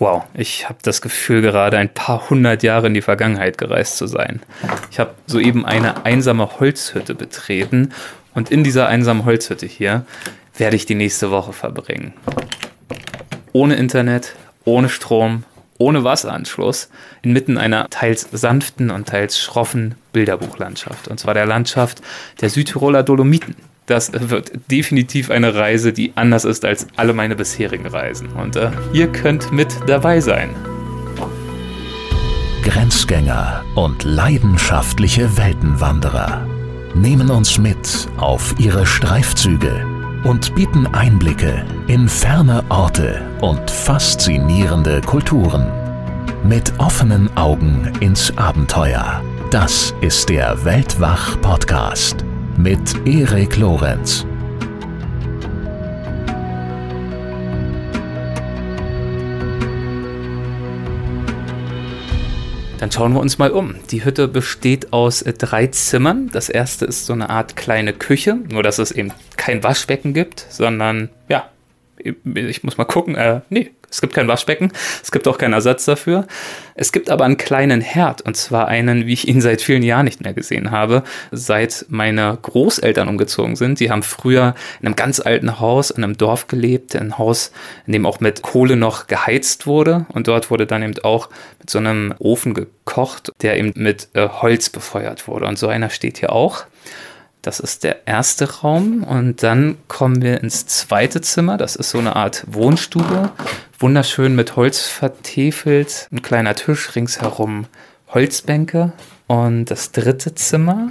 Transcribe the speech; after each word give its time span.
Wow, 0.00 0.24
ich 0.32 0.66
habe 0.66 0.78
das 0.80 1.02
Gefühl, 1.02 1.42
gerade 1.42 1.76
ein 1.76 1.92
paar 1.92 2.30
hundert 2.30 2.62
Jahre 2.62 2.86
in 2.86 2.94
die 2.94 3.02
Vergangenheit 3.02 3.58
gereist 3.58 3.98
zu 3.98 4.06
sein. 4.06 4.40
Ich 4.90 4.98
habe 4.98 5.14
soeben 5.26 5.66
eine 5.66 6.06
einsame 6.06 6.58
Holzhütte 6.58 7.14
betreten 7.14 7.92
und 8.34 8.50
in 8.50 8.64
dieser 8.64 8.88
einsamen 8.88 9.26
Holzhütte 9.26 9.66
hier 9.66 10.06
werde 10.56 10.76
ich 10.76 10.86
die 10.86 10.94
nächste 10.94 11.30
Woche 11.30 11.52
verbringen. 11.52 12.14
Ohne 13.52 13.74
Internet, 13.74 14.36
ohne 14.64 14.88
Strom, 14.88 15.44
ohne 15.76 16.02
Wasseranschluss, 16.02 16.88
inmitten 17.20 17.58
einer 17.58 17.90
teils 17.90 18.26
sanften 18.32 18.90
und 18.90 19.06
teils 19.06 19.38
schroffen 19.38 19.96
Bilderbuchlandschaft. 20.14 21.08
Und 21.08 21.20
zwar 21.20 21.34
der 21.34 21.44
Landschaft 21.44 22.00
der 22.40 22.48
Südtiroler 22.48 23.02
Dolomiten 23.02 23.54
das 23.90 24.12
wird 24.12 24.52
definitiv 24.70 25.30
eine 25.30 25.54
Reise, 25.54 25.92
die 25.92 26.12
anders 26.14 26.44
ist 26.44 26.64
als 26.64 26.86
alle 26.96 27.12
meine 27.12 27.34
bisherigen 27.34 27.86
Reisen. 27.86 28.28
Und 28.28 28.56
äh, 28.56 28.70
ihr 28.92 29.08
könnt 29.08 29.50
mit 29.52 29.68
dabei 29.86 30.20
sein. 30.20 30.50
Grenzgänger 32.62 33.64
und 33.74 34.04
leidenschaftliche 34.04 35.36
Weltenwanderer 35.36 36.46
nehmen 36.94 37.30
uns 37.30 37.58
mit 37.58 38.08
auf 38.18 38.54
ihre 38.58 38.86
Streifzüge 38.86 39.84
und 40.24 40.54
bieten 40.54 40.86
Einblicke 40.86 41.64
in 41.86 42.08
ferne 42.08 42.62
Orte 42.68 43.22
und 43.40 43.70
faszinierende 43.70 45.00
Kulturen. 45.00 45.66
Mit 46.44 46.72
offenen 46.78 47.34
Augen 47.36 47.90
ins 48.00 48.36
Abenteuer. 48.36 49.22
Das 49.50 49.94
ist 50.00 50.28
der 50.28 50.64
Weltwach-Podcast 50.64 52.24
mit 52.62 53.06
Erik 53.06 53.56
Lorenz. 53.56 54.26
Dann 62.78 62.92
schauen 62.92 63.14
wir 63.14 63.20
uns 63.20 63.38
mal 63.38 63.50
um. 63.50 63.76
Die 63.90 64.04
Hütte 64.04 64.28
besteht 64.28 64.92
aus 64.92 65.24
drei 65.38 65.68
Zimmern. 65.68 66.28
Das 66.32 66.50
erste 66.50 66.84
ist 66.84 67.06
so 67.06 67.14
eine 67.14 67.30
Art 67.30 67.56
kleine 67.56 67.94
Küche, 67.94 68.36
nur 68.50 68.62
dass 68.62 68.78
es 68.78 68.90
eben 68.90 69.10
kein 69.38 69.62
Waschbecken 69.62 70.12
gibt, 70.12 70.44
sondern 70.50 71.08
ja, 71.28 71.48
ich 71.96 72.62
muss 72.62 72.76
mal 72.76 72.84
gucken, 72.84 73.14
äh, 73.14 73.40
nee, 73.48 73.70
es 73.90 74.00
gibt 74.00 74.14
kein 74.14 74.28
Waschbecken, 74.28 74.72
es 75.02 75.10
gibt 75.10 75.26
auch 75.26 75.38
keinen 75.38 75.52
Ersatz 75.52 75.84
dafür. 75.84 76.26
Es 76.74 76.92
gibt 76.92 77.10
aber 77.10 77.24
einen 77.24 77.36
kleinen 77.36 77.80
Herd 77.80 78.22
und 78.22 78.36
zwar 78.36 78.68
einen, 78.68 79.06
wie 79.06 79.12
ich 79.12 79.28
ihn 79.28 79.40
seit 79.40 79.60
vielen 79.60 79.82
Jahren 79.82 80.06
nicht 80.06 80.22
mehr 80.22 80.32
gesehen 80.32 80.70
habe, 80.70 81.02
seit 81.30 81.86
meine 81.88 82.38
Großeltern 82.40 83.08
umgezogen 83.08 83.56
sind. 83.56 83.80
Die 83.80 83.90
haben 83.90 84.02
früher 84.02 84.54
in 84.80 84.86
einem 84.86 84.96
ganz 84.96 85.20
alten 85.20 85.60
Haus 85.60 85.90
in 85.90 86.04
einem 86.04 86.16
Dorf 86.16 86.46
gelebt, 86.46 86.96
ein 86.96 87.18
Haus, 87.18 87.52
in 87.86 87.92
dem 87.92 88.06
auch 88.06 88.20
mit 88.20 88.42
Kohle 88.42 88.76
noch 88.76 89.08
geheizt 89.08 89.66
wurde 89.66 90.06
und 90.08 90.28
dort 90.28 90.50
wurde 90.50 90.66
dann 90.66 90.82
eben 90.82 90.94
auch 91.02 91.28
mit 91.58 91.68
so 91.68 91.78
einem 91.78 92.14
Ofen 92.18 92.54
gekocht, 92.54 93.32
der 93.42 93.58
eben 93.58 93.72
mit 93.74 94.08
äh, 94.14 94.28
Holz 94.28 94.70
befeuert 94.70 95.28
wurde 95.28 95.46
und 95.46 95.58
so 95.58 95.68
einer 95.68 95.90
steht 95.90 96.18
hier 96.18 96.32
auch. 96.32 96.64
Das 97.42 97.58
ist 97.58 97.84
der 97.84 98.06
erste 98.06 98.60
Raum 98.60 99.02
und 99.02 99.42
dann 99.42 99.78
kommen 99.88 100.20
wir 100.20 100.42
ins 100.42 100.66
zweite 100.66 101.22
Zimmer. 101.22 101.56
Das 101.56 101.74
ist 101.74 101.90
so 101.90 101.98
eine 101.98 102.14
Art 102.14 102.44
Wohnstube. 102.46 103.30
Wunderschön 103.78 104.34
mit 104.36 104.56
Holz 104.56 104.86
vertefelt. 104.86 106.06
Ein 106.12 106.20
kleiner 106.20 106.54
Tisch 106.54 106.94
ringsherum, 106.94 107.66
Holzbänke. 108.08 108.92
Und 109.26 109.66
das 109.66 109.90
dritte 109.92 110.34
Zimmer 110.34 110.90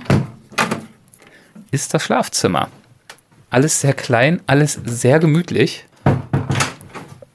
ist 1.70 1.94
das 1.94 2.04
Schlafzimmer. 2.04 2.70
Alles 3.52 3.82
sehr 3.82 3.94
klein, 3.94 4.42
alles 4.48 4.80
sehr 4.86 5.20
gemütlich. 5.20 5.86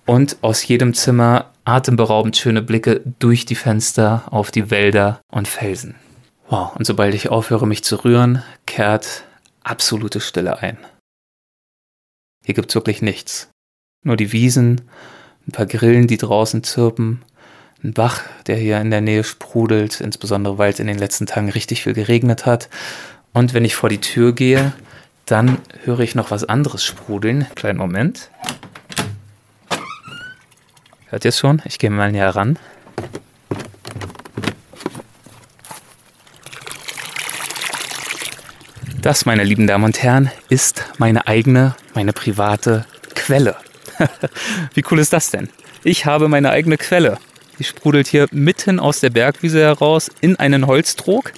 Und 0.06 0.38
aus 0.40 0.66
jedem 0.66 0.92
Zimmer 0.92 1.52
atemberaubend 1.64 2.36
schöne 2.36 2.62
Blicke 2.62 3.00
durch 3.20 3.46
die 3.46 3.54
Fenster 3.54 4.24
auf 4.30 4.50
die 4.50 4.72
Wälder 4.72 5.20
und 5.30 5.46
Felsen. 5.46 5.94
Wow, 6.48 6.76
und 6.76 6.86
sobald 6.86 7.14
ich 7.14 7.30
aufhöre, 7.30 7.66
mich 7.66 7.84
zu 7.84 8.04
rühren, 8.04 8.42
kehrt 8.66 9.24
absolute 9.62 10.20
Stille 10.20 10.58
ein. 10.58 10.78
Hier 12.44 12.54
gibt's 12.54 12.74
wirklich 12.74 13.00
nichts. 13.00 13.48
Nur 14.02 14.16
die 14.16 14.32
Wiesen, 14.32 14.82
ein 15.48 15.52
paar 15.52 15.66
Grillen, 15.66 16.06
die 16.06 16.18
draußen 16.18 16.62
zirpen, 16.62 17.22
ein 17.82 17.94
Bach, 17.94 18.22
der 18.46 18.56
hier 18.56 18.80
in 18.80 18.90
der 18.90 19.00
Nähe 19.00 19.24
sprudelt, 19.24 20.00
insbesondere 20.00 20.58
weil 20.58 20.72
es 20.72 20.80
in 20.80 20.86
den 20.86 20.98
letzten 20.98 21.26
Tagen 21.26 21.50
richtig 21.50 21.82
viel 21.82 21.94
geregnet 21.94 22.44
hat. 22.44 22.68
Und 23.32 23.54
wenn 23.54 23.64
ich 23.64 23.74
vor 23.74 23.88
die 23.88 24.00
Tür 24.00 24.34
gehe, 24.34 24.72
dann 25.26 25.58
höre 25.84 26.00
ich 26.00 26.14
noch 26.14 26.30
was 26.30 26.44
anderes 26.44 26.84
sprudeln. 26.84 27.46
Kleinen 27.54 27.78
Moment. 27.78 28.30
Hört 31.06 31.24
ihr 31.24 31.30
es 31.30 31.38
schon? 31.38 31.62
Ich 31.64 31.78
gehe 31.78 31.90
mal 31.90 32.12
näher 32.12 32.36
ran. 32.36 32.58
Das, 39.04 39.26
meine 39.26 39.44
lieben 39.44 39.66
Damen 39.66 39.84
und 39.84 40.02
Herren, 40.02 40.30
ist 40.48 40.86
meine 40.96 41.26
eigene, 41.26 41.76
meine 41.92 42.14
private 42.14 42.86
Quelle. 43.14 43.54
Wie 44.74 44.82
cool 44.90 44.98
ist 44.98 45.12
das 45.12 45.30
denn? 45.30 45.50
Ich 45.82 46.06
habe 46.06 46.26
meine 46.26 46.48
eigene 46.48 46.78
Quelle. 46.78 47.18
Die 47.58 47.64
sprudelt 47.64 48.06
hier 48.06 48.28
mitten 48.30 48.80
aus 48.80 49.00
der 49.00 49.10
Bergwiese 49.10 49.60
heraus 49.60 50.10
in 50.22 50.36
einen 50.36 50.66
Holztrog. 50.66 51.34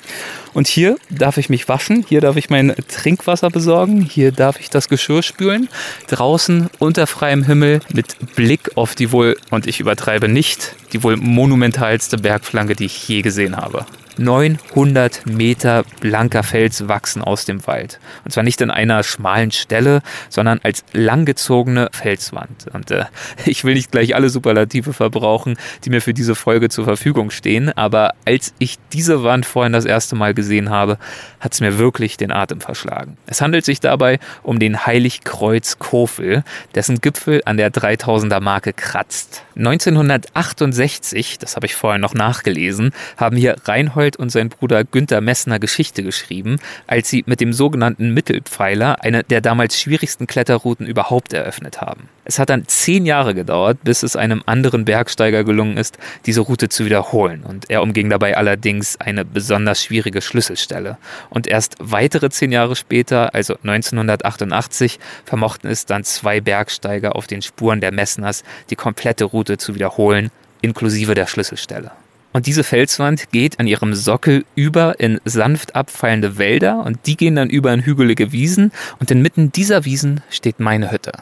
Und 0.55 0.69
hier 0.69 0.97
darf 1.11 1.39
ich 1.39 1.49
mich 1.49 1.69
waschen, 1.69 2.07
hier 2.09 2.21
darf 2.21 2.37
ich 2.37 2.51
mein 2.51 2.73
Trinkwasser 2.87 3.51
besorgen, 3.51 4.01
hier 4.01 4.31
darf 4.31 4.61
ich 4.61 4.71
das 4.71 4.89
Geschirr 4.89 5.25
spülen. 5.25 5.69
Draußen 6.07 6.71
unter 6.79 7.09
freiem 7.09 7.43
Himmel 7.43 7.81
mit 7.93 8.37
Blick 8.37 8.77
auf 8.77 8.95
die 8.95 9.11
wohl, 9.11 9.37
und 9.51 9.67
ich 9.67 9.81
übertreibe 9.81 10.29
nicht, 10.29 10.77
die 10.93 11.03
wohl 11.03 11.17
monumentalste 11.17 12.17
Bergflanke, 12.17 12.77
die 12.77 12.85
ich 12.85 13.09
je 13.09 13.23
gesehen 13.23 13.57
habe. 13.57 13.87
900 14.19 15.27
Meter 15.27 15.85
blanker 16.01 16.43
Fels 16.43 16.89
wachsen 16.89 17.23
aus 17.23 17.45
dem 17.45 17.67
Wald. 17.67 18.01
Und 18.25 18.31
zwar 18.31 18.43
nicht 18.43 18.61
in 18.61 18.71
einer 18.71 19.03
schmalen 19.03 19.51
Stelle, 19.51 20.03
sondern 20.29 20.61
als 20.63 20.85
langgezogene 20.93 21.89
Felswand. 21.93 22.67
Und 22.73 22.91
äh, 22.91 23.05
ich 23.45 23.65
will 23.65 23.75
nicht 23.75 23.93
gleich 23.93 24.15
alle 24.15 24.31
Superlative 24.31 24.93
verbrauchen, 24.93 25.57
die 25.85 25.91
mir 25.91 26.01
für 26.01 26.15
diese 26.15 26.35
Folge 26.35 26.69
zur 26.69 26.85
Verfügung 26.85 27.31
stehen, 27.31 27.71
aber 27.77 28.15
als 28.25 28.55
ich 28.59 28.77
diese 28.93 29.23
Wand 29.23 29.45
vorhin 29.45 29.73
das 29.73 29.85
erste 29.85 30.17
Mal 30.17 30.35
gesehen 30.35 30.71
habe, 30.71 30.99
hat 31.41 31.53
es 31.53 31.61
mir 31.61 31.79
wirklich 31.79 32.17
den 32.17 32.33
Atem 32.33 32.61
verschlagen. 32.61 33.17
Es 33.27 33.41
handelt 33.41 33.65
sich 33.65 33.81
dabei 33.81 34.19
um 34.43 34.59
den 34.59 34.87
Heiligkreuz 34.87 35.79
Kofel, 35.79 36.43
dessen 36.75 37.01
Gipfel 37.01 37.43
an 37.45 37.57
der 37.57 37.71
3000er 37.73 38.41
Marke 38.41 38.73
kratzt. 38.73 39.45
1968, 39.57 41.39
das 41.39 41.57
habe 41.57 41.67
ich 41.67 41.75
vorher 41.75 41.99
noch 41.99 42.15
nachgelesen, 42.15 42.93
haben 43.17 43.37
hier 43.37 43.57
Reinhold 43.65 44.06
Arnold 44.07 44.17
und 44.17 44.31
sein 44.31 44.49
Bruder 44.49 44.85
Günther 44.85 45.21
Messner 45.21 45.59
Geschichte 45.59 46.03
geschrieben, 46.03 46.59
als 46.87 47.11
sie 47.11 47.25
mit 47.27 47.41
dem 47.41 47.53
sogenannten 47.53 48.15
Mittelpfeiler 48.15 49.03
eine 49.03 49.25
der 49.25 49.41
damals 49.41 49.81
schwierigsten 49.81 50.27
Kletterrouten 50.27 50.87
überhaupt 50.87 51.33
eröffnet 51.33 51.81
haben. 51.81 52.09
Es 52.25 52.39
hat 52.39 52.51
dann 52.51 52.67
zehn 52.67 53.07
Jahre 53.07 53.35
gedauert, 53.35 53.79
bis 53.83 54.03
es 54.03 54.17
einem 54.17 54.43
anderen 54.47 54.85
Bergsteiger 54.85 55.45
gelungen 55.45 55.77
ist, 55.77 55.99
diese 56.27 56.41
Route 56.41 56.69
zu 56.69 56.85
wiederholen. 56.85 57.43
Und 57.43 57.71
er 57.71 57.83
umging 57.83 58.09
dabei 58.11 58.37
allerdings 58.37 58.97
eine 59.01 59.25
besonders 59.25 59.83
schwierige 59.83 60.21
Schlüsselstelle. 60.21 60.99
Und 61.31 61.47
erst 61.47 61.77
weitere 61.81 62.31
zehn 62.31 62.53
Jahre 62.53 62.77
später, 62.77 63.35
also 63.35 63.55
1988, 63.55 64.99
vermochten 65.25 65.71
es 65.71 65.87
dann 65.87 66.05
zwei 66.05 66.41
Bergsteiger 66.41 67.17
auf 67.17 67.27
den 67.27 67.43
Spuren 67.43 67.81
der 67.81 67.93
Messners, 67.93 68.45
die 68.71 68.77
komplette 68.77 69.25
Route 69.25 69.59
zu 69.59 69.75
wiederholen, 69.75 70.31
inklusive 70.63 71.15
der 71.15 71.27
Schlüsselstelle. 71.27 71.93
Und 72.37 72.45
diese 72.45 72.65
Felswand 72.65 73.33
geht 73.33 73.61
an 73.61 73.67
ihrem 73.67 73.95
Sockel 73.95 74.45
über 74.55 75.01
in 75.01 75.23
sanft 75.25 75.75
abfallende 75.75 76.37
Wälder 76.37 76.85
und 76.85 76.99
die 77.07 77.17
gehen 77.17 77.35
dann 77.35 77.49
über 77.49 77.73
in 77.73 77.87
hügelige 77.87 78.31
Wiesen 78.31 78.73
und 79.01 79.11
inmitten 79.11 79.53
dieser 79.53 79.87
Wiesen 79.87 80.21
steht 80.29 80.61
meine 80.61 80.91
Hütte. 80.91 81.13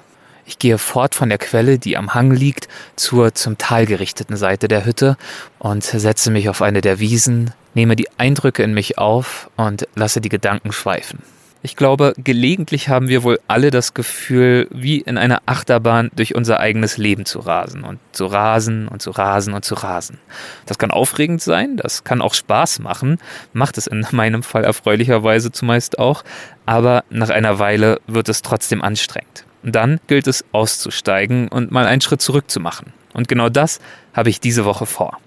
Ich 0.44 0.58
gehe 0.58 0.76
fort 0.76 1.14
von 1.14 1.28
der 1.28 1.38
Quelle, 1.38 1.78
die 1.78 1.96
am 1.96 2.14
Hang 2.14 2.32
liegt, 2.32 2.66
zur 2.96 3.32
zum 3.32 3.58
Tal 3.58 3.87
gerichteten 3.87 4.37
Seite 4.37 4.66
der 4.66 4.84
Hütte 4.87 5.16
und 5.61 5.84
setze 5.84 6.32
mich 6.32 6.49
auf 6.49 6.62
eine 6.62 6.81
der 6.81 6.99
Wiesen, 6.99 7.52
nehme 7.75 7.94
die 7.94 8.08
Eindrücke 8.19 8.64
in 8.64 8.75
mich 8.75 8.99
auf 8.99 9.49
und 9.56 9.87
lasse 9.94 10.20
die 10.20 10.31
Gedanken 10.31 10.72
schweifen. 10.72 11.20
Ich 11.66 11.76
glaube, 11.76 12.12
gelegentlich 12.19 12.90
haben 12.90 13.08
wir 13.08 13.22
wohl 13.22 13.40
alle 13.49 13.70
das 13.70 13.94
Gefühl, 13.94 14.69
wie 14.70 14.99
in 14.99 15.16
einer 15.16 15.40
Achterbahn 15.46 16.11
durch 16.14 16.34
unser 16.34 16.61
eigenes 16.61 16.99
Leben 16.99 17.25
zu 17.25 17.38
rasen 17.38 17.84
und 17.84 18.00
zu 18.12 18.26
rasen 18.26 18.87
und 18.87 19.00
zu 19.00 19.11
rasen 19.11 19.55
und 19.55 19.64
zu 19.64 19.75
rasen. 19.75 20.19
Das 20.66 20.76
kann 20.76 20.90
aufregend 20.90 21.40
sein, 21.40 21.78
das 21.78 22.05
kann 22.05 22.20
auch 22.20 22.34
Spaß 22.34 22.81
machen, 22.81 23.16
macht 23.55 23.78
es 23.78 23.87
in 23.87 24.06
meinem 24.12 24.43
Fall 24.43 24.62
erfreulicherweise 24.62 25.52
zumeist 25.52 25.99
auch, 25.99 26.22
aber 26.66 27.02
nach 27.08 27.31
einer 27.31 27.58
Weile 27.58 27.99
wird 28.06 28.28
es 28.28 28.43
trotzdem 28.43 28.82
anstrengend. 28.82 29.46
Und 29.62 29.75
dann 29.75 30.00
gilt 30.06 30.26
es 30.26 30.44
auszusteigen 30.52 31.49
und 31.49 31.70
mal 31.70 31.87
einen 31.87 32.02
Schritt 32.02 32.20
zurück 32.20 32.50
zu 32.50 32.61
machen. 32.61 32.93
Und 33.14 33.26
genau 33.26 33.49
das 33.49 33.81
habe 34.12 34.28
ich 34.28 34.38
diese 34.38 34.66
Woche 34.66 34.84
vor. 34.84 35.19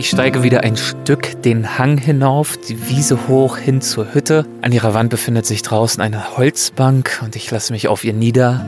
Ich 0.00 0.08
steige 0.08 0.42
wieder 0.42 0.64
ein 0.64 0.78
Stück 0.78 1.42
den 1.42 1.76
Hang 1.78 1.98
hinauf, 1.98 2.56
die 2.56 2.88
Wiese 2.88 3.28
hoch 3.28 3.58
hin 3.58 3.82
zur 3.82 4.14
Hütte. 4.14 4.46
An 4.62 4.72
ihrer 4.72 4.94
Wand 4.94 5.10
befindet 5.10 5.44
sich 5.44 5.60
draußen 5.60 6.02
eine 6.02 6.38
Holzbank 6.38 7.20
und 7.22 7.36
ich 7.36 7.50
lasse 7.50 7.70
mich 7.70 7.86
auf 7.86 8.02
ihr 8.02 8.14
nieder 8.14 8.64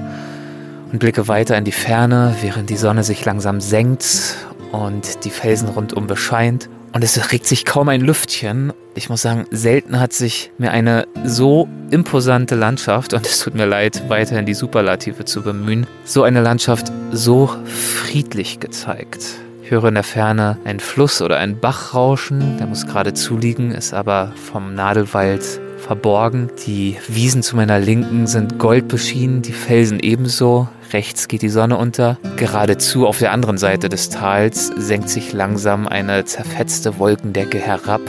und 0.93 0.99
blicke 0.99 1.29
weiter 1.29 1.57
in 1.57 1.65
die 1.65 1.73
Ferne, 1.73 2.37
während 2.43 2.69
die 2.69 2.77
Sonne 2.77 3.03
sich 3.03 3.25
langsam 3.25 3.63
senkt 3.63 4.37
und 4.73 5.25
die 5.25 5.31
Felsen 5.31 5.71
rundum 5.71 6.07
bescheint. 6.07 6.69
Und 6.93 7.03
es 7.03 7.33
regt 7.33 7.47
sich 7.47 7.65
kaum 7.65 7.89
ein 7.89 8.03
Lüftchen. 8.03 8.75
Ich 8.95 9.09
muss 9.09 9.23
sagen, 9.23 9.47
selten 9.51 9.99
hat 9.99 10.13
sich 10.13 10.51
mir 10.59 10.71
eine 10.71 11.07
so 11.25 11.67
imposante 11.91 12.57
Landschaft, 12.57 13.15
und 13.15 13.27
es 13.27 13.41
tut 13.41 13.55
mir 13.55 13.65
leid, 13.65 14.03
weiterhin 14.09 14.45
die 14.45 14.53
Superlative 14.53 15.25
zu 15.25 15.41
bemühen, 15.41 15.87
so 16.05 16.25
eine 16.25 16.43
Landschaft 16.43 16.93
so 17.11 17.49
friedlich 17.65 18.61
gezeigt. 18.61 19.39
Höre 19.73 19.89
in 19.89 19.95
der 19.95 20.05
Ferne 20.05 20.59
einen 20.65 20.81
Fluss 20.81 21.23
oder 21.23 21.39
einen 21.39 21.59
Bach 21.59 21.95
rauschen, 21.95 22.59
der 22.59 22.67
muss 22.67 22.87
gerade 22.87 23.15
zuliegen, 23.15 23.71
ist 23.71 23.95
aber 23.95 24.33
vom 24.37 24.75
Nadelwald 24.75 25.43
verborgen. 25.79 26.51
Die 26.67 26.99
Wiesen 27.09 27.43
zu 27.43 27.57
meiner 27.57 27.79
Linken 27.79 28.27
sind 28.27 28.59
goldbeschienen, 28.59 29.41
die 29.41 29.55
Felsen 29.55 29.99
ebenso. 29.99 30.69
Rechts 30.93 31.27
geht 31.27 31.41
die 31.41 31.49
Sonne 31.49 31.79
unter. 31.79 32.19
Geradezu 32.37 33.07
auf 33.07 33.19
der 33.19 33.33
anderen 33.33 33.57
Seite 33.57 33.89
des 33.89 34.11
Tals 34.11 34.67
senkt 34.77 35.09
sich 35.09 35.33
langsam 35.33 35.89
eine 35.89 36.27
zerfetzte 36.27 36.99
Wolkendecke 36.99 37.59
herab 37.59 38.03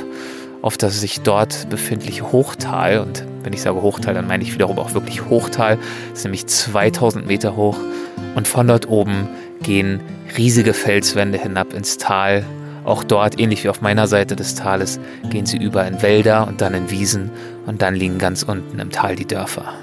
auf 0.64 0.78
das 0.78 1.02
sich 1.02 1.20
dort 1.20 1.70
befindliche 1.70 2.32
Hochtal. 2.32 3.00
Und 3.00 3.26
wenn 3.44 3.52
ich 3.52 3.62
sage 3.62 3.82
Hochtal, 3.82 4.14
dann 4.14 4.28
meine 4.28 4.44
ich 4.44 4.54
wiederum 4.54 4.80
auch 4.80 4.94
wirklich 4.94 5.30
Hochtal. 5.30 5.78
Ist 6.14 6.24
nämlich 6.24 6.48
2000 6.48 7.28
Meter 7.28 7.58
hoch. 7.58 7.78
Und 8.36 8.48
von 8.48 8.68
dort 8.68 8.88
oben 8.88 9.28
gehen 9.64 10.02
riesige 10.38 10.74
Felswände 10.74 11.38
hinab 11.38 11.74
ins 11.74 11.98
Tal. 11.98 12.46
Auch 12.84 13.04
dort, 13.04 13.40
ähnlich 13.40 13.64
wie 13.64 13.70
auf 13.70 13.82
meiner 13.82 14.08
Seite 14.08 14.36
des 14.36 14.56
Tales, 14.56 15.00
gehen 15.30 15.46
sie 15.46 15.58
über 15.58 15.88
in 15.88 16.02
Wälder 16.02 16.48
und 16.48 16.62
dann 16.62 16.74
in 16.74 16.92
Wiesen 16.92 17.32
und 17.66 17.82
dann 17.82 17.96
liegen 17.96 18.18
ganz 18.18 18.44
unten 18.44 18.78
im 18.80 18.92
Tal 18.92 19.16
die 19.16 19.26
Dörfer. 19.26 19.74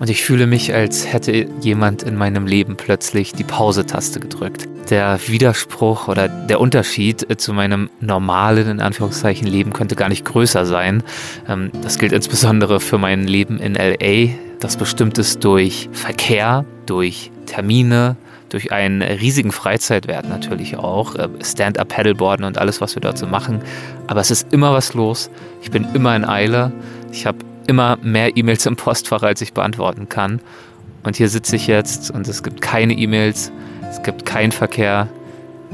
Und 0.00 0.08
ich 0.08 0.22
fühle 0.22 0.46
mich, 0.46 0.72
als 0.72 1.12
hätte 1.12 1.46
jemand 1.60 2.02
in 2.02 2.16
meinem 2.16 2.46
Leben 2.46 2.76
plötzlich 2.76 3.32
die 3.32 3.44
Pause-Taste 3.44 4.18
gedrückt. 4.18 4.66
Der 4.88 5.20
Widerspruch 5.26 6.08
oder 6.08 6.26
der 6.26 6.58
Unterschied 6.58 7.26
zu 7.38 7.52
meinem 7.52 7.90
normalen, 8.00 8.66
in 8.66 8.80
Anführungszeichen, 8.80 9.46
Leben 9.46 9.74
könnte 9.74 9.96
gar 9.96 10.08
nicht 10.08 10.24
größer 10.24 10.64
sein. 10.64 11.02
Ähm, 11.46 11.70
das 11.82 11.98
gilt 11.98 12.12
insbesondere 12.12 12.80
für 12.80 12.96
mein 12.96 13.26
Leben 13.26 13.60
in 13.60 13.74
LA, 13.74 14.34
das 14.58 14.78
bestimmt 14.78 15.18
ist 15.18 15.44
durch 15.44 15.90
Verkehr, 15.92 16.64
durch 16.86 17.30
Termine, 17.44 18.16
durch 18.50 18.72
einen 18.72 19.00
riesigen 19.02 19.52
Freizeitwert 19.52 20.28
natürlich 20.28 20.76
auch, 20.76 21.14
äh, 21.14 21.28
Stand-up-Paddleboarden 21.42 22.44
und 22.44 22.58
alles, 22.58 22.80
was 22.80 22.94
wir 22.94 23.00
dort 23.00 23.16
so 23.16 23.26
machen. 23.26 23.62
Aber 24.06 24.20
es 24.20 24.30
ist 24.30 24.52
immer 24.52 24.72
was 24.72 24.94
los. 24.94 25.30
Ich 25.62 25.70
bin 25.70 25.86
immer 25.94 26.14
in 26.14 26.24
Eile. 26.24 26.72
Ich 27.12 27.26
habe 27.26 27.38
immer 27.66 27.96
mehr 28.02 28.36
E-Mails 28.36 28.66
im 28.66 28.76
Postfach, 28.76 29.22
als 29.22 29.40
ich 29.40 29.52
beantworten 29.52 30.08
kann. 30.08 30.40
Und 31.02 31.16
hier 31.16 31.28
sitze 31.28 31.56
ich 31.56 31.66
jetzt 31.66 32.10
und 32.10 32.28
es 32.28 32.42
gibt 32.42 32.60
keine 32.60 32.92
E-Mails, 32.92 33.52
es 33.88 34.02
gibt 34.02 34.26
keinen 34.26 34.52
Verkehr, 34.52 35.08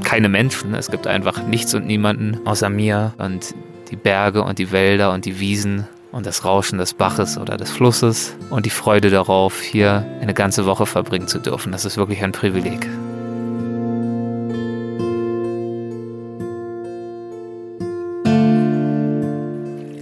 keine 0.03 0.29
Menschen, 0.29 0.73
es 0.73 0.89
gibt 0.89 1.07
einfach 1.07 1.43
nichts 1.43 1.73
und 1.73 1.85
niemanden 1.85 2.39
außer 2.45 2.69
mir 2.69 3.13
und 3.17 3.53
die 3.91 3.95
Berge 3.95 4.43
und 4.43 4.59
die 4.59 4.71
Wälder 4.71 5.11
und 5.11 5.25
die 5.25 5.39
Wiesen 5.39 5.87
und 6.11 6.25
das 6.25 6.45
Rauschen 6.45 6.77
des 6.79 6.93
Baches 6.93 7.37
oder 7.37 7.57
des 7.57 7.69
Flusses 7.69 8.35
und 8.49 8.65
die 8.65 8.69
Freude 8.69 9.09
darauf, 9.09 9.61
hier 9.61 10.05
eine 10.21 10.33
ganze 10.33 10.65
Woche 10.65 10.85
verbringen 10.85 11.27
zu 11.27 11.39
dürfen. 11.39 11.71
Das 11.71 11.85
ist 11.85 11.97
wirklich 11.97 12.23
ein 12.23 12.31
Privileg. 12.31 12.87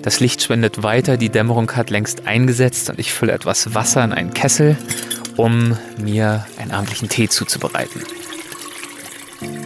Das 0.03 0.19
Licht 0.19 0.43
spendet 0.43 0.83
weiter, 0.83 1.17
die 1.17 1.29
Dämmerung 1.29 1.71
hat 1.71 1.89
längst 1.89 2.27
eingesetzt 2.27 2.91
und 2.91 2.99
ich 2.99 3.11
fülle 3.11 3.31
etwas 3.31 3.73
Wasser 3.73 4.03
in 4.03 4.13
einen 4.13 4.35
Kessel, 4.35 4.77
um 5.35 5.75
mir 5.97 6.45
einen 6.59 6.71
abendlichen 6.71 7.09
Tee 7.09 7.27
zuzubereiten. 7.27 8.03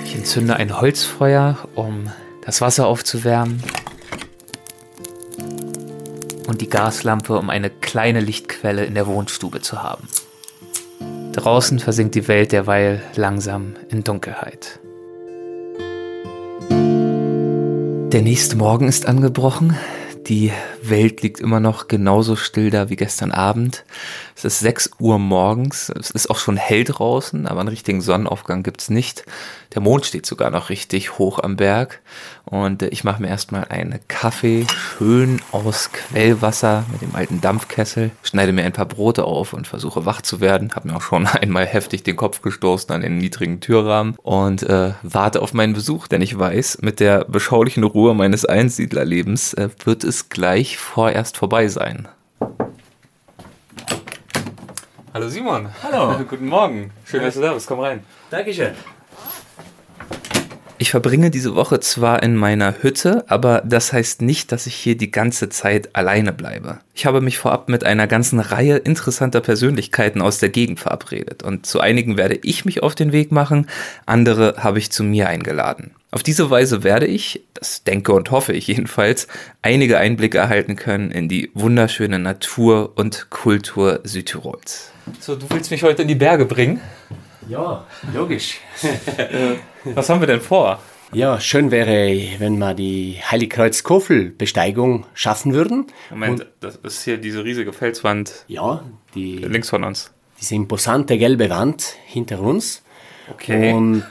Ich 0.05 0.15
entzünde 0.15 0.55
ein 0.55 0.79
Holzfeuer, 0.79 1.57
um 1.75 2.09
das 2.45 2.61
Wasser 2.61 2.87
aufzuwärmen 2.87 3.61
und 6.49 6.61
die 6.61 6.69
Gaslampe, 6.69 7.37
um 7.37 7.51
eine 7.51 7.69
kleine 7.69 8.21
Lichtquelle 8.21 8.83
in 8.83 8.95
der 8.95 9.05
Wohnstube 9.05 9.61
zu 9.61 9.83
haben. 9.83 10.07
Draußen 11.31 11.77
versinkt 11.77 12.15
die 12.15 12.27
Welt 12.27 12.51
derweil 12.51 13.03
langsam 13.15 13.75
in 13.89 14.03
Dunkelheit. 14.03 14.79
Der 18.11 18.23
nächste 18.23 18.55
Morgen 18.55 18.87
ist 18.87 19.05
angebrochen. 19.05 19.77
Die 20.25 20.51
Welt 20.81 21.21
liegt 21.21 21.39
immer 21.39 21.59
noch 21.59 21.87
genauso 21.87 22.35
still 22.35 22.71
da 22.71 22.89
wie 22.89 22.95
gestern 22.95 23.31
Abend. 23.31 23.85
Es 24.39 24.45
ist 24.45 24.59
6 24.61 24.91
Uhr 24.99 25.19
morgens. 25.19 25.91
Es 25.99 26.11
ist 26.11 26.29
auch 26.29 26.37
schon 26.37 26.55
hell 26.55 26.85
draußen, 26.85 27.45
aber 27.45 27.59
einen 27.59 27.67
richtigen 27.67 27.99
Sonnenaufgang 27.99 28.63
gibt's 28.63 28.89
nicht. 28.89 29.25
Der 29.73 29.81
Mond 29.81 30.05
steht 30.05 30.25
sogar 30.25 30.49
noch 30.49 30.69
richtig 30.69 31.17
hoch 31.17 31.39
am 31.39 31.57
Berg. 31.57 31.99
Und 32.45 32.83
ich 32.83 33.03
mache 33.03 33.21
mir 33.21 33.27
erstmal 33.27 33.65
einen 33.65 33.99
Kaffee, 34.07 34.65
schön 34.69 35.41
aus 35.51 35.91
Quellwasser 35.91 36.85
mit 36.89 37.01
dem 37.01 37.15
alten 37.15 37.41
Dampfkessel, 37.41 38.11
schneide 38.23 38.53
mir 38.53 38.63
ein 38.63 38.71
paar 38.71 38.85
Brote 38.85 39.25
auf 39.25 39.51
und 39.51 39.67
versuche 39.67 40.05
wach 40.05 40.21
zu 40.21 40.39
werden. 40.39 40.71
Habe 40.73 40.87
mir 40.87 40.95
auch 40.95 41.01
schon 41.01 41.27
einmal 41.27 41.65
heftig 41.65 42.03
den 42.03 42.15
Kopf 42.15 42.41
gestoßen 42.41 42.95
an 42.95 43.01
den 43.01 43.17
niedrigen 43.17 43.59
Türrahmen 43.59 44.15
und 44.23 44.63
äh, 44.63 44.93
warte 45.03 45.41
auf 45.41 45.53
meinen 45.53 45.73
Besuch, 45.73 46.07
denn 46.07 46.21
ich 46.21 46.39
weiß, 46.39 46.77
mit 46.81 47.01
der 47.01 47.25
beschaulichen 47.25 47.83
Ruhe 47.83 48.15
meines 48.15 48.45
Einsiedlerlebens 48.45 49.53
äh, 49.55 49.67
wird 49.83 50.05
es 50.05 50.29
gleich 50.29 50.77
vorerst 50.77 51.35
vorbei 51.35 51.67
sein. 51.67 52.07
Hallo 55.11 55.27
Simon. 55.27 55.69
Hallo. 55.81 56.23
Guten 56.29 56.47
Morgen. 56.47 56.91
Schön, 57.03 57.23
dass 57.23 57.33
du 57.33 57.41
da 57.41 57.53
bist. 57.53 57.65
Komm 57.65 57.79
rein. 57.79 58.01
Dankeschön. 58.29 58.73
Ich 60.81 60.91
verbringe 60.91 61.31
diese 61.31 61.55
Woche 61.55 61.79
zwar 61.81 62.23
in 62.23 62.35
meiner 62.35 62.75
Hütte, 62.81 63.25
aber 63.27 63.61
das 63.65 63.91
heißt 63.91 64.21
nicht, 64.21 64.51
dass 64.51 64.65
ich 64.65 64.75
hier 64.75 64.95
die 64.95 65.11
ganze 65.11 65.49
Zeit 65.49 65.93
alleine 65.93 66.31
bleibe. 66.31 66.79
Ich 66.93 67.05
habe 67.05 67.19
mich 67.19 67.37
vorab 67.37 67.67
mit 67.67 67.83
einer 67.83 68.07
ganzen 68.07 68.39
Reihe 68.39 68.77
interessanter 68.77 69.41
Persönlichkeiten 69.41 70.21
aus 70.21 70.37
der 70.37 70.49
Gegend 70.49 70.79
verabredet 70.79 71.43
und 71.43 71.65
zu 71.65 71.81
einigen 71.81 72.15
werde 72.15 72.39
ich 72.43 72.63
mich 72.63 72.81
auf 72.81 72.95
den 72.95 73.11
Weg 73.11 73.31
machen, 73.33 73.67
andere 74.05 74.55
habe 74.59 74.77
ich 74.77 74.89
zu 74.89 75.03
mir 75.03 75.27
eingeladen. 75.27 75.95
Auf 76.11 76.23
diese 76.23 76.49
Weise 76.49 76.83
werde 76.83 77.07
ich, 77.07 77.43
das 77.55 77.83
denke 77.83 78.13
und 78.13 78.31
hoffe 78.31 78.53
ich 78.53 78.67
jedenfalls, 78.67 79.27
einige 79.61 79.97
Einblicke 79.97 80.37
erhalten 80.37 80.77
können 80.77 81.11
in 81.11 81.27
die 81.27 81.51
wunderschöne 81.55 82.19
Natur 82.19 82.93
und 82.95 83.29
Kultur 83.29 83.99
Südtirols. 84.05 84.91
So, 85.19 85.35
du 85.35 85.49
willst 85.49 85.71
mich 85.71 85.83
heute 85.83 86.01
in 86.03 86.07
die 86.07 86.15
Berge 86.15 86.45
bringen? 86.45 86.81
Ja, 87.47 87.85
logisch. 88.13 88.59
Was 89.83 90.09
haben 90.09 90.19
wir 90.21 90.27
denn 90.27 90.41
vor? 90.41 90.79
Ja, 91.11 91.39
schön 91.39 91.71
wäre, 91.71 92.15
wenn 92.37 92.59
wir 92.59 92.75
die 92.75 93.17
Heiligkreuz-Kofel-Besteigung 93.29 95.05
schaffen 95.15 95.53
würden. 95.53 95.87
Moment, 96.11 96.45
das 96.59 96.75
ist 96.77 97.03
hier 97.03 97.17
diese 97.17 97.43
riesige 97.43 97.73
Felswand 97.73 98.45
Ja, 98.47 98.83
die, 99.15 99.37
links 99.37 99.69
von 99.69 99.83
uns. 99.83 100.11
diese 100.39 100.53
imposante 100.55 101.17
gelbe 101.17 101.49
Wand 101.49 101.95
hinter 102.05 102.39
uns. 102.41 102.83
Okay. 103.31 103.73
Und 103.73 104.03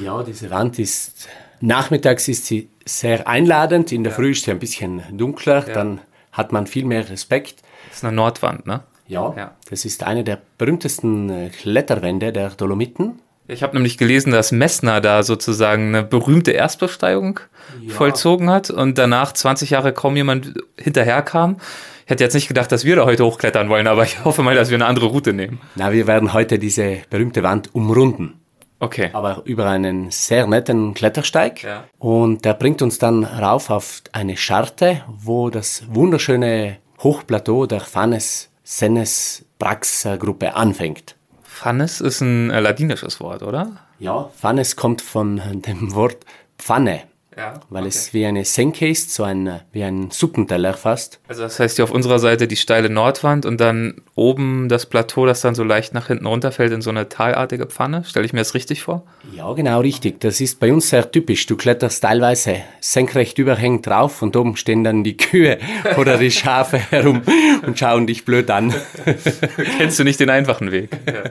ja, 0.00 0.22
diese 0.22 0.50
Wand 0.50 0.78
ist, 0.78 1.28
nachmittags 1.60 2.28
ist 2.28 2.46
sie 2.46 2.68
sehr 2.84 3.26
einladend, 3.26 3.90
in 3.90 4.04
der 4.04 4.12
Früh 4.12 4.30
ist 4.30 4.44
sie 4.44 4.52
ein 4.52 4.58
bisschen 4.60 5.02
dunkler, 5.16 5.62
dann 5.62 6.00
hat 6.30 6.52
man 6.52 6.66
viel 6.68 6.84
mehr 6.84 7.08
Respekt. 7.10 7.62
Das 7.88 7.98
ist 7.98 8.04
eine 8.04 8.14
Nordwand, 8.14 8.66
ne? 8.66 8.84
Ja, 9.06 9.34
Ja. 9.36 9.50
das 9.70 9.84
ist 9.84 10.02
eine 10.04 10.24
der 10.24 10.38
berühmtesten 10.58 11.28
äh, 11.30 11.50
Kletterwände 11.50 12.32
der 12.32 12.50
Dolomiten. 12.50 13.20
Ich 13.46 13.62
habe 13.62 13.74
nämlich 13.74 13.98
gelesen, 13.98 14.32
dass 14.32 14.52
Messner 14.52 15.02
da 15.02 15.22
sozusagen 15.22 15.88
eine 15.88 16.02
berühmte 16.02 16.52
Erstbesteigung 16.52 17.40
vollzogen 17.88 18.48
hat 18.48 18.70
und 18.70 18.96
danach 18.96 19.32
20 19.32 19.68
Jahre 19.70 19.92
kaum 19.92 20.16
jemand 20.16 20.54
hinterherkam. 20.78 21.56
Ich 22.04 22.10
hätte 22.10 22.24
jetzt 22.24 22.34
nicht 22.34 22.48
gedacht, 22.48 22.72
dass 22.72 22.84
wir 22.86 22.96
da 22.96 23.04
heute 23.04 23.24
hochklettern 23.24 23.68
wollen, 23.68 23.86
aber 23.86 24.04
ich 24.04 24.24
hoffe 24.24 24.42
mal, 24.42 24.54
dass 24.54 24.70
wir 24.70 24.76
eine 24.76 24.86
andere 24.86 25.06
Route 25.06 25.32
nehmen. 25.34 25.60
Na, 25.74 25.92
wir 25.92 26.06
werden 26.06 26.32
heute 26.32 26.58
diese 26.58 26.98
berühmte 27.10 27.42
Wand 27.42 27.74
umrunden. 27.74 28.40
Okay. 28.80 29.08
aber 29.14 29.40
über 29.44 29.66
einen 29.70 30.10
sehr 30.10 30.46
netten 30.46 30.92
Klettersteig. 30.92 31.62
Ja. 31.62 31.84
Und 31.98 32.44
der 32.44 32.52
bringt 32.54 32.82
uns 32.82 32.98
dann 32.98 33.24
rauf 33.24 33.70
auf 33.70 34.02
eine 34.12 34.36
Scharte, 34.36 35.02
wo 35.08 35.48
das 35.48 35.84
wunderschöne 35.88 36.76
Hochplateau 37.02 37.64
der 37.66 37.80
Fanes 37.80 38.50
Senes 38.64 39.44
Brax 39.58 40.08
Gruppe 40.18 40.56
anfängt. 40.56 41.14
Pfannes 41.42 42.00
ist 42.00 42.20
ein 42.20 42.50
äh, 42.50 42.60
ladinisches 42.60 43.20
Wort, 43.20 43.42
oder? 43.42 43.76
Ja, 44.00 44.30
Fanes 44.36 44.74
kommt 44.74 45.02
von 45.02 45.40
dem 45.62 45.94
Wort 45.94 46.24
Pfanne. 46.58 47.02
Ja, 47.36 47.60
weil 47.68 47.82
okay. 47.82 47.88
es 47.88 48.14
wie 48.14 48.26
eine 48.26 48.44
Senke 48.44 48.88
ist, 48.88 49.12
so 49.12 49.24
ein, 49.24 49.60
wie 49.72 49.82
ein 49.82 50.10
Suppenteller 50.10 50.74
fast. 50.74 51.20
Also 51.26 51.42
das 51.42 51.58
heißt 51.58 51.76
hier 51.76 51.84
auf 51.84 51.90
unserer 51.90 52.18
Seite 52.18 52.46
die 52.46 52.56
steile 52.56 52.90
Nordwand 52.90 53.44
und 53.44 53.60
dann 53.60 54.02
oben 54.14 54.68
das 54.68 54.86
Plateau, 54.86 55.26
das 55.26 55.40
dann 55.40 55.54
so 55.54 55.64
leicht 55.64 55.94
nach 55.94 56.06
hinten 56.06 56.26
runterfällt 56.26 56.72
in 56.72 56.82
so 56.82 56.90
eine 56.90 57.08
talartige 57.08 57.66
Pfanne. 57.66 58.04
Stelle 58.04 58.24
ich 58.24 58.32
mir 58.32 58.40
das 58.40 58.54
richtig 58.54 58.82
vor? 58.82 59.04
Ja, 59.32 59.52
genau 59.52 59.80
richtig. 59.80 60.20
Das 60.20 60.40
ist 60.40 60.60
bei 60.60 60.72
uns 60.72 60.90
sehr 60.90 61.10
typisch. 61.10 61.46
Du 61.46 61.56
kletterst 61.56 62.02
teilweise 62.02 62.58
senkrecht 62.80 63.38
überhängend 63.38 63.86
drauf 63.86 64.22
und 64.22 64.36
oben 64.36 64.56
stehen 64.56 64.84
dann 64.84 65.02
die 65.02 65.16
Kühe 65.16 65.58
oder 65.96 66.18
die 66.18 66.30
Schafe 66.30 66.78
herum 66.78 67.22
und 67.66 67.78
schauen 67.78 68.06
dich 68.06 68.24
blöd 68.24 68.50
an. 68.50 68.72
Kennst 69.78 69.98
du 69.98 70.04
nicht 70.04 70.20
den 70.20 70.30
einfachen 70.30 70.70
Weg? 70.70 70.90
Ja. 71.14 71.30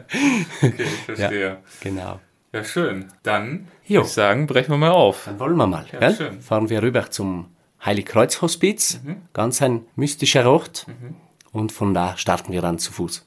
Okay, 0.62 0.74
ich 0.78 1.18
verstehe. 1.18 1.58
Genau. 1.82 2.20
Ja, 2.54 2.64
schön. 2.64 3.06
Dann 3.24 3.68
Jo. 3.86 4.00
würde 4.00 4.08
ich 4.08 4.14
sagen, 4.14 4.48
brechen 4.48 4.72
wir 4.72 4.78
mal 4.78 4.92
auf. 4.92 5.24
Dann 5.26 5.40
wollen 5.40 5.58
wir 5.58 5.68
mal. 5.68 5.86
schön. 6.16 6.42
Fahren 6.42 6.70
wir 6.70 6.82
rüber 6.82 7.10
zum 7.12 7.48
Heiligkreuz-Hospiz. 7.84 9.02
Ganz 9.34 9.62
ein 9.62 9.86
mystischer 9.96 10.50
Ort. 10.50 10.88
Und 11.52 11.72
von 11.72 11.94
da 11.94 12.18
starten 12.18 12.52
wir 12.52 12.62
dann 12.62 12.80
zu 12.80 12.92
Fuß. 12.92 13.26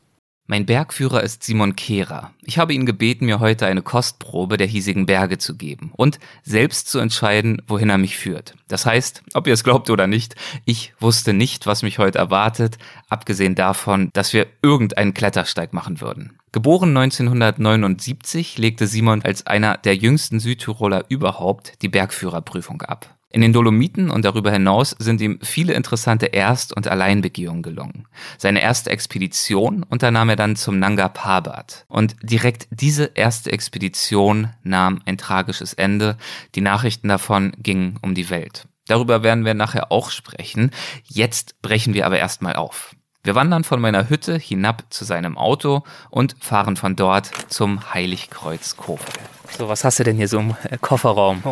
Mein 0.49 0.65
Bergführer 0.65 1.25
ist 1.25 1.43
Simon 1.43 1.75
Kehrer. 1.75 2.31
Ich 2.45 2.57
habe 2.59 2.73
ihn 2.73 2.87
gebeten, 2.87 3.27
mir 3.27 3.41
heute 3.41 3.67
eine 3.67 3.83
Kostprobe 3.83 4.57
der 4.57 4.69
hiesigen 4.69 5.05
Berge 5.05 5.39
zu 5.39 5.57
geben 5.57 5.91
und 5.97 6.21
selbst 6.45 6.89
zu 6.89 7.01
entscheiden, 7.01 7.61
wohin 7.67 7.91
er 7.91 7.99
mich 7.99 8.17
führt. 8.17 8.55
Das 8.69 8.87
heißt, 8.87 9.25
ob 9.35 9.49
ihr 9.49 9.55
es 9.55 9.65
glaubt 9.65 9.91
oder 9.91 10.07
nicht, 10.07 10.37
ich 10.65 10.95
wusste 11.01 11.33
nicht, 11.33 11.67
was 11.67 11.83
mich 11.83 11.99
heute 11.99 12.19
erwartet, 12.19 12.79
abgesehen 13.09 13.57
davon, 13.57 14.11
dass 14.13 14.33
wir 14.33 14.47
irgendeinen 14.63 15.15
Klettersteig 15.15 15.73
machen 15.73 16.01
würden. 16.01 16.39
Geboren 16.57 16.97
1979 16.97 18.57
legte 18.57 18.87
Simon 18.87 19.21
als 19.21 19.47
einer 19.47 19.77
der 19.77 19.95
jüngsten 19.95 20.41
Südtiroler 20.41 21.05
überhaupt 21.11 21.83
die 21.83 21.91
Bergführerprüfung 21.91 22.81
ab. 22.81 23.15
In 23.29 23.43
den 23.43 23.53
Dolomiten 23.53 24.09
und 24.09 24.25
darüber 24.25 24.51
hinaus 24.51 24.97
sind 24.99 25.21
ihm 25.21 25.39
viele 25.43 25.75
interessante 25.75 26.25
Erst- 26.25 26.75
und 26.75 26.89
Alleinbegehungen 26.89 27.63
gelungen. 27.63 28.09
Seine 28.39 28.63
erste 28.63 28.89
Expedition 28.89 29.83
unternahm 29.83 30.31
er 30.31 30.37
dann 30.37 30.57
zum 30.57 30.79
Nanga 30.79 31.11
Parbat. 31.11 31.85
Und 31.89 32.17
direkt 32.23 32.69
diese 32.71 33.11
erste 33.15 33.53
Expedition 33.53 34.49
nahm 34.63 35.03
ein 35.05 35.19
tragisches 35.19 35.75
Ende. 35.75 36.17
Die 36.55 36.63
Nachrichten 36.63 37.09
davon 37.09 37.53
gingen 37.59 37.99
um 38.01 38.15
die 38.15 38.31
Welt. 38.31 38.67
Darüber 38.87 39.23
werden 39.23 39.45
wir 39.45 39.53
nachher 39.53 39.93
auch 39.93 40.09
sprechen. 40.11 40.71
Jetzt 41.05 41.61
brechen 41.61 41.93
wir 41.93 42.07
aber 42.07 42.19
erstmal 42.19 42.57
auf. 42.57 42.97
Wir 43.27 43.35
wandern 43.35 43.65
von 43.65 43.81
meiner 43.81 44.09
Hütte 44.09 44.39
hinab 44.39 44.85
zu 44.89 45.05
seinem 45.05 45.37
Auto 45.37 45.83
und 46.11 46.37
fahren 46.39 46.77
von 46.77 46.95
dort 46.95 47.29
zum 47.49 47.93
Heiligkreuz 47.93 48.77
Kofel. 48.77 49.13
So, 49.59 49.69
was 49.69 49.83
hast 49.83 49.99
du 49.99 50.05
denn 50.05 50.15
hier 50.15 50.29
so 50.29 50.39
im 50.39 50.55
äh, 50.71 50.79
Kofferraum? 50.81 51.43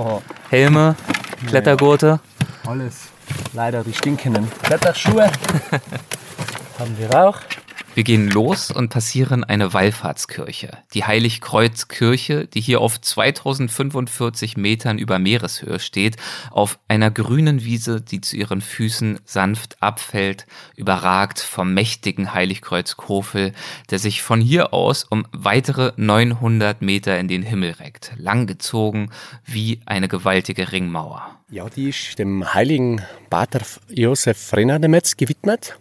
Helme, 0.50 0.94
Klettergurte. 1.48 2.20
Alles. 2.64 3.08
Leider 3.54 3.82
die 3.82 3.92
stinkenden 3.92 4.48
Kletterschuhe. 4.62 5.24
Haben 6.78 6.96
wir 6.96 7.12
auch. 7.26 7.40
Wir 7.94 8.02
gehen 8.02 8.28
los 8.28 8.72
und 8.72 8.88
passieren 8.88 9.44
eine 9.44 9.72
Wallfahrtskirche. 9.72 10.78
Die 10.94 11.04
Heiligkreuzkirche, 11.04 12.48
die 12.48 12.60
hier 12.60 12.80
auf 12.80 13.00
2045 13.00 14.56
Metern 14.56 14.98
über 14.98 15.20
Meereshöhe 15.20 15.78
steht, 15.78 16.16
auf 16.50 16.80
einer 16.88 17.12
grünen 17.12 17.62
Wiese, 17.62 18.00
die 18.00 18.20
zu 18.20 18.36
ihren 18.36 18.62
Füßen 18.62 19.20
sanft 19.24 19.80
abfällt, 19.80 20.46
überragt 20.74 21.38
vom 21.38 21.72
mächtigen 21.72 22.34
Heiligkreuz 22.34 22.96
Kofel, 22.96 23.52
der 23.90 24.00
sich 24.00 24.22
von 24.22 24.40
hier 24.40 24.74
aus 24.74 25.04
um 25.04 25.24
weitere 25.30 25.92
900 25.96 26.82
Meter 26.82 27.16
in 27.20 27.28
den 27.28 27.42
Himmel 27.42 27.72
reckt, 27.78 28.12
langgezogen 28.16 29.12
wie 29.44 29.82
eine 29.86 30.08
gewaltige 30.08 30.72
Ringmauer. 30.72 31.38
Ja, 31.48 31.68
die 31.68 31.90
ist 31.90 32.18
dem 32.18 32.52
heiligen 32.52 33.02
Pater 33.30 33.60
Josef 33.88 34.52
Renademetz 34.52 35.16
gewidmet. 35.16 35.76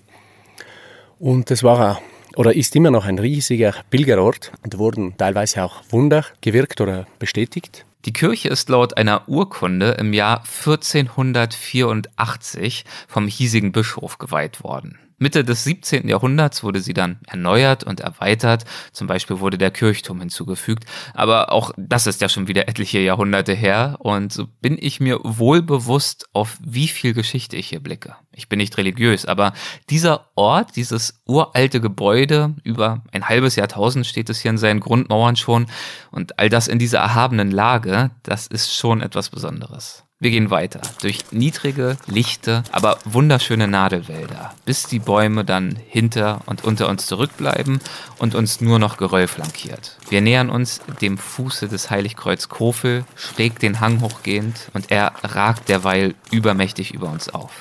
Und 1.24 1.50
das 1.52 1.64
war 1.64 1.80
ein, 1.80 1.98
oder 2.36 2.54
ist 2.54 2.76
immer 2.76 2.92
noch 2.92 3.06
ein 3.06 3.18
riesiger 3.18 3.74
Pilgerort 3.90 4.52
und 4.62 4.78
wurden 4.78 5.16
teilweise 5.16 5.64
auch 5.64 5.82
Wunder 5.90 6.26
gewirkt 6.42 6.82
oder 6.82 7.08
bestätigt. 7.18 7.86
Die 8.04 8.12
Kirche 8.12 8.50
ist 8.50 8.68
laut 8.68 8.98
einer 8.98 9.30
Urkunde 9.30 9.92
im 9.92 10.12
Jahr 10.12 10.40
1484 10.40 12.84
vom 13.08 13.30
hiesigen 13.30 13.72
Bischof 13.72 14.18
geweiht 14.18 14.66
worden. 14.66 15.00
Mitte 15.18 15.44
des 15.44 15.64
17. 15.64 16.08
Jahrhunderts 16.08 16.64
wurde 16.64 16.82
sie 16.82 16.94
dann 16.94 17.20
erneuert 17.28 17.84
und 17.84 18.00
erweitert. 18.00 18.66
Zum 18.92 19.08
Beispiel 19.08 19.40
wurde 19.40 19.58
der 19.58 19.72
Kirchturm 19.72 20.20
hinzugefügt. 20.20 20.86
Aber 21.14 21.52
auch 21.52 21.72
das 21.78 22.08
ist 22.08 22.22
ja 22.22 22.30
schon 22.30 22.48
wieder 22.48 22.68
etliche 22.68 23.00
Jahrhunderte 23.00 23.54
her. 23.54 23.98
Und 24.00 24.34
so 24.34 24.48
bin 24.62 24.78
ich 24.80 25.00
mir 25.00 25.20
wohl 25.24 25.62
bewusst, 25.62 26.28
auf 26.34 26.58
wie 26.64 26.88
viel 26.88 27.14
Geschichte 27.14 27.58
ich 27.58 27.70
hier 27.70 27.80
blicke. 27.80 28.16
Ich 28.32 28.50
bin 28.50 28.58
nicht 28.58 28.78
religiös, 28.78 29.26
aber 29.26 29.54
dieser 29.90 30.30
Ort, 30.36 30.76
dieses 30.76 31.22
uralte 31.26 31.80
Gebäude, 31.82 32.56
über 32.64 33.04
ein 33.12 33.30
halbes 33.30 33.56
Jahrtausend 33.56 34.06
steht 34.06 34.30
es 34.30 34.40
hier 34.42 34.52
in 34.52 34.58
seinen 34.58 34.80
Grundmauern 34.80 35.36
schon. 35.36 35.68
Und 36.12 36.40
all 36.40 36.50
das 36.50 36.68
in 36.68 36.80
dieser 36.80 37.00
erhabenen 37.00 37.52
Lage, 37.52 38.12
das 38.24 38.48
ist 38.48 38.74
schon 38.74 39.02
etwas 39.02 39.30
Besonderes. 39.30 40.03
Wir 40.24 40.32
gehen 40.32 40.52
weiter 40.52 40.80
durch 41.02 41.20
niedrige, 41.32 41.98
lichte, 42.06 42.64
aber 42.72 42.98
wunderschöne 43.04 43.68
Nadelwälder, 43.68 44.54
bis 44.64 44.88
die 44.88 45.00
Bäume 45.00 45.44
dann 45.44 45.78
hinter 45.90 46.40
und 46.46 46.64
unter 46.64 46.88
uns 46.88 47.08
zurückbleiben 47.08 47.82
und 48.20 48.34
uns 48.34 48.62
nur 48.62 48.80
noch 48.80 48.96
Geröll 48.96 49.28
flankiert. 49.28 49.98
Wir 50.08 50.22
nähern 50.22 50.50
uns 50.50 50.80
dem 51.02 51.18
Fuße 51.18 51.68
des 51.68 51.90
Heiligkreuz 51.90 52.48
Kofel, 52.48 53.04
schräg 53.18 53.60
den 53.60 53.82
Hang 53.82 54.00
hochgehend 54.00 54.70
und 54.74 54.92
er 54.92 55.12
ragt 55.24 55.68
derweil 55.68 56.16
übermächtig 56.32 56.94
über 56.94 57.10
uns 57.10 57.28
auf. 57.28 57.52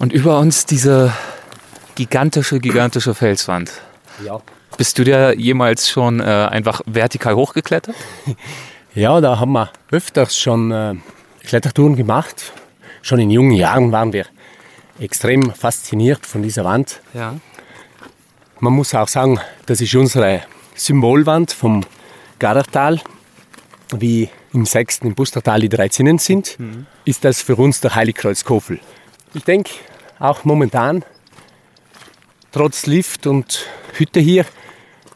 Und 0.00 0.12
über 0.12 0.40
uns 0.40 0.66
diese 0.66 1.12
gigantische, 1.94 2.58
gigantische 2.58 3.14
Felswand. 3.14 3.70
Ja. 4.26 4.40
Bist 4.78 4.98
du 4.98 5.04
da 5.04 5.30
jemals 5.30 5.88
schon 5.88 6.18
äh, 6.18 6.24
einfach 6.24 6.80
vertikal 6.86 7.36
hochgeklettert? 7.36 7.94
Ja, 8.94 9.22
da 9.22 9.38
haben 9.38 9.52
wir 9.52 9.70
öfters 9.90 10.36
schon 10.36 10.70
äh, 10.70 10.94
Klettertouren 11.44 11.96
gemacht. 11.96 12.52
Schon 13.02 13.18
in 13.18 13.30
jungen 13.30 13.52
Jahren 13.52 13.92
waren 13.92 14.12
wir 14.12 14.26
extrem 15.00 15.52
fasziniert 15.52 16.26
von 16.26 16.42
dieser 16.42 16.64
Wand. 16.64 17.00
Ja. 17.14 17.36
Man 18.60 18.72
muss 18.72 18.94
auch 18.94 19.08
sagen, 19.08 19.40
das 19.66 19.80
ist 19.80 19.94
unsere 19.94 20.42
Symbolwand 20.74 21.52
vom 21.52 21.84
Gardertal. 22.38 23.00
Wie 23.94 24.30
im 24.52 24.64
sechsten 24.64 25.08
im 25.08 25.14
Bustertal 25.14 25.60
die 25.60 25.68
drei 25.68 25.88
Zinnen 25.88 26.18
sind, 26.18 26.56
ist 27.04 27.24
das 27.24 27.42
für 27.42 27.56
uns 27.56 27.80
der 27.80 27.94
Heiligkreuz 27.94 28.44
Kofel. 28.44 28.80
Ich 29.34 29.44
denke, 29.44 29.70
auch 30.18 30.44
momentan, 30.44 31.04
trotz 32.52 32.86
Lift 32.86 33.26
und 33.26 33.66
Hütte 33.94 34.20
hier, 34.20 34.46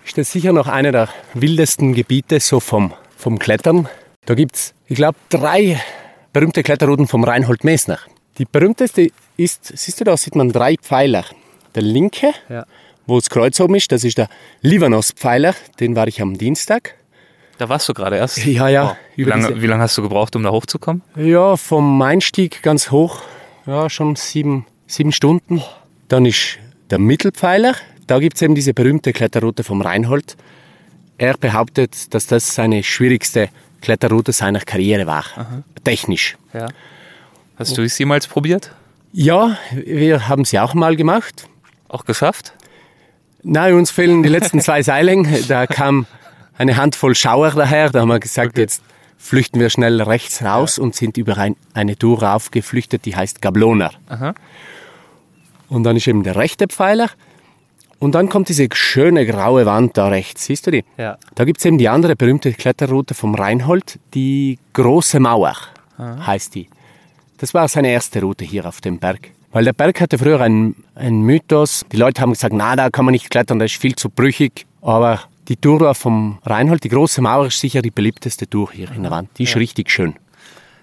ist 0.04 0.18
das 0.18 0.30
sicher 0.30 0.52
noch 0.52 0.68
einer 0.68 0.92
der 0.92 1.08
wildesten 1.34 1.94
Gebiete 1.94 2.40
so 2.40 2.60
vom, 2.60 2.92
vom 3.16 3.38
Klettern. 3.38 3.88
Da 4.24 4.34
gibt 4.34 4.56
es, 4.56 4.74
ich 4.86 4.96
glaube, 4.96 5.18
drei 5.28 5.80
berühmte 6.36 6.62
Kletterrouten 6.62 7.06
vom 7.06 7.24
Reinhold 7.24 7.64
Messner. 7.64 7.98
Die 8.36 8.44
berühmteste 8.44 9.08
ist, 9.38 9.72
siehst 9.74 9.98
du 10.00 10.04
da, 10.04 10.14
sieht 10.18 10.34
man 10.36 10.52
drei 10.52 10.76
Pfeiler. 10.76 11.24
Der 11.74 11.82
linke, 11.82 12.34
Ja. 12.50 12.66
wo 13.06 13.18
das 13.18 13.30
Kreuz 13.30 13.58
oben 13.58 13.74
ist, 13.76 13.90
das 13.90 14.04
ist 14.04 14.18
der 14.18 14.28
Livanos-Pfeiler, 14.60 15.54
den 15.80 15.96
war 15.96 16.06
ich 16.08 16.20
am 16.20 16.36
Dienstag. 16.36 16.94
Da 17.56 17.70
warst 17.70 17.88
du 17.88 17.94
gerade 17.94 18.16
erst. 18.16 18.44
Ja, 18.44 18.68
ja. 18.68 18.84
Wow. 18.84 18.96
Wie 19.16 19.22
lange, 19.24 19.62
wie 19.62 19.66
lange 19.66 19.82
hast 19.82 19.96
du 19.96 20.02
gebraucht, 20.02 20.36
um 20.36 20.42
da 20.42 20.50
hochzukommen? 20.50 21.00
Ja, 21.16 21.56
vom 21.56 22.02
Einstieg 22.02 22.62
ganz 22.62 22.90
hoch, 22.90 23.22
ja, 23.64 23.88
schon 23.88 24.14
sieben, 24.16 24.66
sieben 24.86 25.12
Stunden. 25.12 25.62
Dann 26.08 26.26
ist 26.26 26.58
der 26.90 26.98
Mittelpfeiler, 26.98 27.76
da 28.06 28.18
gibt 28.18 28.36
es 28.36 28.42
eben 28.42 28.54
diese 28.54 28.74
berühmte 28.74 29.14
Kletterroute 29.14 29.64
vom 29.64 29.80
Reinhold. 29.80 30.36
Er 31.16 31.38
behauptet, 31.38 32.12
dass 32.12 32.26
das 32.26 32.54
seine 32.54 32.82
schwierigste 32.82 33.48
Kletterroute 33.86 34.32
seiner 34.32 34.58
Karriere 34.58 35.06
war, 35.06 35.24
technisch. 35.84 36.36
Ja. 36.52 36.66
Hast 37.56 37.78
du 37.78 37.82
es 37.82 37.96
jemals 37.96 38.26
probiert? 38.26 38.72
Ja, 39.12 39.56
wir 39.70 40.26
haben 40.26 40.44
sie 40.44 40.58
auch 40.58 40.74
mal 40.74 40.96
gemacht. 40.96 41.48
Auch 41.86 42.04
geschafft? 42.04 42.52
Nein, 43.44 43.74
uns 43.74 43.92
fehlen 43.92 44.24
die 44.24 44.28
letzten 44.28 44.60
zwei 44.60 44.82
Seilen. 44.82 45.28
Da 45.46 45.68
kam 45.68 46.06
eine 46.58 46.76
Handvoll 46.76 47.14
Schauer 47.14 47.52
daher. 47.52 47.90
Da 47.90 48.00
haben 48.00 48.08
wir 48.08 48.18
gesagt, 48.18 48.58
jetzt 48.58 48.82
flüchten 49.18 49.60
wir 49.60 49.70
schnell 49.70 50.02
rechts 50.02 50.42
raus 50.42 50.80
und 50.80 50.96
sind 50.96 51.16
über 51.16 51.38
ein, 51.38 51.54
eine 51.72 51.96
Tour 51.96 52.24
raufgeflüchtet, 52.24 53.04
die 53.04 53.14
heißt 53.14 53.40
Gablona. 53.40 53.92
Und 55.68 55.84
dann 55.84 55.94
ist 55.94 56.08
eben 56.08 56.24
der 56.24 56.34
rechte 56.34 56.66
Pfeiler. 56.66 57.08
Und 57.98 58.14
dann 58.14 58.28
kommt 58.28 58.48
diese 58.48 58.68
schöne 58.72 59.24
graue 59.26 59.64
Wand 59.64 59.96
da 59.96 60.08
rechts. 60.08 60.44
Siehst 60.44 60.66
du 60.66 60.70
die? 60.70 60.84
Ja. 60.98 61.16
Da 61.34 61.44
gibt 61.44 61.60
es 61.60 61.64
eben 61.64 61.78
die 61.78 61.88
andere 61.88 62.14
berühmte 62.14 62.52
Kletterroute 62.52 63.14
vom 63.14 63.34
Reinhold, 63.34 63.98
die 64.14 64.58
Große 64.74 65.18
Mauer 65.18 65.56
heißt 65.98 66.54
die. 66.54 66.68
Das 67.38 67.54
war 67.54 67.68
seine 67.68 67.90
erste 67.90 68.20
Route 68.20 68.44
hier 68.44 68.66
auf 68.66 68.80
dem 68.80 68.98
Berg. 68.98 69.30
Weil 69.52 69.64
der 69.64 69.72
Berg 69.72 70.00
hatte 70.00 70.18
früher 70.18 70.40
einen, 70.40 70.84
einen 70.94 71.22
Mythos. 71.22 71.84
Die 71.92 71.96
Leute 71.96 72.20
haben 72.20 72.32
gesagt, 72.32 72.54
na, 72.54 72.76
da 72.76 72.90
kann 72.90 73.04
man 73.04 73.12
nicht 73.12 73.30
klettern, 73.30 73.58
das 73.58 73.72
ist 73.72 73.80
viel 73.80 73.96
zu 73.96 74.10
brüchig. 74.10 74.66
Aber 74.82 75.22
die 75.48 75.56
Tour 75.56 75.94
vom 75.94 76.38
Reinhold, 76.44 76.84
die 76.84 76.88
Große 76.88 77.22
Mauer, 77.22 77.46
ist 77.46 77.60
sicher 77.60 77.82
die 77.82 77.90
beliebteste 77.90 78.48
Tour 78.48 78.70
hier 78.72 78.90
in 78.90 79.02
der 79.02 79.10
Wand. 79.10 79.30
Die 79.38 79.44
ist 79.44 79.56
richtig 79.56 79.90
schön. 79.90 80.14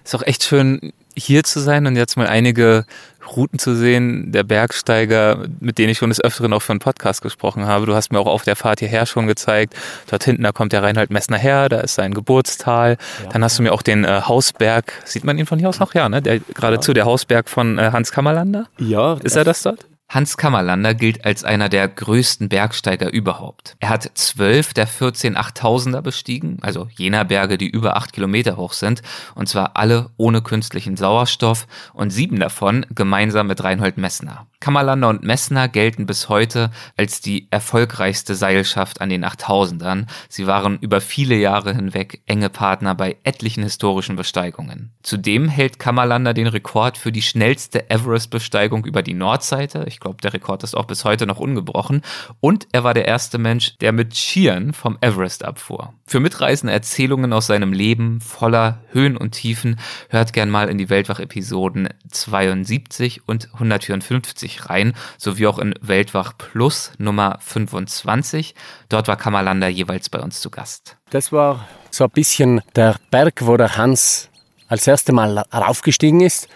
Ist 0.04 0.14
auch 0.14 0.22
echt 0.22 0.42
schön, 0.42 0.92
hier 1.16 1.44
zu 1.44 1.60
sein 1.60 1.86
und 1.86 1.96
jetzt 1.96 2.16
mal 2.16 2.26
einige 2.26 2.84
Routen 3.28 3.58
zu 3.58 3.74
sehen, 3.74 4.32
der 4.32 4.42
Bergsteiger, 4.42 5.46
mit 5.60 5.78
denen 5.78 5.90
ich 5.90 5.98
schon 5.98 6.10
des 6.10 6.22
Öfteren 6.22 6.52
auch 6.52 6.60
für 6.60 6.72
einen 6.72 6.80
Podcast 6.80 7.22
gesprochen 7.22 7.66
habe. 7.66 7.86
Du 7.86 7.94
hast 7.94 8.12
mir 8.12 8.18
auch 8.18 8.26
auf 8.26 8.44
der 8.44 8.56
Fahrt 8.56 8.80
hierher 8.80 9.06
schon 9.06 9.26
gezeigt. 9.26 9.74
Dort 10.10 10.24
hinten, 10.24 10.42
da 10.42 10.52
kommt 10.52 10.72
der 10.72 10.82
Reinhard 10.82 11.10
Messner 11.10 11.38
her, 11.38 11.68
da 11.68 11.80
ist 11.80 11.94
sein 11.94 12.14
Geburtstal. 12.14 12.96
Ja. 13.22 13.30
Dann 13.30 13.44
hast 13.44 13.58
du 13.58 13.62
mir 13.62 13.72
auch 13.72 13.82
den 13.82 14.04
äh, 14.04 14.22
Hausberg, 14.22 14.92
sieht 15.04 15.24
man 15.24 15.38
ihn 15.38 15.46
von 15.46 15.58
hier 15.58 15.68
aus 15.68 15.80
noch? 15.80 15.94
Ja, 15.94 16.08
ne? 16.08 16.22
Der, 16.22 16.40
geradezu 16.40 16.90
ja. 16.90 16.94
der 16.94 17.04
Hausberg 17.06 17.48
von 17.48 17.78
äh, 17.78 17.90
Hans 17.92 18.12
Kammerlander. 18.12 18.66
Ja. 18.78 19.14
Ist 19.22 19.36
er 19.36 19.44
das 19.44 19.62
dort? 19.62 19.86
Hans 20.08 20.36
Kammerlander 20.36 20.94
gilt 20.94 21.24
als 21.24 21.44
einer 21.44 21.68
der 21.68 21.88
größten 21.88 22.48
Bergsteiger 22.48 23.12
überhaupt. 23.12 23.76
Er 23.80 23.88
hat 23.88 24.10
zwölf 24.14 24.74
der 24.74 24.86
14 24.86 25.36
8000er 25.36 26.02
bestiegen, 26.02 26.58
also 26.60 26.88
jener 26.96 27.24
Berge, 27.24 27.58
die 27.58 27.68
über 27.68 27.96
acht 27.96 28.12
Kilometer 28.12 28.56
hoch 28.56 28.74
sind, 28.74 29.02
und 29.34 29.48
zwar 29.48 29.76
alle 29.76 30.10
ohne 30.16 30.42
künstlichen 30.42 30.96
Sauerstoff 30.96 31.66
und 31.94 32.10
sieben 32.10 32.38
davon 32.38 32.86
gemeinsam 32.94 33.48
mit 33.48 33.64
Reinhold 33.64 33.96
Messner. 33.96 34.46
Kammerlander 34.64 35.10
und 35.10 35.22
Messner 35.22 35.68
gelten 35.68 36.06
bis 36.06 36.30
heute 36.30 36.70
als 36.96 37.20
die 37.20 37.48
erfolgreichste 37.50 38.34
Seilschaft 38.34 39.02
an 39.02 39.10
den 39.10 39.22
8000ern. 39.22 40.06
Sie 40.30 40.46
waren 40.46 40.78
über 40.78 41.02
viele 41.02 41.34
Jahre 41.34 41.74
hinweg 41.74 42.22
enge 42.24 42.48
Partner 42.48 42.94
bei 42.94 43.18
etlichen 43.24 43.62
historischen 43.62 44.16
Besteigungen. 44.16 44.94
Zudem 45.02 45.50
hält 45.50 45.78
Kammerlander 45.78 46.32
den 46.32 46.46
Rekord 46.46 46.96
für 46.96 47.12
die 47.12 47.20
schnellste 47.20 47.90
Everest-Besteigung 47.90 48.86
über 48.86 49.02
die 49.02 49.12
Nordseite. 49.12 49.84
Ich 49.86 50.00
glaube, 50.00 50.22
der 50.22 50.32
Rekord 50.32 50.62
ist 50.62 50.74
auch 50.74 50.86
bis 50.86 51.04
heute 51.04 51.26
noch 51.26 51.40
ungebrochen. 51.40 52.00
Und 52.40 52.66
er 52.72 52.84
war 52.84 52.94
der 52.94 53.06
erste 53.06 53.36
Mensch, 53.36 53.76
der 53.82 53.92
mit 53.92 54.16
Skiern 54.16 54.72
vom 54.72 54.96
Everest 55.02 55.44
abfuhr. 55.44 55.92
Für 56.06 56.20
mitreißende 56.20 56.72
Erzählungen 56.72 57.34
aus 57.34 57.48
seinem 57.48 57.74
Leben 57.74 58.22
voller 58.22 58.80
Höhen 58.92 59.18
und 59.18 59.32
Tiefen 59.32 59.78
hört 60.08 60.32
gern 60.32 60.48
mal 60.48 60.70
in 60.70 60.78
die 60.78 60.88
Weltwach-Episoden 60.88 61.90
72 62.10 63.28
und 63.28 63.52
154 63.52 64.53
20 64.54 64.70
rein, 64.70 64.94
sowie 65.18 65.46
auch 65.46 65.58
in 65.58 65.74
Weltwach 65.80 66.32
Plus 66.36 66.92
Nummer 66.98 67.38
25. 67.40 68.54
Dort 68.88 69.08
war 69.08 69.16
Kammerlander 69.16 69.68
jeweils 69.68 70.08
bei 70.08 70.20
uns 70.20 70.40
zu 70.40 70.50
Gast. 70.50 70.96
Das 71.10 71.32
war 71.32 71.68
so 71.90 72.04
ein 72.04 72.10
bisschen 72.10 72.60
der 72.76 72.96
Berg, 73.10 73.46
wo 73.46 73.56
der 73.56 73.76
Hans 73.76 74.30
als 74.68 74.86
erstes 74.86 75.14
Mal 75.14 75.38
raufgestiegen 75.52 76.20
ist. 76.20 76.48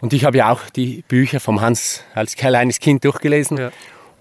Und 0.00 0.12
ich 0.12 0.24
habe 0.24 0.38
ja 0.38 0.50
auch 0.50 0.60
die 0.70 1.04
Bücher 1.08 1.40
vom 1.40 1.60
Hans 1.60 2.02
als 2.14 2.36
kleines 2.36 2.80
Kind 2.80 3.04
durchgelesen. 3.04 3.56
Ja. 3.56 3.70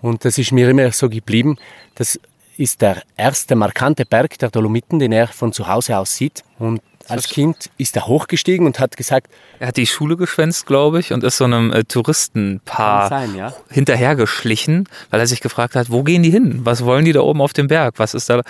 Und 0.02 0.26
das 0.26 0.38
ist 0.38 0.52
mir 0.52 0.70
immer 0.70 0.92
so 0.92 1.10
geblieben. 1.10 1.58
Das 1.96 2.20
ist 2.58 2.82
der 2.82 3.02
erste 3.18 3.56
markante 3.56 4.06
Berg 4.06 4.38
der 4.40 4.50
Dolomiten, 4.50 5.00
den 5.00 5.12
er 5.12 5.28
von 5.28 5.52
zu 5.52 5.68
Hause 5.68 5.98
aus 5.98 6.16
sieht. 6.16 6.44
Und 6.60 6.82
als 7.08 7.28
Kind 7.28 7.70
ist 7.78 7.96
er 7.96 8.08
hochgestiegen 8.08 8.66
und 8.66 8.80
hat 8.80 8.98
gesagt. 8.98 9.28
Er 9.60 9.68
hat 9.68 9.78
die 9.78 9.88
Schule 9.88 10.18
geschwänzt, 10.18 10.66
glaube 10.66 11.00
ich, 11.00 11.14
und 11.14 11.24
ist 11.24 11.38
so 11.38 11.46
einem 11.46 11.72
äh, 11.72 11.84
Touristenpaar 11.84 13.10
sein, 13.10 13.36
ja? 13.36 13.54
hinterhergeschlichen, 13.70 14.88
weil 15.10 15.20
er 15.20 15.28
sich 15.28 15.42
gefragt 15.42 15.76
hat, 15.76 15.90
wo 15.90 16.04
gehen 16.04 16.24
die 16.24 16.32
hin? 16.32 16.62
Was 16.64 16.84
wollen 16.86 17.06
die 17.06 17.14
da 17.14 17.22
oben 17.22 17.42
auf 17.42 17.54
dem 17.54 17.68
Berg? 17.68 17.96
Was 17.98 18.14
ist 18.14 18.30
da? 18.30 18.42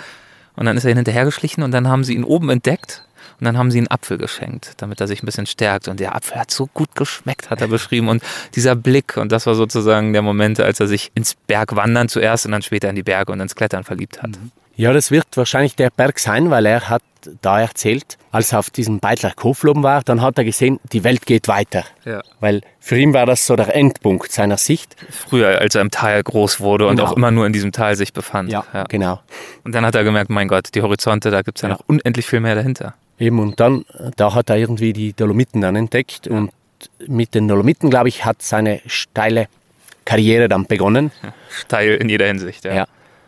Und 0.56 0.66
dann 0.66 0.76
ist 0.76 0.84
er 0.84 0.94
hinterhergeschlichen 0.94 1.62
und 1.62 1.70
dann 1.70 1.88
haben 1.88 2.04
sie 2.04 2.14
ihn 2.14 2.24
oben 2.24 2.48
entdeckt 2.48 3.02
und 3.38 3.44
dann 3.44 3.58
haben 3.58 3.70
sie 3.70 3.78
einen 3.78 3.90
Apfel 3.90 4.16
geschenkt, 4.16 4.72
damit 4.78 5.00
er 5.00 5.06
sich 5.06 5.22
ein 5.22 5.26
bisschen 5.26 5.46
stärkt. 5.46 5.88
Und 5.88 6.00
der 6.00 6.14
Apfel 6.14 6.38
hat 6.38 6.50
so 6.50 6.66
gut 6.72 6.94
geschmeckt, 6.94 7.50
hat 7.50 7.60
er 7.60 7.68
beschrieben. 7.68 8.08
Und 8.08 8.22
dieser 8.54 8.74
Blick, 8.74 9.18
und 9.18 9.30
das 9.30 9.46
war 9.46 9.54
sozusagen 9.54 10.14
der 10.14 10.22
Moment, 10.22 10.58
als 10.58 10.80
er 10.80 10.86
sich 10.86 11.10
ins 11.14 11.34
Bergwandern 11.46 12.08
zuerst 12.08 12.46
und 12.46 12.52
dann 12.52 12.62
später 12.62 12.88
in 12.88 12.96
die 12.96 13.02
Berge 13.02 13.32
und 13.32 13.40
ins 13.40 13.54
Klettern 13.54 13.84
verliebt 13.84 14.22
hat. 14.22 14.30
Mhm. 14.30 14.52
Ja, 14.76 14.92
das 14.92 15.10
wird 15.10 15.26
wahrscheinlich 15.34 15.74
der 15.74 15.90
Berg 15.90 16.18
sein, 16.18 16.50
weil 16.50 16.66
er 16.66 16.88
hat 16.90 17.02
da 17.40 17.60
erzählt, 17.60 18.18
als 18.30 18.52
er 18.52 18.58
auf 18.58 18.70
diesem 18.70 19.00
Beitler 19.00 19.32
Kofloben 19.34 19.82
war, 19.82 20.02
dann 20.02 20.20
hat 20.20 20.38
er 20.38 20.44
gesehen, 20.44 20.78
die 20.92 21.02
Welt 21.02 21.26
geht 21.26 21.48
weiter. 21.48 21.84
Ja. 22.04 22.22
Weil 22.40 22.60
für 22.78 22.98
ihn 22.98 23.14
war 23.14 23.26
das 23.26 23.46
so 23.46 23.56
der 23.56 23.74
Endpunkt 23.74 24.30
seiner 24.30 24.58
Sicht. 24.58 24.94
Früher, 25.10 25.58
als 25.58 25.74
er 25.74 25.80
im 25.80 25.90
Tal 25.90 26.22
groß 26.22 26.60
wurde 26.60 26.86
und 26.86 26.96
genau. 26.96 27.08
auch 27.08 27.16
immer 27.16 27.30
nur 27.30 27.46
in 27.46 27.52
diesem 27.52 27.72
Tal 27.72 27.96
sich 27.96 28.12
befand. 28.12 28.52
Ja, 28.52 28.64
ja, 28.72 28.84
genau. 28.84 29.20
Und 29.64 29.74
dann 29.74 29.84
hat 29.84 29.94
er 29.94 30.04
gemerkt, 30.04 30.30
mein 30.30 30.46
Gott, 30.46 30.68
die 30.74 30.82
Horizonte, 30.82 31.30
da 31.30 31.42
gibt 31.42 31.58
es 31.58 31.62
ja, 31.62 31.70
ja, 31.70 31.74
noch 31.76 31.82
unendlich 31.86 32.26
viel 32.26 32.40
mehr 32.40 32.54
dahinter. 32.54 32.94
Eben, 33.18 33.38
und 33.38 33.58
dann, 33.58 33.86
da 34.16 34.34
hat 34.34 34.50
er 34.50 34.56
irgendwie 34.56 34.92
die 34.92 35.14
Dolomiten 35.14 35.62
dann 35.62 35.74
entdeckt 35.74 36.28
und 36.28 36.50
mit 37.06 37.34
den 37.34 37.48
Dolomiten, 37.48 37.88
glaube 37.88 38.08
ich, 38.10 38.26
hat 38.26 38.42
seine 38.42 38.82
steile 38.86 39.48
Karriere 40.04 40.48
dann 40.48 40.66
begonnen. 40.66 41.10
Steil 41.50 41.94
in 41.94 42.10
jeder 42.10 42.26
Hinsicht, 42.26 42.66
ja. 42.66 42.86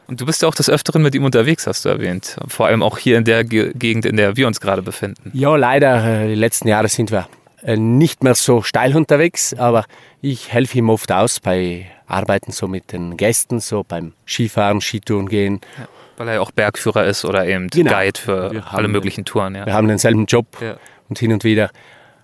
Und 0.08 0.22
du 0.22 0.26
bist 0.26 0.40
ja 0.40 0.48
auch 0.48 0.54
des 0.54 0.70
Öfteren 0.70 1.02
mit 1.02 1.14
ihm 1.14 1.24
unterwegs, 1.24 1.66
hast 1.66 1.84
du 1.84 1.90
erwähnt. 1.90 2.38
Vor 2.48 2.66
allem 2.66 2.82
auch 2.82 2.96
hier 2.96 3.18
in 3.18 3.24
der 3.24 3.44
Gegend, 3.44 4.06
in 4.06 4.16
der 4.16 4.36
wir 4.38 4.46
uns 4.46 4.58
gerade 4.58 4.80
befinden. 4.80 5.30
Ja, 5.34 5.54
leider, 5.54 6.22
äh, 6.22 6.28
die 6.28 6.34
letzten 6.34 6.66
Jahre 6.66 6.88
sind 6.88 7.10
wir 7.10 7.28
äh, 7.62 7.76
nicht 7.76 8.24
mehr 8.24 8.34
so 8.34 8.62
steil 8.62 8.96
unterwegs, 8.96 9.52
aber 9.52 9.84
ich 10.22 10.50
helfe 10.50 10.78
ihm 10.78 10.88
oft 10.88 11.12
aus 11.12 11.40
bei 11.40 11.90
Arbeiten 12.06 12.52
so 12.52 12.66
mit 12.68 12.92
den 12.92 13.18
Gästen, 13.18 13.60
so 13.60 13.84
beim 13.86 14.14
Skifahren, 14.26 14.80
Skitouren 14.80 15.28
gehen. 15.28 15.60
Ja, 15.78 15.88
weil 16.16 16.28
er 16.28 16.34
ja 16.34 16.40
auch 16.40 16.52
Bergführer 16.52 17.04
ist 17.04 17.26
oder 17.26 17.46
eben 17.46 17.68
genau. 17.68 17.92
Guide 17.92 18.18
für 18.18 18.64
alle 18.70 18.88
möglichen 18.88 19.26
Touren. 19.26 19.54
Ja. 19.54 19.66
Wir 19.66 19.74
haben 19.74 19.88
denselben 19.88 20.24
Job 20.24 20.46
ja. 20.62 20.78
und 21.10 21.18
hin 21.18 21.34
und 21.34 21.44
wieder 21.44 21.70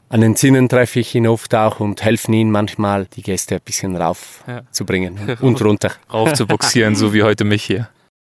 an 0.08 0.20
den 0.20 0.36
Zinnen 0.36 0.68
treffe 0.68 1.00
ich 1.00 1.14
ihn 1.14 1.26
oft 1.26 1.54
auch 1.54 1.80
und 1.80 2.02
helfe 2.02 2.32
ihm 2.32 2.50
manchmal, 2.50 3.06
die 3.06 3.22
Gäste 3.22 3.56
ein 3.56 3.60
bisschen 3.64 3.96
raufzubringen 3.96 5.18
ja. 5.28 5.36
und 5.40 5.62
runter. 5.62 5.92
Rauf 6.12 6.34
zu 6.34 6.46
boxieren, 6.46 6.94
so 6.94 7.12
wie 7.12 7.22
heute 7.22 7.44
mich 7.44 7.64
hier. 7.64 7.88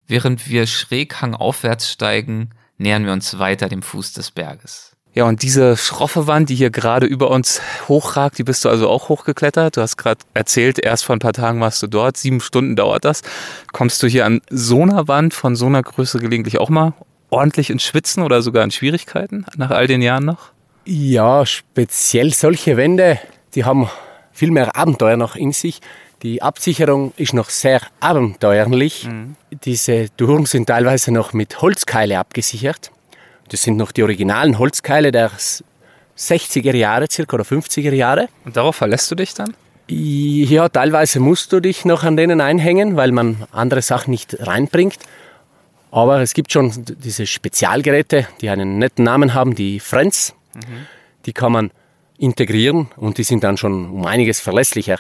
Während 0.08 0.50
wir 0.50 0.68
schräg 0.68 1.22
hangaufwärts 1.22 1.92
steigen, 1.92 2.50
nähern 2.78 3.06
wir 3.06 3.14
uns 3.14 3.38
weiter 3.38 3.70
dem 3.70 3.82
Fuß 3.82 4.14
des 4.14 4.32
Berges. 4.32 4.96
Ja, 5.14 5.26
und 5.26 5.42
diese 5.42 5.76
schroffe 5.76 6.28
Wand, 6.28 6.50
die 6.50 6.56
hier 6.56 6.70
gerade 6.70 7.06
über 7.06 7.32
uns 7.32 7.62
hochragt, 7.88 8.38
die 8.38 8.44
bist 8.44 8.64
du 8.64 8.70
also 8.70 8.88
auch 8.88 9.10
hochgeklettert. 9.10 9.78
Du 9.78 9.82
hast 9.82 9.98
gerade 9.98 10.22
erzählt, 10.34 10.80
erst 10.80 11.04
vor 11.04 11.16
ein 11.16 11.20
paar 11.20 11.34
Tagen 11.34 11.60
warst 11.62 11.82
du 11.82 11.88
dort. 11.88 12.16
Sieben 12.18 12.42
Stunden 12.42 12.76
dauert 12.76 13.06
das. 13.06 13.24
Kommst 13.74 14.04
du 14.04 14.08
hier 14.08 14.26
an 14.26 14.42
so 14.50 14.82
einer 14.84 15.08
Wand 15.08 15.34
von 15.34 15.56
so 15.56 15.66
einer 15.66 15.82
Größe 15.82 16.20
gelegentlich 16.20 16.60
auch 16.60 16.70
mal 16.70 16.94
ordentlich 17.32 17.70
ins 17.70 17.84
Schwitzen 17.84 18.24
oder 18.24 18.42
sogar 18.42 18.64
in 18.64 18.72
Schwierigkeiten 18.72 19.46
nach 19.58 19.72
all 19.72 19.88
den 19.88 20.02
Jahren 20.02 20.26
noch? 20.26 20.52
Ja, 20.92 21.46
speziell 21.46 22.34
solche 22.34 22.76
Wände, 22.76 23.20
die 23.54 23.64
haben 23.64 23.88
viel 24.32 24.50
mehr 24.50 24.76
Abenteuer 24.76 25.18
noch 25.18 25.36
in 25.36 25.52
sich. 25.52 25.82
Die 26.24 26.42
Absicherung 26.42 27.14
ist 27.16 27.36
noch 27.36 27.52
sehr 27.52 27.82
abenteuerlich. 28.00 29.06
Mhm. 29.06 29.36
Diese 29.66 30.08
Türen 30.18 30.48
sind 30.48 30.66
teilweise 30.66 31.12
noch 31.12 31.32
mit 31.32 31.62
Holzkeile 31.62 32.18
abgesichert. 32.18 32.90
Das 33.50 33.62
sind 33.62 33.78
noch 33.78 33.92
die 33.92 34.02
originalen 34.02 34.58
Holzkeile 34.58 35.12
der 35.12 35.30
60er 36.18 36.76
Jahre 36.76 37.06
circa 37.08 37.36
oder 37.36 37.46
50er 37.46 37.94
Jahre. 37.94 38.28
Und 38.44 38.58
darauf 38.58 38.78
verlässt 38.78 39.12
du 39.12 39.16
dich 39.16 39.36
dann? 39.36 39.54
Ja, 39.88 40.70
teilweise 40.70 41.20
musst 41.20 41.54
du 41.54 41.60
dich 41.60 41.86
noch 41.86 42.04
an 42.04 42.18
denen 42.18 42.42
einhängen, 42.42 42.96
weil 42.96 43.12
man 43.12 43.46
andere 43.52 43.84
Sachen 43.84 44.10
nicht 44.10 44.38
reinbringt. 44.40 44.98
Aber 45.92 46.20
es 46.22 46.34
gibt 46.34 46.52
schon 46.52 46.72
diese 47.04 47.28
Spezialgeräte, 47.28 48.28
die 48.42 48.50
einen 48.50 48.80
netten 48.80 49.06
Namen 49.06 49.36
haben, 49.36 49.54
die 49.54 49.80
Friends. 49.80 50.34
Mhm. 50.68 50.86
Die 51.26 51.34
kann 51.34 51.52
man 51.52 51.72
integrieren 52.18 52.90
und 52.98 53.18
die 53.18 53.24
sind 53.24 53.44
dann 53.44 53.58
schon 53.58 53.90
um 53.90 54.06
einiges 54.06 54.40
verlässlicher. 54.40 55.00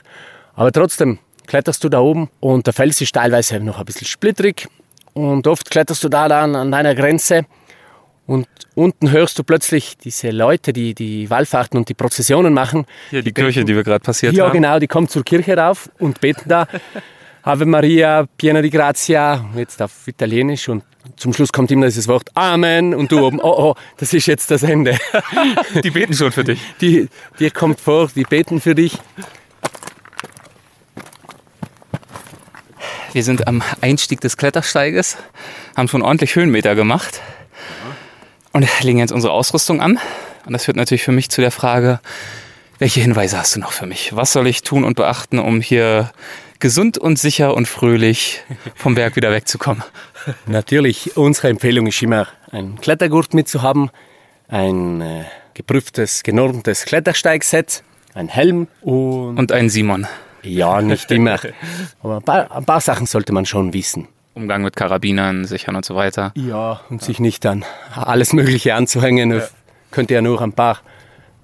Aber 0.56 0.72
trotzdem 0.72 1.20
kletterst 1.48 1.84
du 1.84 1.90
da 1.90 2.00
oben 2.00 2.30
und 2.40 2.68
der 2.68 2.74
Fels 2.74 3.02
ist 3.02 3.14
teilweise 3.14 3.60
noch 3.60 3.80
ein 3.80 3.86
bisschen 3.86 4.08
splittrig 4.08 4.68
und 5.14 5.48
oft 5.48 5.70
kletterst 5.70 6.04
du 6.04 6.10
da 6.10 6.28
dann 6.28 6.56
an 6.56 6.72
deiner 6.72 6.96
Grenze 6.96 7.46
und 8.26 8.48
unten 8.76 9.12
hörst 9.12 9.40
du 9.40 9.44
plötzlich 9.44 9.98
diese 9.98 10.30
Leute, 10.30 10.72
die 10.72 10.94
die 10.94 11.30
Wallfahrten 11.30 11.80
und 11.80 11.90
die 11.90 11.96
Prozessionen 11.96 12.54
machen. 12.54 12.86
Hier 13.10 13.22
die, 13.22 13.26
die 13.26 13.34
Kirche, 13.34 13.62
beten, 13.62 13.68
die 13.68 13.76
wir 13.76 13.84
gerade 13.84 14.02
passiert 14.02 14.34
ja, 14.34 14.46
haben. 14.46 14.50
Ja, 14.50 14.54
genau, 14.54 14.80
die 14.80 14.88
kommen 14.88 15.08
zur 15.08 15.24
Kirche 15.24 15.58
rauf 15.58 15.90
und 15.98 16.22
beten 16.22 16.48
da 16.48 16.68
Ave 17.42 17.66
Maria, 17.66 18.28
piena 18.38 18.62
di 18.62 18.70
grazia, 18.70 19.46
jetzt 19.56 19.82
auf 19.82 20.08
Italienisch 20.08 20.68
und 20.68 20.84
zum 21.16 21.34
Schluss 21.34 21.52
kommt 21.52 21.72
immer 21.72 21.86
dieses 21.86 22.08
Wort 22.08 22.30
Amen 22.36 22.94
und 22.94 23.12
du 23.12 23.26
oben, 23.26 23.40
oh, 23.40 23.56
oh, 23.58 23.76
das 23.98 24.14
ist 24.14 24.26
jetzt 24.26 24.52
das 24.52 24.64
Ende. 24.64 24.98
Die 25.84 25.90
beten 25.90 26.14
schon 26.14 26.32
für 26.32 26.44
dich. 26.44 26.60
Die, 26.82 27.08
dir 27.40 27.52
kommt 27.52 27.80
vor, 27.80 28.10
die 28.14 28.24
beten 28.24 28.60
für 28.60 28.76
dich. 28.76 28.98
Wir 33.14 33.24
sind 33.24 33.48
am 33.48 33.64
Einstieg 33.82 34.22
des 34.22 34.38
Klettersteiges, 34.38 35.18
haben 35.76 35.88
schon 35.88 36.02
ordentlich 36.02 36.36
Höhenmeter 36.36 36.76
gemacht 36.76 37.22
und 38.52 38.68
legen 38.84 39.00
jetzt 39.00 39.12
unsere 39.12 39.34
Ausrüstung 39.34 39.82
an. 39.82 39.98
Und 40.46 40.54
das 40.54 40.66
führt 40.66 40.78
natürlich 40.78 41.04
für 41.04 41.12
mich 41.12 41.30
zu 41.30 41.42
der 41.42 41.52
Frage, 41.52 42.02
welche 42.78 43.00
Hinweise 43.00 43.38
hast 43.38 43.56
du 43.56 43.60
noch 43.60 43.72
für 43.72 43.88
mich? 43.88 44.16
Was 44.16 44.32
soll 44.32 44.48
ich 44.48 44.62
tun 44.62 44.84
und 44.84 44.96
beachten, 44.96 45.40
um 45.40 45.60
hier 45.60 46.12
gesund 46.60 46.98
und 46.98 47.18
sicher 47.18 47.56
und 47.56 47.68
fröhlich 47.68 48.44
vom 48.76 48.96
Berg 48.96 49.16
wieder 49.16 49.32
wegzukommen? 49.32 49.84
Natürlich, 50.46 51.18
unsere 51.18 51.50
Empfehlung 51.50 51.88
ist 51.88 52.02
immer, 52.02 52.28
einen 52.52 52.80
Klettergurt 52.80 53.34
mitzuhaben, 53.34 53.90
ein 54.48 55.02
äh, 55.02 55.24
geprüftes, 55.54 56.24
genormtes 56.24 56.86
Klettersteigset, 56.86 57.84
ein 58.14 58.28
Helm 58.28 58.68
und... 58.82 59.38
Und 59.38 59.52
einen 59.52 59.70
Simon. 59.70 60.08
Ja, 60.44 60.82
nicht 60.82 61.12
immer. 61.12 61.40
Aber 62.02 62.18
ein 62.18 62.24
paar, 62.24 62.52
ein 62.52 62.66
paar 62.66 62.82
Sachen 62.82 63.06
sollte 63.06 63.34
man 63.34 63.46
schon 63.46 63.74
wissen. 63.74 64.08
Umgang 64.34 64.64
mit 64.64 64.76
Karabinern 64.76 65.46
sichern 65.46 65.76
und 65.76 65.84
so 65.86 65.96
weiter. 65.96 66.32
Ja, 66.36 66.82
und 66.90 67.02
sich 67.04 67.20
nicht 67.20 67.44
dann 67.44 67.66
alles 67.94 68.32
Mögliche 68.32 68.76
anzuhängen. 68.76 69.32
Ja. 69.32 69.48
Könnte 69.92 70.14
ja 70.14 70.22
nur 70.22 70.42
ein 70.42 70.54
paar 70.54 70.80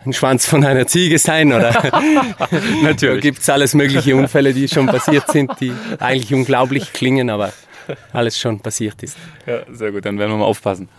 ein 0.05 0.13
Schwanz 0.13 0.45
von 0.45 0.63
einer 0.63 0.87
Ziege 0.87 1.19
sein 1.19 1.51
oder 1.53 1.71
natürlich 2.83 3.21
gibt 3.21 3.39
es 3.39 3.49
alles 3.49 3.73
mögliche 3.73 4.15
Unfälle, 4.15 4.53
die 4.53 4.67
schon 4.67 4.87
passiert 4.87 5.29
sind, 5.31 5.51
die 5.59 5.73
eigentlich 5.99 6.33
unglaublich 6.33 6.93
klingen, 6.93 7.29
aber 7.29 7.53
alles 8.13 8.39
schon 8.39 8.59
passiert 8.59 9.01
ist. 9.03 9.17
Ja, 9.45 9.59
sehr 9.71 9.91
gut, 9.91 10.05
dann 10.05 10.17
werden 10.17 10.31
wir 10.31 10.37
mal 10.37 10.45
aufpassen. 10.45 10.89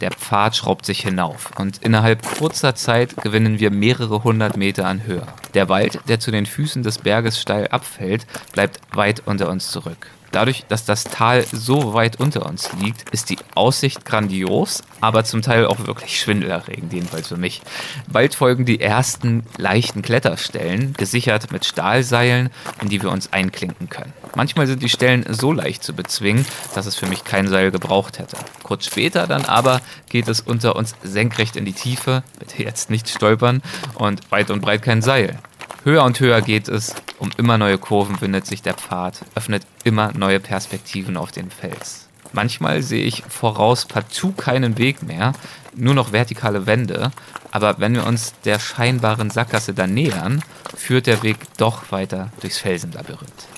Der 0.00 0.12
Pfad 0.12 0.54
schraubt 0.54 0.86
sich 0.86 1.00
hinauf 1.00 1.50
und 1.58 1.78
innerhalb 1.78 2.22
kurzer 2.38 2.76
Zeit 2.76 3.16
gewinnen 3.16 3.58
wir 3.58 3.72
mehrere 3.72 4.22
hundert 4.22 4.56
Meter 4.56 4.86
an 4.86 5.04
Höhe. 5.04 5.26
Der 5.54 5.68
Wald, 5.68 5.98
der 6.08 6.20
zu 6.20 6.30
den 6.30 6.46
Füßen 6.46 6.84
des 6.84 6.98
Berges 6.98 7.40
steil 7.40 7.66
abfällt, 7.68 8.24
bleibt 8.52 8.78
weit 8.94 9.22
unter 9.26 9.48
uns 9.48 9.72
zurück. 9.72 10.08
Dadurch, 10.32 10.64
dass 10.68 10.84
das 10.84 11.04
Tal 11.04 11.44
so 11.50 11.94
weit 11.94 12.20
unter 12.20 12.46
uns 12.46 12.70
liegt, 12.80 13.08
ist 13.10 13.30
die 13.30 13.38
Aussicht 13.54 14.04
grandios, 14.04 14.82
aber 15.00 15.24
zum 15.24 15.42
Teil 15.42 15.66
auch 15.66 15.86
wirklich 15.86 16.20
schwindelerregend, 16.20 16.92
jedenfalls 16.92 17.28
für 17.28 17.36
mich. 17.36 17.62
Bald 18.10 18.34
folgen 18.34 18.64
die 18.64 18.80
ersten 18.80 19.44
leichten 19.56 20.02
Kletterstellen, 20.02 20.92
gesichert 20.94 21.50
mit 21.50 21.64
Stahlseilen, 21.64 22.50
in 22.82 22.88
die 22.88 23.02
wir 23.02 23.10
uns 23.10 23.32
einklinken 23.32 23.88
können. 23.88 24.12
Manchmal 24.34 24.66
sind 24.66 24.82
die 24.82 24.88
Stellen 24.88 25.24
so 25.28 25.52
leicht 25.52 25.82
zu 25.82 25.94
bezwingen, 25.94 26.44
dass 26.74 26.86
es 26.86 26.96
für 26.96 27.06
mich 27.06 27.24
kein 27.24 27.48
Seil 27.48 27.70
gebraucht 27.70 28.18
hätte. 28.18 28.36
Kurz 28.62 28.86
später 28.86 29.26
dann 29.26 29.44
aber 29.46 29.80
geht 30.08 30.28
es 30.28 30.40
unter 30.40 30.76
uns 30.76 30.94
senkrecht 31.02 31.56
in 31.56 31.64
die 31.64 31.72
Tiefe, 31.72 32.22
bitte 32.38 32.62
jetzt 32.62 32.90
nicht 32.90 33.08
stolpern, 33.08 33.62
und 33.94 34.30
weit 34.30 34.50
und 34.50 34.60
breit 34.60 34.82
kein 34.82 35.02
Seil. 35.02 35.38
Höher 35.84 36.04
und 36.04 36.18
höher 36.18 36.42
geht 36.42 36.68
es, 36.68 36.94
um 37.18 37.30
immer 37.38 37.56
neue 37.56 37.78
Kurven 37.78 38.20
windet 38.20 38.46
sich 38.46 38.62
der 38.62 38.74
Pfad, 38.74 39.24
öffnet 39.34 39.62
immer 39.84 40.12
neue 40.12 40.40
Perspektiven 40.40 41.16
auf 41.16 41.30
den 41.30 41.50
Fels. 41.50 42.08
Manchmal 42.32 42.82
sehe 42.82 43.04
ich 43.04 43.22
voraus 43.28 43.86
partout 43.86 44.32
keinen 44.32 44.76
Weg 44.76 45.02
mehr, 45.02 45.32
nur 45.74 45.94
noch 45.94 46.12
vertikale 46.12 46.66
Wände, 46.66 47.10
aber 47.52 47.78
wenn 47.78 47.94
wir 47.94 48.06
uns 48.06 48.34
der 48.44 48.58
scheinbaren 48.58 49.30
Sackgasse 49.30 49.72
dann 49.72 49.94
nähern, 49.94 50.42
führt 50.76 51.06
der 51.06 51.22
Weg 51.22 51.38
doch 51.56 51.90
weiter 51.90 52.30
durchs 52.40 52.58
Felsenlabyrinth. 52.58 53.48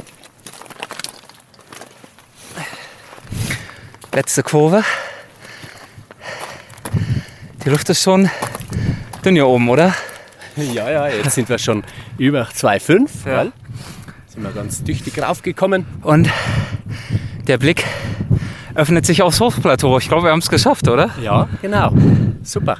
Letzte 4.12 4.42
Kurve. 4.42 4.84
Die 7.64 7.70
Luft 7.70 7.88
ist 7.88 8.02
schon 8.02 8.30
dünn 9.24 9.34
hier 9.34 9.46
oben, 9.46 9.68
oder? 9.68 9.94
Ja, 10.74 10.90
ja, 10.90 11.08
jetzt 11.08 11.34
sind 11.34 11.48
wir 11.48 11.58
schon 11.58 11.84
über 12.18 12.42
2,5. 12.42 13.08
Ja. 13.26 13.52
Sind 14.26 14.42
wir 14.42 14.50
ganz 14.52 14.84
tüchtig 14.84 15.20
raufgekommen. 15.20 15.86
Und 16.02 16.28
der 17.46 17.58
Blick 17.58 17.84
öffnet 18.74 19.06
sich 19.06 19.22
aufs 19.22 19.40
Hochplateau. 19.40 19.98
Ich 19.98 20.08
glaube, 20.08 20.24
wir 20.24 20.32
haben 20.32 20.38
es 20.38 20.48
geschafft, 20.48 20.88
oder? 20.88 21.10
Ja, 21.22 21.48
genau. 21.60 21.92
Super. 22.42 22.78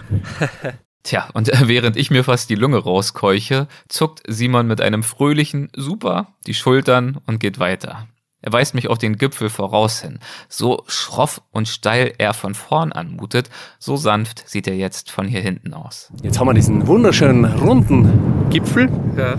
Tja, 1.03 1.29
und 1.33 1.49
äh, 1.49 1.69
während 1.69 1.97
ich 1.97 2.11
mir 2.11 2.25
fast 2.25 2.51
die 2.51 2.55
Lunge 2.55 2.79
rauskeuche, 2.79 3.69
zuckt 3.89 4.23
Simon 4.29 4.67
mit 4.67 4.81
einem 4.81 5.03
fröhlichen 5.03 5.71
Super 5.75 6.35
die 6.47 6.55
Schultern 6.55 7.19
und 7.27 7.41
geht 7.41 7.59
weiter. 7.59 8.07
Er 8.43 8.53
weist 8.53 8.75
mich 8.75 8.89
auf 8.89 8.99
den 8.99 9.17
Gipfel 9.19 9.51
voraus 9.51 10.01
hin. 10.01 10.19
So 10.49 10.83
schroff 10.87 11.43
und 11.51 11.69
steil 11.69 12.15
er 12.19 12.33
von 12.33 12.55
vorn 12.55 12.93
anmutet, 12.93 13.51
so 13.79 13.97
sanft 13.97 14.49
sieht 14.49 14.67
er 14.67 14.77
jetzt 14.77 15.11
von 15.11 15.27
hier 15.27 15.41
hinten 15.43 15.75
aus. 15.75 16.11
Jetzt 16.23 16.39
haben 16.41 16.47
wir 16.49 16.55
diesen 16.55 16.87
wunderschönen 16.87 17.45
runden 17.45 18.49
Gipfel, 18.51 18.89
Ja. 19.17 19.35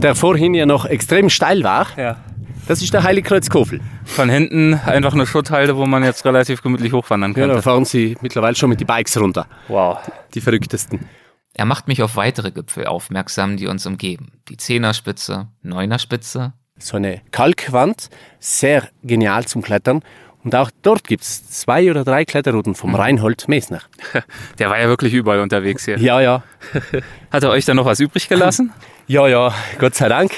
der 0.00 0.14
vorhin 0.14 0.54
ja 0.54 0.66
noch 0.66 0.84
extrem 0.86 1.30
steil 1.30 1.62
war. 1.62 1.86
ja. 1.96 2.16
Das 2.68 2.82
ist 2.82 2.92
der 2.92 3.04
Heiligkreuzkofel. 3.04 3.80
Von 4.04 4.28
hinten 4.28 4.74
einfach 4.74 5.14
eine 5.14 5.24
Schutthalde, 5.24 5.76
wo 5.76 5.86
man 5.86 6.02
jetzt 6.02 6.24
relativ 6.24 6.62
gemütlich 6.62 6.92
hochwandern 6.92 7.32
Ja, 7.36 7.46
da 7.46 7.62
fahren 7.62 7.84
sie 7.84 8.16
mittlerweile 8.22 8.56
schon 8.56 8.70
mit 8.70 8.80
die 8.80 8.84
Bikes 8.84 9.16
runter. 9.20 9.46
Wow. 9.68 9.98
Die 10.34 10.40
verrücktesten. 10.40 11.08
Er 11.54 11.64
macht 11.64 11.86
mich 11.86 12.02
auf 12.02 12.16
weitere 12.16 12.50
Gipfel 12.50 12.86
aufmerksam, 12.88 13.56
die 13.56 13.68
uns 13.68 13.86
umgeben. 13.86 14.32
Die 14.48 14.56
Zehnerspitze, 14.56 15.46
Neunerspitze. 15.62 16.54
So 16.78 16.96
eine 16.96 17.20
Kalkwand, 17.30 18.08
sehr 18.38 18.88
genial 19.02 19.46
zum 19.46 19.62
Klettern. 19.62 20.02
Und 20.44 20.54
auch 20.54 20.70
dort 20.82 21.04
gibt 21.08 21.24
es 21.24 21.50
zwei 21.50 21.90
oder 21.90 22.04
drei 22.04 22.24
Kletterrouten 22.24 22.76
vom 22.76 22.94
Reinhold 22.94 23.48
Mesner. 23.48 23.80
Der 24.60 24.70
war 24.70 24.78
ja 24.78 24.86
wirklich 24.86 25.12
überall 25.12 25.40
unterwegs 25.40 25.84
hier. 25.86 25.98
Ja, 25.98 26.20
ja. 26.20 26.44
Hat 27.32 27.42
er 27.42 27.50
euch 27.50 27.64
da 27.64 27.74
noch 27.74 27.84
was 27.84 28.00
übrig 28.00 28.28
gelassen? 28.28 28.72
Ja, 29.08 29.28
ja, 29.28 29.54
Gott 29.78 29.94
sei 29.94 30.08
Dank. 30.08 30.32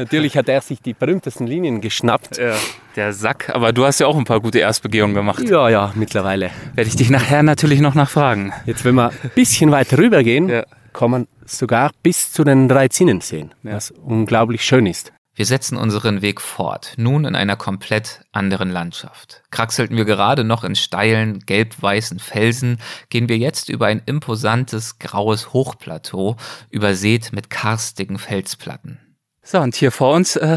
Natürlich 0.00 0.36
hat 0.36 0.48
er 0.48 0.60
sich 0.60 0.82
die 0.82 0.94
berühmtesten 0.94 1.46
Linien 1.46 1.80
geschnappt. 1.80 2.38
Ja. 2.38 2.54
Der 2.96 3.12
Sack. 3.12 3.50
Aber 3.54 3.72
du 3.72 3.84
hast 3.84 4.00
ja 4.00 4.08
auch 4.08 4.16
ein 4.16 4.24
paar 4.24 4.40
gute 4.40 4.58
Erstbegehungen 4.58 5.14
gemacht. 5.14 5.48
Ja, 5.48 5.68
ja, 5.68 5.92
mittlerweile. 5.94 6.50
Werde 6.74 6.88
ich 6.88 6.96
dich 6.96 7.08
nachher 7.08 7.44
natürlich 7.44 7.80
noch 7.80 7.94
nachfragen. 7.94 8.52
Jetzt, 8.64 8.84
wenn 8.84 8.96
wir 8.96 9.10
ein 9.10 9.30
bisschen 9.36 9.70
weiter 9.70 9.96
rüber 9.98 10.24
gehen, 10.24 10.48
Ja. 10.48 10.64
Kann 10.96 11.10
man 11.10 11.28
sogar 11.44 11.90
bis 12.02 12.32
zu 12.32 12.42
den 12.42 12.68
drei 12.68 12.88
Zinnen 12.88 13.20
sehen, 13.20 13.54
was 13.62 13.90
unglaublich 13.90 14.64
schön 14.64 14.86
ist. 14.86 15.12
Wir 15.34 15.44
setzen 15.44 15.76
unseren 15.76 16.22
Weg 16.22 16.40
fort, 16.40 16.94
nun 16.96 17.26
in 17.26 17.36
einer 17.36 17.56
komplett 17.56 18.22
anderen 18.32 18.70
Landschaft. 18.70 19.42
Kraxelten 19.50 19.98
wir 19.98 20.06
gerade 20.06 20.44
noch 20.44 20.64
in 20.64 20.74
steilen, 20.74 21.40
gelb-weißen 21.40 22.18
Felsen, 22.18 22.78
gehen 23.10 23.28
wir 23.28 23.36
jetzt 23.36 23.68
über 23.68 23.86
ein 23.86 24.00
imposantes, 24.06 24.98
graues 24.98 25.52
Hochplateau, 25.52 26.36
übersät 26.70 27.30
mit 27.34 27.50
karstigen 27.50 28.16
Felsplatten. 28.18 28.98
So, 29.42 29.60
und 29.60 29.74
hier 29.74 29.92
vor 29.92 30.14
uns 30.14 30.36
äh, 30.36 30.56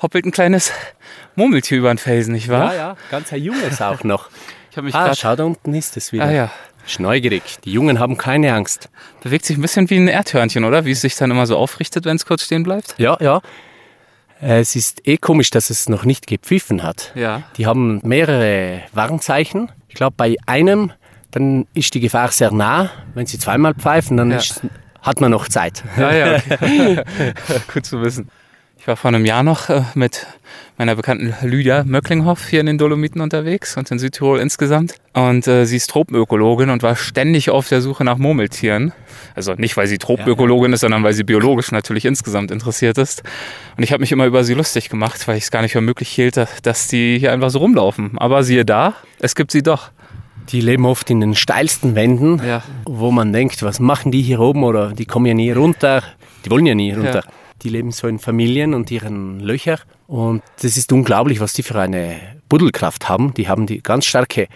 hoppelt 0.00 0.24
ein 0.24 0.32
kleines 0.32 0.72
Murmeltier 1.34 1.76
über 1.76 1.92
den 1.92 1.98
Felsen, 1.98 2.32
nicht 2.32 2.48
wahr? 2.48 2.74
ja, 2.74 2.96
ganz 3.10 3.30
ein 3.30 3.42
junges 3.42 3.82
auch 3.82 4.02
noch. 4.02 4.30
Ich 4.70 4.78
habe 4.78 4.88
mich 4.88 4.94
Ah, 4.94 5.14
schau, 5.14 5.34
da 5.34 5.44
unten 5.44 5.72
ist 5.72 5.96
es 5.96 6.12
wieder. 6.12 6.24
Ah 6.24 6.30
ja. 6.30 6.50
Ist 6.86 7.00
neugierig. 7.00 7.42
Die 7.64 7.72
Jungen 7.72 7.98
haben 7.98 8.16
keine 8.16 8.54
Angst. 8.54 8.88
Bewegt 9.22 9.44
sich 9.44 9.56
ein 9.58 9.62
bisschen 9.62 9.90
wie 9.90 9.96
ein 9.96 10.08
Erdhörnchen, 10.08 10.64
oder? 10.64 10.84
Wie 10.84 10.92
es 10.92 11.00
sich 11.00 11.16
dann 11.16 11.30
immer 11.30 11.46
so 11.46 11.56
aufrichtet, 11.56 12.04
wenn 12.04 12.16
es 12.16 12.24
kurz 12.26 12.44
stehen 12.44 12.62
bleibt. 12.62 12.94
Ja, 12.98 13.16
ja. 13.20 13.40
Äh, 14.40 14.60
Es 14.60 14.76
ist 14.76 15.06
eh 15.06 15.16
komisch, 15.16 15.50
dass 15.50 15.70
es 15.70 15.88
noch 15.88 16.04
nicht 16.04 16.26
gepfiffen 16.26 16.82
hat. 16.82 17.12
Ja. 17.14 17.42
Die 17.56 17.66
haben 17.66 18.00
mehrere 18.04 18.82
Warnzeichen. 18.92 19.72
Ich 19.88 19.94
glaube, 19.96 20.14
bei 20.16 20.36
einem, 20.46 20.92
dann 21.32 21.66
ist 21.74 21.92
die 21.94 22.00
Gefahr 22.00 22.30
sehr 22.30 22.52
nah. 22.52 22.90
Wenn 23.14 23.26
sie 23.26 23.38
zweimal 23.38 23.74
pfeifen, 23.74 24.16
dann 24.16 24.30
Ja. 24.30 24.36
ist, 24.36 24.60
hat 25.02 25.20
man 25.20 25.30
noch 25.32 25.48
Zeit. 25.48 25.82
Ja, 25.98 26.12
ja, 26.14 26.36
okay. 26.36 27.02
Gut 27.72 27.84
zu 27.86 28.00
wissen. 28.02 28.28
Ich 28.86 28.88
war 28.88 28.96
vor 28.96 29.08
einem 29.08 29.24
Jahr 29.24 29.42
noch 29.42 29.68
äh, 29.68 29.82
mit 29.96 30.28
meiner 30.78 30.94
bekannten 30.94 31.34
Lydia 31.42 31.82
Möcklinghoff 31.82 32.46
hier 32.46 32.60
in 32.60 32.66
den 32.66 32.78
Dolomiten 32.78 33.20
unterwegs 33.20 33.76
und 33.76 33.90
in 33.90 33.98
Südtirol 33.98 34.38
insgesamt. 34.38 34.94
Und 35.12 35.48
äh, 35.48 35.64
sie 35.66 35.74
ist 35.74 35.90
Tropenökologin 35.90 36.70
und 36.70 36.84
war 36.84 36.94
ständig 36.94 37.50
auf 37.50 37.68
der 37.68 37.80
Suche 37.80 38.04
nach 38.04 38.16
Murmeltieren. 38.16 38.92
Also 39.34 39.54
nicht, 39.54 39.76
weil 39.76 39.88
sie 39.88 39.98
Tropenökologin 39.98 40.72
ist, 40.72 40.82
sondern 40.82 41.02
weil 41.02 41.14
sie 41.14 41.24
biologisch 41.24 41.72
natürlich 41.72 42.04
insgesamt 42.04 42.52
interessiert 42.52 42.96
ist. 42.96 43.24
Und 43.76 43.82
ich 43.82 43.90
habe 43.90 44.02
mich 44.02 44.12
immer 44.12 44.24
über 44.24 44.44
sie 44.44 44.54
lustig 44.54 44.88
gemacht, 44.88 45.26
weil 45.26 45.36
ich 45.36 45.42
es 45.42 45.50
gar 45.50 45.62
nicht 45.62 45.72
für 45.72 45.80
möglich 45.80 46.08
hielt, 46.10 46.36
dass- 46.36 46.86
die 46.86 47.18
hier 47.18 47.32
einfach 47.32 47.50
so 47.50 47.58
rumlaufen. 47.58 48.12
Aber 48.18 48.44
siehe 48.44 48.64
da, 48.64 48.94
es 49.18 49.34
gibt 49.34 49.50
sie 49.50 49.64
doch. 49.64 49.90
Die 50.50 50.60
leben 50.60 50.86
oft 50.86 51.10
in 51.10 51.18
den 51.20 51.34
steilsten 51.34 51.96
Wänden, 51.96 52.40
Ja. 52.46 52.62
wo 52.84 53.10
man 53.10 53.32
denkt, 53.32 53.64
was 53.64 53.80
machen 53.80 54.12
die 54.12 54.22
hier 54.22 54.38
oben 54.38 54.62
oder 54.62 54.92
die 54.92 55.06
kommen 55.06 55.26
ja 55.26 55.34
nie 55.34 55.50
runter. 55.50 56.04
Die 56.44 56.50
wollen 56.52 56.66
ja 56.66 56.76
nie 56.76 56.92
runter. 56.92 57.24
Die 57.62 57.68
leben 57.68 57.90
so 57.90 58.06
in 58.06 58.18
Familien 58.18 58.74
und 58.74 58.90
ihren 58.90 59.40
Löcher. 59.40 59.78
Und 60.06 60.42
das 60.62 60.76
ist 60.76 60.92
unglaublich, 60.92 61.40
was 61.40 61.52
die 61.52 61.62
für 61.62 61.78
eine 61.78 62.16
Buddelkraft 62.48 63.08
haben. 63.08 63.34
Die 63.34 63.48
haben 63.48 63.66
die 63.66 63.82
ganz 63.82 64.04
starke 64.04 64.48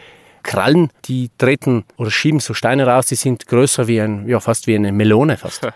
Krallen, 0.43 0.91
die 1.05 1.31
treten 1.39 1.85
oder 1.97 2.11
schieben 2.11 2.41
so 2.41 2.55
Steine 2.55 2.87
raus, 2.87 3.07
die 3.07 3.15
sind 3.15 3.47
größer 3.47 3.89
wie 3.89 4.01
ein, 4.01 4.27
ja, 4.27 4.41
fast 4.41 4.67
wie 4.67 4.75
eine 4.75 4.93
Melone 4.93 5.37
fast. 5.37 5.67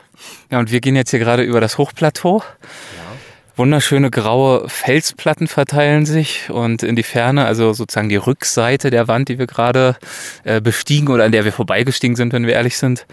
Ja, 0.50 0.60
und 0.60 0.70
wir 0.70 0.80
gehen 0.80 0.94
jetzt 0.94 1.10
hier 1.10 1.18
gerade 1.18 1.42
über 1.42 1.60
das 1.60 1.76
Hochplateau. 1.76 2.40
Wunderschöne 3.57 4.11
graue 4.11 4.69
Felsplatten 4.69 5.47
verteilen 5.47 6.07
sich 6.07 6.51
und 6.51 6.83
in 6.83 6.97
die 6.97 7.05
Ferne, 7.05 7.45
also 7.45 7.73
sozusagen 7.73 8.09
die 8.09 8.17
Rückseite 8.17 8.90
der 8.90 9.07
Wand, 9.07 9.29
die 9.29 9.38
wir 9.38 9.47
gerade 9.47 9.97
äh, 10.43 10.61
bestiegen 10.61 11.09
oder 11.09 11.25
an 11.25 11.31
der 11.31 11.45
wir 11.45 11.53
vorbeigestiegen 11.53 12.17
sind, 12.17 12.33
wenn 12.33 12.49
wir 12.49 12.55
ehrlich 12.55 12.77
sind, 12.77 13.07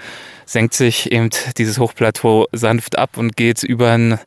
senkt 0.45 0.73
sich 0.73 1.11
eben 1.11 1.29
dieses 1.57 1.77
Hochplateau 1.77 2.47
sanft 2.51 2.97
ab 2.97 3.17
und 3.17 3.35
geht 3.35 3.61
über 3.61 3.91
ein 3.91 4.19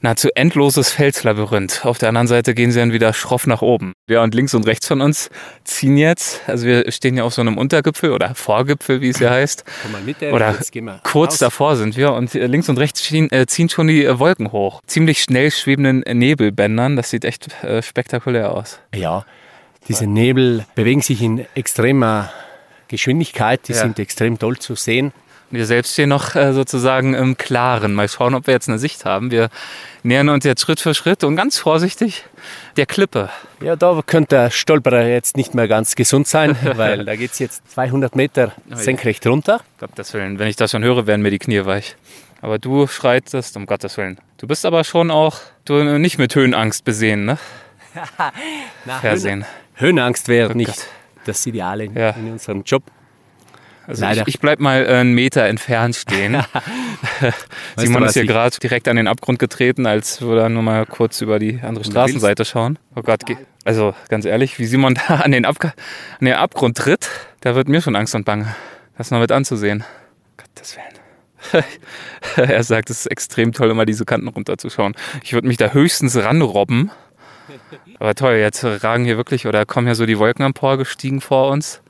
nahezu 0.00 0.28
endloses 0.34 0.90
Felslabyrinth. 0.90 1.84
Auf 1.84 1.98
der 1.98 2.08
anderen 2.10 2.26
Seite 2.26 2.54
gehen 2.54 2.70
sie 2.70 2.78
dann 2.78 2.92
wieder 2.92 3.12
schroff 3.12 3.46
nach 3.46 3.62
oben. 3.62 3.92
Ja, 4.08 4.22
und 4.22 4.34
links 4.34 4.54
und 4.54 4.66
rechts 4.66 4.86
von 4.86 5.00
uns 5.00 5.30
ziehen 5.64 5.96
jetzt, 5.96 6.40
also 6.46 6.66
wir 6.66 6.90
stehen 6.92 7.16
ja 7.16 7.24
auf 7.24 7.34
so 7.34 7.40
einem 7.40 7.58
Untergipfel 7.58 8.12
oder 8.12 8.34
Vorgipfel, 8.34 9.00
wie 9.00 9.08
es 9.08 9.18
hier 9.18 9.30
heißt. 9.30 9.64
Komm 9.82 9.92
mal 9.92 10.00
mit, 10.02 10.22
Oder 10.22 10.54
gehen 10.70 10.84
wir 10.84 11.00
kurz 11.02 11.32
raus. 11.34 11.38
davor 11.38 11.76
sind 11.76 11.96
wir 11.96 12.12
und 12.12 12.34
äh, 12.34 12.46
links 12.46 12.68
und 12.68 12.78
rechts 12.78 13.02
ziehen, 13.02 13.30
äh, 13.32 13.46
ziehen 13.46 13.68
schon 13.68 13.88
die 13.88 14.04
äh, 14.04 14.18
Wolken 14.18 14.52
hoch. 14.52 14.80
Ziemlich 14.86 15.22
schnell 15.22 15.50
schwebenden 15.50 16.02
Nebelbändern. 16.18 16.96
Das 16.96 17.10
sieht 17.10 17.24
echt 17.24 17.62
äh, 17.64 17.82
spektakulär 17.82 18.52
aus. 18.52 18.78
Ja, 18.94 19.24
diese 19.88 20.06
Nebel 20.06 20.66
bewegen 20.74 21.00
sich 21.00 21.22
in 21.22 21.46
extremer 21.54 22.30
Geschwindigkeit, 22.88 23.66
die 23.68 23.72
Ja. 23.72 23.78
sind 23.82 23.98
extrem 23.98 24.38
toll 24.38 24.58
zu 24.58 24.74
sehen. 24.74 25.12
Wir 25.50 25.64
selbst 25.64 25.92
stehen 25.92 26.08
noch 26.08 26.34
äh, 26.34 26.52
sozusagen 26.52 27.14
im 27.14 27.36
Klaren. 27.36 27.94
Mal 27.94 28.08
schauen, 28.08 28.34
ob 28.34 28.46
wir 28.48 28.54
jetzt 28.54 28.68
eine 28.68 28.78
Sicht 28.78 29.04
haben. 29.04 29.30
Wir 29.30 29.48
nähern 30.02 30.28
uns 30.28 30.44
jetzt 30.44 30.60
Schritt 30.62 30.80
für 30.80 30.92
Schritt 30.92 31.22
und 31.22 31.36
ganz 31.36 31.56
vorsichtig 31.58 32.24
der 32.76 32.86
Klippe. 32.86 33.30
Ja, 33.60 33.76
da 33.76 34.00
könnte 34.04 34.34
der 34.34 34.50
Stolperer 34.50 35.06
jetzt 35.06 35.36
nicht 35.36 35.54
mehr 35.54 35.68
ganz 35.68 35.94
gesund 35.94 36.26
sein, 36.26 36.56
weil 36.74 37.04
da 37.04 37.14
geht 37.14 37.30
es 37.32 37.38
jetzt 37.38 37.70
200 37.72 38.16
Meter 38.16 38.52
senkrecht 38.74 39.24
runter. 39.26 39.60
Gottes 39.78 40.12
Willen, 40.14 40.40
wenn 40.40 40.48
ich 40.48 40.56
das 40.56 40.72
schon 40.72 40.82
höre, 40.82 41.06
werden 41.06 41.22
mir 41.22 41.30
die 41.30 41.38
Knie 41.38 41.64
weich. 41.64 41.96
Aber 42.42 42.58
du 42.58 42.86
schreitest, 42.88 43.56
um 43.56 43.66
Gottes 43.66 43.96
Willen. 43.96 44.18
Du 44.38 44.46
bist 44.48 44.66
aber 44.66 44.82
schon 44.84 45.10
auch 45.12 45.38
du, 45.64 45.74
nicht 45.98 46.18
mit 46.18 46.34
Höhenangst 46.34 46.84
besehen, 46.84 47.24
ne? 47.24 47.38
Na, 48.84 48.98
Versehen. 48.98 49.44
Höhenangst 49.74 50.28
wäre 50.28 50.50
Oh 50.50 50.56
nicht 50.56 50.86
das 51.24 51.46
Ideale 51.46 51.84
in, 51.84 51.94
Ja. 51.96 52.10
in 52.10 52.32
unserem 52.32 52.62
Job. 52.62 52.82
Also 53.86 54.02
Leider. 54.02 54.22
ich, 54.22 54.28
ich 54.28 54.40
bleib 54.40 54.58
mal 54.58 54.84
äh, 54.84 54.94
einen 54.94 55.14
Meter 55.14 55.44
entfernt 55.44 55.96
stehen. 55.96 56.42
Simon 57.76 58.02
ist 58.04 58.14
hier 58.14 58.26
gerade 58.26 58.56
direkt 58.58 58.88
an 58.88 58.96
den 58.96 59.06
Abgrund 59.06 59.38
getreten, 59.38 59.86
als 59.86 60.20
würde 60.20 60.42
er 60.42 60.48
nur 60.48 60.62
mal 60.62 60.86
kurz 60.86 61.20
über 61.20 61.38
die 61.38 61.60
andere 61.62 61.84
Straßenseite 61.84 62.44
schauen. 62.44 62.78
Oh 62.94 63.02
Gott, 63.02 63.22
also 63.64 63.94
ganz 64.08 64.24
ehrlich, 64.24 64.58
wie 64.58 64.66
Simon 64.66 64.94
da 65.08 65.16
an 65.16 65.32
den, 65.32 65.44
Abg 65.44 65.68
an 65.68 66.24
den 66.24 66.34
Abgrund 66.34 66.76
tritt, 66.76 67.08
da 67.40 67.54
wird 67.54 67.68
mir 67.68 67.80
schon 67.80 67.96
Angst 67.96 68.14
und 68.14 68.24
Bange, 68.24 68.54
das 68.98 69.10
noch 69.10 69.20
mit 69.20 69.32
anzusehen. 69.32 69.84
Gottes 70.36 70.76
Willen. 70.76 71.64
er 72.36 72.64
sagt, 72.64 72.90
es 72.90 73.00
ist 73.00 73.06
extrem 73.06 73.52
toll, 73.52 73.70
immer 73.70 73.86
diese 73.86 74.04
Kanten 74.04 74.26
runterzuschauen. 74.26 74.94
Ich 75.22 75.32
würde 75.32 75.46
mich 75.46 75.56
da 75.56 75.70
höchstens 75.70 76.16
ranrobben. 76.16 76.90
Aber 78.00 78.14
toll, 78.14 78.34
jetzt 78.34 78.64
ragen 78.64 79.04
hier 79.04 79.16
wirklich 79.16 79.46
oder 79.46 79.64
kommen 79.64 79.86
hier 79.86 79.94
so 79.94 80.06
die 80.06 80.18
Wolken 80.18 80.44
emporgestiegen 80.44 81.20
vor 81.20 81.50
uns. 81.50 81.82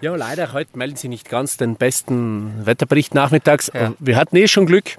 Ja. 0.00 0.14
Leider, 0.16 0.52
heute 0.52 0.76
melden 0.78 0.96
Sie 0.96 1.08
nicht 1.08 1.28
ganz 1.28 1.56
den 1.56 1.76
besten 1.76 2.66
Wetterbericht 2.66 3.14
nachmittags. 3.14 3.70
Ja. 3.74 3.92
Wir 3.98 4.16
hatten 4.16 4.36
eh 4.36 4.46
schon 4.48 4.66
Glück, 4.66 4.96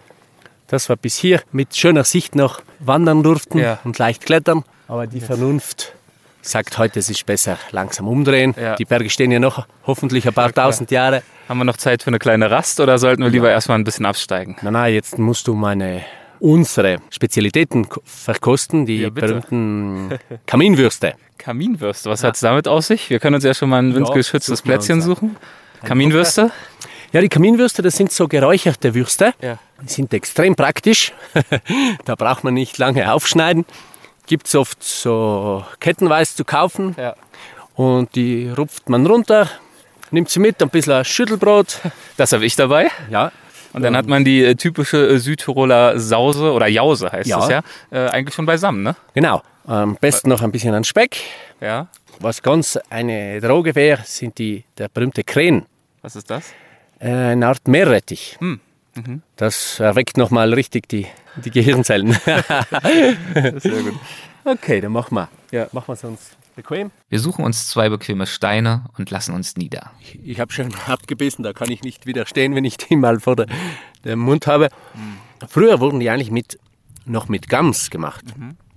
dass 0.68 0.90
wir 0.90 0.96
bis 0.96 1.16
hier 1.18 1.42
mit 1.52 1.76
schöner 1.76 2.04
Sicht 2.04 2.36
noch 2.36 2.62
wandern 2.80 3.24
durften 3.24 3.60
Ja. 3.60 3.80
und 3.84 3.98
leicht 4.00 4.26
klettern. 4.26 4.64
Aber 4.88 5.08
die 5.08 5.22
Vernunft 5.22 5.94
sagt 6.42 6.78
heute, 6.78 7.00
es 7.00 7.10
ist 7.10 7.26
besser 7.26 7.58
langsam 7.72 8.08
umdrehen. 8.08 8.56
Ja. 8.60 8.76
Die 8.76 8.86
Berge 8.86 9.10
stehen 9.10 9.32
ja 9.32 9.40
noch 9.40 9.68
hoffentlich 9.86 10.28
ein 10.28 10.34
paar 10.34 10.52
klar. 10.52 10.66
tausend 10.68 10.92
Jahre. 10.92 11.22
Haben 11.50 11.60
wir 11.60 11.66
noch 11.66 11.78
Zeit 11.78 12.04
für 12.04 12.08
eine 12.08 12.20
kleine 12.20 12.50
Rast 12.52 12.80
oder 12.80 12.98
sollten 12.98 13.24
wir 13.24 13.30
lieber 13.30 13.50
erstmal 13.52 13.78
ein 13.78 13.84
bisschen 13.84 14.06
absteigen? 14.06 14.56
Na, 14.62 14.72
na, 14.72 14.88
jetzt 14.88 15.18
musst 15.18 15.48
du 15.48 15.54
meine 15.54 16.04
unsere 16.40 16.98
Spezialitäten 17.10 17.90
ko- 17.90 18.02
verkosten, 18.06 18.86
die 18.86 19.10
berühmten 19.10 20.20
Kaminwürste. 20.46 21.14
Kaminwürste, 21.38 22.10
was 22.10 22.24
hat's 22.24 22.40
damit 22.40 22.68
aus 22.68 22.88
sich? 22.88 23.10
Wir 23.10 23.20
können 23.20 23.36
uns 23.36 23.44
ja 23.44 23.54
schon 23.54 23.70
mal 23.70 23.80
ein 23.82 23.94
windgeschütztes 23.96 24.62
Plätzchen 24.62 25.02
suchen. 25.02 25.36
Kaminwürste? 25.84 26.52
Ja, 27.14 27.22
die 27.22 27.30
Kaminwürste, 27.30 27.82
das 27.82 27.96
sind 27.96 28.12
so 28.12 28.28
geräucherte 28.28 28.94
Würste. 28.94 29.34
Ja. 29.42 29.60
Die 29.82 29.90
sind 29.90 30.14
extrem 30.14 30.56
praktisch. 30.56 31.14
da 32.06 32.16
braucht 32.16 32.44
man 32.44 32.54
nicht 32.54 32.78
lange 32.78 33.12
aufschneiden. 33.14 33.66
Gibt 34.26 34.48
es 34.48 34.56
oft 34.56 34.84
so 34.84 35.64
kettenweise 35.80 36.36
zu 36.36 36.44
kaufen. 36.44 36.96
Ja. 36.98 37.16
Und 37.76 38.16
die 38.16 38.50
rupft 38.50 38.90
man 38.90 39.06
runter, 39.06 39.50
nimmt 40.12 40.30
sie 40.30 40.40
mit, 40.40 40.62
ein 40.62 40.70
bisschen 40.70 41.06
Schüttelbrot. 41.06 41.80
Das 42.18 42.34
habe 42.34 42.46
ich 42.46 42.56
dabei. 42.56 42.90
Ja. 43.10 43.32
Und 43.74 43.84
dann 43.84 43.96
hat 43.96 44.08
man 44.08 44.26
die 44.26 44.44
äh, 44.44 44.56
typische 44.56 45.08
äh, 45.08 45.20
Südtiroler 45.20 46.00
Sause 46.00 46.52
oder 46.52 46.68
Jause 46.68 47.12
heißt 47.12 47.30
Ja. 47.30 47.40
es 47.44 47.50
ja, 47.50 47.62
äh, 47.92 48.10
eigentlich 48.10 48.34
schon 48.34 48.46
beisammen, 48.46 48.82
ne? 48.82 48.96
Genau. 49.14 49.44
Am 49.68 49.98
besten 49.98 50.30
noch 50.30 50.42
ein 50.42 50.52
bisschen 50.54 50.74
an 50.74 50.86
Speck. 50.86 51.18
Ja. 51.60 51.90
Was 52.22 52.42
ganz 52.42 52.80
eine 52.90 53.42
Droge 53.42 53.76
wäre, 53.76 54.02
sind 54.06 54.38
die, 54.38 54.64
der 54.78 54.88
berühmte 54.88 55.26
Krähen. 55.26 55.66
Was 56.02 56.16
ist 56.16 56.30
das? 56.30 56.54
Äh, 57.00 57.10
eine 57.10 57.48
Art 57.48 57.68
Meerrettich. 57.68 58.38
Hm. 58.40 58.62
Das 59.36 59.80
erweckt 59.80 60.18
nochmal 60.18 60.54
richtig 60.54 60.88
die, 60.88 61.06
die 61.44 61.52
Gehirnzellen. 61.52 62.14
Sehr 62.24 63.84
gut. 63.84 63.94
okay, 64.46 64.82
dann 64.82 64.94
machen 64.94 65.16
wir. 65.16 65.30
Ja. 65.52 65.68
Machen 65.74 65.90
wir 65.90 65.94
es 65.94 66.04
uns 66.04 66.32
bequem. 66.56 66.90
Wir 67.10 67.20
suchen 67.20 67.44
uns 67.44 67.68
zwei 67.68 67.90
bequeme 67.90 68.26
Steine 68.26 68.86
und 68.98 69.12
lassen 69.12 69.36
uns 69.36 69.58
nieder. 69.58 69.92
Ich 70.24 70.40
habe 70.40 70.52
schon 70.52 70.74
abgebissen, 70.88 71.44
da 71.44 71.52
kann 71.52 71.70
ich 71.70 71.84
nicht 71.84 72.06
widerstehen, 72.06 72.56
wenn 72.56 72.66
ich 72.66 72.78
die 72.78 72.96
mal 72.96 73.20
vor 73.20 73.36
der, 73.36 73.48
dem 74.06 74.20
Mund 74.20 74.48
habe. 74.48 74.70
Früher 75.48 75.82
wurden 75.82 76.00
die 76.00 76.10
eigentlich 76.10 76.32
mit, 76.32 76.58
noch 77.06 77.28
mit 77.28 77.50
Gams 77.50 77.92
gemacht. 77.92 78.24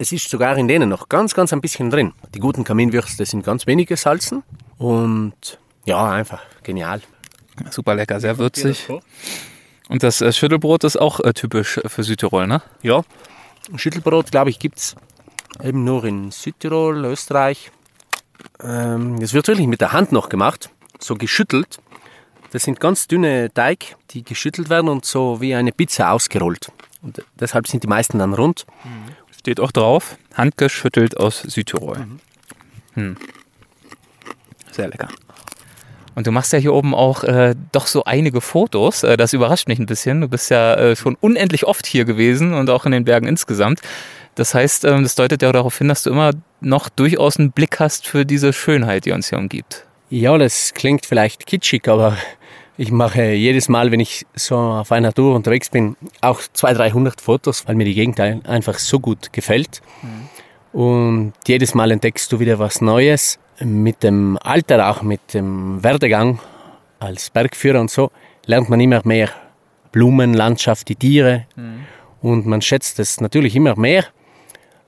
Es 0.01 0.13
ist 0.13 0.31
sogar 0.31 0.57
in 0.57 0.67
denen 0.67 0.89
noch 0.89 1.11
ganz, 1.11 1.35
ganz 1.35 1.53
ein 1.53 1.61
bisschen 1.61 1.91
drin. 1.91 2.15
Die 2.35 2.39
guten 2.39 2.65
Kaminwürste 2.65 3.27
sind 3.27 3.45
ganz 3.45 3.67
wenig 3.67 3.87
gesalzen 3.87 4.43
und 4.79 5.59
ja, 5.85 6.11
einfach 6.11 6.41
genial. 6.63 7.03
Super 7.69 7.95
lecker, 7.97 8.19
sehr 8.19 8.39
würzig. 8.39 8.89
Und 9.91 10.03
das 10.03 10.23
äh, 10.23 10.33
Schüttelbrot 10.33 10.85
ist 10.85 10.97
auch 10.97 11.21
äh, 11.21 11.35
typisch 11.35 11.79
für 11.85 12.03
Südtirol, 12.03 12.47
ne? 12.47 12.63
Ja, 12.81 13.03
Schüttelbrot, 13.77 14.31
glaube 14.31 14.49
ich, 14.49 14.59
gibt 14.59 14.79
es 14.79 14.97
eben 15.63 15.85
nur 15.85 16.07
in 16.07 16.31
Südtirol, 16.31 17.05
Österreich. 17.05 17.71
Ähm, 18.63 19.21
das 19.21 19.35
wird 19.35 19.49
wirklich 19.49 19.67
mit 19.67 19.83
der 19.83 19.93
Hand 19.93 20.13
noch 20.13 20.31
gemacht, 20.31 20.71
so 20.99 21.15
geschüttelt. 21.15 21.77
Das 22.53 22.63
sind 22.63 22.81
ganz 22.81 23.07
dünne 23.07 23.53
Teig, 23.53 23.97
die 24.13 24.25
geschüttelt 24.25 24.71
werden 24.71 24.89
und 24.89 25.05
so 25.05 25.43
wie 25.43 25.55
eine 25.55 25.73
Pizza 25.73 26.13
ausgerollt. 26.13 26.73
Und 27.03 27.23
deshalb 27.39 27.69
sind 27.69 27.83
die 27.83 27.89
meisten 27.89 28.19
dann 28.19 28.33
rund. 28.33 28.65
Steht 29.39 29.61
auch 29.61 29.73
drauf, 29.73 30.17
handgeschüttelt 30.35 31.17
aus 31.17 31.41
Südtirol. 31.41 32.07
Hm. 32.95 33.17
Sehr 34.71 34.89
lecker. 34.89 35.09
Und 36.15 36.27
du 36.27 36.33
machst 36.33 36.53
ja 36.53 36.59
hier 36.59 36.75
oben 36.75 36.95
auch 36.95 37.25
äh, 37.25 37.55
doch 37.73 37.87
so 37.87 38.05
einige 38.05 38.41
Fotos. 38.41 39.05
Äh, 39.05 39.17
das 39.17 39.33
überrascht 39.33 39.69
mich 39.69 39.79
ein 39.79 39.87
bisschen. 39.87 40.21
Du 40.21 40.29
bist 40.29 40.51
ja 40.51 40.75
äh, 40.75 40.97
schon 40.97 41.17
unendlich 41.21 41.67
oft 41.67 41.87
hier 41.87 42.05
gewesen 42.05 42.53
und 42.53 42.69
auch 42.69 42.85
in 42.85 42.93
den 42.93 43.05
Bergen 43.05 43.27
insgesamt. 43.27 43.81
Das 44.35 44.55
heißt, 44.55 44.85
ähm, 44.85 45.03
das 45.03 45.15
deutet 45.15 45.43
ja 45.43 45.53
darauf 45.53 45.79
hin, 45.79 45.89
dass 45.89 46.03
du 46.03 46.11
immer 46.11 46.33
noch 46.61 46.89
durchaus 46.89 47.39
einen 47.39 47.53
Blick 47.53 47.81
hast 47.81 48.07
für 48.07 48.27
diese 48.27 48.53
Schönheit, 48.53 49.07
die 49.07 49.13
uns 49.13 49.29
hier 49.29 49.39
umgibt. 49.39 49.87
Ja, 50.11 50.37
das 50.37 50.75
klingt 50.75 51.07
vielleicht 51.07 51.47
kitschig, 51.47 51.89
aber 51.89 52.17
ich 52.83 52.91
mache 52.91 53.33
jedes 53.33 53.69
Mal, 53.69 53.91
wenn 53.93 54.01
ich 54.01 54.27
so 54.35 54.57
auf 54.57 54.91
einer 54.91 55.13
Tour 55.13 55.35
unterwegs 55.35 55.69
bin, 55.69 55.97
auch 56.23 56.41
200, 56.53 56.79
300 56.95 57.21
Fotos, 57.21 57.69
weil 57.69 57.75
mir 57.75 57.85
die 57.85 57.93
Gegend 57.95 58.19
ein- 58.21 58.45
einfach 58.47 58.79
so 58.79 58.99
gut 59.01 59.33
gefällt. 59.35 59.83
Und 60.73 61.35
jedes 61.47 61.75
Mal 61.75 61.91
entdeckst 61.91 62.33
du 62.33 62.41
wieder 62.41 62.59
was 62.59 62.81
Neues. 62.81 63.39
Mit 63.63 64.03
dem 64.03 64.39
Alter, 64.43 64.89
auch 64.89 65.03
mit 65.03 65.35
dem 65.35 65.83
Werdegang 65.85 66.41
als 67.01 67.29
Bergführer 67.29 67.81
und 67.81 67.91
so, 67.91 68.11
lernt 68.47 68.71
man 68.71 68.81
immer 68.81 69.03
mehr 69.05 69.29
Blumen, 69.93 70.33
Landschaft, 70.33 70.89
die 70.89 70.97
Tiere. 70.97 71.47
Und 72.23 72.47
man 72.47 72.63
schätzt 72.63 72.99
es 72.99 73.21
natürlich 73.21 73.57
immer 73.57 73.77
mehr. 73.79 74.05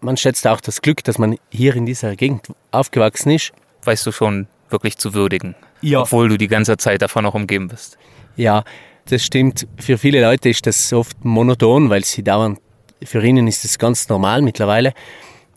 Man 0.01 0.17
schätzt 0.17 0.47
auch 0.47 0.61
das 0.63 0.81
Glück, 0.81 1.05
dass 1.05 1.19
man 1.19 1.37
hier 1.51 1.77
in 1.77 1.85
dieser 1.85 2.17
Gegend 2.17 2.47
aufgewachsen 2.71 3.33
ist. 3.33 3.53
Weißt 3.85 4.07
du 4.07 4.13
schon 4.13 4.47
wirklich 4.73 4.99
zu 4.99 5.15
würdigen. 5.15 5.55
Ja. 5.81 6.01
Obwohl 6.01 6.29
du 6.29 6.39
die 6.39 6.49
ganze 6.49 6.77
Zeit 6.77 7.03
davon 7.03 7.25
noch 7.25 7.35
umgeben 7.35 7.69
bist. 7.69 7.99
Ja, 8.37 8.65
das 9.07 9.25
stimmt. 9.25 9.67
Für 9.79 9.99
viele 9.99 10.23
Leute 10.23 10.49
ist 10.49 10.67
das 10.67 10.93
oft 10.93 11.25
monoton, 11.25 11.91
weil 11.91 12.05
sie 12.05 12.23
dauernd, 12.23 12.59
für 13.05 13.25
ihnen 13.25 13.47
ist 13.47 13.65
das 13.65 13.79
ganz 13.79 14.09
normal 14.09 14.43
mittlerweile. 14.43 14.95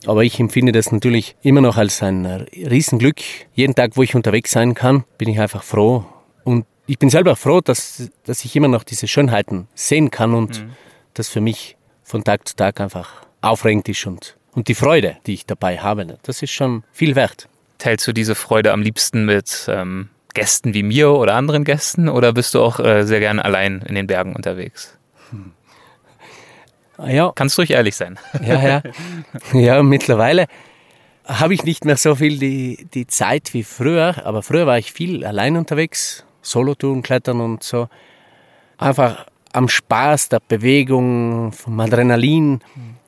Aber 0.06 0.24
ich 0.24 0.38
empfinde 0.38 0.72
das 0.72 0.92
natürlich 0.92 1.36
immer 1.42 1.60
noch 1.60 1.76
als 1.76 2.02
ein 2.02 2.26
Riesenglück. 2.26 3.16
Jeden 3.54 3.74
Tag, 3.74 3.96
wo 3.96 4.02
ich 4.02 4.14
unterwegs 4.14 4.52
sein 4.52 4.74
kann, 4.74 5.04
bin 5.18 5.28
ich 5.28 5.40
einfach 5.40 5.62
froh. 5.62 6.04
Und 6.44 6.66
ich 6.86 6.98
bin 6.98 7.10
selber 7.10 7.34
froh, 7.34 7.60
dass, 7.60 8.10
dass 8.24 8.44
ich 8.44 8.54
immer 8.54 8.68
noch 8.68 8.84
diese 8.84 9.08
Schönheiten 9.08 9.68
sehen 9.74 10.10
kann 10.10 10.34
und 10.34 10.64
das 11.14 11.28
für 11.28 11.40
mich 11.40 11.76
von 12.04 12.22
Tag 12.22 12.46
zu 12.46 12.54
Tag 12.54 12.80
einfach 12.80 13.26
aufregend 13.40 13.88
ist 13.88 14.06
und, 14.06 14.36
und 14.52 14.68
die 14.68 14.74
Freude, 14.74 15.16
die 15.26 15.34
ich 15.34 15.46
dabei 15.46 15.78
habe, 15.78 16.18
das 16.22 16.42
ist 16.42 16.52
schon 16.52 16.84
viel 16.92 17.16
wert. 17.16 17.48
Teilst 17.78 18.06
du 18.06 18.12
diese 18.12 18.34
Freude 18.34 18.72
am 18.72 18.82
liebsten 18.82 19.24
mit 19.24 19.66
ähm, 19.68 20.08
Gästen 20.34 20.74
wie 20.74 20.82
mir 20.82 21.10
oder 21.10 21.34
anderen 21.34 21.64
Gästen 21.64 22.08
oder 22.08 22.32
bist 22.32 22.54
du 22.54 22.62
auch 22.62 22.78
äh, 22.80 23.04
sehr 23.04 23.20
gerne 23.20 23.44
allein 23.44 23.82
in 23.82 23.94
den 23.94 24.06
Bergen 24.06 24.34
unterwegs? 24.34 24.96
Ah 26.98 27.10
Ja, 27.10 27.32
Kannst 27.34 27.58
ruhig 27.58 27.70
ehrlich 27.70 27.96
sein. 27.96 28.18
Ja, 28.42 28.62
ja. 28.62 28.82
Ja, 29.52 29.82
mittlerweile 29.82 30.46
habe 31.26 31.54
ich 31.54 31.64
nicht 31.64 31.84
mehr 31.84 31.96
so 31.96 32.14
viel 32.14 32.38
die, 32.38 32.86
die 32.94 33.06
Zeit 33.06 33.52
wie 33.52 33.64
früher, 33.64 34.24
aber 34.24 34.42
früher 34.42 34.66
war 34.66 34.78
ich 34.78 34.92
viel 34.92 35.24
allein 35.24 35.56
unterwegs, 35.56 36.24
Solotouren, 36.40 37.02
Klettern 37.02 37.40
und 37.40 37.62
so. 37.62 37.88
Einfach 38.78 39.26
am 39.52 39.68
Spaß 39.68 40.28
der 40.28 40.40
Bewegung, 40.46 41.52
vom 41.52 41.80
Adrenalin 41.80 42.60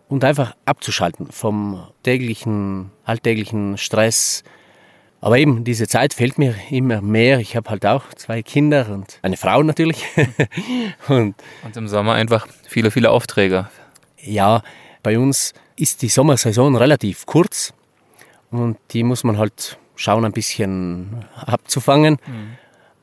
und 0.08 0.24
einfach 0.24 0.56
abzuschalten 0.64 1.28
vom 1.30 1.86
täglichen, 2.02 2.90
alltäglichen 3.04 3.78
Stress. 3.78 4.42
Aber 5.20 5.38
eben, 5.38 5.64
diese 5.64 5.88
Zeit 5.88 6.14
fehlt 6.14 6.38
mir 6.38 6.54
immer 6.70 7.00
mehr. 7.00 7.40
Ich 7.40 7.56
habe 7.56 7.70
halt 7.70 7.84
auch 7.84 8.04
zwei 8.14 8.42
Kinder 8.42 8.88
und 8.90 9.18
eine 9.22 9.36
Frau 9.36 9.62
natürlich. 9.62 10.04
und 11.08 11.34
Und 11.64 11.76
im 11.76 11.88
Sommer 11.88 12.12
einfach 12.14 12.46
viele, 12.68 12.90
viele 12.90 13.10
Aufträge. 13.10 13.68
ja, 14.22 14.62
bei 15.02 15.18
uns 15.18 15.54
ist 15.76 16.02
die 16.02 16.08
Sommersaison 16.08 16.76
relativ 16.76 17.24
kurz 17.26 17.72
und 18.50 18.76
die 18.90 19.02
muss 19.02 19.24
man 19.24 19.38
halt 19.38 19.78
schauen, 19.96 20.24
ein 20.24 20.32
bisschen 20.32 21.24
abzufangen. 21.34 22.18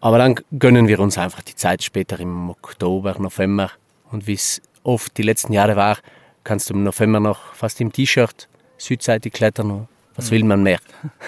Aber 0.02 0.18
dann 0.18 0.36
gönnen 0.58 0.88
wir 0.88 1.00
uns 1.00 1.18
einfach 1.18 1.42
die 1.42 1.56
Zeit 1.56 1.84
später 1.84 2.20
im 2.20 2.50
Oktober, 2.50 3.16
November. 3.18 3.72
Und 4.12 4.28
wie 4.28 4.34
es 4.34 4.62
oft 4.84 5.18
die 5.18 5.24
letzten 5.24 5.52
Jahre 5.54 5.76
war, 5.76 5.98
kannst 6.44 6.70
du 6.70 6.74
im 6.74 6.84
November 6.84 7.20
noch 7.20 7.54
fast 7.54 7.82
im 7.82 7.92
T-Shirt 7.92 8.48
südseitig 8.78 9.34
klettern. 9.34 9.88
Was 10.16 10.32
will 10.32 10.44
man 10.44 10.64
mehr? 10.64 10.80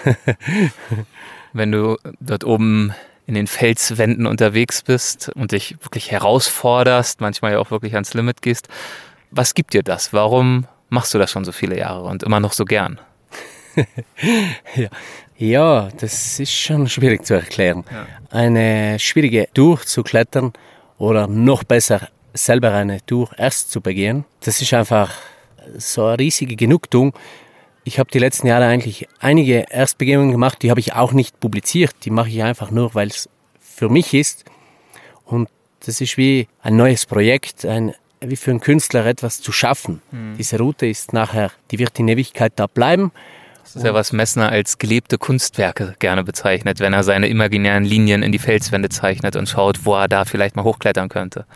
Wenn 1.52 1.72
du 1.72 1.96
dort 2.20 2.44
oben 2.44 2.94
in 3.26 3.34
den 3.34 3.46
Felswänden 3.46 4.26
unterwegs 4.26 4.82
bist 4.82 5.30
und 5.34 5.52
dich 5.52 5.76
wirklich 5.82 6.10
herausforderst, 6.10 7.20
manchmal 7.20 7.52
ja 7.52 7.58
auch 7.58 7.70
wirklich 7.70 7.94
ans 7.94 8.14
Limit 8.14 8.40
gehst, 8.40 8.68
was 9.30 9.54
gibt 9.54 9.74
dir 9.74 9.82
das? 9.82 10.12
Warum 10.12 10.66
machst 10.88 11.12
du 11.12 11.18
das 11.18 11.30
schon 11.30 11.44
so 11.44 11.52
viele 11.52 11.76
Jahre 11.78 12.04
und 12.04 12.22
immer 12.22 12.40
noch 12.40 12.52
so 12.52 12.64
gern? 12.64 12.98
ja. 14.74 14.88
ja, 15.36 15.88
das 15.98 16.40
ist 16.40 16.52
schon 16.52 16.88
schwierig 16.88 17.24
zu 17.26 17.34
erklären. 17.34 17.84
Ja. 17.92 18.06
Eine 18.30 18.98
schwierige 18.98 19.48
Tour 19.52 19.82
zu 19.82 20.02
klettern 20.02 20.52
oder 20.96 21.26
noch 21.26 21.64
besser 21.64 22.08
selber 22.34 22.72
eine 22.72 23.04
Tour 23.04 23.30
erst 23.36 23.70
zu 23.70 23.80
begehen, 23.80 24.24
das 24.40 24.60
ist 24.60 24.72
einfach 24.72 25.12
so 25.76 26.06
eine 26.06 26.18
riesige 26.18 26.56
Genugtuung. 26.56 27.12
Ich 27.88 27.98
habe 27.98 28.10
die 28.10 28.18
letzten 28.18 28.48
Jahre 28.48 28.66
eigentlich 28.66 29.08
einige 29.18 29.64
Erstbegehungen 29.70 30.30
gemacht, 30.30 30.58
die 30.60 30.68
habe 30.68 30.78
ich 30.78 30.92
auch 30.92 31.12
nicht 31.12 31.40
publiziert. 31.40 31.94
Die 32.04 32.10
mache 32.10 32.28
ich 32.28 32.42
einfach 32.42 32.70
nur, 32.70 32.94
weil 32.94 33.08
es 33.08 33.30
für 33.58 33.88
mich 33.88 34.12
ist. 34.12 34.44
Und 35.24 35.48
das 35.86 36.02
ist 36.02 36.18
wie 36.18 36.48
ein 36.60 36.76
neues 36.76 37.06
Projekt, 37.06 37.64
ein, 37.64 37.94
wie 38.20 38.36
für 38.36 38.50
einen 38.50 38.60
Künstler 38.60 39.06
etwas 39.06 39.40
zu 39.40 39.52
schaffen. 39.52 40.02
Mhm. 40.10 40.36
Diese 40.36 40.58
Route 40.58 40.86
ist 40.86 41.14
nachher, 41.14 41.50
die 41.70 41.78
wird 41.78 41.98
in 41.98 42.08
Ewigkeit 42.08 42.52
da 42.56 42.66
bleiben. 42.66 43.10
Das 43.62 43.76
ist 43.76 43.84
ja, 43.86 43.94
was 43.94 44.12
Messner 44.12 44.50
als 44.50 44.76
gelebte 44.76 45.16
Kunstwerke 45.16 45.96
gerne 45.98 46.24
bezeichnet, 46.24 46.80
wenn 46.80 46.92
er 46.92 47.04
seine 47.04 47.28
imaginären 47.28 47.84
Linien 47.84 48.22
in 48.22 48.32
die 48.32 48.38
Felswände 48.38 48.90
zeichnet 48.90 49.34
und 49.34 49.48
schaut, 49.48 49.86
wo 49.86 49.94
er 49.94 50.08
da 50.08 50.26
vielleicht 50.26 50.56
mal 50.56 50.64
hochklettern 50.64 51.08
könnte. 51.08 51.46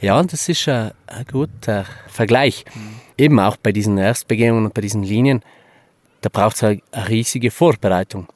Ja, 0.00 0.22
das 0.22 0.48
ist 0.48 0.66
ein, 0.66 0.92
ein 1.06 1.26
guter 1.30 1.84
Vergleich. 2.08 2.64
Mhm. 2.74 3.02
Eben 3.16 3.38
auch 3.40 3.56
bei 3.56 3.72
diesen 3.72 3.98
Erstbegehungen 3.98 4.66
und 4.66 4.74
bei 4.74 4.80
diesen 4.80 5.02
Linien, 5.02 5.42
da 6.20 6.28
braucht 6.32 6.56
es 6.56 6.64
eine, 6.64 6.80
eine 6.92 7.08
riesige 7.08 7.50
Vorbereitung. 7.50 8.26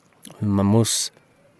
Man 0.41 0.67
muss 0.67 1.13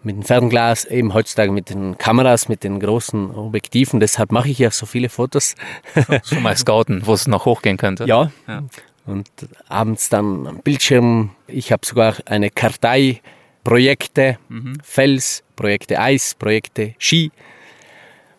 mit 0.03 0.15
dem 0.15 0.23
Fernglas, 0.23 0.85
eben 0.85 1.13
heutzutage 1.13 1.51
mit 1.51 1.69
den 1.69 1.97
Kameras, 1.97 2.47
mit 2.47 2.63
den 2.63 2.79
großen 2.79 3.31
Objektiven, 3.31 3.99
deshalb 3.99 4.31
mache 4.31 4.49
ich 4.49 4.59
ja 4.59 4.71
so 4.71 4.85
viele 4.85 5.09
Fotos. 5.09 5.55
Schon 6.23 6.43
mal 6.43 6.55
scouten, 6.55 7.05
wo 7.05 7.13
es 7.13 7.27
noch 7.27 7.45
hochgehen 7.45 7.77
könnte. 7.77 8.05
Ja, 8.05 8.31
ja 8.47 8.63
und 9.07 9.29
abends 9.67 10.09
dann 10.09 10.45
am 10.45 10.59
Bildschirm. 10.59 11.31
Ich 11.47 11.71
habe 11.71 11.85
sogar 11.85 12.15
eine 12.25 12.49
Kartei, 12.49 13.21
Projekte, 13.63 14.37
mhm. 14.49 14.77
Fels, 14.83 15.43
Projekte 15.55 15.99
Eis, 15.99 16.35
Projekte 16.35 16.93
Ski. 16.99 17.31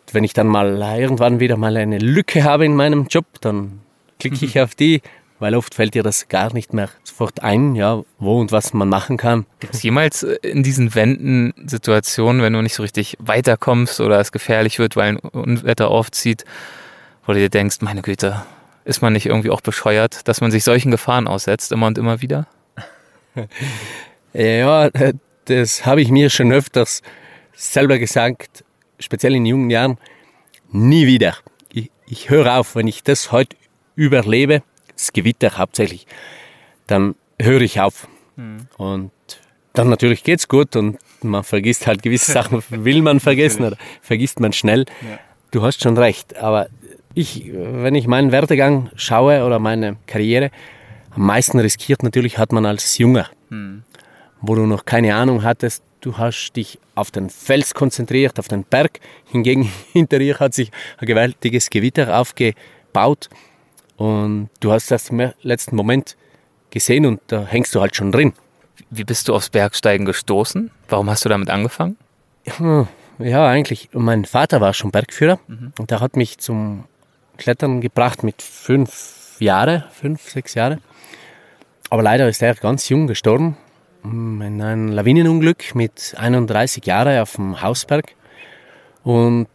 Und 0.05 0.13
wenn 0.13 0.23
ich 0.23 0.33
dann 0.33 0.47
mal 0.47 0.81
irgendwann 0.97 1.39
wieder 1.39 1.57
mal 1.57 1.75
eine 1.75 1.97
Lücke 1.97 2.43
habe 2.43 2.65
in 2.65 2.75
meinem 2.75 3.07
Job, 3.07 3.25
dann 3.41 3.81
klicke 4.19 4.37
mhm. 4.37 4.43
ich 4.43 4.59
auf 4.59 4.75
die, 4.75 5.01
weil 5.39 5.55
oft 5.55 5.73
fällt 5.73 5.95
dir 5.95 6.03
das 6.03 6.27
gar 6.27 6.53
nicht 6.53 6.73
mehr 6.73 6.89
sofort 7.03 7.41
ein, 7.41 7.75
ja, 7.75 8.03
wo 8.19 8.39
und 8.39 8.51
was 8.51 8.73
man 8.73 8.89
machen 8.89 9.17
kann. 9.17 9.45
Gibt 9.59 9.73
es 9.73 9.83
jemals 9.83 10.23
in 10.23 10.63
diesen 10.63 10.93
Wänden 10.93 11.53
Situationen, 11.65 12.41
wenn 12.41 12.53
du 12.53 12.61
nicht 12.61 12.75
so 12.75 12.83
richtig 12.83 13.17
weiterkommst 13.19 14.01
oder 14.01 14.19
es 14.19 14.31
gefährlich 14.31 14.79
wird, 14.79 14.95
weil 14.95 15.13
ein 15.13 15.17
Unwetter 15.17 15.89
aufzieht, 15.89 16.43
wo 17.25 17.33
du 17.33 17.39
dir 17.39 17.49
denkst, 17.49 17.77
meine 17.81 18.01
Güte, 18.01 18.43
ist 18.85 19.01
man 19.01 19.13
nicht 19.13 19.27
irgendwie 19.27 19.49
auch 19.49 19.61
bescheuert, 19.61 20.27
dass 20.27 20.41
man 20.41 20.51
sich 20.51 20.63
solchen 20.63 20.91
Gefahren 20.91 21.27
aussetzt, 21.27 21.71
immer 21.71 21.87
und 21.87 21.97
immer 21.97 22.21
wieder? 22.21 22.47
Ja, 24.31 24.91
das 25.45 25.87
habe 25.87 26.01
ich 26.01 26.09
mir 26.09 26.29
schon 26.29 26.51
öfters 26.51 27.01
selber 27.55 27.97
gesagt, 27.97 28.63
speziell 28.99 29.33
in 29.33 29.45
jungen 29.47 29.71
Jahren, 29.71 29.97
nie 30.71 31.07
wieder. 31.07 31.35
Ich, 31.73 31.89
ich 32.05 32.29
höre 32.29 32.59
auf, 32.59 32.75
wenn 32.75 32.85
ich 32.85 33.01
das 33.01 33.31
heute 33.31 33.55
überlebe, 33.99 34.63
das 34.93 35.11
Gewitter 35.13 35.57
hauptsächlich, 35.57 36.07
dann 36.87 37.15
höre 37.39 37.61
ich 37.61 37.79
auf. 37.81 38.07
Mhm. 38.37 38.67
Und 38.77 39.11
dann 39.73 39.89
natürlich 39.89 40.23
geht 40.23 40.39
es 40.39 40.47
gut 40.47 40.75
und 40.75 40.97
man 41.21 41.43
vergisst 41.43 41.85
halt 41.85 42.01
gewisse 42.01 42.31
Sachen, 42.39 42.63
will 42.69 43.01
man 43.01 43.19
vergessen 43.19 43.65
oder 43.65 43.77
vergisst 44.01 44.39
man 44.39 44.53
schnell. 44.53 44.85
Ja. 45.01 45.19
Du 45.51 45.61
hast 45.61 45.81
schon 45.81 45.97
recht, 45.97 46.37
aber 46.37 46.69
ich, 47.13 47.51
wenn 47.53 47.95
ich 47.95 48.07
meinen 48.07 48.31
Werdegang 48.31 48.89
schaue 48.95 49.43
oder 49.43 49.59
meine 49.59 49.97
Karriere, 50.07 50.51
am 51.11 51.25
meisten 51.25 51.59
riskiert 51.59 52.03
natürlich 52.03 52.37
hat 52.37 52.51
man 52.51 52.65
als 52.65 52.97
Junger, 52.97 53.27
hm. 53.49 53.83
wo 54.41 54.55
du 54.55 54.65
noch 54.65 54.85
keine 54.85 55.15
Ahnung 55.15 55.43
hattest. 55.43 55.83
Du 56.01 56.17
hast 56.17 56.53
dich 56.53 56.79
auf 56.95 57.11
den 57.11 57.29
Fels 57.29 57.73
konzentriert, 57.73 58.39
auf 58.39 58.47
den 58.47 58.63
Berg. 58.63 58.99
Hingegen 59.25 59.69
hinter 59.91 60.19
dir 60.19 60.39
hat 60.39 60.53
sich 60.53 60.71
ein 60.97 61.07
gewaltiges 61.07 61.69
Gewitter 61.69 62.17
aufgebaut 62.17 63.29
und 63.99 64.49
du 64.61 64.71
hast 64.71 64.89
das 64.91 65.09
im 65.09 65.31
letzten 65.41 65.75
Moment 65.75 66.15
gesehen 66.69 67.05
und 67.05 67.19
da 67.27 67.45
hängst 67.45 67.75
du 67.75 67.81
halt 67.81 67.97
schon 67.97 68.13
drin. 68.13 68.31
Wie 68.89 69.03
bist 69.03 69.27
du 69.27 69.35
aufs 69.35 69.49
Bergsteigen 69.49 70.05
gestoßen? 70.05 70.71
Warum 70.87 71.09
hast 71.09 71.25
du 71.25 71.29
damit 71.29 71.49
angefangen? 71.49 71.97
Ja, 73.19 73.45
eigentlich. 73.45 73.89
Mein 73.91 74.23
Vater 74.23 74.61
war 74.61 74.73
schon 74.73 74.91
Bergführer 74.91 75.39
mhm. 75.47 75.73
und 75.77 75.91
der 75.91 75.99
hat 75.99 76.15
mich 76.15 76.37
zum 76.37 76.85
Klettern 77.37 77.81
gebracht 77.81 78.23
mit 78.23 78.41
fünf 78.41 79.35
Jahren, 79.39 79.83
fünf, 79.91 80.29
sechs 80.29 80.53
Jahren. 80.53 80.81
Aber 81.89 82.01
leider 82.01 82.29
ist 82.29 82.41
er 82.41 82.55
ganz 82.55 82.87
jung 82.87 83.05
gestorben 83.05 83.57
in 84.05 84.61
einem 84.61 84.87
Lawinenunglück 84.87 85.75
mit 85.75 86.15
31 86.17 86.85
Jahren 86.85 87.19
auf 87.19 87.35
dem 87.35 87.61
Hausberg. 87.61 88.13
Und 89.03 89.47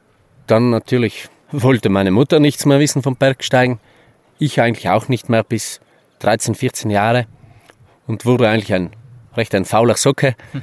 dann 0.47 0.69
natürlich 0.69 1.31
wollte 1.51 1.89
meine 1.89 2.11
Mutter 2.11 2.41
nichts 2.41 2.67
mehr 2.67 2.79
wissen 2.79 3.03
vom 3.03 3.17
Bergsteigen. 3.17 3.81
Ich 4.45 4.61
eigentlich 4.61 4.91
auch 4.91 5.09
nicht 5.09 5.31
mehr 5.31 5.43
bis 5.43 5.81
13, 6.19 6.55
14 6.55 6.91
Jahre 6.91 7.27
und 8.07 8.27
wurde 8.27 8.47
eigentlich 8.47 8.75
ein 8.75 8.91
recht 9.35 9.55
ein 9.55 9.65
fauler 9.65 9.97
Socke, 9.97 10.35
hm. 10.53 10.61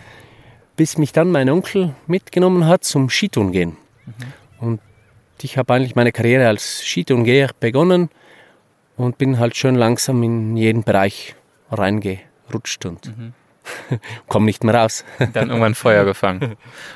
bis 0.76 1.00
mich 1.00 1.14
dann 1.14 1.32
mein 1.32 1.50
Onkel 1.50 1.96
mitgenommen 2.06 2.68
hat 2.68 2.84
zum 2.84 3.10
Skitouren 3.10 3.52
gehen. 3.52 3.78
Mhm. 4.06 4.14
Und 4.60 4.82
ich 5.42 5.58
habe 5.58 5.74
eigentlich 5.74 5.96
meine 5.96 6.12
Karriere 6.12 6.48
als 6.48 6.86
Skitourengeher 6.86 7.50
begonnen 7.60 8.10
und 8.98 9.18
bin 9.18 9.40
halt 9.40 9.58
schön 9.58 9.74
langsam 9.74 10.22
in 10.22 10.56
jeden 10.56 10.84
Bereich 10.84 11.36
reingerutscht 11.72 12.86
und 12.86 13.08
mhm. 13.08 13.34
komme 14.28 14.46
nicht 14.46 14.64
mehr 14.64 14.76
raus. 14.76 15.06
Dann 15.34 15.50
irgendwann 15.50 15.74
Feuer 15.74 16.06
gefangen. 16.06 16.42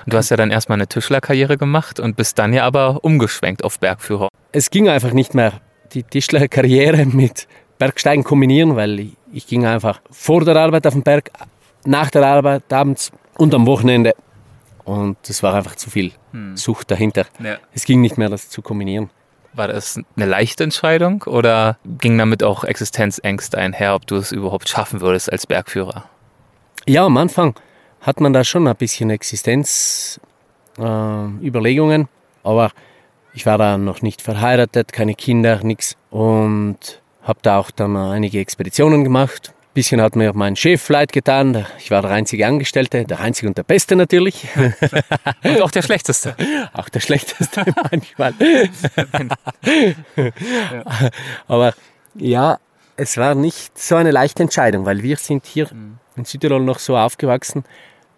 Und 0.05 0.13
du 0.13 0.17
hast 0.17 0.29
ja 0.29 0.37
dann 0.37 0.51
erstmal 0.51 0.77
eine 0.77 0.85
Tischlerkarriere 0.85 1.57
gemacht 1.57 1.99
und 1.99 2.15
bist 2.15 2.37
dann 2.37 2.53
ja 2.53 2.63
aber 2.63 3.03
umgeschwenkt 3.03 3.63
auf 3.63 3.79
Bergführer. 3.79 4.29
Es 4.51 4.69
ging 4.69 4.87
einfach 4.87 5.13
nicht 5.13 5.33
mehr 5.33 5.61
die 5.93 6.03
Tischlerkarriere 6.03 7.05
mit 7.05 7.47
Bergsteigen 7.77 8.23
kombinieren, 8.23 8.75
weil 8.75 8.99
ich, 8.99 9.13
ich 9.31 9.47
ging 9.47 9.65
einfach 9.65 10.01
vor 10.11 10.45
der 10.45 10.55
Arbeit 10.55 10.87
auf 10.87 10.93
den 10.93 11.03
Berg, 11.03 11.31
nach 11.85 12.09
der 12.09 12.25
Arbeit 12.25 12.71
abends 12.71 13.11
und 13.37 13.53
am 13.53 13.65
Wochenende 13.65 14.15
und 14.85 15.17
es 15.27 15.43
war 15.43 15.53
einfach 15.53 15.75
zu 15.75 15.89
viel 15.89 16.13
hm. 16.31 16.55
Sucht 16.55 16.91
dahinter. 16.91 17.25
Ja. 17.43 17.57
Es 17.73 17.85
ging 17.85 18.01
nicht 18.01 18.17
mehr, 18.17 18.29
das 18.29 18.49
zu 18.49 18.61
kombinieren. 18.61 19.09
War 19.53 19.67
das 19.67 19.99
eine 20.15 20.25
leichte 20.25 20.63
Entscheidung 20.63 21.23
oder 21.23 21.77
ging 21.99 22.17
damit 22.17 22.43
auch 22.43 22.63
Existenzängste 22.63 23.57
einher, 23.57 23.95
ob 23.95 24.05
du 24.05 24.15
es 24.15 24.31
überhaupt 24.31 24.69
schaffen 24.69 25.01
würdest 25.01 25.31
als 25.31 25.47
Bergführer? 25.47 26.05
Ja, 26.87 27.05
am 27.05 27.17
Anfang 27.17 27.55
hat 28.01 28.19
man 28.19 28.33
da 28.33 28.43
schon 28.43 28.67
ein 28.67 28.75
bisschen 28.75 29.09
Existenzüberlegungen, 29.09 32.01
äh, 32.01 32.07
aber 32.43 32.71
ich 33.35 33.45
war 33.45 33.59
da 33.59 33.77
noch 33.77 34.01
nicht 34.01 34.23
verheiratet, 34.23 34.91
keine 34.91 35.13
Kinder, 35.13 35.59
nichts 35.63 35.95
und 36.09 36.77
habe 37.21 37.39
da 37.43 37.59
auch 37.59 37.71
dann 37.71 37.95
einige 37.95 38.39
Expeditionen 38.39 39.03
gemacht 39.03 39.53
bisschen 39.75 40.01
hat 40.01 40.15
mir 40.15 40.33
mein 40.33 40.55
Chef 40.55 40.89
leid 40.89 41.11
getan. 41.11 41.67
Ich 41.77 41.91
war 41.91 42.01
der 42.01 42.09
einzige 42.09 42.47
Angestellte, 42.47 43.03
der 43.03 43.19
einzige 43.19 43.49
und 43.49 43.57
der 43.57 43.63
Beste 43.63 43.95
natürlich. 43.95 44.47
Und 45.43 45.61
auch 45.61 45.69
der 45.69 45.83
Schlechteste. 45.83 46.35
Auch 46.73 46.89
der 46.89 47.01
Schlechteste 47.01 47.63
manchmal. 47.91 48.33
Aber 51.47 51.73
ja, 52.15 52.57
es 52.95 53.17
war 53.17 53.35
nicht 53.35 53.77
so 53.77 53.95
eine 53.95 54.11
leichte 54.11 54.41
Entscheidung, 54.41 54.85
weil 54.85 55.03
wir 55.03 55.17
sind 55.17 55.45
hier 55.45 55.67
mhm. 55.71 55.99
in 56.15 56.25
Südtirol 56.25 56.61
noch 56.61 56.79
so 56.79 56.97
aufgewachsen, 56.97 57.65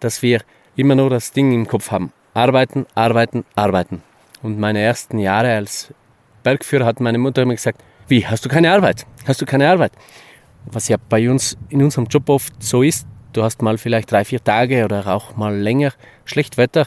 dass 0.00 0.22
wir 0.22 0.40
immer 0.76 0.94
nur 0.94 1.10
das 1.10 1.32
Ding 1.32 1.52
im 1.52 1.66
Kopf 1.66 1.90
haben. 1.90 2.12
Arbeiten, 2.34 2.86
arbeiten, 2.94 3.44
arbeiten. 3.56 4.02
Und 4.42 4.58
meine 4.58 4.80
ersten 4.80 5.18
Jahre 5.18 5.52
als 5.54 5.92
Bergführer 6.42 6.86
hat 6.86 7.00
meine 7.00 7.18
Mutter 7.18 7.42
immer 7.42 7.54
gesagt, 7.54 7.82
wie, 8.06 8.26
hast 8.26 8.44
du 8.44 8.48
keine 8.48 8.72
Arbeit? 8.72 9.06
Hast 9.26 9.40
du 9.40 9.46
keine 9.46 9.68
Arbeit? 9.68 9.92
was 10.74 10.88
ja 10.88 10.96
bei 11.08 11.30
uns 11.30 11.56
in 11.68 11.82
unserem 11.82 12.06
Job 12.06 12.28
oft 12.28 12.62
so 12.62 12.82
ist, 12.82 13.06
du 13.32 13.42
hast 13.42 13.62
mal 13.62 13.78
vielleicht 13.78 14.10
drei, 14.10 14.24
vier 14.24 14.42
Tage 14.42 14.84
oder 14.84 15.06
auch 15.06 15.36
mal 15.36 15.56
länger 15.56 15.92
schlecht 16.24 16.56
Wetter, 16.56 16.86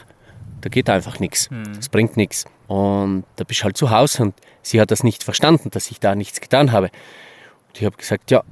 da 0.60 0.68
geht 0.68 0.88
einfach 0.88 1.18
nichts. 1.18 1.50
Mhm. 1.50 1.74
Das 1.74 1.88
bringt 1.88 2.16
nichts. 2.16 2.44
Und 2.68 3.24
da 3.36 3.44
bist 3.44 3.60
du 3.60 3.64
halt 3.64 3.76
zu 3.76 3.90
Hause 3.90 4.22
und 4.24 4.34
sie 4.62 4.80
hat 4.80 4.90
das 4.90 5.02
nicht 5.02 5.24
verstanden, 5.24 5.70
dass 5.70 5.90
ich 5.90 6.00
da 6.00 6.14
nichts 6.14 6.40
getan 6.40 6.72
habe. 6.72 6.86
Und 7.68 7.78
ich 7.78 7.84
habe 7.84 7.96
gesagt, 7.96 8.30
ja, 8.30 8.42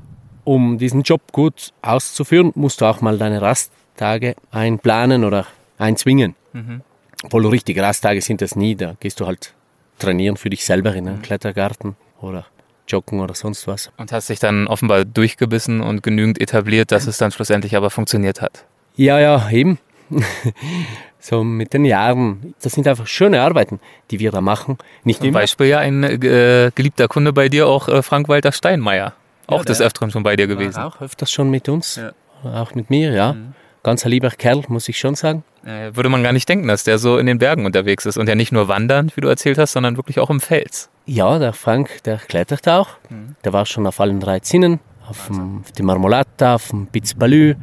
um 0.45 0.79
diesen 0.79 1.03
Job 1.03 1.33
gut 1.33 1.73
auszuführen, 1.83 2.53
musst 2.55 2.81
du 2.81 2.87
auch 2.87 3.01
mal 3.01 3.19
deine 3.19 3.41
Rasttage 3.41 4.35
einplanen 4.51 5.25
oder 5.25 5.47
einzwingen. 5.79 6.35
Mhm. 6.53 6.83
Obwohl 7.23 7.47
richtige 7.47 7.83
Rasttage 7.83 8.21
sind 8.23 8.41
das 8.41 8.57
nie, 8.57 8.75
da 8.77 8.95
gehst 9.01 9.21
du 9.21 9.27
halt 9.27 9.53
trainieren 9.99 10.37
für 10.37 10.49
dich 10.51 10.65
selber 10.65 10.95
in 10.95 11.07
einem 11.07 11.19
Mhm. 11.19 11.23
Klettergarten 11.23 11.97
oder 12.21 12.47
joggen 12.89 13.21
oder 13.21 13.35
sonst 13.35 13.67
was. 13.69 13.91
Und 13.99 14.11
hast 14.13 14.31
dich 14.31 14.39
dann 14.39 14.67
offenbar 14.67 15.05
durchgebissen 15.05 15.81
und 15.81 16.03
genügend 16.03 16.41
etabliert, 16.41 16.91
dass 16.93 17.07
es 17.07 17.19
dann 17.19 17.31
schlussendlich 17.31 17.77
aber 17.77 17.91
funktioniert 17.91 18.41
hat. 18.41 18.65
Ja, 18.97 19.19
ja, 19.21 19.49
eben. 19.51 19.79
so 21.21 21.45
mit 21.45 21.73
den 21.73 21.85
Jahren, 21.85 22.55
das 22.63 22.73
sind 22.73 22.89
einfach 22.89 23.07
schöne 23.07 23.43
Arbeiten, 23.43 23.79
die 24.11 24.19
wir 24.19 24.33
da 24.33 24.41
machen. 24.41 24.79
Nicht 25.05 25.21
Zum. 25.21 25.33
Beispiel 25.33 25.67
ja 25.67 25.79
ein 25.79 26.03
äh, 26.03 26.71
geliebter 26.75 27.07
Kunde 27.09 27.33
bei 27.33 27.49
dir, 27.49 27.67
auch 27.69 27.89
äh, 27.89 28.03
Frank-Walter 28.03 28.53
Steinmeier. 28.53 29.13
Auch 29.47 29.59
Ja, 29.59 29.65
des 29.65 29.81
Öfteren 29.81 30.11
schon 30.11 30.23
bei 30.23 30.37
dir 30.37 30.47
gewesen. 30.47 30.81
Auch 30.81 31.01
öfters 31.01 31.31
schon 31.31 31.51
mit 31.51 31.69
uns, 31.69 31.97
Ja. 31.97 32.13
auch 32.45 32.75
mit 32.75 32.89
mir, 32.91 33.13
ja. 33.13 33.37
Ganz 33.83 34.05
ein 34.05 34.11
lieber 34.11 34.31
Kerl, 34.31 34.63
muss 34.69 34.89
ich 34.89 34.99
schon 34.99 35.15
sagen. 35.15 35.43
Äh, 35.65 35.95
würde 35.95 36.09
man 36.09 36.23
gar 36.23 36.33
nicht 36.33 36.49
denken, 36.49 36.69
dass 36.69 36.85
der 36.85 36.99
so 36.99 37.17
in 37.17 37.27
den 37.27 37.39
Bergen 37.39 37.65
unterwegs 37.65 38.05
ist 38.07 38.19
und 38.19 38.29
ja 38.29 38.35
nicht 38.35 38.53
nur 38.53 38.69
wandern, 38.69 39.11
wie 39.15 39.21
du 39.21 39.29
erzählt 39.29 39.59
hast, 39.59 39.73
sondern 39.73 39.97
wirklich 39.97 40.19
auch 40.19 40.31
im 40.31 40.41
Fels. 40.41 40.91
Ja, 41.07 41.39
der 41.39 41.53
Frank, 41.53 42.03
der 42.05 42.19
klettert 42.19 42.69
auch. 42.69 42.89
Der 43.45 43.53
war 43.53 43.67
schon 43.67 43.87
auf 43.87 44.01
allen 44.01 44.21
drei 44.21 44.41
Zinnen, 44.41 44.81
auf 45.09 45.27
dem, 45.29 45.61
auf 45.65 45.73
dem 45.73 45.87
Marmolata, 45.87 46.57
auf 46.57 46.69
dem 46.69 46.87
Piz 46.89 47.15
Balü, 47.15 47.55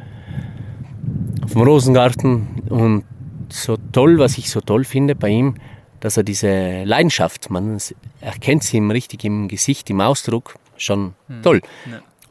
auf 1.44 1.52
dem 1.52 1.62
Rosengarten. 1.62 2.62
Und 2.68 3.04
so 3.48 3.76
toll, 3.92 4.18
was 4.18 4.38
ich 4.38 4.50
so 4.50 4.60
toll 4.60 4.84
finde 4.84 5.14
bei 5.14 5.28
ihm, 5.28 5.54
dass 6.00 6.16
er 6.16 6.24
diese 6.24 6.84
Leidenschaft, 6.84 7.50
man 7.50 7.78
erkennt 8.20 8.64
sie 8.64 8.76
ihm 8.76 8.90
richtig 8.90 9.24
im 9.24 9.48
Gesicht, 9.48 9.88
im 9.90 10.00
Ausdruck, 10.00 10.56
schon 10.76 11.14
toll. 11.42 11.60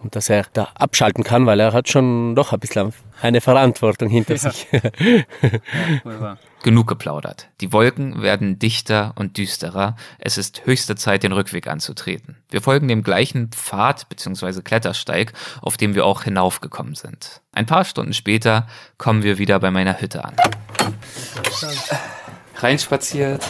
Und 0.03 0.15
dass 0.15 0.29
er 0.29 0.45
da 0.53 0.69
abschalten 0.75 1.23
kann, 1.23 1.45
weil 1.45 1.59
er 1.59 1.73
hat 1.73 1.89
schon 1.89 2.35
doch 2.35 2.53
ein 2.53 2.59
bisschen 2.59 2.93
eine 3.21 3.41
Verantwortung 3.41 4.09
hinter 4.09 4.37
sich. 4.37 4.67
Genug 6.63 6.87
geplaudert. 6.87 7.49
Die 7.61 7.73
Wolken 7.73 8.21
werden 8.21 8.59
dichter 8.59 9.13
und 9.15 9.37
düsterer. 9.37 9.95
Es 10.19 10.37
ist 10.37 10.65
höchste 10.65 10.95
Zeit, 10.95 11.23
den 11.23 11.31
Rückweg 11.31 11.67
anzutreten. 11.67 12.37
Wir 12.49 12.61
folgen 12.61 12.87
dem 12.87 13.03
gleichen 13.03 13.49
Pfad 13.49 14.09
bzw. 14.09 14.61
Klettersteig, 14.61 15.33
auf 15.61 15.77
dem 15.77 15.95
wir 15.95 16.05
auch 16.05 16.23
hinaufgekommen 16.23 16.95
sind. 16.95 17.41
Ein 17.53 17.65
paar 17.65 17.85
Stunden 17.85 18.13
später 18.13 18.67
kommen 18.97 19.23
wir 19.23 19.37
wieder 19.37 19.59
bei 19.59 19.71
meiner 19.71 19.99
Hütte 19.99 20.23
an. 20.23 20.35
Reinspaziert. 22.55 23.43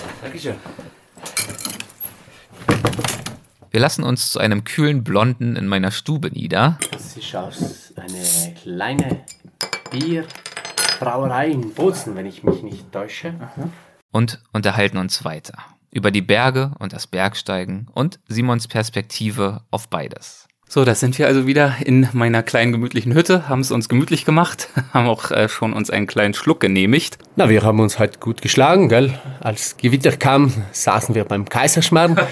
Wir 3.70 3.80
lassen 3.80 4.04
uns 4.04 4.32
zu 4.32 4.40
einem 4.40 4.64
kühlen 4.64 5.04
Blonden 5.04 5.56
in 5.56 5.68
meiner 5.68 5.92
Stube 5.92 6.32
nieder. 6.32 6.80
Das 6.92 7.18
ist 7.18 7.36
aus 7.36 7.94
eine 7.96 8.54
kleine 8.56 9.26
Bierbrauerei 9.92 11.50
in 11.50 11.74
Bozen, 11.74 12.16
wenn 12.16 12.26
ich 12.26 12.44
mich 12.44 12.64
nicht 12.64 12.92
täusche. 12.92 13.34
und 14.12 14.42
unterhalten 14.54 14.98
uns 14.98 15.26
weiter 15.26 15.58
über 15.92 16.12
die 16.12 16.22
Berge 16.22 16.72
und 16.80 16.94
das 16.94 17.08
Bergsteigen 17.08 17.88
und 17.94 18.20
Simons 18.28 18.68
Perspektive 18.68 19.62
auf 19.72 19.90
beides. 19.90 20.47
So, 20.70 20.84
da 20.84 20.96
sind 20.96 21.18
wir 21.18 21.28
also 21.28 21.48
wieder 21.48 21.76
in 21.86 22.10
meiner 22.12 22.44
kleinen 22.44 22.74
gemütlichen 22.74 23.14
Hütte, 23.14 23.48
haben 23.48 23.62
es 23.62 23.72
uns 23.72 23.88
gemütlich 23.88 24.26
gemacht, 24.26 24.68
haben 24.94 25.08
auch 25.08 25.32
äh, 25.32 25.48
schon 25.48 25.72
uns 25.72 25.90
einen 25.90 26.08
kleinen 26.08 26.34
Schluck 26.34 26.60
genehmigt. 26.60 27.18
Na, 27.38 27.48
wir 27.48 27.64
haben 27.64 27.80
uns 27.80 28.00
heute 28.00 28.20
gut 28.20 28.42
geschlagen, 28.42 28.90
gell? 28.90 29.18
Als 29.40 29.78
Gewitter 29.78 30.12
kam, 30.12 30.52
saßen 30.74 31.16
wir 31.16 31.24
beim 31.24 31.48
Kaiserschmarrn. 31.48 32.18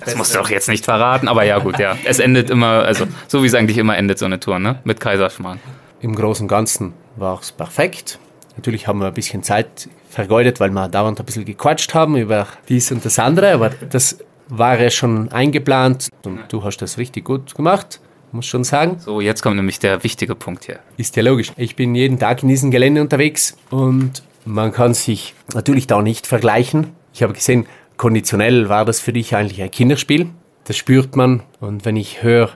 Das 0.00 0.14
musst 0.14 0.34
du 0.34 0.40
auch 0.40 0.48
jetzt 0.48 0.68
nicht 0.68 0.84
verraten, 0.84 1.26
aber 1.26 1.44
ja 1.44 1.58
gut, 1.58 1.78
ja. 1.78 1.96
Es 2.04 2.18
endet 2.20 2.48
immer, 2.48 2.84
also 2.84 3.06
so 3.26 3.42
wie 3.42 3.46
es 3.46 3.54
eigentlich 3.54 3.76
immer 3.76 3.96
endet, 3.96 4.18
so 4.18 4.24
eine 4.24 4.38
Tour, 4.38 4.58
ne? 4.58 4.78
Mit 4.84 5.00
Kaiserschmarrn. 5.00 5.58
Im 6.00 6.14
Großen 6.14 6.44
und 6.44 6.48
Ganzen 6.48 6.92
war 7.16 7.40
es 7.40 7.50
perfekt. 7.50 8.18
Natürlich 8.56 8.86
haben 8.86 9.00
wir 9.00 9.08
ein 9.08 9.14
bisschen 9.14 9.42
Zeit 9.42 9.88
vergeudet, 10.08 10.60
weil 10.60 10.70
wir 10.70 10.88
dauernd 10.88 11.18
ein 11.18 11.26
bisschen 11.26 11.44
gequatscht 11.44 11.92
haben 11.92 12.16
über 12.16 12.46
dies 12.68 12.90
und 12.92 13.04
das 13.04 13.18
andere, 13.18 13.52
aber 13.52 13.70
das 13.90 14.18
war 14.48 14.80
ja 14.80 14.90
schon 14.90 15.30
eingeplant 15.32 16.08
und 16.24 16.40
du 16.48 16.62
hast 16.62 16.78
das 16.78 16.98
richtig 16.98 17.24
gut 17.24 17.54
gemacht, 17.54 18.00
muss 18.32 18.46
schon 18.46 18.64
sagen. 18.64 18.98
So, 18.98 19.20
jetzt 19.20 19.42
kommt 19.42 19.56
nämlich 19.56 19.78
der 19.78 20.04
wichtige 20.04 20.34
Punkt 20.34 20.64
hier. 20.64 20.78
Ist 20.96 21.16
ja 21.16 21.22
logisch. 21.22 21.52
Ich 21.56 21.76
bin 21.76 21.94
jeden 21.94 22.18
Tag 22.18 22.42
in 22.42 22.48
diesem 22.48 22.70
Gelände 22.70 23.00
unterwegs 23.00 23.56
und 23.70 24.22
man 24.44 24.72
kann 24.72 24.94
sich 24.94 25.34
natürlich 25.54 25.86
da 25.86 26.02
nicht 26.02 26.26
vergleichen. 26.26 26.92
Ich 27.12 27.22
habe 27.22 27.32
gesehen, 27.32 27.66
konditionell 27.96 28.68
war 28.68 28.84
das 28.84 29.00
für 29.00 29.12
dich 29.12 29.34
eigentlich 29.34 29.62
ein 29.62 29.70
Kinderspiel. 29.70 30.28
Das 30.64 30.76
spürt 30.76 31.16
man. 31.16 31.42
Und 31.60 31.84
wenn 31.84 31.96
ich 31.96 32.22
höre, 32.22 32.50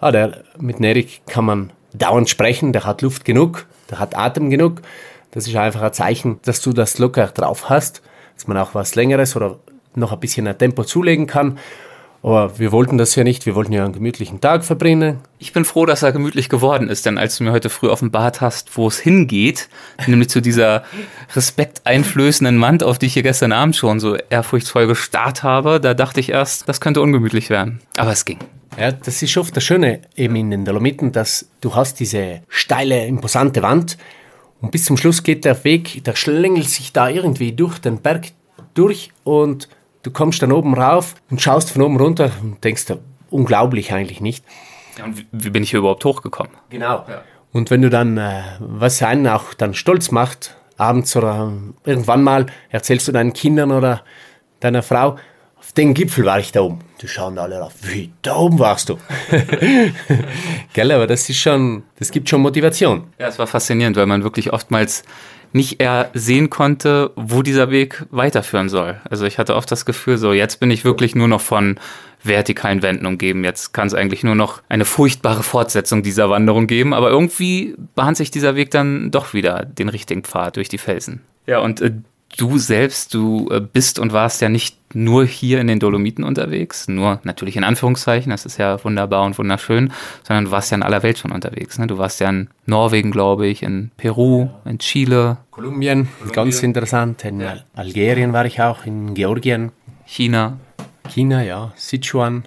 ah, 0.00 0.10
der, 0.10 0.44
mit 0.58 0.80
Nerik 0.80 1.22
kann 1.26 1.44
man 1.44 1.72
dauernd 1.92 2.28
sprechen, 2.28 2.72
der 2.72 2.84
hat 2.84 3.02
Luft 3.02 3.24
genug, 3.24 3.66
der 3.90 3.98
hat 3.98 4.16
Atem 4.16 4.50
genug. 4.50 4.82
Das 5.30 5.46
ist 5.46 5.56
einfach 5.56 5.82
ein 5.82 5.92
Zeichen, 5.92 6.40
dass 6.42 6.60
du 6.60 6.72
das 6.72 6.98
locker 6.98 7.28
drauf 7.28 7.68
hast, 7.68 8.02
dass 8.34 8.48
man 8.48 8.56
auch 8.56 8.74
was 8.74 8.94
Längeres 8.94 9.36
oder 9.36 9.58
noch 9.94 10.12
ein 10.12 10.20
bisschen 10.20 10.46
ein 10.46 10.58
Tempo 10.58 10.84
zulegen 10.84 11.26
kann. 11.26 11.58
Aber 12.22 12.58
wir 12.58 12.70
wollten 12.70 12.98
das 12.98 13.14
ja 13.14 13.24
nicht, 13.24 13.46
wir 13.46 13.54
wollten 13.54 13.72
ja 13.72 13.82
einen 13.82 13.94
gemütlichen 13.94 14.42
Tag 14.42 14.62
verbringen. 14.62 15.20
Ich 15.38 15.54
bin 15.54 15.64
froh, 15.64 15.86
dass 15.86 16.02
er 16.02 16.12
gemütlich 16.12 16.50
geworden 16.50 16.90
ist, 16.90 17.06
denn 17.06 17.16
als 17.16 17.38
du 17.38 17.44
mir 17.44 17.52
heute 17.52 17.70
früh 17.70 17.88
offenbart 17.88 18.42
hast, 18.42 18.76
wo 18.76 18.88
es 18.88 18.98
hingeht, 18.98 19.70
nämlich 20.06 20.28
zu 20.28 20.42
dieser 20.42 20.84
respekteinflößenden 21.34 22.60
Wand, 22.60 22.82
auf 22.82 22.98
die 22.98 23.06
ich 23.06 23.14
hier 23.14 23.22
gestern 23.22 23.52
Abend 23.52 23.74
schon 23.74 24.00
so 24.00 24.16
ehrfurchtsvoll 24.16 24.86
gestarrt 24.86 25.42
habe, 25.42 25.80
da 25.80 25.94
dachte 25.94 26.20
ich 26.20 26.28
erst, 26.28 26.68
das 26.68 26.80
könnte 26.82 27.00
ungemütlich 27.00 27.48
werden. 27.48 27.80
Aber 27.96 28.12
es 28.12 28.26
ging. 28.26 28.38
Ja, 28.78 28.92
das 28.92 29.22
ist 29.22 29.36
oft 29.36 29.56
das 29.56 29.64
Schöne 29.64 30.00
eben 30.14 30.36
in 30.36 30.50
den 30.50 30.64
Dolomiten, 30.64 31.12
dass 31.12 31.48
du 31.60 31.74
hast 31.74 32.00
diese 32.00 32.42
steile, 32.48 33.06
imposante 33.06 33.62
Wand 33.62 33.96
und 34.60 34.72
bis 34.72 34.84
zum 34.84 34.96
Schluss 34.96 35.22
geht 35.22 35.44
der 35.44 35.64
Weg, 35.64 36.04
der 36.04 36.14
schlängelt 36.14 36.68
sich 36.68 36.92
da 36.92 37.08
irgendwie 37.08 37.52
durch 37.52 37.78
den 37.78 37.98
Berg 37.98 38.28
durch 38.74 39.10
und 39.24 39.68
du 40.02 40.10
kommst 40.10 40.42
dann 40.42 40.52
oben 40.52 40.74
rauf 40.74 41.14
und 41.30 41.40
schaust 41.40 41.70
von 41.70 41.82
oben 41.82 41.96
runter 41.96 42.30
und 42.42 42.62
denkst, 42.64 42.86
da, 42.86 42.98
unglaublich 43.30 43.92
eigentlich 43.92 44.20
nicht. 44.20 44.44
Ja, 44.98 45.04
und 45.04 45.24
wie, 45.30 45.50
bin 45.50 45.62
ich 45.62 45.70
hier 45.70 45.80
überhaupt 45.80 46.04
hochgekommen? 46.04 46.52
Genau. 46.68 47.06
Und 47.52 47.70
wenn 47.70 47.82
du 47.82 47.90
dann, 47.90 48.16
äh, 48.16 48.42
was 48.58 49.02
einen 49.02 49.26
auch 49.26 49.54
dann 49.54 49.74
stolz 49.74 50.10
macht, 50.10 50.56
abends 50.76 51.14
oder 51.16 51.52
irgendwann 51.84 52.22
mal 52.22 52.46
erzählst 52.70 53.06
du 53.08 53.12
deinen 53.12 53.32
Kindern 53.32 53.70
oder 53.70 54.02
deiner 54.60 54.82
Frau, 54.82 55.16
auf 55.56 55.72
den 55.72 55.94
Gipfel 55.94 56.24
war 56.24 56.40
ich 56.40 56.52
da 56.52 56.62
oben. 56.62 56.80
Die 57.02 57.08
schauen 57.08 57.38
alle 57.38 57.62
auf, 57.62 57.74
wie, 57.82 58.10
da 58.22 58.36
oben 58.36 58.58
warst 58.58 58.88
du. 58.88 58.98
Gell, 60.72 60.90
aber 60.90 61.06
das 61.06 61.28
ist 61.28 61.38
schon, 61.38 61.82
das 61.98 62.10
gibt 62.10 62.28
schon 62.28 62.40
Motivation. 62.40 63.04
Ja, 63.18 63.28
es 63.28 63.38
war 63.38 63.46
faszinierend, 63.46 63.96
weil 63.96 64.06
man 64.06 64.24
wirklich 64.24 64.52
oftmals 64.52 65.02
nicht 65.52 65.80
eher 65.80 66.10
sehen 66.14 66.50
konnte, 66.50 67.10
wo 67.16 67.42
dieser 67.42 67.70
Weg 67.70 68.04
weiterführen 68.10 68.68
soll. 68.68 69.00
Also 69.08 69.26
ich 69.26 69.38
hatte 69.38 69.56
oft 69.56 69.70
das 69.70 69.84
Gefühl, 69.84 70.16
so 70.16 70.32
jetzt 70.32 70.60
bin 70.60 70.70
ich 70.70 70.84
wirklich 70.84 71.14
nur 71.14 71.28
noch 71.28 71.40
von 71.40 71.78
vertikalen 72.22 72.82
Wänden 72.82 73.06
umgeben. 73.06 73.44
Jetzt 73.44 73.72
kann 73.72 73.86
es 73.86 73.94
eigentlich 73.94 74.22
nur 74.22 74.34
noch 74.34 74.62
eine 74.68 74.84
furchtbare 74.84 75.42
Fortsetzung 75.42 76.02
dieser 76.02 76.30
Wanderung 76.30 76.66
geben. 76.66 76.92
Aber 76.94 77.10
irgendwie 77.10 77.74
bahnt 77.94 78.16
sich 78.16 78.30
dieser 78.30 78.56
Weg 78.56 78.70
dann 78.70 79.10
doch 79.10 79.32
wieder 79.32 79.64
den 79.64 79.88
richtigen 79.88 80.22
Pfad 80.22 80.56
durch 80.56 80.68
die 80.68 80.78
Felsen. 80.78 81.22
Ja, 81.46 81.60
und 81.60 81.80
äh, 81.80 81.92
du 82.36 82.58
selbst, 82.58 83.14
du 83.14 83.48
äh, 83.50 83.60
bist 83.60 83.98
und 83.98 84.12
warst 84.12 84.40
ja 84.40 84.48
nicht 84.48 84.76
nur 84.94 85.24
hier 85.24 85.60
in 85.60 85.66
den 85.66 85.78
Dolomiten 85.78 86.24
unterwegs, 86.24 86.88
nur 86.88 87.20
natürlich 87.22 87.56
in 87.56 87.64
Anführungszeichen, 87.64 88.30
das 88.30 88.44
ist 88.44 88.58
ja 88.58 88.82
wunderbar 88.82 89.24
und 89.24 89.38
wunderschön, 89.38 89.92
sondern 90.26 90.46
du 90.46 90.50
warst 90.50 90.70
ja 90.70 90.76
in 90.76 90.82
aller 90.82 91.02
Welt 91.02 91.18
schon 91.18 91.30
unterwegs. 91.32 91.78
Ne? 91.78 91.86
Du 91.86 91.98
warst 91.98 92.18
ja 92.20 92.28
in 92.28 92.48
Norwegen, 92.66 93.10
glaube 93.10 93.46
ich, 93.46 93.62
in 93.62 93.90
Peru, 93.96 94.48
in 94.64 94.78
Chile, 94.78 95.38
Kolumbien, 95.50 96.08
ganz 96.32 96.62
interessant. 96.62 97.24
In 97.24 97.42
Al- 97.42 97.64
Algerien 97.74 98.32
war 98.32 98.46
ich 98.46 98.60
auch, 98.60 98.84
in 98.84 99.14
Georgien, 99.14 99.70
China. 100.06 100.58
China, 101.08 101.42
ja, 101.42 101.72
Sichuan, 101.76 102.44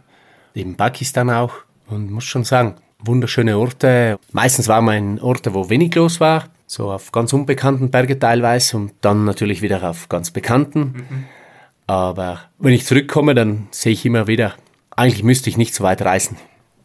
in 0.54 0.76
Pakistan 0.76 1.30
auch. 1.30 1.54
Und 1.88 2.12
muss 2.12 2.24
schon 2.24 2.44
sagen, 2.44 2.76
wunderschöne 3.00 3.58
Orte. 3.58 4.18
Meistens 4.32 4.68
war 4.68 4.82
man 4.82 4.96
in 4.96 5.20
Orte, 5.22 5.54
wo 5.54 5.70
wenig 5.70 5.94
los 5.96 6.20
war, 6.20 6.46
so 6.74 6.92
auf 6.92 7.12
ganz 7.12 7.32
unbekannten 7.34 7.92
Berge 7.92 8.18
teilweise 8.18 8.78
und 8.78 8.94
dann 9.02 9.26
natürlich 9.26 9.62
wieder 9.62 9.88
auf 9.88 10.10
ganz 10.10 10.32
bekannten. 10.32 11.06
Aber 11.86 12.40
wenn 12.58 12.74
ich 12.74 12.86
zurückkomme, 12.86 13.36
dann 13.36 13.68
sehe 13.70 13.94
ich 13.94 14.06
immer 14.06 14.26
wieder, 14.26 14.56
eigentlich 14.96 15.24
müsste 15.24 15.50
ich 15.50 15.58
nicht 15.58 15.76
so 15.76 15.84
weit 15.84 16.02
reisen. 16.02 16.38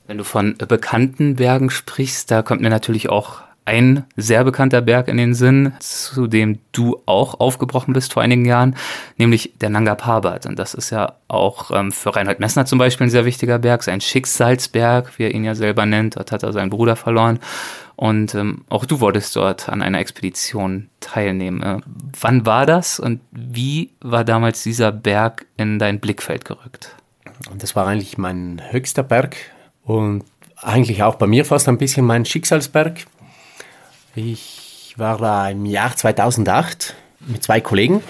Wenn 0.07 0.19
du 0.19 0.25
von 0.25 0.57
bekannten 0.59 1.37
Bergen 1.37 1.71
sprichst, 1.71 2.31
da 2.31 2.43
kommt 2.43 2.61
mir 2.61 2.69
natürlich 2.69 3.09
auch 3.09 3.41
ein 3.65 4.05
sehr 4.17 4.45
bekannter 4.45 4.81
Berg 4.81 5.09
in 5.09 5.19
den 5.19 5.35
Sinn, 5.35 5.73
zu 5.79 6.27
dem 6.27 6.59
du 6.73 7.03
auch 7.05 7.41
aufgebrochen 7.41 7.93
bist 7.93 8.15
vor 8.15 8.23
einigen 8.23 8.47
Jahren, 8.47 8.77
nämlich 9.19 9.55
der 9.61 9.69
Nanga 9.69 9.95
Parbat. 9.95 10.47
Und 10.47 10.59
das 10.59 10.73
ist 10.73 10.89
ja 10.91 11.15
auch 11.29 11.71
ähm, 11.71 11.93
für 11.93 12.15
Reinhold 12.15 12.41
Messner 12.41 12.65
zum 12.65 12.79
Beispiel 12.79 13.07
ein 13.07 13.11
sehr 13.11 13.27
wichtiger 13.27 13.59
Berg, 13.59 13.83
sein 13.83 14.01
Schicksalsberg, 14.01 15.19
wie 15.19 15.25
er 15.25 15.35
ihn 15.35 15.45
ja 15.45 15.55
selber 15.55 15.85
nennt. 15.85 16.17
Dort 16.17 16.33
hat 16.33 16.43
er 16.43 16.53
seinen 16.55 16.71
Bruder 16.71 16.97
verloren. 16.97 17.41
Und 17.99 18.33
ähm, 18.37 18.65
auch 18.69 18.85
du 18.85 19.01
wolltest 19.01 19.35
dort 19.35 19.69
an 19.69 19.83
einer 19.83 19.99
Expedition 19.99 20.89
teilnehmen. 21.01 21.65
Äh, 21.65 21.81
wann 22.21 22.47
war 22.47 22.65
das 22.65 23.01
und 23.01 23.21
wie 23.33 23.91
war 24.01 24.23
damals 24.23 24.63
dieser 24.63 24.93
Berg 24.93 25.47
in 25.57 25.81
dein 25.81 25.99
Blickfeld 25.99 26.45
gerückt? 26.45 26.95
Das 27.57 27.75
war 27.75 27.89
eigentlich 27.89 28.17
mein 28.17 28.63
höchster 28.71 29.03
Berg 29.03 29.35
und 29.83 30.23
eigentlich 30.55 31.03
auch 31.03 31.17
bei 31.17 31.27
mir 31.27 31.45
fast 31.45 31.69
ein 31.69 31.77
bisschen 31.77 32.07
mein 32.07 32.25
Schicksalsberg. 32.25 33.05
Ich 34.15 34.95
war 34.97 35.19
da 35.19 35.49
im 35.49 35.67
Jahr 35.67 35.97
2008 35.97 36.95
mit 37.27 37.43
zwei 37.43 37.61
Kollegen 37.61 38.05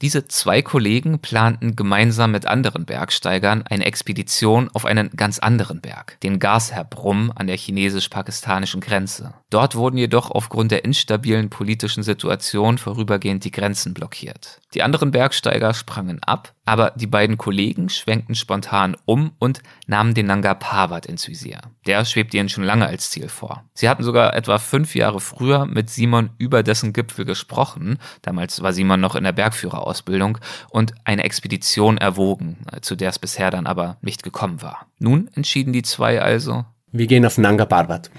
Diese 0.00 0.28
zwei 0.28 0.62
Kollegen 0.62 1.18
planten 1.18 1.74
gemeinsam 1.74 2.30
mit 2.30 2.46
anderen 2.46 2.84
Bergsteigern 2.84 3.64
eine 3.66 3.84
Expedition 3.84 4.70
auf 4.72 4.84
einen 4.84 5.10
ganz 5.16 5.40
anderen 5.40 5.80
Berg, 5.80 6.20
den 6.22 6.38
Gashar-Brumm 6.38 7.32
an 7.34 7.48
der 7.48 7.56
chinesisch-pakistanischen 7.56 8.80
Grenze. 8.80 9.34
Dort 9.50 9.76
wurden 9.76 9.96
jedoch 9.96 10.30
aufgrund 10.30 10.72
der 10.72 10.84
instabilen 10.84 11.48
politischen 11.48 12.02
Situation 12.02 12.76
vorübergehend 12.76 13.44
die 13.44 13.50
Grenzen 13.50 13.94
blockiert. 13.94 14.60
Die 14.74 14.82
anderen 14.82 15.10
Bergsteiger 15.10 15.72
sprangen 15.72 16.22
ab, 16.22 16.52
aber 16.66 16.92
die 16.96 17.06
beiden 17.06 17.38
Kollegen 17.38 17.88
schwenkten 17.88 18.34
spontan 18.34 18.94
um 19.06 19.32
und 19.38 19.62
nahmen 19.86 20.12
den 20.12 20.26
Nanga 20.26 20.52
Parbat 20.52 21.06
ins 21.06 21.26
Visier. 21.28 21.60
Der 21.86 22.04
schwebt 22.04 22.34
ihnen 22.34 22.50
schon 22.50 22.64
lange 22.64 22.86
als 22.86 23.08
Ziel 23.08 23.28
vor. 23.28 23.64
Sie 23.72 23.88
hatten 23.88 24.02
sogar 24.02 24.36
etwa 24.36 24.58
fünf 24.58 24.94
Jahre 24.94 25.18
früher 25.18 25.64
mit 25.64 25.88
Simon 25.88 26.28
über 26.36 26.62
dessen 26.62 26.92
Gipfel 26.92 27.24
gesprochen, 27.24 27.98
damals 28.20 28.60
war 28.60 28.74
Simon 28.74 29.00
noch 29.00 29.14
in 29.14 29.24
der 29.24 29.32
Bergführerausbildung, 29.32 30.38
und 30.68 30.92
eine 31.04 31.24
Expedition 31.24 31.96
erwogen, 31.96 32.58
zu 32.82 32.96
der 32.96 33.08
es 33.08 33.18
bisher 33.18 33.50
dann 33.50 33.66
aber 33.66 33.96
nicht 34.02 34.22
gekommen 34.22 34.60
war. 34.60 34.86
Nun 34.98 35.30
entschieden 35.34 35.72
die 35.72 35.82
zwei 35.82 36.20
also, 36.20 36.66
wir 36.90 37.06
gehen 37.06 37.26
auf 37.26 37.36
Nanga 37.36 37.66
Parbat. 37.66 38.10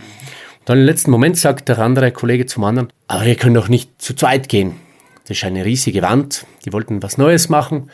Dann 0.70 0.82
im 0.82 0.86
letzten 0.86 1.10
Moment 1.10 1.36
sagt 1.36 1.68
der 1.68 1.80
andere 1.80 2.12
Kollege 2.12 2.46
zum 2.46 2.64
anderen, 2.64 2.94
aber 3.08 3.26
wir 3.26 3.34
können 3.34 3.56
doch 3.56 3.70
nicht 3.70 4.00
zu 4.00 4.16
zweit 4.16 4.50
gehen. 4.50 4.76
Das 5.24 5.38
ist 5.38 5.44
eine 5.44 5.66
riesige 5.66 6.04
Wand, 6.04 6.46
die 6.64 6.72
wollten 6.72 7.02
was 7.02 7.18
Neues 7.18 7.50
machen. 7.50 7.90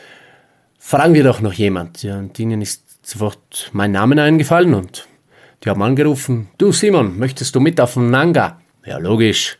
Fragen 0.78 1.14
wir 1.14 1.24
doch 1.24 1.40
noch 1.40 1.54
jemand. 1.54 2.02
Ja, 2.02 2.18
und 2.18 2.38
ihnen 2.38 2.60
ist 2.60 2.84
sofort 3.00 3.70
mein 3.72 3.92
Name 3.92 4.22
eingefallen 4.22 4.74
und 4.74 5.08
die 5.64 5.70
haben 5.70 5.80
angerufen, 5.80 6.50
du 6.58 6.70
Simon, 6.70 7.18
möchtest 7.18 7.54
du 7.54 7.60
mit 7.60 7.80
auf 7.80 7.94
den 7.94 8.10
Nanga? 8.10 8.60
Ja, 8.84 8.98
logisch. 8.98 9.56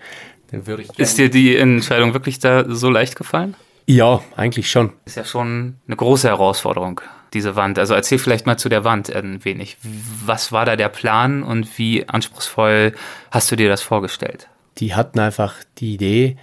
Dann 0.51 0.67
würde 0.67 0.83
ich 0.83 0.99
ist 0.99 1.17
dir 1.17 1.31
die 1.31 1.57
Entscheidung 1.57 2.13
wirklich 2.13 2.39
da 2.39 2.67
so 2.69 2.91
leicht 2.91 3.17
gefallen? 3.17 3.57
Ja, 3.87 4.21
eigentlich 4.37 4.71
schon. 4.71 4.93
Ist 5.07 5.17
ja 5.17 5.25
schon 5.25 5.77
eine 5.87 5.97
große 5.97 6.29
Herausforderung, 6.29 7.01
diese 7.37 7.55
Wand. 7.55 7.79
Also 7.79 7.95
erzähl 7.95 8.19
vielleicht 8.19 8.47
mal 8.47 8.57
zu 8.57 8.69
der 8.69 8.83
Wand 8.85 9.15
ein 9.15 9.45
wenig. 9.45 9.77
Was 9.83 10.53
war 10.53 10.65
da 10.65 10.75
der 10.77 10.89
Plan 10.89 11.43
und 11.43 11.79
wie 11.79 12.09
anspruchsvoll 12.09 12.95
hast 13.31 13.51
du 13.51 13.57
dir 13.57 13.69
das 13.69 13.83
vorgestellt? 13.83 14.49
Die 14.79 14.95
hatten 14.95 15.21
einfach 15.21 15.55
die 15.79 15.95
Idee, 15.95 16.37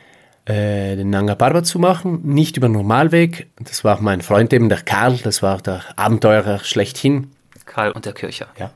äh, 0.46 0.96
den 0.96 1.10
Nanga 1.10 1.36
Parbat 1.36 1.66
zu 1.66 1.80
machen, 1.80 2.22
nicht 2.24 2.58
über 2.58 2.70
Normalweg. 2.70 3.48
Das 3.60 3.84
war 3.84 4.02
mein 4.02 4.22
Freund 4.22 4.54
eben, 4.54 4.70
der 4.70 4.82
Karl, 4.82 5.18
das 5.18 5.42
war 5.42 5.62
der 5.62 5.82
Abenteurer 5.96 6.60
schlechthin. 6.60 7.32
Karl 7.66 7.92
und 7.92 8.06
der 8.06 8.14
Kircher. 8.14 8.48
Ja. 8.58 8.72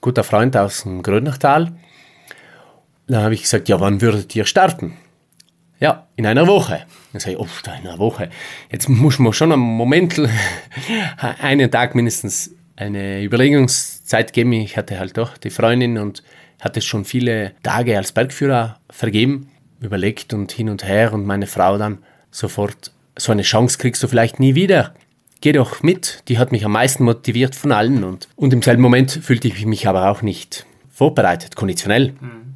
Guter 0.00 0.22
Freund 0.22 0.56
aus 0.56 0.82
dem 0.82 1.02
Grönachtal. 1.02 1.72
Dann 3.08 3.22
habe 3.22 3.34
ich 3.34 3.42
gesagt, 3.42 3.68
ja, 3.68 3.80
wann 3.80 4.00
würdet 4.00 4.34
ihr 4.36 4.44
starten? 4.44 4.96
Ja, 5.80 6.06
in 6.16 6.26
einer 6.26 6.46
Woche. 6.46 6.84
Dann 7.12 7.20
sage 7.20 7.32
ich, 7.32 7.38
oh, 7.38 7.46
in 7.66 7.88
einer 7.88 7.98
Woche. 7.98 8.30
Jetzt 8.70 8.88
muss 8.88 9.18
man 9.18 9.32
schon 9.32 9.52
einen 9.52 9.62
Moment, 9.62 10.20
einen 11.40 11.70
Tag 11.70 11.94
mindestens 11.94 12.50
eine 12.76 13.22
Überlegungszeit 13.22 14.32
geben. 14.32 14.52
Ich 14.52 14.76
hatte 14.76 14.98
halt 14.98 15.16
doch 15.16 15.36
die 15.36 15.50
Freundin 15.50 15.98
und 15.98 16.22
hatte 16.60 16.80
schon 16.80 17.04
viele 17.04 17.52
Tage 17.62 17.96
als 17.96 18.12
Bergführer 18.12 18.80
vergeben 18.90 19.50
überlegt 19.80 20.34
und 20.34 20.52
hin 20.52 20.68
und 20.68 20.84
her 20.84 21.12
und 21.12 21.24
meine 21.24 21.46
Frau 21.46 21.78
dann 21.78 21.98
sofort, 22.30 22.92
so 23.16 23.32
eine 23.32 23.42
Chance 23.42 23.78
kriegst 23.78 24.02
du 24.02 24.08
vielleicht 24.08 24.40
nie 24.40 24.54
wieder. 24.54 24.94
Geh 25.40 25.52
doch 25.52 25.82
mit, 25.82 26.22
die 26.28 26.38
hat 26.38 26.52
mich 26.52 26.64
am 26.64 26.72
meisten 26.72 27.04
motiviert 27.04 27.54
von 27.54 27.72
allen 27.72 28.02
und, 28.02 28.28
und 28.36 28.52
im 28.52 28.62
selben 28.62 28.82
Moment 28.82 29.10
fühlte 29.10 29.48
ich 29.48 29.64
mich 29.66 29.86
aber 29.86 30.10
auch 30.10 30.22
nicht 30.22 30.66
vorbereitet, 30.90 31.54
konditionell. 31.54 32.14
Mhm. 32.20 32.47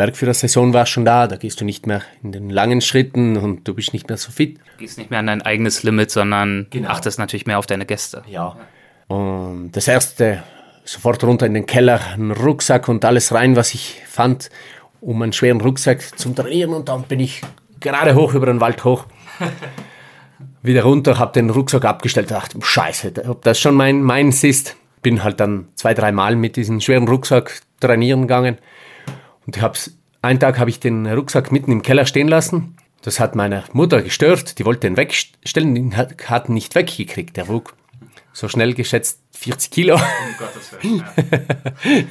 Die 0.00 0.06
Bergführersaison 0.06 0.72
war 0.72 0.86
schon 0.86 1.04
da, 1.04 1.26
da 1.26 1.36
gehst 1.36 1.60
du 1.60 1.66
nicht 1.66 1.86
mehr 1.86 2.00
in 2.22 2.32
den 2.32 2.48
langen 2.48 2.80
Schritten 2.80 3.36
und 3.36 3.68
du 3.68 3.74
bist 3.74 3.92
nicht 3.92 4.08
mehr 4.08 4.16
so 4.16 4.32
fit. 4.32 4.56
Du 4.56 4.78
gehst 4.78 4.96
nicht 4.96 5.10
mehr 5.10 5.18
an 5.18 5.26
dein 5.26 5.42
eigenes 5.42 5.82
Limit, 5.82 6.10
sondern 6.10 6.68
genau. 6.70 6.88
achtest 6.88 7.18
natürlich 7.18 7.44
mehr 7.44 7.58
auf 7.58 7.66
deine 7.66 7.84
Gäste. 7.84 8.22
Ja. 8.26 8.56
Und 9.08 9.72
das 9.72 9.88
erste, 9.88 10.42
sofort 10.84 11.22
runter 11.22 11.44
in 11.44 11.52
den 11.52 11.66
Keller, 11.66 12.00
einen 12.14 12.30
Rucksack 12.30 12.88
und 12.88 13.04
alles 13.04 13.34
rein, 13.34 13.56
was 13.56 13.74
ich 13.74 14.00
fand 14.06 14.48
um 15.02 15.20
einen 15.20 15.34
schweren 15.34 15.60
Rucksack 15.60 16.18
zum 16.18 16.34
Trainieren 16.34 16.72
und 16.72 16.88
dann 16.88 17.02
bin 17.02 17.20
ich 17.20 17.42
gerade 17.80 18.14
hoch 18.14 18.32
über 18.32 18.46
den 18.46 18.62
Wald 18.62 18.82
hoch. 18.84 19.04
Wieder 20.62 20.84
runter, 20.84 21.18
habe 21.18 21.34
den 21.34 21.50
Rucksack 21.50 21.84
abgestellt, 21.84 22.30
dachte, 22.30 22.56
scheiße, 22.58 23.12
ob 23.28 23.42
das 23.42 23.60
schon 23.60 23.74
mein, 23.74 24.00
meins 24.00 24.42
ist. 24.44 24.76
Bin 25.02 25.22
halt 25.22 25.40
dann 25.40 25.68
zwei, 25.74 25.92
drei 25.92 26.10
Mal 26.10 26.36
mit 26.36 26.56
diesem 26.56 26.80
schweren 26.80 27.06
Rucksack 27.06 27.60
trainieren 27.80 28.22
gegangen. 28.22 28.56
Und 29.50 29.56
ich 29.56 29.62
hab's, 29.64 29.98
einen 30.22 30.38
Tag 30.38 30.60
habe 30.60 30.70
ich 30.70 30.78
den 30.78 31.08
Rucksack 31.08 31.50
mitten 31.50 31.72
im 31.72 31.82
Keller 31.82 32.06
stehen 32.06 32.28
lassen. 32.28 32.76
Das 33.02 33.18
hat 33.18 33.34
meine 33.34 33.64
Mutter 33.72 34.00
gestört. 34.00 34.60
Die 34.60 34.64
wollte 34.64 34.82
den 34.82 34.96
wegstellen, 34.96 35.74
den 35.74 35.96
hat, 35.96 36.48
nicht 36.48 36.76
weggekriegt. 36.76 37.36
Der 37.36 37.48
wog 37.48 37.74
so 38.32 38.46
schnell 38.46 38.74
geschätzt 38.74 39.18
40 39.32 39.72
Kilo. 39.72 39.96
Um 39.96 40.00
Gottes 40.38 40.72
Willen, 40.72 41.04
ja. 41.88 42.04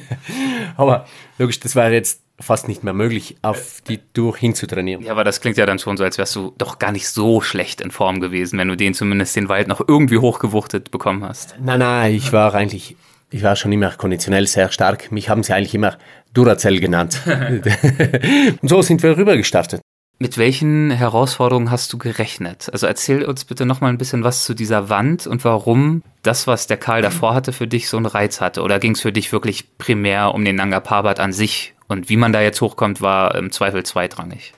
Aber 0.76 1.06
logisch, 1.38 1.60
das 1.60 1.74
war 1.76 1.90
jetzt 1.90 2.20
fast 2.38 2.68
nicht 2.68 2.84
mehr 2.84 2.92
möglich, 2.92 3.36
auf 3.40 3.80
die 3.88 4.00
Tour 4.12 4.36
hinzutrainieren. 4.36 5.02
Ja, 5.02 5.12
aber 5.12 5.24
das 5.24 5.40
klingt 5.40 5.56
ja 5.56 5.64
dann 5.64 5.78
schon 5.78 5.96
so, 5.96 6.04
als 6.04 6.18
wärst 6.18 6.36
du 6.36 6.52
doch 6.58 6.78
gar 6.78 6.92
nicht 6.92 7.08
so 7.08 7.40
schlecht 7.40 7.80
in 7.80 7.90
Form 7.90 8.20
gewesen, 8.20 8.58
wenn 8.58 8.68
du 8.68 8.76
den 8.76 8.92
zumindest 8.92 9.34
den 9.34 9.48
Wald 9.48 9.66
noch 9.66 9.80
irgendwie 9.88 10.18
hochgewuchtet 10.18 10.90
bekommen 10.90 11.24
hast. 11.24 11.54
Nein, 11.58 11.78
nein, 11.78 12.14
ich 12.14 12.34
war 12.34 12.54
eigentlich, 12.54 12.96
ich 13.30 13.42
war 13.42 13.56
schon 13.56 13.72
immer 13.72 13.92
konditionell 13.92 14.46
sehr 14.46 14.70
stark. 14.70 15.10
Mich 15.10 15.30
haben 15.30 15.42
sie 15.42 15.54
eigentlich 15.54 15.74
immer 15.74 15.96
Duracell 16.32 16.80
genannt. 16.80 17.20
Und 18.62 18.68
so 18.68 18.82
sind 18.82 19.02
wir 19.02 19.16
rüber 19.16 19.36
gestartet. 19.36 19.80
Mit 20.22 20.36
welchen 20.36 20.90
Herausforderungen 20.90 21.70
hast 21.70 21.92
du 21.92 21.98
gerechnet? 21.98 22.68
Also 22.72 22.86
erzähl 22.86 23.24
uns 23.24 23.46
bitte 23.46 23.64
noch 23.64 23.80
mal 23.80 23.88
ein 23.88 23.96
bisschen 23.96 24.22
was 24.22 24.44
zu 24.44 24.52
dieser 24.52 24.90
Wand 24.90 25.26
und 25.26 25.42
warum 25.46 26.02
das, 26.20 26.46
was 26.46 26.66
der 26.66 26.76
Karl 26.76 27.00
davor 27.00 27.32
hatte, 27.32 27.54
für 27.54 27.66
dich 27.66 27.88
so 27.88 27.96
einen 27.96 28.04
Reiz 28.04 28.42
hatte. 28.42 28.60
Oder 28.60 28.78
ging 28.80 28.92
es 28.92 29.00
für 29.00 29.12
dich 29.12 29.32
wirklich 29.32 29.78
primär 29.78 30.34
um 30.34 30.44
den 30.44 30.56
Nanga 30.56 30.80
Parbat 30.80 31.20
an 31.20 31.32
sich 31.32 31.74
und 31.88 32.10
wie 32.10 32.18
man 32.18 32.34
da 32.34 32.42
jetzt 32.42 32.60
hochkommt, 32.60 33.00
war 33.00 33.34
im 33.34 33.50
Zweifel 33.50 33.82
zweitrangig. 33.82 34.52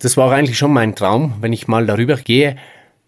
Das 0.00 0.18
war 0.18 0.30
eigentlich 0.32 0.58
schon 0.58 0.72
mein 0.72 0.94
Traum, 0.94 1.34
wenn 1.40 1.54
ich 1.54 1.66
mal 1.66 1.86
darüber 1.86 2.16
gehe, 2.16 2.56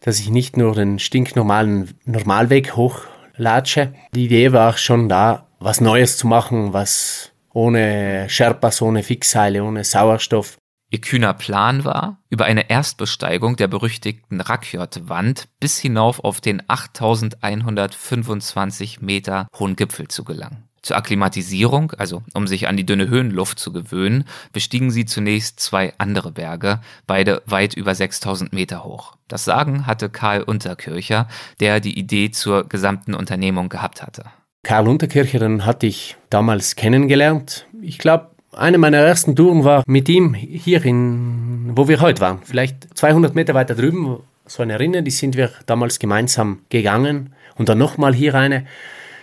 dass 0.01 0.19
ich 0.19 0.31
nicht 0.31 0.57
nur 0.57 0.75
den 0.75 0.99
stinknormalen 0.99 1.95
Normalweg 2.07 2.75
hochlatsche. 2.75 3.93
Die 4.15 4.25
Idee 4.25 4.53
war 4.53 4.79
schon 4.79 5.11
da, 5.11 5.47
was 5.61 5.83
Neues 5.83 6.17
zu 6.17 6.27
machen, 6.27 6.73
was 6.73 7.32
ohne 7.53 8.29
Sherpas, 8.29 8.83
ohne 8.83 9.03
Fixseile, 9.03 9.65
ohne 9.65 9.85
Sauerstoff. 9.85 10.59
Ihr 10.91 11.01
kühner 11.01 11.33
Plan 11.33 11.87
war, 11.87 12.19
über 12.29 12.45
eine 12.45 12.69
Erstbesteigung 12.69 13.57
der 13.57 13.67
berüchtigten 13.67 14.43
Rakjot-Wand 14.43 15.49
bis 15.59 15.79
hinauf 15.79 16.23
auf 16.23 16.43
den 16.43 16.63
8125 16.69 19.01
Meter 19.01 19.49
hohen 19.59 19.75
Gipfel 19.75 20.09
zu 20.09 20.25
gelangen. 20.25 20.69
Zur 20.83 20.99
Akklimatisierung, 20.99 21.93
also 21.93 22.23
um 22.35 22.47
sich 22.47 22.69
an 22.69 22.77
die 22.77 22.85
dünne 22.85 23.09
Höhenluft 23.09 23.59
zu 23.59 23.73
gewöhnen, 23.73 24.25
bestiegen 24.53 24.91
sie 24.91 25.07
zunächst 25.07 25.61
zwei 25.61 25.95
andere 25.97 26.33
Berge, 26.33 26.83
beide 27.07 27.41
weit 27.47 27.73
über 27.73 27.95
6000 27.95 28.53
Meter 28.53 28.85
hoch. 28.85 29.17
Das 29.29 29.47
Sagen 29.47 29.87
hatte 29.87 30.11
Karl 30.11 30.43
Unterkircher, 30.43 31.27
der 31.61 31.81
die 31.81 31.97
Idee 31.97 32.33
zur 32.33 32.69
gesamten 32.69 33.15
Unternehmung 33.15 33.71
gehabt 33.71 34.03
hatte. 34.03 34.25
Karl 34.65 34.87
Unterkircher, 34.87 35.41
den 35.41 35.67
hatte 35.67 35.87
ich 35.87 36.17
damals 36.31 36.77
kennengelernt. 36.77 37.67
Ich 37.83 37.99
glaube, 37.99 38.31
eine 38.53 38.79
meiner 38.79 38.99
ersten 38.99 39.35
Touren 39.35 39.65
war 39.65 39.83
mit 39.87 40.09
ihm 40.09 40.35
hier 40.35 40.85
in, 40.85 41.73
wo 41.75 41.89
wir 41.89 42.01
heute 42.01 42.21
waren. 42.21 42.39
Vielleicht 42.45 42.97
200 42.97 43.35
Meter 43.35 43.55
weiter 43.55 43.75
drüben, 43.75 44.21
so 44.47 44.63
eine 44.63 44.79
Rinne, 44.79 45.03
die 45.03 45.11
sind 45.11 45.37
wir 45.37 45.51
damals 45.67 45.99
gemeinsam 45.99 46.61
gegangen. 46.69 47.35
Und 47.57 47.69
dann 47.69 47.79
nochmal 47.79 48.15
hier 48.15 48.35
eine. 48.35 48.67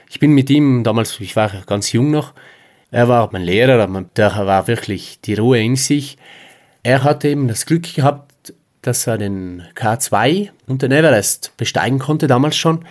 Ich 0.10 0.20
bin 0.20 0.32
mit 0.34 0.50
ihm, 0.50 0.84
damals, 0.84 1.20
ich 1.22 1.36
war 1.38 1.52
ganz 1.66 1.94
jung 1.94 2.12
noch, 2.12 2.34
er 2.92 3.08
war 3.08 3.30
mein 3.32 3.44
Lehrer, 3.44 3.88
der 4.16 4.36
war 4.46 4.68
wirklich 4.68 5.22
die 5.22 5.36
Ruhe 5.36 5.62
in 5.62 5.78
sich. 5.78 6.18
Er 6.84 7.04
hatte 7.04 7.30
eben 7.30 7.48
das 7.48 7.66
Glück 7.66 7.94
gehabt, 7.96 8.54
dass 8.82 9.08
er 9.08 9.18
den 9.18 9.64
K2 9.76 10.50
und 10.68 10.82
den 10.82 10.92
Everest 10.92 11.54
besteigen 11.56 12.00
konnte, 12.00 12.28
damals 12.28 12.58
schon. 12.58 12.84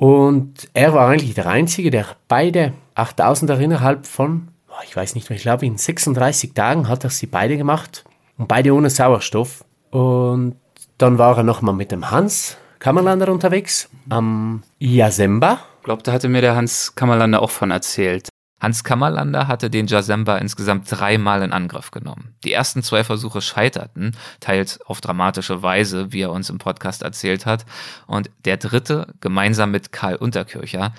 Und 0.00 0.68
er 0.72 0.94
war 0.94 1.08
eigentlich 1.08 1.34
der 1.34 1.46
Einzige, 1.46 1.90
der 1.90 2.06
beide 2.26 2.72
8000er 2.96 3.58
innerhalb 3.58 4.06
von, 4.06 4.48
ich 4.84 4.96
weiß 4.96 5.14
nicht 5.14 5.28
mehr, 5.28 5.36
ich 5.36 5.42
glaube 5.42 5.66
in 5.66 5.76
36 5.76 6.54
Tagen 6.54 6.88
hat 6.88 7.04
er 7.04 7.10
sie 7.10 7.26
beide 7.26 7.56
gemacht. 7.56 8.04
Und 8.38 8.48
beide 8.48 8.74
ohne 8.74 8.88
Sauerstoff. 8.88 9.64
Und 9.90 10.56
dann 10.96 11.18
war 11.18 11.36
er 11.36 11.42
nochmal 11.42 11.74
mit 11.74 11.92
dem 11.92 12.10
Hans 12.10 12.56
Kammerlander 12.78 13.30
unterwegs 13.30 13.90
am 14.08 14.62
Yasemba 14.78 15.60
ich 15.80 15.84
glaube, 15.84 16.02
da 16.02 16.12
hatte 16.12 16.28
mir 16.28 16.42
der 16.42 16.56
Hans 16.56 16.94
Kammerlander 16.94 17.40
auch 17.40 17.50
von 17.50 17.70
erzählt. 17.70 18.28
Hans 18.60 18.84
Kammerlander 18.84 19.48
hatte 19.48 19.70
den 19.70 19.86
Jasemba 19.86 20.36
insgesamt 20.36 20.86
dreimal 20.90 21.42
in 21.42 21.52
Angriff 21.52 21.90
genommen. 21.90 22.34
Die 22.44 22.52
ersten 22.52 22.82
zwei 22.82 23.04
Versuche 23.04 23.40
scheiterten, 23.40 24.16
teils 24.38 24.80
auf 24.82 25.00
dramatische 25.00 25.62
Weise, 25.62 26.12
wie 26.12 26.20
er 26.20 26.30
uns 26.30 26.50
im 26.50 26.58
Podcast 26.58 27.02
erzählt 27.02 27.46
hat. 27.46 27.64
Und 28.06 28.30
der 28.44 28.58
dritte, 28.58 29.08
gemeinsam 29.20 29.70
mit 29.70 29.92
Karl 29.92 30.16
Unterkircher, 30.16 30.92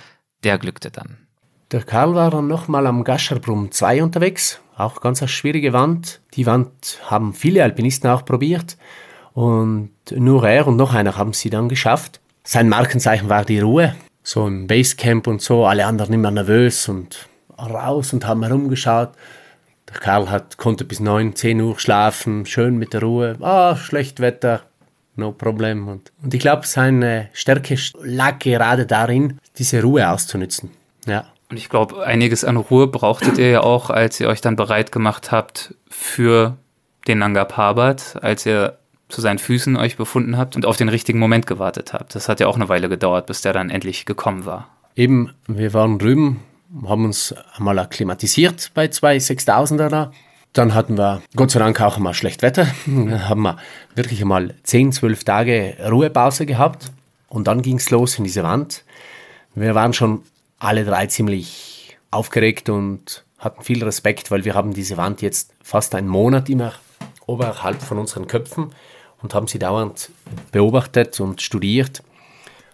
der 0.44 0.58
glückte 0.58 0.90
dann. 0.90 1.18
Der 1.72 1.84
Karl 1.84 2.16
war 2.16 2.32
dann 2.32 2.48
nochmal 2.48 2.86
am 2.88 3.04
Gascherbrumm 3.04 3.72
2 3.72 4.04
unterwegs. 4.04 4.60
Auch 4.76 5.00
ganz 5.00 5.22
eine 5.22 5.30
schwierige 5.30 5.72
Wand. 5.72 6.20
Die 6.34 6.46
Wand 6.46 7.00
haben 7.06 7.34
viele 7.34 7.64
Alpinisten 7.64 8.10
auch 8.10 8.26
probiert. 8.26 8.78
Und 9.34 9.92
nur 10.10 10.48
er 10.48 10.68
und 10.68 10.76
noch 10.76 10.94
einer 10.94 11.16
haben 11.16 11.34
sie 11.34 11.50
dann 11.50 11.70
geschafft. 11.70 12.20
Sein 12.44 12.68
Markenzeichen 12.68 13.30
war 13.30 13.46
die 13.46 13.60
Ruhe. 13.60 13.96
So 14.24 14.48
im 14.48 14.68
Basecamp 14.68 15.28
und 15.28 15.42
so, 15.42 15.66
alle 15.66 15.86
anderen 15.86 16.14
immer 16.14 16.32
nervös 16.32 16.90
und 16.90 17.30
raus 17.70 18.14
und 18.14 18.26
haben 18.26 18.44
herumgeschaut. 18.44 19.12
Der 19.90 20.00
Karl 20.00 20.30
hat, 20.30 20.58
konnte 20.58 20.86
bis 20.86 21.00
9, 21.00 21.36
10 21.36 21.62
Uhr 21.62 21.80
schlafen, 21.80 22.46
schön 22.46 22.78
mit 22.78 22.94
der 22.94 23.02
Ruhe. 23.02 23.38
Ah, 23.42 23.76
schlecht 23.76 24.20
Wetter, 24.20 24.62
no 25.16 25.32
problem. 25.32 25.88
Und, 25.88 26.12
und 26.24 26.34
ich 26.34 26.40
glaube, 26.40 26.66
seine 26.66 27.30
Stärke 27.34 27.78
lag 28.02 28.40
gerade 28.40 28.86
darin, 28.86 29.40
diese 29.58 29.82
Ruhe 29.82 30.10
auszunutzen. 30.10 30.72
Ja. 31.06 31.26
Und 31.50 31.58
ich 31.58 31.68
glaube, 31.68 32.06
einiges 32.06 32.46
an 32.46 32.56
Ruhe 32.56 32.88
brauchtet 32.88 33.38
ihr 33.38 33.50
ja 33.50 33.62
auch, 33.62 33.90
als 33.90 34.20
ihr 34.22 34.30
euch 34.30 34.40
dann 34.40 34.56
bereit 34.56 34.94
gemacht 34.94 35.32
habt 35.32 35.76
für 35.90 36.58
den 37.08 37.18
Nanga 37.18 37.44
Parbat, 37.44 38.18
als 38.22 38.46
ihr 38.46 38.78
zu 39.10 39.20
seinen 39.20 39.40
Füßen 39.40 39.76
euch 39.76 39.98
befunden 39.98 40.38
habt 40.38 40.56
und 40.56 40.66
auf 40.66 40.78
den 40.78 40.88
richtigen 40.88 41.20
Moment 41.20 41.48
gewartet 41.48 41.92
habt. 41.92 42.16
Das 42.16 42.30
hat 42.30 42.40
ja 42.40 42.48
auch 42.48 42.56
eine 42.56 42.70
Weile 42.70 42.88
gedauert, 42.88 43.28
bis 43.28 43.42
der 43.42 43.52
dann 43.52 43.70
endlich 43.70 44.06
gekommen 44.06 44.46
war. 44.46 44.70
Eben, 44.96 45.34
wir 45.48 45.74
waren 45.74 46.00
drüben, 46.00 46.40
haben 46.86 47.06
uns 47.06 47.34
einmal 47.56 47.80
akklimatisiert 47.80 48.72
bei 48.74 48.88
zwei 48.88 49.18
6000er 49.18 49.90
da. 49.90 50.12
Dann 50.54 50.74
hatten 50.74 50.98
wir 50.98 51.22
Gott 51.36 51.52
sei 51.52 51.60
Dank 51.60 51.80
auch 51.82 51.98
mal 51.98 52.14
schlecht 52.14 52.42
Wetter. 52.42 52.68
Dann 52.86 53.30
haben 53.30 53.42
wir 53.42 53.58
wirklich 53.96 54.22
einmal 54.22 54.56
10, 54.64 54.92
12 54.92 55.24
Tage 55.24 55.78
Ruhepause 55.90 56.46
gehabt. 56.46 56.92
Und 57.30 57.48
dann 57.48 57.62
ging 57.62 57.78
es 57.78 57.90
los 57.90 58.18
in 58.18 58.26
diese 58.26 58.44
Wand. 58.44 58.84
Wir 59.56 59.74
waren 59.74 59.94
schon 59.94 60.24
alle 60.60 60.84
drei 60.84 61.08
ziemlich 61.08 61.98
aufgeregt 62.12 62.68
und 62.68 63.24
hatten 63.38 63.64
viel 63.64 63.82
Respekt, 63.84 64.32
weil 64.32 64.44
wir 64.44 64.54
haben 64.54 64.74
diese 64.74 64.98
Wand 64.98 65.22
jetzt 65.22 65.54
fast 65.64 65.96
einen 65.96 66.10
Monat 66.10 66.50
immer 66.50 66.74
oberhalb 67.26 67.82
von 67.82 67.98
unseren 67.98 68.28
Köpfen 68.28 68.74
und 69.22 69.34
haben 69.34 69.48
sie 69.48 69.60
dauernd 69.60 70.12
beobachtet 70.52 71.20
und 71.22 71.42
studiert. 71.42 72.04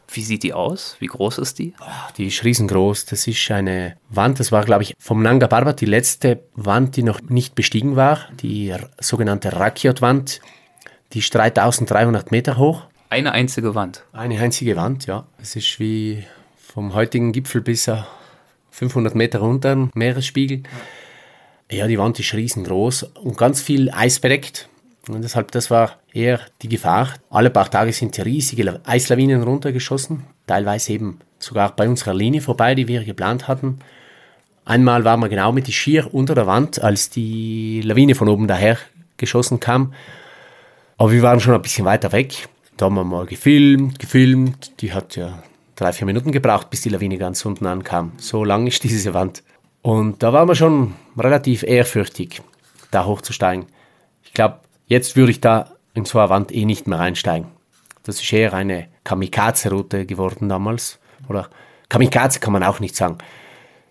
Wie 0.09 0.21
sieht 0.21 0.43
die 0.43 0.53
aus? 0.53 0.95
Wie 0.99 1.07
groß 1.07 1.37
ist 1.39 1.59
die? 1.59 1.73
Die 2.17 2.27
ist 2.27 2.43
riesengroß. 2.43 3.05
Das 3.05 3.27
ist 3.27 3.51
eine 3.51 3.97
Wand, 4.09 4.39
das 4.39 4.51
war, 4.51 4.63
glaube 4.63 4.83
ich, 4.83 4.95
vom 4.97 5.21
Nanga 5.21 5.47
Parbat 5.47 5.81
die 5.81 5.85
letzte 5.85 6.43
Wand, 6.55 6.95
die 6.95 7.03
noch 7.03 7.21
nicht 7.21 7.55
bestiegen 7.55 7.95
war. 7.95 8.21
Die 8.41 8.73
sogenannte 8.99 9.53
Rakiot-Wand. 9.53 10.39
Die 11.13 11.19
ist 11.19 11.33
3300 11.33 12.31
Meter 12.31 12.57
hoch. 12.57 12.83
Eine 13.09 13.31
einzige 13.31 13.75
Wand? 13.75 14.03
Eine 14.11 14.39
einzige 14.39 14.75
Wand, 14.75 15.05
ja. 15.05 15.25
Es 15.41 15.55
ist 15.55 15.79
wie 15.79 16.25
vom 16.57 16.93
heutigen 16.93 17.31
Gipfel 17.31 17.61
bis 17.61 17.89
500 18.71 19.15
Meter 19.15 19.39
runter, 19.39 19.89
Meeresspiegel. 19.93 20.63
Ja, 21.71 21.87
die 21.87 21.97
Wand 21.97 22.19
ist 22.19 22.33
riesengroß 22.33 23.03
und 23.03 23.37
ganz 23.37 23.61
viel 23.61 23.89
Eis 23.91 24.19
bedeckt. 24.19 24.69
Und 25.09 25.21
deshalb, 25.21 25.51
das 25.51 25.71
war 25.71 25.97
eher 26.13 26.39
die 26.61 26.69
Gefahr. 26.69 27.13
Alle 27.29 27.49
paar 27.49 27.69
Tage 27.69 27.93
sind 27.93 28.17
riesige 28.23 28.81
Eislawinen 28.85 29.43
runtergeschossen, 29.43 30.23
teilweise 30.45 30.93
eben 30.93 31.19
sogar 31.39 31.75
bei 31.75 31.87
unserer 31.87 32.13
Linie 32.13 32.41
vorbei, 32.41 32.75
die 32.75 32.87
wir 32.87 33.03
geplant 33.03 33.47
hatten. 33.47 33.79
Einmal 34.65 35.05
waren 35.05 35.21
wir 35.21 35.29
genau 35.29 35.51
mit 35.51 35.67
die 35.67 35.73
Schier 35.73 36.13
unter 36.13 36.35
der 36.35 36.47
Wand, 36.47 36.81
als 36.81 37.09
die 37.09 37.81
Lawine 37.83 38.15
von 38.15 38.27
oben 38.27 38.47
daher 38.47 38.77
geschossen 39.15 39.59
kam. 39.59 39.93
Aber 40.97 41.11
wir 41.11 41.21
waren 41.21 41.39
schon 41.39 41.53
ein 41.53 41.61
bisschen 41.61 41.85
weiter 41.85 42.11
weg. 42.11 42.49
Da 42.75 42.85
haben 42.85 42.95
wir 42.95 43.03
mal 43.03 43.25
gefilmt, 43.25 43.99
gefilmt. 43.99 44.81
Die 44.81 44.93
hat 44.93 45.15
ja 45.15 45.41
drei, 45.75 45.93
vier 45.93 46.05
Minuten 46.05 46.31
gebraucht, 46.31 46.69
bis 46.69 46.81
die 46.81 46.89
Lawine 46.89 47.17
ganz 47.17 47.45
unten 47.45 47.65
ankam. 47.65 48.11
So 48.17 48.43
lang 48.43 48.67
ist 48.67 48.83
diese 48.83 49.13
Wand. 49.13 49.43
Und 49.81 50.21
da 50.21 50.33
waren 50.33 50.49
wir 50.49 50.55
schon 50.55 50.95
relativ 51.17 51.63
ehrfürchtig, 51.63 52.41
da 52.91 53.05
hochzusteigen. 53.05 53.67
Ich 54.23 54.33
glaube, 54.33 54.59
jetzt 54.87 55.15
würde 55.15 55.31
ich 55.31 55.41
da 55.41 55.71
in 55.93 56.05
so 56.05 56.19
eine 56.19 56.29
Wand 56.29 56.53
eh 56.53 56.65
nicht 56.65 56.87
mehr 56.87 56.99
reinsteigen. 56.99 57.47
Das 58.03 58.21
ist 58.21 58.33
eher 58.33 58.53
eine 58.53 58.87
Kamikaze-Route 59.03 60.05
geworden 60.05 60.49
damals. 60.49 60.99
Oder 61.27 61.49
Kamikaze 61.89 62.39
kann 62.39 62.53
man 62.53 62.63
auch 62.63 62.79
nicht 62.79 62.95
sagen. 62.95 63.17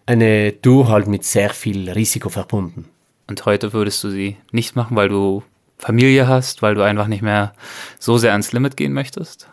Eine 0.07 0.61
Tour 0.61 0.89
halt 0.89 1.07
mit 1.07 1.25
sehr 1.25 1.51
viel 1.51 1.91
Risiko 1.91 2.29
verbunden. 2.29 2.89
Und 3.29 3.45
heute 3.45 3.73
würdest 3.73 4.03
du 4.05 4.11
sie 4.11 4.37
nicht 4.53 4.77
machen, 4.77 4.97
weil 4.97 5.09
du 5.09 5.43
Familie 5.79 6.29
hast, 6.29 6.63
weil 6.63 6.75
du 6.75 6.83
einfach 6.83 7.09
nicht 7.09 7.23
mehr 7.23 7.53
so 7.99 8.17
sehr 8.19 8.33
ans 8.33 8.53
Limit 8.53 8.77
gehen 8.77 8.93
möchtest? 8.93 9.49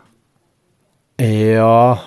Ja, 1.20 2.02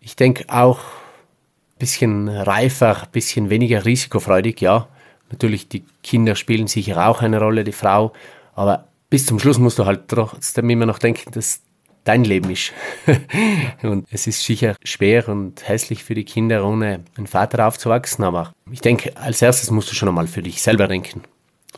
ich 0.00 0.16
denke 0.16 0.44
auch 0.48 0.78
ein 0.78 1.78
bisschen 1.78 2.28
reifer, 2.28 3.02
ein 3.02 3.10
bisschen 3.12 3.50
weniger 3.50 3.84
risikofreudig, 3.84 4.60
ja. 4.60 4.88
Natürlich, 5.30 5.68
die 5.68 5.84
Kinder 6.02 6.34
spielen 6.34 6.68
sicher 6.68 7.06
auch 7.06 7.22
eine 7.22 7.38
Rolle, 7.38 7.64
die 7.64 7.72
Frau, 7.72 8.12
aber 8.54 8.88
bis 9.10 9.26
zum 9.26 9.38
Schluss 9.38 9.58
musst 9.58 9.78
du 9.78 9.86
halt 9.86 10.08
trotzdem 10.08 10.68
immer 10.70 10.86
noch 10.86 10.98
denken, 10.98 11.30
dass 11.32 11.62
dein 12.04 12.24
Leben 12.24 12.50
ist. 12.50 12.72
und 13.82 14.06
es 14.10 14.26
ist 14.26 14.42
sicher 14.42 14.76
schwer 14.82 15.28
und 15.28 15.68
hässlich 15.68 16.04
für 16.04 16.14
die 16.14 16.24
Kinder, 16.24 16.64
ohne 16.64 17.04
einen 17.16 17.26
Vater 17.26 17.66
aufzuwachsen, 17.66 18.24
aber 18.24 18.52
ich 18.70 18.80
denke, 18.80 19.16
als 19.16 19.42
erstes 19.42 19.70
musst 19.70 19.90
du 19.90 19.94
schon 19.94 20.08
einmal 20.08 20.26
für 20.26 20.42
dich 20.42 20.62
selber 20.62 20.88
denken, 20.88 21.22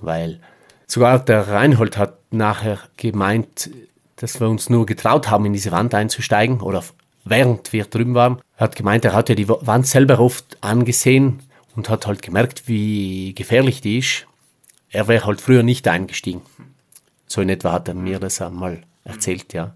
weil 0.01 0.41
sogar 0.87 1.19
der 1.19 1.49
Reinhold 1.49 1.97
hat 1.97 2.19
nachher 2.31 2.79
gemeint, 2.97 3.71
dass 4.17 4.41
wir 4.41 4.49
uns 4.49 4.71
nur 4.71 4.87
getraut 4.87 5.31
haben, 5.31 5.47
in 5.47 5.53
diese 5.53 5.73
Wand 5.73 5.95
einzusteigen 5.95 6.61
oder 6.61 6.85
während 7.25 7.73
wir 7.73 7.85
drüben 7.85 8.15
waren, 8.15 8.41
hat 8.57 8.77
gemeint, 8.77 9.05
er 9.05 9.15
hat 9.15 9.29
ja 9.29 9.35
die 9.35 9.49
Wand 9.49 9.87
selber 9.87 10.21
oft 10.21 10.59
angesehen 10.61 11.41
und 11.81 11.89
hat 11.89 12.07
halt 12.07 12.21
gemerkt, 12.21 12.69
wie 12.69 13.33
gefährlich 13.35 13.81
die 13.81 14.01
ist. 14.01 14.27
Er 14.91 15.09
wäre 15.09 15.25
halt 15.25 15.41
früher 15.41 15.63
nicht 15.63 15.89
eingestiegen. 15.89 16.43
So 17.27 17.41
in 17.41 17.49
etwa 17.49 17.73
hat 17.73 17.89
er 17.89 17.95
mir 17.95 18.19
das 18.21 18.43
einmal 18.43 18.83
erzählt, 19.03 19.55
ja. 19.55 19.75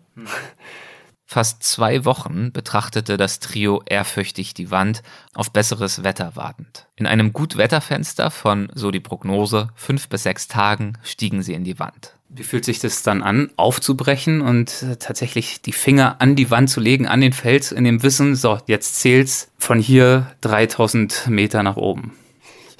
Fast 1.24 1.62
zwei 1.62 2.04
Wochen 2.04 2.52
betrachtete 2.52 3.16
das 3.16 3.40
Trio 3.40 3.82
ehrfürchtig 3.86 4.52
die 4.52 4.70
Wand, 4.70 5.02
auf 5.32 5.50
besseres 5.50 6.04
Wetter 6.04 6.36
wartend. 6.36 6.88
In 6.94 7.06
einem 7.06 7.32
Gutwetterfenster 7.32 8.30
von, 8.30 8.70
so 8.74 8.90
die 8.90 9.00
Prognose, 9.00 9.70
fünf 9.74 10.10
bis 10.10 10.24
sechs 10.24 10.46
Tagen 10.46 10.98
stiegen 11.02 11.42
sie 11.42 11.54
in 11.54 11.64
die 11.64 11.78
Wand. 11.78 12.13
Wie 12.36 12.42
fühlt 12.42 12.64
sich 12.64 12.80
das 12.80 13.02
dann 13.04 13.22
an, 13.22 13.50
aufzubrechen 13.56 14.40
und 14.40 14.82
äh, 14.82 14.96
tatsächlich 14.96 15.62
die 15.62 15.72
Finger 15.72 16.20
an 16.20 16.34
die 16.34 16.50
Wand 16.50 16.68
zu 16.68 16.80
legen, 16.80 17.06
an 17.06 17.20
den 17.20 17.32
Fels, 17.32 17.70
in 17.70 17.84
dem 17.84 18.02
Wissen, 18.02 18.34
so, 18.34 18.58
jetzt 18.66 19.00
zählt's 19.00 19.52
von 19.56 19.78
hier 19.78 20.26
3000 20.40 21.28
Meter 21.28 21.62
nach 21.62 21.76
oben? 21.76 22.12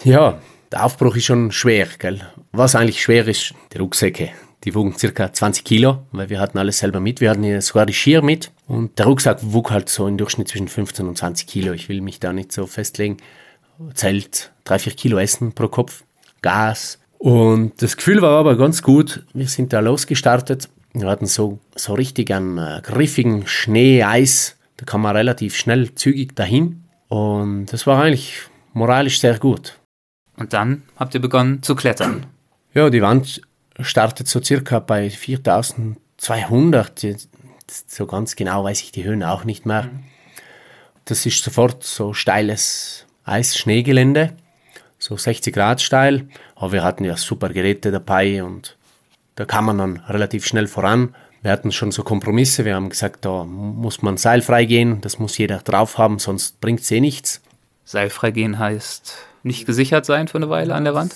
Ja, 0.03 0.39
der 0.73 0.85
Aufbruch 0.85 1.15
ist 1.15 1.27
schon 1.27 1.53
schwer, 1.53 1.87
gell? 1.99 2.21
Was 2.51 2.75
eigentlich 2.75 3.01
schwer 3.01 3.29
ist, 3.29 3.55
die 3.73 3.79
Rucksäcke. 3.79 4.31
Die 4.65 4.75
wogen 4.75 4.97
circa 4.99 5.33
20 5.33 5.63
Kilo, 5.63 6.05
weil 6.11 6.31
wir 6.31 6.41
hatten 6.41 6.59
alles 6.59 6.79
selber 6.79 6.99
mit. 6.99 7.21
Wir 7.21 7.31
hatten 7.31 7.45
hier 7.45 7.63
sogar 7.63 7.87
die 7.87 7.93
Skier 7.93 8.23
mit. 8.23 8.51
Und 8.67 8.99
der 8.99 9.07
Rucksack 9.07 9.39
wog 9.43 9.71
halt 9.71 9.89
so 9.89 10.09
im 10.09 10.17
Durchschnitt 10.17 10.49
zwischen 10.49 10.69
15 10.69 11.07
und 11.07 11.19
20 11.19 11.47
Kilo. 11.47 11.73
Ich 11.75 11.89
will 11.89 12.01
mich 12.01 12.19
da 12.19 12.33
nicht 12.33 12.51
so 12.51 12.67
festlegen. 12.67 13.19
Zelt, 13.93 14.53
3-4 14.67 14.97
Kilo 14.97 15.19
Essen 15.19 15.53
pro 15.53 15.69
Kopf. 15.69 16.03
Gas, 16.41 16.99
und 17.25 17.81
das 17.81 17.97
Gefühl 17.97 18.21
war 18.21 18.39
aber 18.39 18.55
ganz 18.59 18.83
gut. 18.83 19.25
Wir 19.33 19.49
sind 19.49 19.73
da 19.73 19.81
losgestartet. 19.81 20.69
Wir 20.93 21.09
hatten 21.09 21.25
so, 21.25 21.59
so 21.75 21.95
richtig 21.95 22.31
einen 22.31 22.59
äh, 22.59 22.83
griffigen 22.83 23.47
Schnee, 23.47 24.03
Eis. 24.03 24.59
Da 24.77 24.85
kam 24.85 25.01
man 25.01 25.17
relativ 25.17 25.57
schnell, 25.57 25.95
zügig 25.95 26.37
dahin. 26.37 26.85
Und 27.09 27.73
das 27.73 27.87
war 27.87 28.03
eigentlich 28.03 28.43
moralisch 28.75 29.21
sehr 29.21 29.39
gut. 29.39 29.79
Und 30.37 30.53
dann 30.53 30.83
habt 30.97 31.15
ihr 31.15 31.21
begonnen 31.23 31.63
zu 31.63 31.75
klettern. 31.75 32.27
Ja, 32.75 32.91
die 32.91 33.01
Wand 33.01 33.41
startet 33.81 34.29
so 34.29 34.43
circa 34.43 34.81
bei 34.81 35.09
4200. 35.09 37.07
So 37.87 38.05
ganz 38.05 38.37
genau 38.37 38.65
weiß 38.65 38.83
ich 38.83 38.93
die 38.93 39.05
Höhen 39.05 39.23
auch 39.23 39.45
nicht 39.45 39.65
mehr. 39.65 39.89
Das 41.07 41.25
ist 41.25 41.43
sofort 41.43 41.85
so 41.85 42.13
steiles 42.13 43.07
Eis-Schneegelände 43.25 44.37
so 45.05 45.19
60 45.19 45.55
Grad 45.55 45.83
steil, 45.83 46.29
aber 46.57 46.73
wir 46.73 46.83
hatten 46.83 47.05
ja 47.05 47.15
super 47.19 47.51
Geräte 47.51 47.93
dabei 47.93 48.43
und 48.43 48.79
da 49.37 49.45
kam 49.45 49.67
man 49.67 49.77
dann 49.77 49.97
relativ 50.09 50.47
schnell 50.47 50.67
voran. 50.67 51.15
Wir 51.43 51.51
hatten 51.51 51.73
schon 51.73 51.93
so 51.93 52.03
Kompromisse, 52.03 52.65
wir 52.65 52.75
haben 52.75 52.89
gesagt, 52.89 53.27
da 53.27 53.45
muss 53.45 54.01
man 54.01 54.17
seilfrei 54.17 54.65
gehen, 54.65 55.03
das 55.03 55.19
muss 55.19 55.37
jeder 55.37 55.59
drauf 55.59 55.99
haben, 55.99 56.19
sonst 56.19 56.59
bringt 56.59 56.81
es 56.81 56.91
eh 56.91 57.01
nichts. 57.01 57.43
Seilfrei 57.85 58.31
gehen 58.31 58.59
heißt 58.59 59.15
nicht 59.43 59.67
gesichert 59.67 60.07
sein 60.07 60.27
für 60.27 60.39
eine 60.39 60.49
Weile 60.49 60.75
an 60.75 60.85
der 60.85 60.95
Wand? 60.95 61.15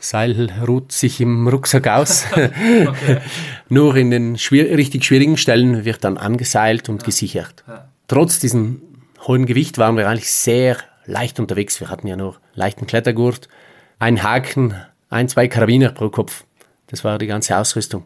Seil 0.00 0.50
ruht 0.66 0.92
sich 0.92 1.18
im 1.22 1.48
Rucksack 1.48 1.88
aus. 1.88 2.26
Nur 3.70 3.96
in 3.96 4.10
den 4.10 4.36
schwier 4.36 4.76
richtig 4.76 5.06
schwierigen 5.06 5.38
Stellen 5.38 5.86
wird 5.86 6.04
dann 6.04 6.18
angeseilt 6.18 6.90
und 6.90 7.00
ja. 7.00 7.06
gesichert. 7.06 7.64
Ja. 7.66 7.88
Trotz 8.06 8.38
diesem 8.38 8.82
hohen 9.26 9.46
Gewicht 9.46 9.78
waren 9.78 9.96
wir 9.96 10.10
eigentlich 10.10 10.30
sehr 10.30 10.76
leicht 11.06 11.40
unterwegs. 11.40 11.80
Wir 11.80 11.88
hatten 11.88 12.06
ja 12.06 12.16
nur 12.16 12.36
leichten 12.54 12.86
Klettergurt, 12.86 13.48
ein 13.98 14.22
Haken, 14.22 14.74
ein, 15.08 15.28
zwei 15.28 15.48
Karabiner 15.48 15.90
pro 15.90 16.08
Kopf. 16.08 16.44
Das 16.88 17.04
war 17.04 17.18
die 17.18 17.26
ganze 17.26 17.56
Ausrüstung. 17.56 18.04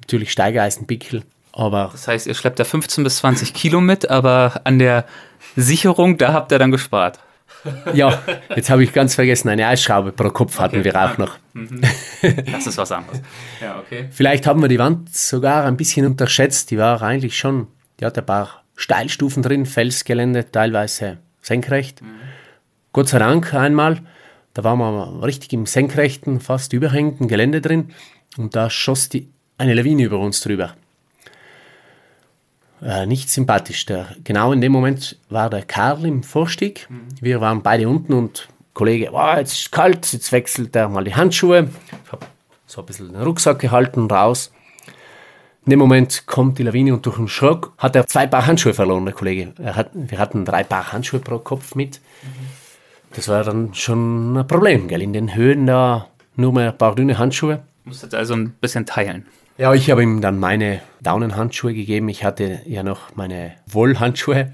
Natürlich 0.00 0.32
Steigeisen, 0.32 0.86
Pickel, 0.86 1.22
aber... 1.52 1.88
Das 1.92 2.06
heißt, 2.08 2.26
ihr 2.26 2.34
schleppt 2.34 2.60
da 2.60 2.64
15 2.64 3.02
bis 3.04 3.16
20 3.18 3.52
Kilo 3.54 3.80
mit, 3.80 4.08
aber 4.08 4.60
an 4.64 4.78
der 4.78 5.04
Sicherung, 5.56 6.16
da 6.18 6.32
habt 6.32 6.52
ihr 6.52 6.58
dann 6.58 6.70
gespart. 6.70 7.18
Ja, 7.94 8.22
jetzt 8.54 8.70
habe 8.70 8.84
ich 8.84 8.92
ganz 8.92 9.14
vergessen, 9.14 9.48
eine 9.48 9.66
Eisschraube 9.66 10.12
pro 10.12 10.30
Kopf 10.30 10.58
hatten 10.58 10.84
wir 10.84 10.94
auch 10.94 11.18
noch. 11.18 11.36
Das 12.52 12.66
ist 12.66 12.78
was 12.78 12.92
anderes. 12.92 13.20
Ja, 13.60 13.78
okay. 13.78 14.08
Vielleicht 14.10 14.46
haben 14.46 14.60
wir 14.62 14.68
die 14.68 14.78
Wand 14.78 15.14
sogar 15.14 15.64
ein 15.64 15.76
bisschen 15.76 16.06
unterschätzt. 16.06 16.70
Die 16.70 16.78
war 16.78 17.02
eigentlich 17.02 17.36
schon, 17.36 17.66
die 17.98 18.04
hat 18.04 18.16
ein 18.18 18.26
paar 18.26 18.62
Steilstufen 18.76 19.42
drin, 19.42 19.66
Felsgelände, 19.66 20.50
teilweise 20.50 21.18
senkrecht. 21.42 22.02
Gott 22.96 23.10
sei 23.10 23.18
Dank 23.18 23.52
einmal, 23.52 24.00
da 24.54 24.64
waren 24.64 24.78
wir 24.78 25.22
richtig 25.22 25.52
im 25.52 25.66
senkrechten, 25.66 26.40
fast 26.40 26.72
überhängenden 26.72 27.28
Gelände 27.28 27.60
drin 27.60 27.90
und 28.38 28.56
da 28.56 28.70
schoss 28.70 29.10
die, 29.10 29.28
eine 29.58 29.74
Lawine 29.74 30.04
über 30.04 30.18
uns 30.18 30.40
drüber. 30.40 30.72
Äh, 32.80 33.04
nicht 33.04 33.28
sympathisch. 33.28 33.84
Der, 33.84 34.06
genau 34.24 34.50
in 34.50 34.62
dem 34.62 34.72
Moment 34.72 35.18
war 35.28 35.50
der 35.50 35.60
Karl 35.60 36.06
im 36.06 36.22
Vorstieg. 36.22 36.88
Wir 37.20 37.42
waren 37.42 37.62
beide 37.62 37.86
unten 37.86 38.14
und 38.14 38.48
Kollege, 38.72 39.08
wow, 39.12 39.36
jetzt 39.36 39.52
ist 39.52 39.72
kalt, 39.72 40.10
jetzt 40.14 40.32
wechselt 40.32 40.74
er 40.74 40.88
mal 40.88 41.04
die 41.04 41.14
Handschuhe. 41.14 41.68
Ich 42.02 42.12
habe 42.12 42.24
so 42.64 42.80
ein 42.80 42.86
bisschen 42.86 43.12
den 43.12 43.20
Rucksack 43.20 43.58
gehalten, 43.58 44.10
raus. 44.10 44.54
In 45.66 45.70
dem 45.70 45.80
Moment 45.80 46.26
kommt 46.26 46.58
die 46.58 46.62
Lawine 46.62 46.94
und 46.94 47.04
durch 47.04 47.16
den 47.18 47.28
Schock 47.28 47.74
hat 47.76 47.94
er 47.94 48.06
zwei 48.06 48.26
Paar 48.26 48.46
Handschuhe 48.46 48.72
verloren, 48.72 49.04
der 49.04 49.12
Kollege. 49.12 49.52
Hat, 49.62 49.90
wir 49.92 50.18
hatten 50.18 50.46
drei 50.46 50.64
Paar 50.64 50.94
Handschuhe 50.94 51.20
pro 51.20 51.38
Kopf 51.40 51.74
mit. 51.74 52.00
Das 53.14 53.28
war 53.28 53.44
dann 53.44 53.72
schon 53.74 54.36
ein 54.36 54.46
Problem, 54.46 54.88
gell? 54.88 55.02
In 55.02 55.12
den 55.12 55.34
Höhen 55.34 55.66
da 55.66 56.08
nur 56.36 56.52
mehr 56.52 56.72
ein 56.72 56.78
paar 56.78 56.94
dünne 56.94 57.18
Handschuhe. 57.18 57.62
Musstet 57.84 58.14
also 58.14 58.34
ein 58.34 58.50
bisschen 58.60 58.86
teilen. 58.86 59.26
Ja, 59.58 59.72
ich 59.72 59.90
habe 59.90 60.02
ihm 60.02 60.20
dann 60.20 60.38
meine 60.38 60.82
Daunenhandschuhe 61.00 61.72
gegeben. 61.72 62.08
Ich 62.08 62.24
hatte 62.24 62.60
ja 62.66 62.82
noch 62.82 63.16
meine 63.16 63.52
Wollhandschuhe. 63.66 64.52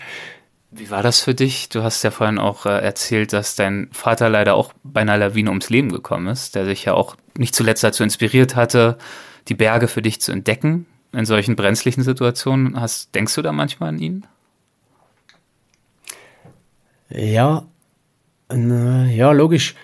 Wie 0.71 0.91
war 0.91 1.03
das 1.03 1.21
für 1.21 1.35
dich? 1.35 1.69
Du 1.69 1.83
hast 1.83 2.03
ja 2.03 2.11
vorhin 2.11 2.39
auch 2.39 2.67
äh, 2.67 2.79
erzählt, 2.79 3.33
dass 3.33 3.57
dein 3.57 3.89
Vater 3.93 4.29
leider 4.29 4.55
auch 4.55 4.73
bei 4.85 5.01
einer 5.01 5.19
Lawine 5.19 5.51
ums 5.51 5.71
Leben 5.71 5.91
gekommen 5.91 6.29
ist, 6.29 6.55
der 6.55 6.65
sich 6.65 6.85
ja 6.85 6.95
auch 6.95 7.17
nicht 7.37 7.55
zuletzt 7.55 7.83
dazu 7.83 8.05
inspiriert 8.05 8.55
hatte, 8.55 8.97
die 9.49 9.55
Berge 9.55 9.89
für 9.89 10.03
dich 10.03 10.21
zu 10.21 10.31
entdecken 10.31 10.87
in 11.13 11.27
solchen 11.27 11.57
brenzlichen 11.57 12.05
Situationen. 12.05 12.81
Hast, 12.81 13.15
denkst 13.15 13.35
du 13.35 13.43
da 13.43 13.53
manchmal 13.53 13.91
an 13.91 13.99
ihn? 13.99 14.27
Ja, 17.11 17.65
ja, 18.55 19.33
logisch. 19.33 19.75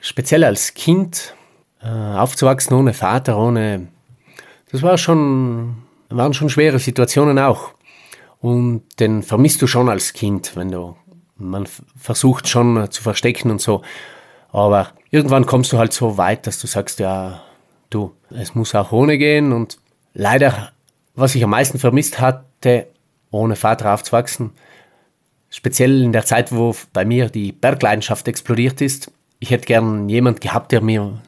Speziell 0.00 0.44
als 0.44 0.74
Kind 0.74 1.34
äh, 1.82 1.88
aufzuwachsen 1.88 2.76
ohne 2.76 2.92
Vater, 2.94 3.38
ohne. 3.38 3.88
Das 4.70 4.82
war 4.82 4.98
schon, 4.98 5.76
waren 6.08 6.34
schon 6.34 6.50
schwere 6.50 6.78
Situationen 6.78 7.38
auch. 7.38 7.70
Und 8.40 8.82
den 9.00 9.22
vermisst 9.22 9.62
du 9.62 9.66
schon 9.66 9.88
als 9.88 10.12
Kind, 10.12 10.56
wenn 10.56 10.70
du, 10.70 10.96
man 11.36 11.66
versucht 11.96 12.48
schon 12.48 12.76
äh, 12.76 12.90
zu 12.90 13.02
verstecken 13.02 13.50
und 13.50 13.60
so. 13.60 13.82
Aber 14.50 14.88
irgendwann 15.10 15.46
kommst 15.46 15.72
du 15.72 15.78
halt 15.78 15.92
so 15.92 16.18
weit, 16.18 16.46
dass 16.46 16.60
du 16.60 16.66
sagst, 16.66 17.00
ja, 17.00 17.42
du, 17.90 18.12
es 18.30 18.54
muss 18.54 18.74
auch 18.74 18.92
ohne 18.92 19.18
gehen. 19.18 19.52
Und 19.52 19.78
leider, 20.12 20.72
was 21.14 21.34
ich 21.34 21.42
am 21.42 21.50
meisten 21.50 21.78
vermisst 21.78 22.20
hatte, 22.20 22.88
ohne 23.30 23.56
Vater 23.56 23.92
aufzuwachsen, 23.94 24.52
speziell 25.54 26.02
in 26.02 26.12
der 26.12 26.24
Zeit, 26.24 26.50
wo 26.52 26.74
bei 26.92 27.04
mir 27.04 27.30
die 27.30 27.52
Bergleidenschaft 27.52 28.26
explodiert 28.26 28.80
ist, 28.80 29.12
ich 29.38 29.50
hätte 29.50 29.66
gern 29.66 30.08
jemand 30.08 30.40
gehabt, 30.40 30.72
der 30.72 30.80
mir 30.80 31.20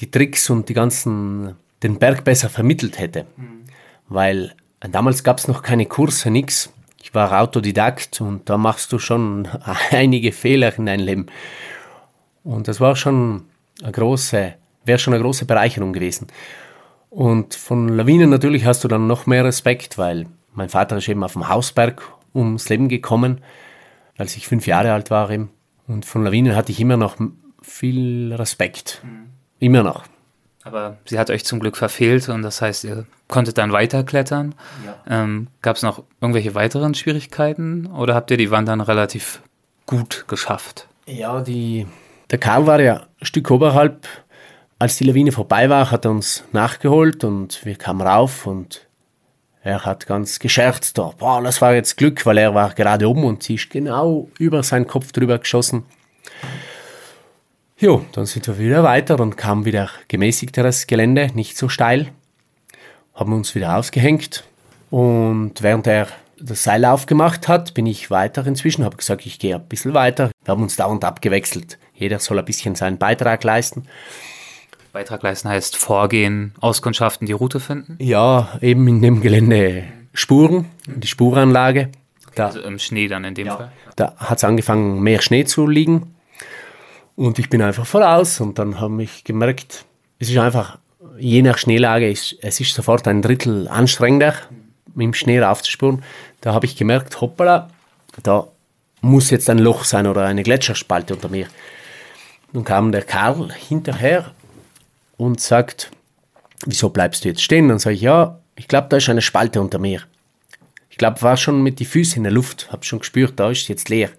die 0.00 0.10
Tricks 0.10 0.50
und 0.50 0.68
die 0.68 0.74
ganzen, 0.74 1.54
den 1.82 1.98
Berg 1.98 2.24
besser 2.24 2.48
vermittelt 2.48 2.98
hätte. 2.98 3.26
Mhm. 3.36 3.62
Weil 4.08 4.54
damals 4.80 5.22
gab 5.22 5.38
es 5.38 5.46
noch 5.46 5.62
keine 5.62 5.86
Kurse, 5.86 6.30
nichts. 6.30 6.72
Ich 7.00 7.14
war 7.14 7.40
Autodidakt 7.40 8.20
und 8.20 8.48
da 8.48 8.58
machst 8.58 8.92
du 8.92 8.98
schon 8.98 9.46
einige 9.90 10.32
Fehler 10.32 10.76
in 10.76 10.86
deinem 10.86 11.06
Leben. 11.06 11.26
Und 12.42 12.66
das 12.66 12.80
war 12.80 12.96
schon 12.96 13.44
eine 13.80 13.92
große, 13.92 14.54
wäre 14.84 14.98
schon 14.98 15.14
eine 15.14 15.22
große 15.22 15.44
Bereicherung 15.44 15.92
gewesen. 15.92 16.26
Und 17.10 17.54
von 17.54 17.88
Lawinen 17.88 18.30
natürlich 18.30 18.64
hast 18.64 18.82
du 18.82 18.88
dann 18.88 19.06
noch 19.06 19.26
mehr 19.26 19.44
Respekt, 19.44 19.98
weil 19.98 20.26
mein 20.52 20.68
Vater 20.68 20.96
ist 20.96 21.08
eben 21.08 21.22
auf 21.22 21.34
dem 21.34 21.48
Hausberg 21.48 22.02
ums 22.34 22.68
Leben 22.68 22.88
gekommen, 22.88 23.40
als 24.16 24.36
ich 24.36 24.46
fünf 24.48 24.66
Jahre 24.66 24.92
alt 24.92 25.10
war. 25.10 25.30
Eben. 25.30 25.50
Und 25.86 26.06
von 26.06 26.24
Lawinen 26.24 26.56
hatte 26.56 26.72
ich 26.72 26.80
immer 26.80 26.96
noch 26.96 27.16
viel 27.62 28.32
Respekt. 28.34 29.02
Mhm. 29.04 29.28
Immer 29.58 29.82
noch. 29.82 30.04
Aber 30.64 30.98
sie 31.06 31.18
hat 31.18 31.30
euch 31.30 31.44
zum 31.44 31.58
Glück 31.60 31.76
verfehlt 31.76 32.28
und 32.28 32.42
das 32.42 32.62
heißt, 32.62 32.84
ihr 32.84 33.06
konntet 33.28 33.58
dann 33.58 33.72
weiterklettern. 33.72 34.54
Ja. 34.86 35.22
Ähm, 35.22 35.48
Gab 35.60 35.76
es 35.76 35.82
noch 35.82 36.04
irgendwelche 36.20 36.54
weiteren 36.54 36.94
Schwierigkeiten 36.94 37.86
oder 37.86 38.14
habt 38.14 38.30
ihr 38.30 38.36
die 38.36 38.50
Wand 38.50 38.68
dann 38.68 38.80
relativ 38.80 39.42
gut 39.86 40.24
geschafft? 40.28 40.86
Ja, 41.06 41.40
die, 41.40 41.86
der 42.30 42.38
Karl 42.38 42.66
war 42.66 42.80
ja 42.80 43.06
ein 43.20 43.26
Stück 43.26 43.50
oberhalb. 43.50 44.06
Als 44.78 44.96
die 44.96 45.04
Lawine 45.04 45.32
vorbei 45.32 45.68
war, 45.68 45.90
hat 45.90 46.04
er 46.04 46.12
uns 46.12 46.44
nachgeholt 46.52 47.24
und 47.24 47.64
wir 47.64 47.74
kamen 47.76 48.00
rauf 48.06 48.46
und 48.46 48.86
er 49.64 49.84
hat 49.84 50.06
ganz 50.06 50.38
gescherzt, 50.38 50.98
da, 50.98 51.12
boah, 51.16 51.40
das 51.42 51.60
war 51.62 51.74
jetzt 51.74 51.96
Glück, 51.96 52.26
weil 52.26 52.38
er 52.38 52.54
war 52.54 52.74
gerade 52.74 53.08
oben 53.08 53.24
und 53.24 53.42
sie 53.42 53.54
ist 53.54 53.70
genau 53.70 54.28
über 54.38 54.62
seinen 54.62 54.86
Kopf 54.86 55.12
drüber 55.12 55.38
geschossen. 55.38 55.84
Jo, 57.78 58.04
dann 58.12 58.26
sind 58.26 58.46
wir 58.46 58.58
wieder 58.58 58.82
weiter 58.82 59.18
und 59.20 59.36
kam 59.36 59.64
wieder 59.64 59.90
gemäßigteres 60.08 60.86
Gelände, 60.86 61.30
nicht 61.34 61.56
so 61.56 61.68
steil. 61.68 62.08
Haben 63.14 63.32
uns 63.32 63.54
wieder 63.54 63.76
ausgehängt 63.76 64.44
und 64.90 65.62
während 65.62 65.86
er 65.86 66.08
das 66.40 66.64
Seil 66.64 66.84
aufgemacht 66.84 67.46
hat, 67.46 67.72
bin 67.74 67.86
ich 67.86 68.10
weiter 68.10 68.44
inzwischen, 68.46 68.84
habe 68.84 68.96
gesagt, 68.96 69.24
ich 69.26 69.38
gehe 69.38 69.54
ein 69.54 69.68
bisschen 69.68 69.94
weiter. 69.94 70.32
Wir 70.44 70.52
haben 70.52 70.62
uns 70.62 70.76
dauernd 70.76 71.04
abgewechselt. 71.04 71.78
Jeder 71.94 72.18
soll 72.18 72.38
ein 72.38 72.44
bisschen 72.44 72.74
seinen 72.74 72.98
Beitrag 72.98 73.44
leisten. 73.44 73.84
Beitrag 74.92 75.22
leisten 75.22 75.48
heißt 75.48 75.76
vorgehen, 75.76 76.52
auskundschaften, 76.60 77.26
die 77.26 77.32
Route 77.32 77.60
finden? 77.60 77.96
Ja, 77.98 78.58
eben 78.60 78.86
in 78.86 79.00
dem 79.00 79.22
Gelände 79.22 79.84
Spuren, 80.12 80.66
die 80.86 81.06
Spuranlage. 81.06 81.88
Da, 82.34 82.46
also 82.46 82.60
im 82.60 82.78
Schnee 82.78 83.08
dann 83.08 83.24
in 83.24 83.34
dem 83.34 83.46
ja, 83.46 83.56
Fall? 83.56 83.72
Da 83.96 84.14
hat 84.16 84.36
es 84.36 84.44
angefangen, 84.44 85.00
mehr 85.00 85.22
Schnee 85.22 85.44
zu 85.44 85.66
liegen. 85.66 86.14
Und 87.16 87.38
ich 87.38 87.48
bin 87.48 87.62
einfach 87.62 87.86
voraus 87.86 88.38
und 88.40 88.58
dann 88.58 88.80
habe 88.80 89.02
ich 89.02 89.24
gemerkt, 89.24 89.86
es 90.18 90.28
ist 90.28 90.36
einfach, 90.36 90.78
je 91.18 91.40
nach 91.40 91.56
Schneelage, 91.56 92.10
ist, 92.10 92.36
es 92.42 92.60
ist 92.60 92.74
sofort 92.74 93.08
ein 93.08 93.22
Drittel 93.22 93.68
anstrengender, 93.68 94.34
mit 94.94 95.06
dem 95.06 95.14
Schnee 95.14 95.40
raufzuspuren. 95.40 96.02
Da 96.42 96.52
habe 96.52 96.66
ich 96.66 96.76
gemerkt, 96.76 97.18
hoppala, 97.22 97.70
da 98.22 98.46
muss 99.00 99.30
jetzt 99.30 99.48
ein 99.48 99.58
Loch 99.58 99.84
sein 99.84 100.06
oder 100.06 100.26
eine 100.26 100.42
Gletscherspalte 100.42 101.14
unter 101.14 101.30
mir. 101.30 101.46
Nun 102.52 102.64
kam 102.64 102.92
der 102.92 103.02
Karl 103.02 103.50
hinterher 103.52 104.32
und 105.22 105.40
sagt, 105.40 105.92
wieso 106.66 106.90
bleibst 106.90 107.24
du 107.24 107.28
jetzt 107.28 107.42
stehen? 107.42 107.68
Dann 107.68 107.78
sage 107.78 107.94
ich, 107.94 108.02
ja, 108.02 108.40
ich 108.56 108.66
glaube, 108.66 108.88
da 108.90 108.96
ist 108.96 109.08
eine 109.08 109.22
Spalte 109.22 109.60
unter 109.60 109.78
mir. 109.78 110.02
Ich 110.90 110.98
glaube, 110.98 111.22
war 111.22 111.36
schon 111.36 111.62
mit 111.62 111.78
den 111.78 111.86
Füßen 111.86 112.16
in 112.16 112.24
der 112.24 112.32
Luft, 112.32 112.72
habe 112.72 112.84
schon 112.84 112.98
gespürt, 112.98 113.34
da 113.36 113.48
ist 113.48 113.68
jetzt 113.68 113.88
leer. 113.88 114.10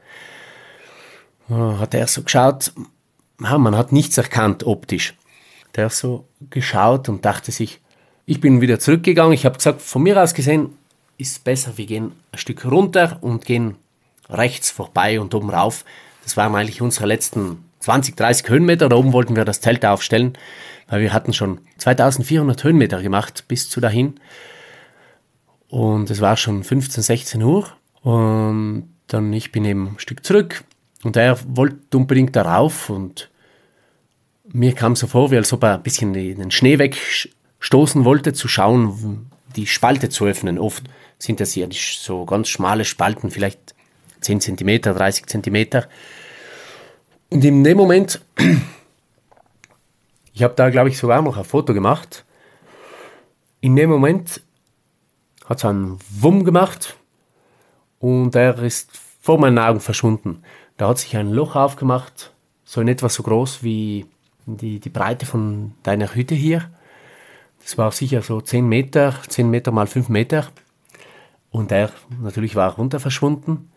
Hat 1.50 1.94
er 1.94 2.08
so 2.08 2.24
geschaut, 2.24 2.72
man 3.38 3.76
hat 3.76 3.92
nichts 3.92 4.18
erkannt 4.18 4.66
optisch. 4.66 5.14
Der 5.76 5.90
so 5.90 6.26
geschaut 6.50 7.10
und 7.10 7.26
dachte 7.26 7.52
sich, 7.52 7.82
ich 8.26 8.40
bin 8.40 8.62
wieder 8.62 8.80
zurückgegangen. 8.80 9.34
Ich 9.34 9.46
habe 9.46 9.58
gesagt, 9.58 9.82
von 9.82 10.04
mir 10.04 10.22
aus 10.22 10.34
gesehen 10.34 10.78
ist 11.18 11.32
es 11.32 11.40
besser, 11.40 11.78
wir 11.78 11.86
gehen 11.86 12.14
ein 12.32 12.38
Stück 12.38 12.64
runter 12.64 13.18
und 13.20 13.44
gehen 13.44 13.76
rechts 14.30 14.72
vorbei 14.72 15.20
und 15.20 15.36
oben 15.36 15.50
rauf. 15.50 15.84
Das 16.24 16.38
waren 16.38 16.56
eigentlich 16.56 16.82
unsere 16.82 17.08
letzten 17.08 17.66
20, 17.84 18.16
30 18.16 18.50
Höhenmeter. 18.50 18.90
Da 18.90 18.96
oben 18.96 19.14
wollten 19.14 19.36
wir 19.36 19.46
das 19.46 19.62
Zelt 19.62 19.86
aufstellen 19.86 20.38
weil 20.88 21.02
wir 21.02 21.14
hatten 21.14 21.34
schon 21.34 21.60
2400 21.78 22.64
Höhenmeter 22.64 23.02
gemacht 23.02 23.46
bis 23.48 23.70
zu 23.70 23.82
dahin. 23.82 24.20
Und 25.70 26.10
es 26.10 26.22
war 26.22 26.38
schon 26.38 26.64
15, 26.64 27.02
16 27.02 27.42
Uhr. 27.42 27.68
Und 28.02 28.90
dann 29.08 29.34
ich 29.34 29.52
bin 29.52 29.66
eben 29.66 29.88
ein 29.88 30.00
Stück 30.00 30.26
zurück 30.26 30.64
und 31.04 31.16
er 31.16 31.38
wollte 31.48 31.98
unbedingt 31.98 32.36
darauf 32.36 32.90
und 32.90 33.30
mir 34.46 34.74
kam 34.74 34.96
so 34.96 35.08
vor, 35.08 35.32
wie 35.32 35.38
als 35.38 35.52
ob 35.54 35.64
er 35.64 35.76
ein 35.76 35.84
bisschen 35.84 36.14
den 36.14 36.52
Schnee 36.52 36.78
wegstoßen 36.78 38.06
wollte, 38.06 38.34
zu 38.34 38.48
schauen, 38.48 39.32
die 39.56 39.68
Spalte 39.68 40.10
zu 40.10 40.26
öffnen. 40.26 40.60
Oft 40.60 40.84
sind 41.18 41.40
das 41.40 41.56
ja 41.56 41.68
so 41.72 42.26
ganz 42.26 42.50
schmale 42.50 42.86
Spalten, 42.86 43.32
vielleicht 43.32 43.74
10 44.22 44.42
cm, 44.42 44.82
30 44.82 45.26
cm. 45.28 45.86
Und 47.34 47.44
in 47.44 47.64
dem 47.64 47.78
Moment 47.78 48.22
ich 50.34 50.44
habe 50.44 50.54
da, 50.54 50.70
glaube 50.70 50.90
ich, 50.90 51.00
sogar 51.00 51.20
noch 51.24 51.36
ein 51.36 51.44
Foto 51.44 51.74
gemacht. 51.74 52.26
In 53.60 53.76
dem 53.76 53.90
Moment 53.90 54.40
hat 55.46 55.58
es 55.58 55.66
einen 55.66 55.98
Wumm 56.12 56.44
gemacht 56.44 56.96
und 57.98 58.36
er 58.36 58.62
ist 58.62 58.92
vor 59.20 59.40
meinen 59.40 59.58
Augen 59.58 59.80
verschwunden. 59.80 60.44
Da 60.78 60.90
hat 60.90 61.00
sich 61.00 61.18
ein 61.18 61.32
Loch 61.32 61.56
aufgemacht, 61.56 62.32
so 62.66 62.82
in 62.82 62.88
etwa 62.88 63.10
so 63.10 63.24
groß 63.24 63.64
wie 63.64 64.06
die, 64.46 64.80
die 64.80 64.90
Breite 64.90 65.26
von 65.26 65.74
deiner 65.82 66.14
Hütte 66.14 66.36
hier. 66.36 66.70
Das 67.64 67.80
war 67.80 67.92
sicher 67.92 68.22
so 68.22 68.42
10 68.42 68.70
Meter, 68.70 69.16
10 69.28 69.50
Meter 69.50 69.72
mal 69.72 69.88
5 69.88 70.08
Meter. 70.08 70.50
Und 71.50 71.72
er 71.72 71.90
natürlich 72.22 72.56
war 72.56 72.76
runter 72.76 73.00
verschwunden. 73.00 73.72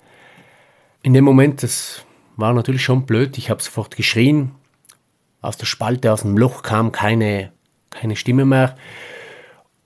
In 1.00 1.14
dem 1.14 1.24
Moment, 1.24 1.62
das 1.62 2.04
war 2.36 2.52
natürlich 2.52 2.84
schon 2.84 3.06
blöd. 3.06 3.38
Ich 3.38 3.50
habe 3.50 3.62
sofort 3.62 3.96
geschrien. 3.96 4.52
Aus 5.40 5.56
der 5.56 5.66
Spalte, 5.66 6.12
aus 6.12 6.22
dem 6.22 6.36
Loch 6.36 6.62
kam 6.62 6.92
keine, 6.92 7.52
keine 7.90 8.16
Stimme 8.16 8.44
mehr. 8.44 8.76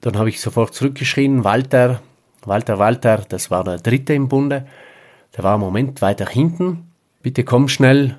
Dann 0.01 0.17
habe 0.17 0.31
ich 0.31 0.41
sofort 0.41 0.75
zurückgeschrien, 0.75 1.45
Walter, 1.45 2.01
Walter, 2.45 2.79
Walter, 2.79 3.25
das 3.29 3.51
war 3.51 3.65
der 3.65 3.79
dritte 3.79 4.15
im 4.15 4.29
Bunde. 4.29 4.67
Der 5.37 5.45
war 5.45 5.57
im 5.57 5.61
Moment 5.61 6.01
weiter 6.01 6.27
hinten. 6.27 6.91
Bitte 7.23 7.45
komm 7.45 7.69
schnell. 7.69 8.19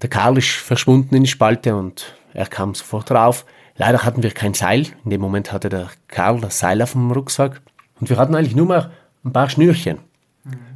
Der 0.00 0.10
Karl 0.10 0.38
ist 0.38 0.50
verschwunden 0.50 1.14
in 1.14 1.22
die 1.22 1.30
Spalte 1.30 1.76
und 1.76 2.16
er 2.34 2.46
kam 2.46 2.74
sofort 2.74 3.10
rauf. 3.12 3.46
Leider 3.76 4.02
hatten 4.02 4.22
wir 4.22 4.32
kein 4.32 4.54
Seil. 4.54 4.86
In 5.04 5.10
dem 5.10 5.20
Moment 5.20 5.52
hatte 5.52 5.68
der 5.68 5.88
Karl 6.08 6.40
das 6.40 6.58
Seil 6.58 6.82
auf 6.82 6.92
dem 6.92 7.10
Rucksack. 7.12 7.62
Und 8.00 8.10
wir 8.10 8.16
hatten 8.16 8.34
eigentlich 8.34 8.56
nur 8.56 8.66
mal 8.66 8.90
ein 9.24 9.32
paar 9.32 9.48
Schnürchen. 9.48 9.98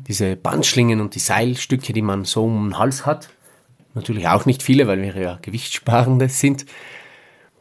Diese 0.09 0.37
Bandschlingen 0.37 1.01
und 1.01 1.15
die 1.15 1.21
Seilstücke, 1.21 1.93
die 1.93 2.03
man 2.03 2.25
so 2.25 2.45
um 2.45 2.71
den 2.71 2.79
Hals 2.79 3.07
hat. 3.07 3.29
Natürlich 3.95 4.29
auch 4.29 4.47
nicht 4.47 4.63
viele, 4.63 4.87
weil 4.87 5.03
wir 5.03 5.17
ja 5.17 5.39
Gewichtssparende 5.43 6.29
sind. 6.29 6.67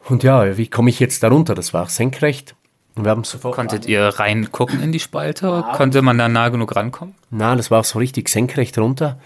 Und 0.08 0.22
ja, 0.22 0.56
wie 0.56 0.68
komme 0.68 0.90
ich 0.90 1.00
jetzt 1.00 1.22
darunter? 1.22 1.54
Das 1.54 1.74
war 1.74 1.88
senkrecht. 1.88 2.54
wir 2.94 3.10
haben 3.10 3.24
sofort 3.24 3.56
Konntet 3.56 3.86
ihr 3.86 4.02
reingucken 4.02 4.80
in 4.82 4.92
die 4.92 5.00
Spalte? 5.00 5.46
Ja. 5.46 5.74
Konnte 5.76 6.02
man 6.02 6.18
da 6.18 6.28
nah 6.28 6.48
genug 6.50 6.76
rankommen? 6.76 7.14
Nein, 7.30 7.56
das 7.56 7.70
war 7.70 7.82
so 7.82 7.98
richtig 7.98 8.28
senkrecht 8.28 8.78
runter. 8.78 9.18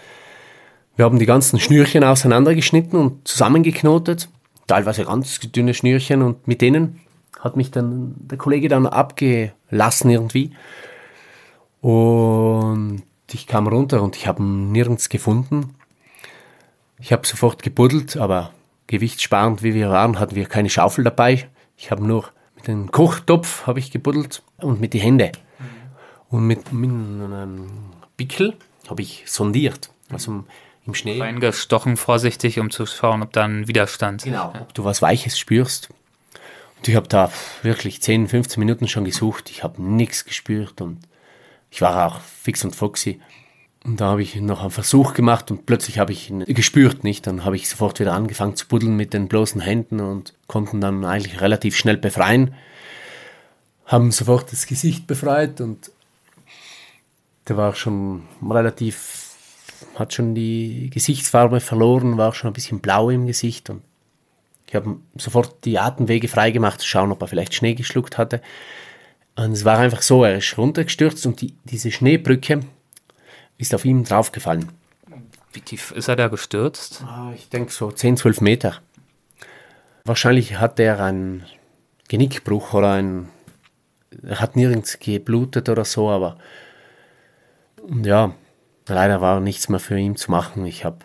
Wir 0.95 1.05
haben 1.05 1.19
die 1.19 1.25
ganzen 1.25 1.59
Schnürchen 1.59 2.03
auseinandergeschnitten 2.03 2.99
und 2.99 3.27
zusammengeknotet 3.27 4.29
teilweise 4.71 5.03
ganz 5.03 5.39
dünne 5.39 5.73
Schnürchen 5.73 6.21
und 6.21 6.47
mit 6.47 6.61
denen 6.61 7.01
hat 7.39 7.57
mich 7.57 7.71
dann 7.71 8.15
der 8.17 8.37
Kollege 8.37 8.69
dann 8.69 8.87
abgelassen 8.87 10.09
irgendwie. 10.09 10.51
Und 11.81 13.03
ich 13.33 13.47
kam 13.47 13.67
runter 13.67 14.01
und 14.01 14.15
ich 14.15 14.27
habe 14.27 14.41
ihn 14.41 14.71
nirgends 14.71 15.09
gefunden. 15.09 15.75
Ich 16.99 17.11
habe 17.11 17.25
sofort 17.25 17.63
gebuddelt, 17.63 18.17
aber 18.17 18.53
gewichtssparend 18.87 19.63
wie 19.63 19.73
wir 19.73 19.89
waren, 19.89 20.19
hatten 20.19 20.35
wir 20.35 20.45
keine 20.45 20.69
Schaufel 20.69 21.03
dabei. 21.03 21.49
Ich 21.77 21.91
habe 21.91 22.05
nur 22.05 22.29
mit 22.55 22.67
dem 22.67 22.91
Kochtopf 22.91 23.65
habe 23.65 23.79
ich 23.79 23.89
gebuddelt 23.89 24.43
und 24.57 24.79
mit 24.79 24.93
den 24.93 25.01
Händen. 25.01 25.31
Und 26.29 26.45
mit, 26.45 26.71
mit 26.71 26.89
einem 26.89 27.69
Pickel 28.17 28.55
habe 28.87 29.01
ich 29.01 29.23
sondiert. 29.25 29.89
Also 30.09 30.43
im 30.85 30.93
Schnee. 30.93 31.19
Reingestochen 31.19 31.97
vorsichtig, 31.97 32.59
um 32.59 32.69
zu 32.69 32.85
schauen, 32.85 33.23
ob 33.23 33.33
da 33.33 33.45
ein 33.45 33.67
Widerstand. 33.67 34.23
Genau, 34.23 34.53
ob 34.59 34.73
du 34.73 34.83
was 34.83 35.01
Weiches 35.01 35.37
spürst. 35.37 35.89
Und 36.77 36.87
ich 36.87 36.95
habe 36.95 37.07
da 37.07 37.31
wirklich 37.63 38.01
10, 38.01 38.27
15 38.27 38.59
Minuten 38.59 38.87
schon 38.87 39.05
gesucht. 39.05 39.49
Ich 39.49 39.63
habe 39.63 39.81
nichts 39.81 40.25
gespürt 40.25 40.81
und 40.81 40.99
ich 41.71 41.81
war 41.81 42.05
auch 42.05 42.19
fix 42.21 42.63
und 42.63 42.75
foxy. 42.75 43.19
Und 43.83 43.99
da 43.99 44.11
habe 44.11 44.21
ich 44.21 44.35
noch 44.35 44.61
einen 44.61 44.69
Versuch 44.69 45.15
gemacht 45.15 45.49
und 45.49 45.65
plötzlich 45.65 45.97
habe 45.97 46.11
ich 46.11 46.29
ihn 46.29 46.45
gespürt, 46.45 47.03
nicht? 47.03 47.25
Dann 47.25 47.45
habe 47.45 47.55
ich 47.55 47.67
sofort 47.67 47.99
wieder 47.99 48.13
angefangen 48.13 48.55
zu 48.55 48.67
buddeln 48.67 48.95
mit 48.95 49.13
den 49.13 49.27
bloßen 49.27 49.59
Händen 49.59 49.99
und 49.99 50.35
konnten 50.45 50.81
dann 50.81 51.03
eigentlich 51.03 51.41
relativ 51.41 51.75
schnell 51.75 51.97
befreien. 51.97 52.53
Haben 53.85 54.11
sofort 54.11 54.51
das 54.51 54.67
Gesicht 54.67 55.07
befreit 55.07 55.61
und 55.61 55.91
der 57.47 57.57
war 57.57 57.73
schon 57.73 58.23
relativ 58.47 59.29
hat 59.95 60.13
schon 60.13 60.35
die 60.35 60.89
Gesichtsfarbe 60.93 61.59
verloren, 61.59 62.17
war 62.17 62.33
schon 62.33 62.51
ein 62.51 62.53
bisschen 62.53 62.81
blau 62.81 63.09
im 63.09 63.25
Gesicht 63.25 63.69
und 63.69 63.81
ich 64.67 64.75
habe 64.75 64.97
sofort 65.15 65.65
die 65.65 65.79
Atemwege 65.79 66.27
freigemacht, 66.27 66.79
zu 66.79 66.87
schauen, 66.87 67.11
ob 67.11 67.21
er 67.21 67.27
vielleicht 67.27 67.53
Schnee 67.53 67.73
geschluckt 67.73 68.17
hatte. 68.17 68.41
Und 69.35 69.53
es 69.53 69.65
war 69.65 69.79
einfach 69.79 70.01
so, 70.01 70.23
er 70.23 70.37
ist 70.37 70.57
runtergestürzt 70.57 71.25
und 71.25 71.41
die, 71.41 71.55
diese 71.63 71.91
Schneebrücke 71.91 72.61
ist 73.57 73.73
auf 73.73 73.85
ihm 73.85 74.03
draufgefallen. 74.03 74.69
Wie 75.53 75.61
tief 75.61 75.91
ist 75.91 76.07
er 76.07 76.15
da 76.15 76.27
gestürzt? 76.27 77.03
Ah, 77.05 77.31
ich 77.35 77.49
denke 77.49 77.71
so 77.71 77.91
10, 77.91 78.17
12 78.17 78.41
Meter. 78.41 78.81
Wahrscheinlich 80.05 80.59
hat 80.59 80.79
er 80.79 80.99
einen 81.01 81.45
Genickbruch 82.07 82.73
oder 82.73 82.93
ein. 82.93 83.29
Er 84.23 84.39
hat 84.39 84.55
nirgends 84.55 84.99
geblutet 84.99 85.69
oder 85.69 85.85
so, 85.85 86.09
aber. 86.09 86.37
Ja, 88.03 88.33
leider 88.87 89.21
war 89.21 89.39
nichts 89.39 89.69
mehr 89.69 89.79
für 89.79 89.97
ihn 89.97 90.15
zu 90.15 90.31
machen. 90.31 90.65
Ich 90.65 90.85
habe 90.85 90.99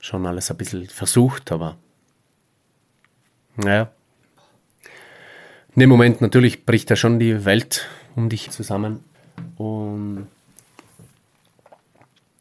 schon 0.00 0.26
alles 0.26 0.50
ein 0.50 0.56
bisschen 0.56 0.86
versucht, 0.86 1.52
aber 1.52 1.76
naja. 3.56 3.90
In 5.74 5.80
dem 5.80 5.88
Moment 5.88 6.20
natürlich 6.20 6.66
bricht 6.66 6.90
da 6.90 6.96
schon 6.96 7.18
die 7.18 7.44
Welt 7.44 7.88
um 8.14 8.28
dich 8.28 8.50
zusammen. 8.50 9.04
Und, 9.56 10.28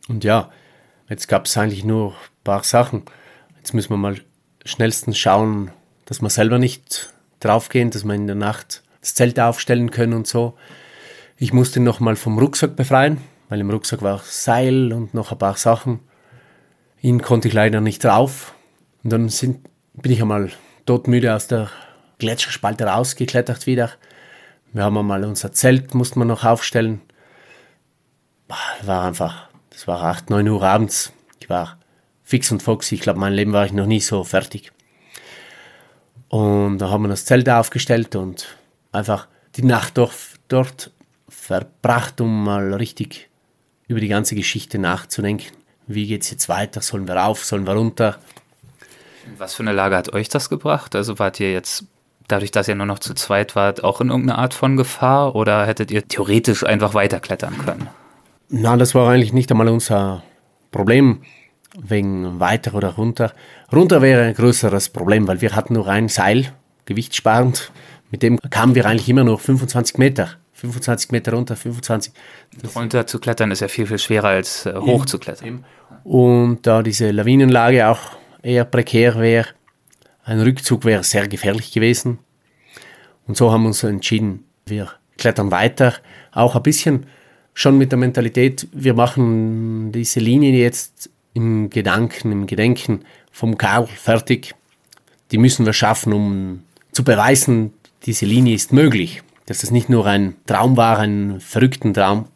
und 0.07 0.23
ja, 0.23 0.51
jetzt 1.09 1.27
gab 1.27 1.45
es 1.45 1.57
eigentlich 1.57 1.85
nur 1.85 2.11
ein 2.11 2.43
paar 2.43 2.63
Sachen. 2.63 3.03
Jetzt 3.57 3.73
müssen 3.73 3.91
wir 3.91 3.97
mal 3.97 4.19
schnellstens 4.65 5.17
schauen, 5.17 5.71
dass 6.05 6.21
wir 6.21 6.29
selber 6.29 6.59
nicht 6.59 7.13
draufgehen, 7.39 7.89
dass 7.89 8.03
wir 8.03 8.13
in 8.13 8.27
der 8.27 8.35
Nacht 8.35 8.83
das 8.99 9.15
Zelt 9.15 9.39
aufstellen 9.39 9.91
können 9.91 10.13
und 10.13 10.27
so. 10.27 10.57
Ich 11.37 11.53
musste 11.53 11.79
ihn 11.79 11.83
nochmal 11.83 12.15
vom 12.15 12.37
Rucksack 12.37 12.75
befreien 12.75 13.17
weil 13.51 13.59
im 13.59 13.69
Rucksack 13.69 14.01
war 14.01 14.21
Seil 14.23 14.93
und 14.93 15.13
noch 15.13 15.33
ein 15.33 15.37
paar 15.37 15.57
Sachen. 15.57 15.99
Ihn 17.01 17.21
konnte 17.21 17.49
ich 17.49 17.53
leider 17.53 17.81
nicht 17.81 18.01
drauf. 18.01 18.53
Und 19.03 19.11
dann 19.11 19.27
sind, 19.27 19.67
bin 19.91 20.13
ich 20.13 20.21
einmal 20.21 20.51
todmüde 20.85 21.35
aus 21.35 21.47
der 21.47 21.69
Gletscherspalte 22.21 22.85
rausgeklettert 22.85 23.65
wieder. 23.65 23.91
Wir 24.73 24.83
haben 24.83 24.97
einmal 24.97 25.25
unser 25.25 25.51
Zelt, 25.51 25.95
mussten 25.95 26.19
wir 26.19 26.25
noch 26.25 26.45
aufstellen. 26.45 27.01
War 28.83 29.03
einfach, 29.05 29.49
das 29.71 29.87
war 29.87 30.03
8, 30.03 30.29
9 30.29 30.47
Uhr 30.47 30.63
abends. 30.63 31.11
Ich 31.39 31.49
war 31.49 31.79
fix 32.23 32.51
und 32.51 32.61
foxy. 32.61 32.95
Ich 32.95 33.01
glaube, 33.01 33.19
mein 33.19 33.33
Leben 33.33 33.53
war 33.53 33.65
ich 33.65 33.73
noch 33.73 33.87
nie 33.87 33.99
so 33.99 34.23
fertig. 34.23 34.71
Und 36.29 36.77
da 36.77 36.91
haben 36.91 37.03
wir 37.03 37.09
das 37.09 37.25
Zelt 37.25 37.49
aufgestellt 37.49 38.15
und 38.15 38.55
einfach 38.91 39.27
die 39.55 39.63
Nacht 39.63 39.97
dort, 39.97 40.13
dort 40.47 40.91
verbracht, 41.27 42.21
um 42.21 42.43
mal 42.43 42.73
richtig 42.75 43.29
über 43.87 43.99
die 43.99 44.07
ganze 44.07 44.35
Geschichte 44.35 44.77
nachzudenken. 44.77 45.55
Wie 45.87 46.05
geht 46.05 46.21
es 46.21 46.29
jetzt 46.29 46.49
weiter? 46.49 46.81
Sollen 46.81 47.07
wir 47.07 47.15
rauf? 47.15 47.43
Sollen 47.43 47.65
wir 47.65 47.73
runter? 47.73 48.19
Was 49.37 49.55
für 49.55 49.63
eine 49.63 49.73
Lage 49.73 49.97
hat 49.97 50.13
euch 50.13 50.29
das 50.29 50.49
gebracht? 50.49 50.95
Also 50.95 51.17
wart 51.19 51.39
ihr 51.39 51.51
jetzt, 51.51 51.85
dadurch, 52.31 52.51
dass 52.51 52.67
ihr 52.67 52.75
nur 52.75 52.85
noch 52.85 52.99
zu 52.99 53.13
zweit 53.13 53.55
wart, 53.55 53.83
auch 53.83 54.01
in 54.01 54.09
irgendeiner 54.09 54.39
Art 54.39 54.53
von 54.53 54.77
Gefahr 54.77 55.35
oder 55.35 55.65
hättet 55.65 55.91
ihr 55.91 56.07
theoretisch 56.07 56.65
einfach 56.65 56.93
weiterklettern 56.93 57.57
können? 57.57 57.87
Na, 58.49 58.75
das 58.77 58.95
war 58.95 59.09
eigentlich 59.09 59.33
nicht 59.33 59.51
einmal 59.51 59.69
unser 59.69 60.23
Problem 60.71 61.21
wegen 61.77 62.39
weiter 62.39 62.73
oder 62.73 62.95
runter. 62.95 63.33
Runter 63.71 64.01
wäre 64.01 64.23
ein 64.23 64.33
größeres 64.33 64.89
Problem, 64.89 65.27
weil 65.27 65.41
wir 65.41 65.55
hatten 65.55 65.73
nur 65.73 65.87
ein 65.87 66.09
Seil, 66.09 66.53
gewichtssparend. 66.85 67.71
Mit 68.09 68.23
dem 68.23 68.39
kamen 68.49 68.75
wir 68.75 68.85
eigentlich 68.85 69.07
immer 69.07 69.23
nur 69.23 69.39
25 69.39 69.97
Meter. 69.97 70.29
25 70.53 71.11
Meter 71.11 71.33
runter, 71.33 71.55
25. 71.55 72.13
Das 72.61 72.75
runter 72.75 73.07
zu 73.07 73.19
klettern 73.19 73.51
ist 73.51 73.61
ja 73.61 73.67
viel, 73.67 73.87
viel 73.87 73.97
schwerer 73.97 74.27
als 74.27 74.65
äh, 74.65 74.75
hoch 74.75 75.05
zu 75.05 75.17
klettern. 75.17 75.65
Und 76.03 76.67
da 76.67 76.83
diese 76.83 77.11
Lawinenlage 77.11 77.87
auch 77.87 77.99
eher 78.43 78.65
prekär 78.65 79.19
wäre, 79.19 79.47
ein 80.23 80.39
Rückzug 80.39 80.85
wäre 80.85 81.03
sehr 81.03 81.27
gefährlich 81.27 81.71
gewesen. 81.71 82.19
Und 83.27 83.37
so 83.37 83.51
haben 83.51 83.63
wir 83.63 83.67
uns 83.67 83.83
entschieden, 83.83 84.45
wir 84.65 84.91
klettern 85.17 85.51
weiter, 85.51 85.95
auch 86.31 86.55
ein 86.55 86.63
bisschen 86.63 87.05
schon 87.53 87.77
mit 87.77 87.91
der 87.91 87.99
Mentalität, 87.99 88.67
wir 88.71 88.93
machen 88.93 89.91
diese 89.91 90.19
Linie 90.19 90.59
jetzt 90.59 91.09
im 91.33 91.69
Gedanken, 91.69 92.31
im 92.31 92.47
Gedenken 92.47 93.03
vom 93.31 93.57
Karl 93.57 93.87
fertig. 93.87 94.55
Die 95.31 95.37
müssen 95.37 95.65
wir 95.65 95.73
schaffen, 95.73 96.13
um 96.13 96.63
zu 96.91 97.03
beweisen, 97.03 97.73
diese 98.05 98.25
Linie 98.25 98.55
ist 98.55 98.73
möglich 98.73 99.21
dass 99.51 99.63
es 99.63 99.71
nicht 99.71 99.89
nur 99.89 100.05
ein 100.05 100.35
Traum 100.45 100.77
war, 100.77 100.99
ein 100.99 101.41
verrückten 101.41 101.93
Traum. 101.93 102.27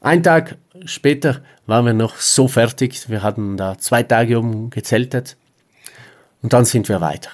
Ein 0.00 0.22
Tag 0.22 0.56
später 0.86 1.42
waren 1.66 1.84
wir 1.84 1.92
noch 1.92 2.16
so 2.16 2.48
fertig, 2.48 3.10
wir 3.10 3.22
hatten 3.22 3.58
da 3.58 3.76
zwei 3.76 4.02
Tage 4.02 4.38
oben 4.38 4.70
gezeltet 4.70 5.36
und 6.42 6.52
dann 6.52 6.64
sind 6.64 6.88
wir 6.88 7.00
weiter. 7.00 7.30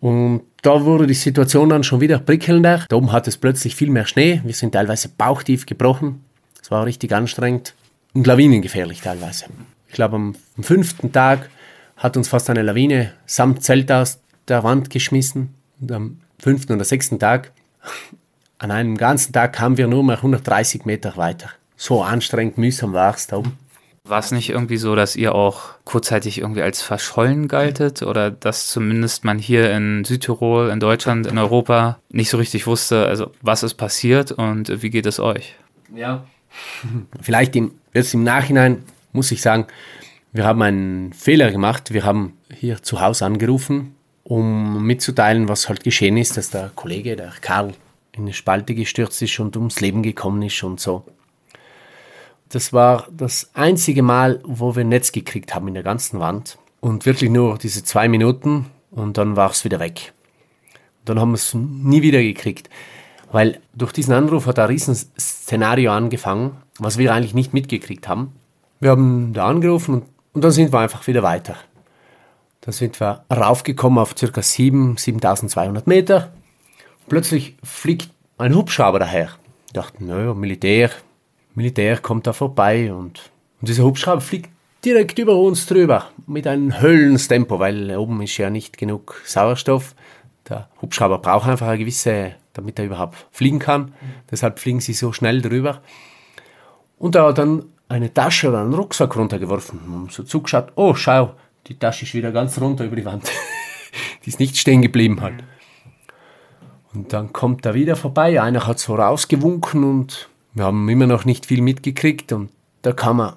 Und 0.00 0.42
da 0.62 0.84
wurde 0.84 1.06
die 1.06 1.14
Situation 1.14 1.68
dann 1.68 1.84
schon 1.84 2.00
wieder 2.00 2.18
prickelnder. 2.18 2.84
Da 2.88 2.96
oben 2.96 3.12
hat 3.12 3.28
es 3.28 3.36
plötzlich 3.36 3.76
viel 3.76 3.90
mehr 3.90 4.06
Schnee. 4.06 4.40
Wir 4.44 4.54
sind 4.54 4.72
teilweise 4.72 5.08
bauchtief 5.08 5.64
gebrochen. 5.64 6.24
Es 6.60 6.70
war 6.70 6.84
richtig 6.86 7.12
anstrengend 7.12 7.74
und 8.12 8.26
lawinengefährlich 8.26 9.00
teilweise. 9.00 9.46
Ich 9.88 9.94
glaube, 9.94 10.16
am, 10.16 10.34
am 10.56 10.64
fünften 10.64 11.12
Tag 11.12 11.48
hat 11.96 12.16
uns 12.16 12.28
fast 12.28 12.50
eine 12.50 12.62
Lawine 12.62 13.12
samt 13.26 13.62
Zelt 13.62 13.92
aus 13.92 14.20
der 14.48 14.64
Wand 14.64 14.90
geschmissen. 14.90 15.54
Und 15.80 15.92
am 15.92 16.20
fünften 16.38 16.72
oder 16.72 16.84
sechsten 16.84 17.18
Tag 17.18 17.52
an 18.58 18.70
einem 18.70 18.96
ganzen 18.96 19.32
Tag 19.32 19.52
kamen 19.52 19.76
wir 19.76 19.86
nur 19.86 20.02
mal 20.02 20.16
130 20.16 20.84
Meter 20.84 21.16
weiter. 21.16 21.50
So 21.76 22.02
anstrengend, 22.02 22.58
mühsam 22.58 22.92
war 22.92 23.14
es 23.14 23.26
da 23.26 23.38
oben. 23.38 23.58
War 24.04 24.18
es 24.18 24.32
nicht 24.32 24.50
irgendwie 24.50 24.78
so, 24.78 24.96
dass 24.96 25.14
ihr 25.14 25.34
auch 25.34 25.74
kurzzeitig 25.84 26.38
irgendwie 26.38 26.62
als 26.62 26.82
verschollen 26.82 27.46
galtet 27.46 28.02
oder 28.02 28.30
dass 28.30 28.68
zumindest 28.68 29.24
man 29.24 29.38
hier 29.38 29.70
in 29.72 30.04
Südtirol, 30.04 30.70
in 30.70 30.80
Deutschland, 30.80 31.26
in 31.26 31.38
Europa 31.38 31.98
nicht 32.10 32.30
so 32.30 32.36
richtig 32.36 32.66
wusste, 32.66 33.06
also 33.06 33.30
was 33.42 33.62
ist 33.62 33.74
passiert 33.74 34.32
und 34.32 34.82
wie 34.82 34.90
geht 34.90 35.06
es 35.06 35.20
euch? 35.20 35.54
Ja. 35.94 36.24
Vielleicht 37.20 37.54
im, 37.56 37.72
jetzt 37.94 38.12
im 38.12 38.24
Nachhinein 38.24 38.82
muss 39.12 39.30
ich 39.30 39.40
sagen, 39.40 39.66
Wir 40.34 40.46
haben 40.46 40.62
einen 40.62 41.12
Fehler 41.12 41.50
gemacht. 41.50 41.92
Wir 41.92 42.04
haben 42.04 42.38
hier 42.50 42.82
zu 42.82 43.02
Hause 43.02 43.26
angerufen, 43.26 43.94
um 44.24 44.82
mitzuteilen, 44.86 45.46
was 45.46 45.68
halt 45.68 45.84
geschehen 45.84 46.16
ist, 46.16 46.38
dass 46.38 46.48
der 46.48 46.70
Kollege, 46.74 47.16
der 47.16 47.34
Karl, 47.42 47.74
in 48.12 48.22
eine 48.22 48.32
Spalte 48.32 48.74
gestürzt 48.74 49.20
ist 49.20 49.38
und 49.40 49.56
ums 49.56 49.80
Leben 49.80 50.02
gekommen 50.02 50.40
ist 50.42 50.62
und 50.62 50.80
so. 50.80 51.04
Das 52.52 52.74
war 52.74 53.06
das 53.10 53.50
einzige 53.54 54.02
Mal, 54.02 54.40
wo 54.44 54.76
wir 54.76 54.82
ein 54.84 54.90
Netz 54.90 55.10
gekriegt 55.10 55.54
haben 55.54 55.68
in 55.68 55.74
der 55.74 55.82
ganzen 55.82 56.20
Wand. 56.20 56.58
Und 56.80 57.06
wirklich 57.06 57.30
nur 57.30 57.56
diese 57.56 57.82
zwei 57.82 58.08
Minuten 58.08 58.66
und 58.90 59.16
dann 59.16 59.36
war 59.36 59.50
es 59.50 59.64
wieder 59.64 59.80
weg. 59.80 60.12
Dann 61.06 61.18
haben 61.18 61.30
wir 61.30 61.36
es 61.36 61.54
nie 61.54 62.02
wieder 62.02 62.20
gekriegt. 62.20 62.68
Weil 63.30 63.62
durch 63.72 63.92
diesen 63.92 64.12
Anruf 64.12 64.44
hat 64.44 64.58
ein 64.58 64.66
Riesenszenario 64.66 65.92
angefangen, 65.92 66.58
was 66.78 66.98
wir 66.98 67.14
eigentlich 67.14 67.32
nicht 67.32 67.54
mitgekriegt 67.54 68.06
haben. 68.06 68.34
Wir 68.80 68.90
haben 68.90 69.32
da 69.32 69.46
angerufen 69.46 69.94
und, 69.94 70.04
und 70.34 70.44
dann 70.44 70.50
sind 70.50 70.74
wir 70.74 70.80
einfach 70.80 71.06
wieder 71.06 71.22
weiter. 71.22 71.56
Dann 72.60 72.72
sind 72.72 73.00
wir 73.00 73.24
raufgekommen 73.32 73.98
auf 73.98 74.14
ca. 74.14 74.42
7, 74.42 74.98
7200 74.98 75.86
Meter. 75.86 76.32
Plötzlich 77.08 77.56
fliegt 77.64 78.10
ein 78.36 78.54
Hubschrauber 78.54 78.98
daher. 78.98 79.30
Ich 79.68 79.72
dachte, 79.72 80.04
naja, 80.04 80.34
Militär, 80.34 80.90
Militär 81.54 81.98
kommt 81.98 82.26
da 82.26 82.32
vorbei 82.32 82.92
und, 82.92 83.30
und 83.60 83.68
dieser 83.68 83.84
Hubschrauber 83.84 84.20
fliegt 84.20 84.50
direkt 84.84 85.18
über 85.18 85.36
uns 85.36 85.66
drüber 85.66 86.10
mit 86.26 86.46
einem 86.46 86.80
Höllenstempo, 86.80 87.58
weil 87.58 87.96
oben 87.96 88.22
ist 88.22 88.36
ja 88.38 88.50
nicht 88.50 88.78
genug 88.78 89.20
Sauerstoff. 89.24 89.94
Der 90.48 90.68
Hubschrauber 90.80 91.18
braucht 91.18 91.48
einfach 91.48 91.68
eine 91.68 91.78
gewisse, 91.78 92.34
damit 92.52 92.78
er 92.78 92.86
überhaupt 92.86 93.26
fliegen 93.30 93.58
kann. 93.58 93.92
Deshalb 94.30 94.58
fliegen 94.58 94.80
sie 94.80 94.92
so 94.92 95.12
schnell 95.12 95.40
drüber. 95.40 95.82
Und 96.98 97.14
er 97.14 97.26
hat 97.26 97.38
dann 97.38 97.64
eine 97.88 98.12
Tasche 98.12 98.48
oder 98.48 98.60
einen 98.60 98.74
Rucksack 98.74 99.16
runtergeworfen 99.16 99.80
und 99.94 100.12
so 100.12 100.22
zugeschaut. 100.22 100.72
Oh, 100.74 100.94
schau, 100.94 101.34
die 101.66 101.78
Tasche 101.78 102.04
ist 102.04 102.14
wieder 102.14 102.32
ganz 102.32 102.60
runter 102.60 102.84
über 102.84 102.96
die 102.96 103.04
Wand. 103.04 103.30
die 104.24 104.30
ist 104.30 104.40
nicht 104.40 104.56
stehen 104.56 104.82
geblieben 104.82 105.20
halt. 105.20 105.44
Und 106.94 107.12
dann 107.12 107.32
kommt 107.32 107.64
er 107.66 107.74
wieder 107.74 107.96
vorbei. 107.96 108.40
Einer 108.40 108.66
hat 108.66 108.78
so 108.78 108.94
rausgewunken 108.94 109.84
und 109.84 110.28
wir 110.54 110.64
haben 110.64 110.88
immer 110.88 111.06
noch 111.06 111.24
nicht 111.24 111.46
viel 111.46 111.62
mitgekriegt. 111.62 112.32
Und 112.32 112.50
da 112.82 112.92
kam 112.92 113.20
er 113.20 113.36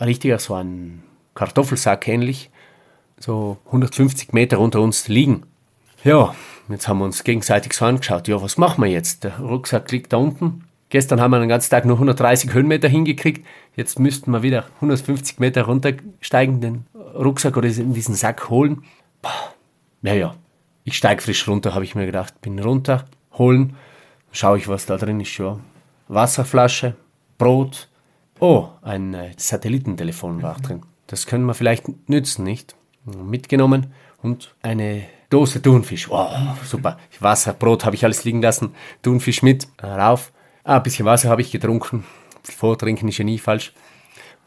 richtiger 0.00 0.38
so 0.38 0.54
ein 0.54 1.02
Kartoffelsack 1.34 2.08
ähnlich, 2.08 2.50
so 3.18 3.58
150 3.66 4.32
Meter 4.32 4.58
unter 4.60 4.80
uns 4.80 5.08
liegen. 5.08 5.44
Ja, 6.04 6.34
jetzt 6.68 6.88
haben 6.88 6.98
wir 6.98 7.04
uns 7.04 7.24
gegenseitig 7.24 7.72
so 7.72 7.84
angeschaut. 7.84 8.28
Ja, 8.28 8.40
was 8.42 8.58
machen 8.58 8.82
wir 8.82 8.90
jetzt? 8.90 9.24
Der 9.24 9.38
Rucksack 9.38 9.90
liegt 9.90 10.12
da 10.12 10.18
unten. 10.18 10.64
Gestern 10.90 11.20
haben 11.20 11.32
wir 11.32 11.40
den 11.40 11.48
ganzen 11.48 11.70
Tag 11.70 11.86
nur 11.86 11.96
130 11.96 12.52
Höhenmeter 12.52 12.88
hingekriegt. 12.88 13.44
Jetzt 13.74 13.98
müssten 13.98 14.30
wir 14.30 14.42
wieder 14.42 14.66
150 14.76 15.40
Meter 15.40 15.62
runtersteigen, 15.62 16.60
den 16.60 16.86
Rucksack 17.14 17.56
oder 17.56 17.68
in 17.68 17.94
diesen 17.94 18.14
Sack 18.14 18.48
holen. 18.48 18.84
Naja, 20.02 20.36
ich 20.84 20.96
steige 20.96 21.22
frisch 21.22 21.48
runter, 21.48 21.74
habe 21.74 21.84
ich 21.84 21.94
mir 21.94 22.06
gedacht. 22.06 22.40
Bin 22.42 22.58
runter, 22.58 23.06
holen, 23.32 23.74
schaue 24.30 24.58
ich, 24.58 24.68
was 24.68 24.86
da 24.86 24.96
drin 24.96 25.20
ist. 25.20 25.36
Ja. 25.38 25.58
Wasserflasche, 26.08 26.94
Brot, 27.38 27.88
Oh, 28.40 28.68
ein 28.82 29.14
äh, 29.14 29.30
Satellitentelefon 29.36 30.42
war 30.42 30.60
drin. 30.60 30.82
Das 31.06 31.26
können 31.26 31.46
wir 31.46 31.54
vielleicht 31.54 31.84
nützen, 32.08 32.44
nicht? 32.44 32.74
Mitgenommen 33.04 33.92
und 34.22 34.54
eine 34.62 35.04
Dose 35.30 35.60
Thunfisch. 35.62 36.08
Wow, 36.08 36.58
super. 36.64 36.98
Wasser, 37.20 37.52
Brot 37.52 37.84
habe 37.84 37.94
ich 37.94 38.04
alles 38.04 38.24
liegen 38.24 38.42
lassen. 38.42 38.74
Thunfisch 39.02 39.42
mit, 39.42 39.68
rauf. 39.82 40.32
Ah, 40.64 40.76
ein 40.76 40.82
bisschen 40.82 41.06
Wasser 41.06 41.28
habe 41.28 41.42
ich 41.42 41.52
getrunken. 41.52 42.04
Vortrinken 42.42 43.08
ist 43.08 43.18
ja 43.18 43.24
nie 43.24 43.38
falsch. 43.38 43.72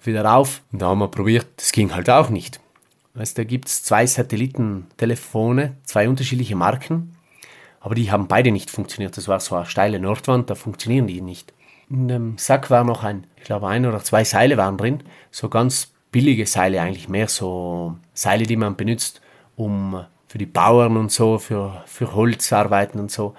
Wieder 0.04 0.26
rauf. 0.26 0.62
Und 0.72 0.82
da 0.82 0.88
haben 0.88 1.00
wir 1.00 1.08
probiert. 1.08 1.48
Das 1.56 1.72
ging 1.72 1.94
halt 1.94 2.10
auch 2.10 2.30
nicht. 2.30 2.60
Weißt, 3.14 3.38
da 3.38 3.44
gibt 3.44 3.68
es 3.68 3.84
zwei 3.84 4.06
Satellitentelefone, 4.06 5.76
zwei 5.84 6.08
unterschiedliche 6.10 6.56
Marken. 6.56 7.16
Aber 7.88 7.96
die 7.96 8.12
haben 8.12 8.28
beide 8.28 8.52
nicht 8.52 8.70
funktioniert. 8.70 9.16
Das 9.16 9.30
war 9.30 9.40
so 9.40 9.56
eine 9.56 9.66
steile 9.66 9.98
Nordwand, 9.98 10.50
da 10.50 10.56
funktionieren 10.56 11.08
die 11.08 11.22
nicht. 11.22 11.54
In 11.90 12.10
dem 12.10 12.38
Sack 12.38 12.70
war 12.70 12.84
noch 12.84 13.06
ein, 13.06 13.24
ich 13.38 13.46
glaube, 13.46 13.70
ein 13.70 13.86
oder 13.86 14.04
zwei 14.04 14.26
Seile 14.26 14.58
waren 14.58 14.76
drin. 14.76 15.04
So 15.32 15.48
ganz 15.48 15.94
billige 16.12 16.46
Seile 16.46 16.82
eigentlich, 16.82 17.08
mehr 17.08 17.30
so 17.30 17.96
Seile, 18.14 18.44
die 18.44 18.58
man 18.58 18.76
benutzt, 18.76 19.22
um 19.56 20.04
für 20.28 20.38
die 20.38 20.46
Bauern 20.46 20.98
und 20.98 21.14
so, 21.14 21.38
für, 21.38 21.82
für 21.86 22.14
Holzarbeiten 22.14 23.00
und 23.00 23.10
so. 23.10 23.36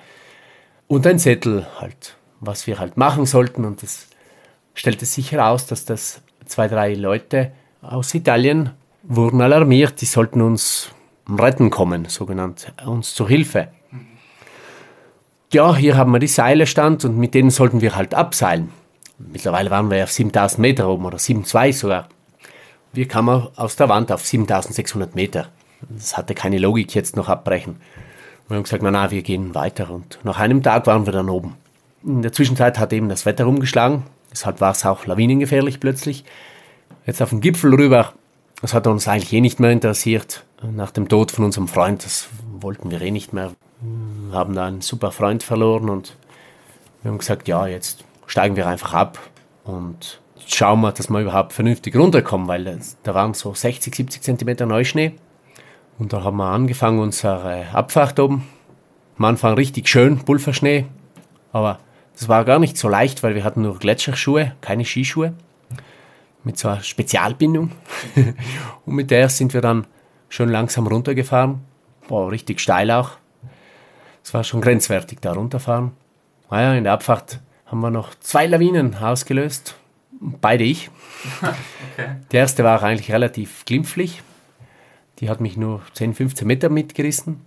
Und 0.86 1.06
ein 1.06 1.18
Zettel 1.18 1.66
halt, 1.78 2.16
was 2.40 2.66
wir 2.66 2.78
halt 2.78 2.96
machen 2.96 3.26
sollten. 3.26 3.66
Und 3.66 3.82
das 3.82 4.08
stellte 4.72 5.04
sich 5.04 5.30
heraus, 5.30 5.66
dass 5.66 5.84
das 5.84 6.22
zwei, 6.46 6.68
drei 6.68 6.94
Leute 6.94 7.52
aus 7.82 8.14
Italien 8.14 8.70
wurden 9.02 9.42
alarmiert, 9.42 10.00
die 10.00 10.06
sollten 10.06 10.40
uns 10.40 10.90
retten 11.28 11.68
kommen, 11.68 12.06
sogenannt, 12.06 12.72
uns 12.86 13.14
zur 13.14 13.28
Hilfe 13.28 13.68
ja, 15.52 15.74
hier 15.74 15.96
haben 15.96 16.12
wir 16.12 16.18
die 16.18 16.26
Seile 16.26 16.66
stand 16.66 17.04
und 17.04 17.16
mit 17.16 17.34
denen 17.34 17.50
sollten 17.50 17.80
wir 17.80 17.96
halt 17.96 18.14
abseilen. 18.14 18.70
Mittlerweile 19.18 19.70
waren 19.70 19.90
wir 19.90 20.04
auf 20.04 20.12
7000 20.12 20.60
Meter 20.60 20.88
oben 20.88 21.06
oder 21.06 21.18
7,2 21.18 21.72
sogar. 21.72 22.08
Wir 22.92 23.08
kamen 23.08 23.48
aus 23.56 23.76
der 23.76 23.88
Wand 23.88 24.12
auf 24.12 24.24
7600 24.24 25.14
Meter. 25.14 25.48
Das 25.88 26.16
hatte 26.16 26.34
keine 26.34 26.58
Logik 26.58 26.94
jetzt 26.94 27.16
noch 27.16 27.28
abbrechen. 27.28 27.76
Wir 28.48 28.56
haben 28.56 28.62
gesagt, 28.62 28.82
na, 28.82 28.90
na, 28.90 29.10
wir 29.10 29.22
gehen 29.22 29.54
weiter 29.54 29.90
und 29.90 30.18
nach 30.22 30.38
einem 30.38 30.62
Tag 30.62 30.86
waren 30.86 31.06
wir 31.06 31.12
dann 31.12 31.28
oben. 31.28 31.54
In 32.04 32.22
der 32.22 32.32
Zwischenzeit 32.32 32.78
hat 32.78 32.92
eben 32.92 33.08
das 33.08 33.26
Wetter 33.26 33.46
umgeschlagen, 33.46 34.04
deshalb 34.30 34.60
war 34.60 34.72
es 34.72 34.86
auch 34.86 35.04
lawinengefährlich 35.06 35.80
plötzlich. 35.80 36.24
Jetzt 37.04 37.20
auf 37.20 37.30
den 37.30 37.40
Gipfel 37.40 37.74
rüber, 37.74 38.12
das 38.62 38.72
hat 38.72 38.86
uns 38.86 39.08
eigentlich 39.08 39.32
eh 39.32 39.40
nicht 39.40 39.60
mehr 39.60 39.70
interessiert. 39.70 40.44
Nach 40.62 40.90
dem 40.90 41.08
Tod 41.08 41.30
von 41.30 41.44
unserem 41.44 41.68
Freund, 41.68 42.04
das 42.04 42.28
wollten 42.60 42.90
wir 42.90 43.00
eh 43.02 43.10
nicht 43.10 43.32
mehr 43.32 43.52
haben 44.32 44.54
da 44.54 44.66
einen 44.66 44.80
super 44.80 45.12
Freund 45.12 45.42
verloren 45.42 45.88
und 45.88 46.16
wir 47.02 47.10
haben 47.10 47.18
gesagt, 47.18 47.48
ja, 47.48 47.66
jetzt 47.66 48.04
steigen 48.26 48.56
wir 48.56 48.66
einfach 48.66 48.94
ab 48.94 49.18
und 49.64 50.20
schauen 50.46 50.80
wir, 50.80 50.92
dass 50.92 51.10
wir 51.10 51.20
überhaupt 51.20 51.52
vernünftig 51.52 51.94
runterkommen, 51.96 52.48
weil 52.48 52.80
da 53.02 53.14
waren 53.14 53.34
so 53.34 53.54
60, 53.54 53.94
70 53.94 54.22
Zentimeter 54.22 54.66
Neuschnee. 54.66 55.14
Und 55.98 56.12
da 56.12 56.22
haben 56.22 56.36
wir 56.36 56.46
angefangen, 56.46 57.00
unsere 57.00 57.66
Abfahrt 57.72 58.20
oben. 58.20 58.46
Am 59.18 59.24
Anfang 59.24 59.54
richtig 59.54 59.88
schön, 59.88 60.18
Pulverschnee, 60.24 60.86
aber 61.52 61.80
das 62.18 62.28
war 62.28 62.44
gar 62.44 62.58
nicht 62.58 62.76
so 62.76 62.88
leicht, 62.88 63.22
weil 63.22 63.34
wir 63.34 63.44
hatten 63.44 63.62
nur 63.62 63.78
Gletscherschuhe, 63.78 64.52
keine 64.60 64.84
Skischuhe, 64.84 65.34
mit 66.44 66.56
so 66.56 66.68
einer 66.68 66.82
Spezialbindung. 66.82 67.72
und 68.86 68.94
mit 68.94 69.10
der 69.10 69.28
sind 69.28 69.54
wir 69.54 69.60
dann 69.60 69.86
schön 70.28 70.48
langsam 70.48 70.86
runtergefahren. 70.86 71.60
Boah, 72.06 72.30
richtig 72.30 72.60
steil 72.60 72.90
auch. 72.90 73.12
Es 74.28 74.34
war 74.34 74.44
schon 74.44 74.60
grenzwertig, 74.60 75.20
da 75.22 75.32
runterfahren. 75.32 75.92
Naja, 76.50 76.74
in 76.74 76.84
der 76.84 76.92
Abfahrt 76.92 77.40
haben 77.64 77.80
wir 77.80 77.90
noch 77.90 78.14
zwei 78.20 78.46
Lawinen 78.46 78.94
ausgelöst. 78.94 79.76
Beide 80.20 80.64
ich. 80.64 80.90
okay. 81.40 82.16
Die 82.30 82.36
erste 82.36 82.62
war 82.62 82.82
eigentlich 82.82 83.10
relativ 83.10 83.64
glimpflich. 83.64 84.22
Die 85.18 85.30
hat 85.30 85.40
mich 85.40 85.56
nur 85.56 85.80
10, 85.94 86.12
15 86.12 86.46
Meter 86.46 86.68
mitgerissen. 86.68 87.40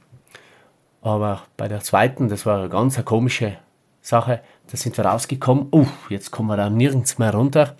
Aber 1.03 1.43
bei 1.55 1.67
der 1.67 1.81
zweiten, 1.81 2.29
das 2.29 2.47
war 2.47 2.57
eine 2.57 2.69
ganz 2.69 2.95
eine 2.95 3.03
komische 3.03 3.59
Sache, 4.01 4.41
da 4.65 4.75
sind 4.75 4.97
wir 4.97 5.05
rausgekommen. 5.05 5.67
Uh, 5.71 5.85
jetzt 6.09 6.31
kommen 6.31 6.49
wir 6.49 6.57
da 6.57 6.71
nirgends 6.71 7.19
mehr 7.19 7.35
runter. 7.35 7.75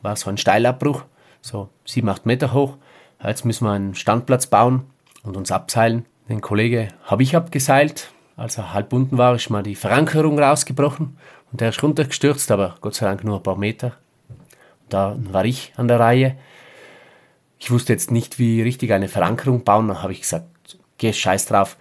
War 0.00 0.16
so 0.16 0.30
ein 0.30 0.38
Steilabbruch, 0.38 1.04
so 1.42 1.68
7, 1.84 2.08
8 2.08 2.24
Meter 2.24 2.54
hoch. 2.54 2.78
Jetzt 3.22 3.44
müssen 3.44 3.66
wir 3.66 3.72
einen 3.72 3.94
Standplatz 3.94 4.46
bauen 4.46 4.84
und 5.24 5.36
uns 5.36 5.52
abseilen. 5.52 6.06
Den 6.30 6.40
Kollege 6.40 6.88
habe 7.04 7.22
ich 7.22 7.36
abgeseilt, 7.36 8.14
als 8.36 8.58
er 8.58 8.74
halb 8.74 8.92
unten 8.92 9.18
war, 9.18 9.34
ist 9.34 9.50
mal 9.50 9.62
die 9.62 9.74
Verankerung 9.74 10.38
rausgebrochen 10.38 11.16
und 11.52 11.62
er 11.62 11.70
ist 11.70 11.82
runtergestürzt, 11.82 12.50
aber 12.50 12.76
Gott 12.80 12.94
sei 12.94 13.06
Dank 13.06 13.24
nur 13.24 13.38
ein 13.38 13.42
paar 13.42 13.56
Meter. 13.56 13.96
Da 14.88 15.16
war 15.18 15.44
ich 15.44 15.72
an 15.76 15.88
der 15.88 15.98
Reihe. 15.98 16.36
Ich 17.58 17.70
wusste 17.70 17.92
jetzt 17.92 18.10
nicht, 18.10 18.38
wie 18.38 18.62
richtig 18.62 18.92
eine 18.92 19.08
Verankerung 19.08 19.64
bauen. 19.64 19.88
Dann 19.88 20.02
habe 20.02 20.12
ich 20.12 20.20
gesagt, 20.20 20.46
geh 20.98 21.12
scheiß 21.12 21.46
drauf. 21.46 21.76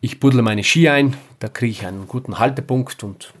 Ich 0.00 0.18
buddle 0.18 0.42
meine 0.42 0.64
Ski 0.64 0.88
ein, 0.88 1.16
da 1.38 1.48
kriege 1.48 1.70
ich 1.70 1.86
einen 1.86 2.08
guten 2.08 2.38
Haltepunkt 2.38 3.04
und, 3.04 3.32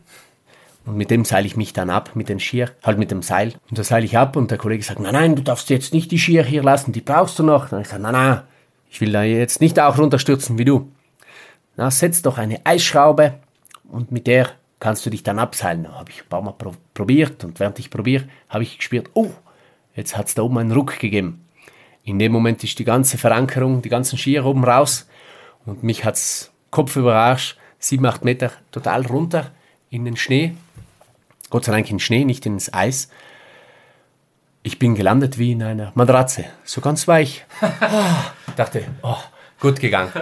und 0.84 0.96
mit 0.96 1.10
dem 1.10 1.24
seile 1.24 1.46
ich 1.46 1.56
mich 1.56 1.72
dann 1.72 1.90
ab, 1.90 2.10
mit 2.14 2.28
den 2.28 2.40
Skier, 2.40 2.70
halt 2.82 2.98
mit 2.98 3.10
dem 3.10 3.22
Seil. 3.22 3.54
Und 3.70 3.78
da 3.78 3.84
seile 3.84 4.04
ich 4.04 4.16
ab 4.16 4.36
und 4.36 4.50
der 4.50 4.58
Kollege 4.58 4.82
sagt, 4.82 5.00
nein, 5.00 5.14
nein, 5.14 5.36
du 5.36 5.42
darfst 5.42 5.70
jetzt 5.70 5.94
nicht 5.94 6.10
die 6.10 6.18
Skier 6.18 6.44
hier 6.44 6.62
lassen, 6.62 6.92
die 6.92 7.00
brauchst 7.00 7.38
du 7.38 7.42
noch. 7.42 7.68
Dann 7.68 7.72
habe 7.72 7.82
ich 7.82 7.88
gesagt, 7.88 8.02
nein, 8.02 8.12
nein, 8.12 8.40
ich 8.90 9.00
will 9.00 9.12
da 9.12 9.22
jetzt 9.22 9.60
nicht 9.60 9.78
auch 9.80 9.98
runterstürzen 9.98 10.58
wie 10.58 10.64
du 10.64 10.90
na, 11.76 11.90
setz 11.90 12.22
doch 12.22 12.38
eine 12.38 12.64
Eisschraube 12.64 13.34
und 13.88 14.12
mit 14.12 14.26
der 14.26 14.50
kannst 14.80 15.06
du 15.06 15.10
dich 15.10 15.22
dann 15.22 15.38
abseilen. 15.38 15.92
Habe 15.92 16.10
ich 16.10 16.22
ein 16.22 16.28
paar 16.28 16.42
Mal 16.42 16.54
probiert 16.94 17.44
und 17.44 17.60
während 17.60 17.78
ich 17.78 17.90
probiere, 17.90 18.24
habe 18.48 18.64
ich 18.64 18.78
gespürt, 18.78 19.10
oh, 19.14 19.30
jetzt 19.94 20.16
hat 20.16 20.26
es 20.26 20.34
da 20.34 20.42
oben 20.42 20.58
einen 20.58 20.72
Ruck 20.72 20.98
gegeben. 20.98 21.44
In 22.04 22.18
dem 22.18 22.32
Moment 22.32 22.62
ist 22.62 22.78
die 22.78 22.84
ganze 22.84 23.18
Verankerung, 23.18 23.82
die 23.82 23.88
ganzen 23.88 24.18
Skier 24.18 24.44
oben 24.44 24.64
raus 24.64 25.08
und 25.64 25.82
mich 25.82 26.04
hat 26.04 26.14
es 26.14 26.52
Kopf 26.70 26.96
über 26.96 27.14
Arsch, 27.14 27.56
sieben, 27.78 28.06
acht 28.06 28.24
Meter 28.24 28.52
total 28.70 29.06
runter 29.06 29.50
in 29.90 30.04
den 30.04 30.16
Schnee. 30.16 30.54
Gott 31.50 31.64
sei 31.64 31.72
Dank 31.72 31.90
in 31.90 31.96
den 31.96 32.00
Schnee, 32.00 32.24
nicht 32.24 32.46
ins 32.46 32.72
Eis. 32.72 33.08
Ich 34.62 34.78
bin 34.78 34.94
gelandet 34.94 35.38
wie 35.38 35.52
in 35.52 35.62
einer 35.62 35.92
Matratze, 35.94 36.44
so 36.64 36.80
ganz 36.80 37.06
weich. 37.06 37.44
Ah, 37.80 38.32
dachte, 38.56 38.84
oh, 39.02 39.16
gut 39.60 39.80
gegangen. 39.80 40.12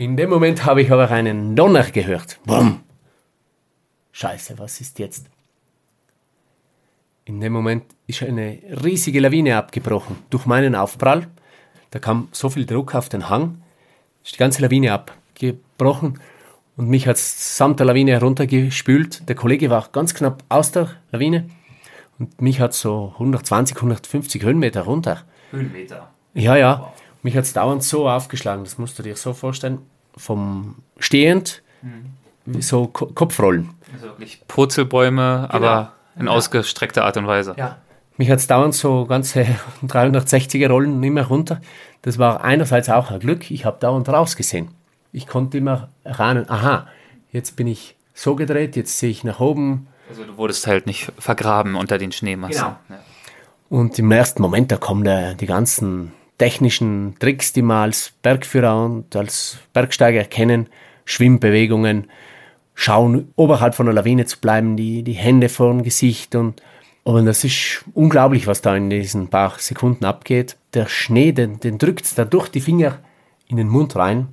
In 0.00 0.16
dem 0.16 0.30
Moment 0.30 0.64
habe 0.64 0.80
ich 0.80 0.90
aber 0.90 1.10
einen 1.10 1.54
Donner 1.54 1.82
gehört. 1.82 2.40
Bumm. 2.46 2.80
Scheiße, 4.12 4.58
was 4.58 4.80
ist 4.80 4.98
jetzt? 4.98 5.26
In 7.26 7.38
dem 7.38 7.52
Moment 7.52 7.84
ist 8.06 8.22
eine 8.22 8.60
riesige 8.82 9.20
Lawine 9.20 9.58
abgebrochen 9.58 10.16
durch 10.30 10.46
meinen 10.46 10.74
Aufprall. 10.74 11.26
Da 11.90 11.98
kam 11.98 12.28
so 12.32 12.48
viel 12.48 12.64
Druck 12.64 12.94
auf 12.94 13.10
den 13.10 13.28
Hang, 13.28 13.60
ist 14.24 14.36
die 14.36 14.38
ganze 14.38 14.62
Lawine 14.62 14.94
abgebrochen 14.94 16.18
und 16.78 16.88
mich 16.88 17.06
hat 17.06 17.16
es 17.16 17.58
samt 17.58 17.78
der 17.78 17.86
Lawine 17.86 18.12
heruntergespült. 18.12 19.28
Der 19.28 19.36
Kollege 19.36 19.68
war 19.68 19.86
ganz 19.92 20.14
knapp 20.14 20.42
aus 20.48 20.72
der 20.72 20.88
Lawine 21.12 21.50
und 22.18 22.40
mich 22.40 22.58
hat 22.58 22.72
so 22.72 23.10
120, 23.18 23.76
150 23.76 24.44
Höhenmeter 24.44 24.80
runter. 24.80 25.26
Höhenmeter. 25.50 26.08
Ja, 26.32 26.56
ja. 26.56 26.80
Wow. 26.80 26.92
Mich 27.22 27.36
hat 27.36 27.44
es 27.44 27.52
dauernd 27.52 27.82
so 27.82 28.08
aufgeschlagen, 28.08 28.64
das 28.64 28.78
musst 28.78 28.98
du 28.98 29.02
dir 29.02 29.16
so 29.16 29.32
vorstellen. 29.32 29.78
Vom 30.16 30.76
Stehend, 30.98 31.62
mhm. 31.82 32.60
so 32.62 32.86
Ko 32.86 33.06
Kopfrollen. 33.06 33.70
Also 33.92 34.06
wirklich 34.06 34.42
Purzelbäume, 34.48 35.48
genau. 35.50 35.66
aber 35.66 35.92
in 36.16 36.26
ja. 36.26 36.32
ausgestreckter 36.32 37.04
Art 37.04 37.16
und 37.16 37.26
Weise. 37.26 37.54
Ja. 37.56 37.78
Mich 38.16 38.30
hat 38.30 38.38
es 38.38 38.46
dauernd 38.46 38.74
so 38.74 39.06
ganze 39.06 39.46
360er 39.86 40.68
Rollen 40.68 41.00
nicht 41.00 41.12
mehr 41.12 41.26
runter. 41.26 41.60
Das 42.02 42.18
war 42.18 42.42
einerseits 42.42 42.88
auch 42.88 43.10
ein 43.10 43.20
Glück, 43.20 43.50
ich 43.50 43.64
habe 43.64 43.78
dauernd 43.78 44.08
rausgesehen. 44.08 44.68
Ich 45.12 45.26
konnte 45.26 45.58
immer 45.58 45.88
erahnen, 46.04 46.48
aha, 46.48 46.86
jetzt 47.32 47.56
bin 47.56 47.66
ich 47.66 47.96
so 48.14 48.36
gedreht, 48.36 48.76
jetzt 48.76 48.98
sehe 48.98 49.10
ich 49.10 49.24
nach 49.24 49.40
oben. 49.40 49.88
Also 50.08 50.24
du 50.24 50.36
wurdest 50.36 50.66
halt 50.66 50.86
nicht 50.86 51.12
vergraben 51.18 51.74
unter 51.74 51.98
den 51.98 52.12
Schneemassen. 52.12 52.58
Genau. 52.58 52.76
Ja. 52.88 52.98
Und 53.68 53.98
im 53.98 54.10
ersten 54.10 54.42
Moment, 54.42 54.72
da 54.72 54.76
kommen 54.76 55.04
da 55.04 55.34
die 55.34 55.46
ganzen 55.46 56.12
technischen 56.40 57.16
Tricks, 57.18 57.52
die 57.52 57.60
man 57.60 57.82
als 57.82 58.12
Bergführer 58.22 58.84
und 58.86 59.14
als 59.14 59.58
Bergsteiger 59.74 60.24
kennen, 60.24 60.68
Schwimmbewegungen, 61.04 62.06
schauen, 62.74 63.28
oberhalb 63.36 63.74
von 63.74 63.84
der 63.84 63.94
Lawine 63.94 64.24
zu 64.24 64.40
bleiben, 64.40 64.74
die, 64.74 65.02
die 65.02 65.12
Hände 65.12 65.50
vor 65.50 65.70
dem 65.70 65.82
Gesicht 65.82 66.34
und, 66.34 66.62
und 67.02 67.26
das 67.26 67.44
ist 67.44 67.84
unglaublich, 67.92 68.46
was 68.46 68.62
da 68.62 68.74
in 68.74 68.88
diesen 68.88 69.28
paar 69.28 69.54
Sekunden 69.58 70.06
abgeht. 70.06 70.56
Der 70.72 70.86
Schnee, 70.86 71.32
den, 71.32 71.60
den 71.60 71.76
drückt 71.76 72.16
da 72.16 72.24
durch 72.24 72.48
die 72.48 72.62
Finger 72.62 72.98
in 73.48 73.58
den 73.58 73.68
Mund 73.68 73.94
rein. 73.96 74.28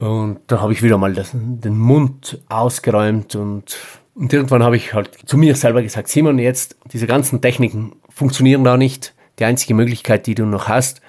Und 0.00 0.40
da 0.48 0.60
habe 0.60 0.72
ich 0.72 0.82
wieder 0.82 0.98
mal 0.98 1.14
das, 1.14 1.30
den 1.32 1.78
Mund 1.78 2.42
ausgeräumt 2.48 3.36
und, 3.36 3.78
und 4.16 4.32
irgendwann 4.32 4.64
habe 4.64 4.76
ich 4.76 4.94
halt 4.94 5.10
zu 5.26 5.38
mir 5.38 5.54
selber 5.54 5.82
gesagt, 5.82 6.08
Simon, 6.08 6.40
jetzt 6.40 6.76
diese 6.92 7.06
ganzen 7.06 7.40
Techniken 7.40 7.94
funktionieren 8.08 8.64
da 8.64 8.76
nicht. 8.76 9.14
Die 9.38 9.44
einzige 9.44 9.74
Möglichkeit, 9.74 10.26
die 10.26 10.34
du 10.34 10.46
noch 10.46 10.68
hast, 10.68 11.00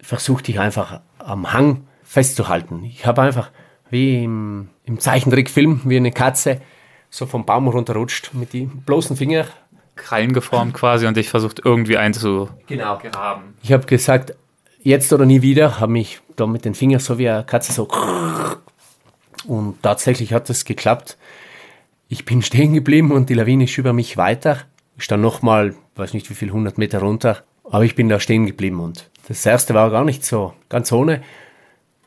versuch 0.00 0.40
dich 0.42 0.60
einfach 0.60 1.00
am 1.18 1.52
Hang 1.52 1.86
festzuhalten. 2.02 2.84
Ich 2.84 3.06
habe 3.06 3.22
einfach 3.22 3.50
wie 3.90 4.24
im, 4.24 4.68
im 4.84 5.00
Zeichentrickfilm, 5.00 5.82
wie 5.84 5.96
eine 5.96 6.12
Katze, 6.12 6.60
so 7.10 7.26
vom 7.26 7.44
Baum 7.46 7.68
runterrutscht 7.68 8.34
mit 8.34 8.52
den 8.52 8.82
bloßen 8.82 9.16
Fingern. 9.16 9.46
Krallen 9.96 10.32
geformt 10.32 10.74
quasi 10.74 11.06
und 11.06 11.16
dich 11.16 11.28
versucht 11.28 11.60
irgendwie 11.64 11.96
einzugraben. 11.96 12.56
Genau. 12.66 13.00
Ich 13.62 13.72
habe 13.72 13.86
gesagt, 13.86 14.34
jetzt 14.82 15.12
oder 15.12 15.24
nie 15.24 15.42
wieder, 15.42 15.78
habe 15.78 15.92
mich 15.92 16.20
da 16.34 16.46
mit 16.46 16.64
den 16.64 16.74
Fingern 16.74 16.98
so 16.98 17.18
wie 17.18 17.28
eine 17.28 17.44
Katze 17.44 17.72
so 17.72 17.88
und 19.46 19.82
tatsächlich 19.82 20.32
hat 20.32 20.48
das 20.48 20.64
geklappt. 20.64 21.16
Ich 22.08 22.24
bin 22.24 22.42
stehen 22.42 22.74
geblieben 22.74 23.12
und 23.12 23.28
die 23.28 23.34
Lawine 23.34 23.64
ist 23.64 23.78
über 23.78 23.92
mich 23.92 24.16
weiter. 24.16 24.60
Ich 24.96 25.04
stand 25.04 25.22
nochmal, 25.22 25.74
weiß 25.96 26.14
nicht 26.14 26.30
wie 26.30 26.34
viel, 26.34 26.48
100 26.48 26.78
Meter 26.78 27.00
runter, 27.00 27.42
aber 27.64 27.84
ich 27.84 27.94
bin 27.94 28.08
da 28.08 28.20
stehen 28.20 28.46
geblieben 28.46 28.80
und 28.80 29.10
das 29.26 29.44
erste 29.44 29.74
war 29.74 29.90
gar 29.90 30.04
nicht 30.04 30.24
so 30.24 30.54
ganz 30.68 30.92
ohne, 30.92 31.22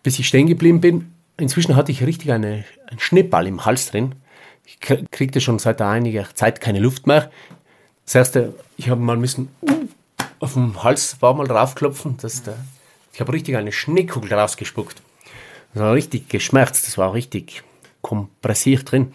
bis 0.03 0.19
ich 0.19 0.27
stehen 0.27 0.47
geblieben 0.47 0.81
bin. 0.81 1.13
Inzwischen 1.37 1.75
hatte 1.75 1.91
ich 1.91 2.05
richtig 2.05 2.31
eine, 2.31 2.63
einen 2.87 2.99
Schneeball 2.99 3.47
im 3.47 3.65
Hals 3.65 3.91
drin. 3.91 4.15
Ich 4.65 4.79
kriegte 4.79 5.41
schon 5.41 5.59
seit 5.59 5.81
einiger 5.81 6.27
Zeit 6.33 6.61
keine 6.61 6.79
Luft 6.79 7.07
mehr. 7.07 7.31
Das 8.05 8.15
erste, 8.15 8.55
ich 8.77 8.89
habe 8.89 9.01
mal 9.01 9.17
müssen 9.17 9.49
auf 10.39 10.53
dem 10.53 10.83
Hals 10.83 11.21
war 11.21 11.33
mal 11.33 11.47
draufklopfen, 11.47 12.17
dass 12.17 12.43
der, 12.43 12.57
ich 13.13 13.19
habe 13.19 13.33
richtig 13.33 13.55
eine 13.55 13.71
Schneekugel 13.71 14.33
rausgespuckt. 14.33 15.01
Das 15.73 15.83
war 15.83 15.93
richtig 15.93 16.29
geschmerzt, 16.29 16.87
das 16.87 16.97
war 16.97 17.13
richtig 17.13 17.63
kompressiert 18.01 18.91
drin. 18.91 19.13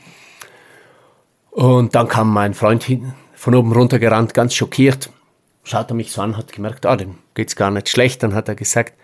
Und 1.50 1.94
dann 1.94 2.08
kam 2.08 2.32
mein 2.32 2.54
Freund 2.54 2.82
hin, 2.82 3.14
von 3.34 3.54
oben 3.54 3.72
runter 3.72 3.98
gerannt, 3.98 4.34
ganz 4.34 4.54
schockiert, 4.54 5.10
schaut 5.64 5.90
er 5.90 5.94
mich 5.94 6.12
so 6.12 6.22
an, 6.22 6.36
hat 6.36 6.52
gemerkt, 6.52 6.86
ah, 6.86 6.96
dem 6.96 7.18
geht's 7.34 7.56
gar 7.56 7.70
nicht 7.70 7.88
schlecht. 7.88 8.22
Dann 8.22 8.34
hat 8.34 8.48
er 8.48 8.54
gesagt, 8.54 8.94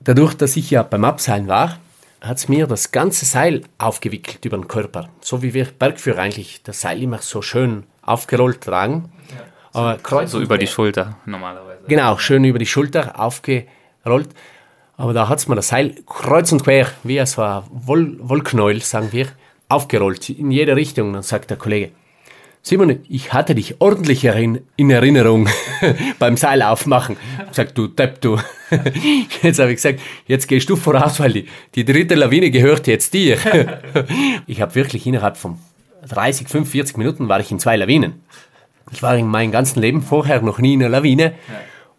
dadurch, 0.00 0.34
dass 0.34 0.56
ich 0.56 0.70
ja 0.70 0.82
beim 0.82 1.04
Abseilen 1.04 1.48
war, 1.48 1.78
hat 2.20 2.36
es 2.36 2.48
mir 2.48 2.66
das 2.66 2.92
ganze 2.92 3.24
Seil 3.24 3.62
aufgewickelt 3.78 4.44
über 4.44 4.56
den 4.56 4.68
Körper. 4.68 5.08
So 5.20 5.42
wie 5.42 5.54
wir 5.54 5.66
Bergführer 5.66 6.20
eigentlich 6.20 6.62
das 6.62 6.80
Seil 6.80 7.02
immer 7.02 7.18
so 7.18 7.42
schön 7.42 7.84
aufgerollt 8.02 8.60
tragen. 8.60 9.10
Ja. 9.30 9.42
Aber 9.72 9.98
kreuz 9.98 10.30
so 10.30 10.40
über 10.40 10.58
die 10.58 10.66
Schulter 10.66 11.16
normalerweise. 11.26 11.82
Genau, 11.88 12.18
schön 12.18 12.44
über 12.44 12.58
die 12.58 12.66
Schulter 12.66 13.18
aufgerollt. 13.18 14.28
Aber 14.96 15.12
da 15.14 15.28
hat 15.28 15.38
es 15.38 15.48
mir 15.48 15.56
das 15.56 15.68
Seil 15.68 15.96
kreuz 16.06 16.52
und 16.52 16.62
quer, 16.62 16.86
wie 17.02 17.24
so 17.26 17.42
ein 17.42 17.62
Woll 17.70 18.18
Wollknäuel, 18.20 18.82
sagen 18.82 19.08
wir, 19.10 19.26
aufgerollt, 19.68 20.28
in 20.28 20.50
jede 20.50 20.76
Richtung. 20.76 21.12
Dann 21.12 21.22
sagt 21.22 21.50
der 21.50 21.56
Kollege, 21.56 21.92
Simon, 22.64 23.00
ich 23.08 23.32
hatte 23.32 23.56
dich 23.56 23.80
ordentlich 23.80 24.24
in 24.24 24.90
Erinnerung 24.90 25.48
beim 26.20 26.36
Seil 26.36 26.62
aufmachen. 26.62 27.16
Sagt 27.50 27.76
du, 27.76 27.88
Depp, 27.88 28.20
du. 28.20 28.38
Jetzt 29.42 29.58
habe 29.58 29.70
ich 29.70 29.76
gesagt, 29.76 30.00
jetzt 30.26 30.46
gehst 30.46 30.70
du 30.70 30.76
voraus, 30.76 31.18
weil 31.18 31.32
die, 31.32 31.48
die 31.74 31.84
dritte 31.84 32.14
Lawine 32.14 32.50
gehört 32.50 32.86
jetzt 32.86 33.12
dir. 33.12 33.36
Ich 34.46 34.62
habe 34.62 34.74
wirklich 34.74 35.06
innerhalb 35.06 35.36
von 35.36 35.58
30, 36.08 36.48
45 36.48 36.96
Minuten 36.96 37.28
war 37.28 37.40
ich 37.40 37.50
in 37.50 37.58
zwei 37.58 37.76
Lawinen. 37.76 38.22
Ich 38.90 39.02
war 39.02 39.16
in 39.16 39.26
meinem 39.26 39.52
ganzen 39.52 39.80
Leben 39.80 40.00
vorher 40.00 40.40
noch 40.40 40.58
nie 40.58 40.74
in 40.74 40.82
einer 40.82 40.90
Lawine 40.90 41.34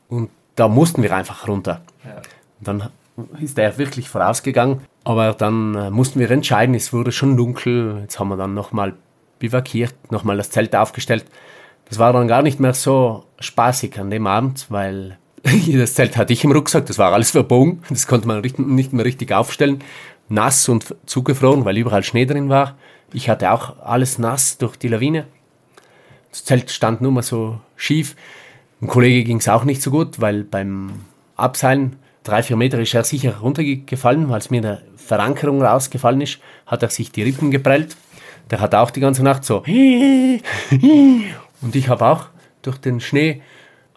und 0.08 0.30
da 0.56 0.68
mussten 0.68 1.04
wir 1.04 1.16
einfach 1.16 1.48
runter. 1.48 1.82
Ja. 2.04 2.22
dann 2.60 2.90
ist 3.40 3.60
er 3.60 3.78
wirklich 3.78 4.10
vorausgegangen, 4.10 4.82
aber 5.04 5.34
dann 5.34 5.76
äh, 5.76 5.90
mussten 5.92 6.20
wir 6.20 6.32
entscheiden, 6.32 6.74
es 6.74 6.92
wurde 6.92 7.12
schon 7.12 7.38
dunkel, 7.38 8.00
jetzt 8.02 8.20
haben 8.20 8.30
wir 8.30 8.38
dann 8.38 8.54
nochmal 8.56 8.94
bivakiert, 9.44 9.94
nochmal 10.10 10.38
das 10.38 10.52
Zelt 10.52 10.74
aufgestellt. 10.74 11.26
Das 11.90 12.00
war 12.00 12.14
dann 12.14 12.30
gar 12.30 12.42
nicht 12.42 12.62
mehr 12.62 12.74
so 12.74 13.26
spaßig 13.42 14.00
an 14.00 14.10
dem 14.10 14.26
Abend, 14.26 14.68
weil 14.70 15.18
das 15.44 15.96
Zelt 15.96 16.16
hatte 16.16 16.32
ich 16.32 16.46
im 16.46 16.54
Rucksack, 16.54 16.86
das 16.86 16.98
war 16.98 17.12
alles 17.12 17.32
verbogen, 17.32 17.84
das 17.90 18.08
konnte 18.08 18.26
man 18.26 18.42
nicht 18.42 18.94
mehr 18.94 19.04
richtig 19.04 19.34
aufstellen, 19.34 19.84
nass 20.30 20.70
und 20.70 20.96
zugefroren, 21.06 21.66
weil 21.66 21.78
überall 21.78 22.04
Schnee 22.04 22.26
drin 22.26 22.48
war. 22.48 22.78
Ich 23.12 23.28
hatte 23.28 23.52
auch 23.52 23.82
alles 23.84 24.18
nass 24.18 24.58
durch 24.58 24.78
die 24.78 24.88
Lawine. 24.88 25.26
Das 26.32 26.46
Zelt 26.46 26.72
stand 26.72 27.02
nur 27.02 27.12
mal 27.12 27.22
so 27.22 27.60
schief. 27.76 28.16
Dem 28.80 28.88
Kollege 28.88 29.26
ging 29.26 29.38
es 29.38 29.50
auch 29.50 29.66
nicht 29.66 29.82
so 29.82 29.92
gut, 29.92 30.22
weil 30.22 30.46
beim 30.46 31.02
Abseilen 31.36 31.98
drei, 32.24 32.44
vier 32.44 32.56
Meter 32.56 32.80
ist 32.80 32.94
er 32.94 33.04
sicher 33.04 33.40
runtergefallen, 33.40 34.30
weil 34.30 34.40
es 34.40 34.50
mir 34.50 34.62
eine 34.62 34.82
Verankerung 34.96 35.62
rausgefallen 35.62 36.22
ist, 36.22 36.40
hat 36.66 36.82
er 36.82 36.90
sich 36.90 37.12
die 37.12 37.24
Rippen 37.24 37.52
geprellt. 37.52 37.98
Der 38.52 38.60
hat 38.60 38.76
auch 38.76 38.92
die 38.92 39.00
ganze 39.00 39.24
Nacht 39.24 39.44
so 39.44 39.64
und 39.64 40.42
ich 41.76 41.90
habe 41.90 42.06
auch 42.06 42.26
durch 42.62 42.78
den 42.78 43.00
Schnee 43.00 43.42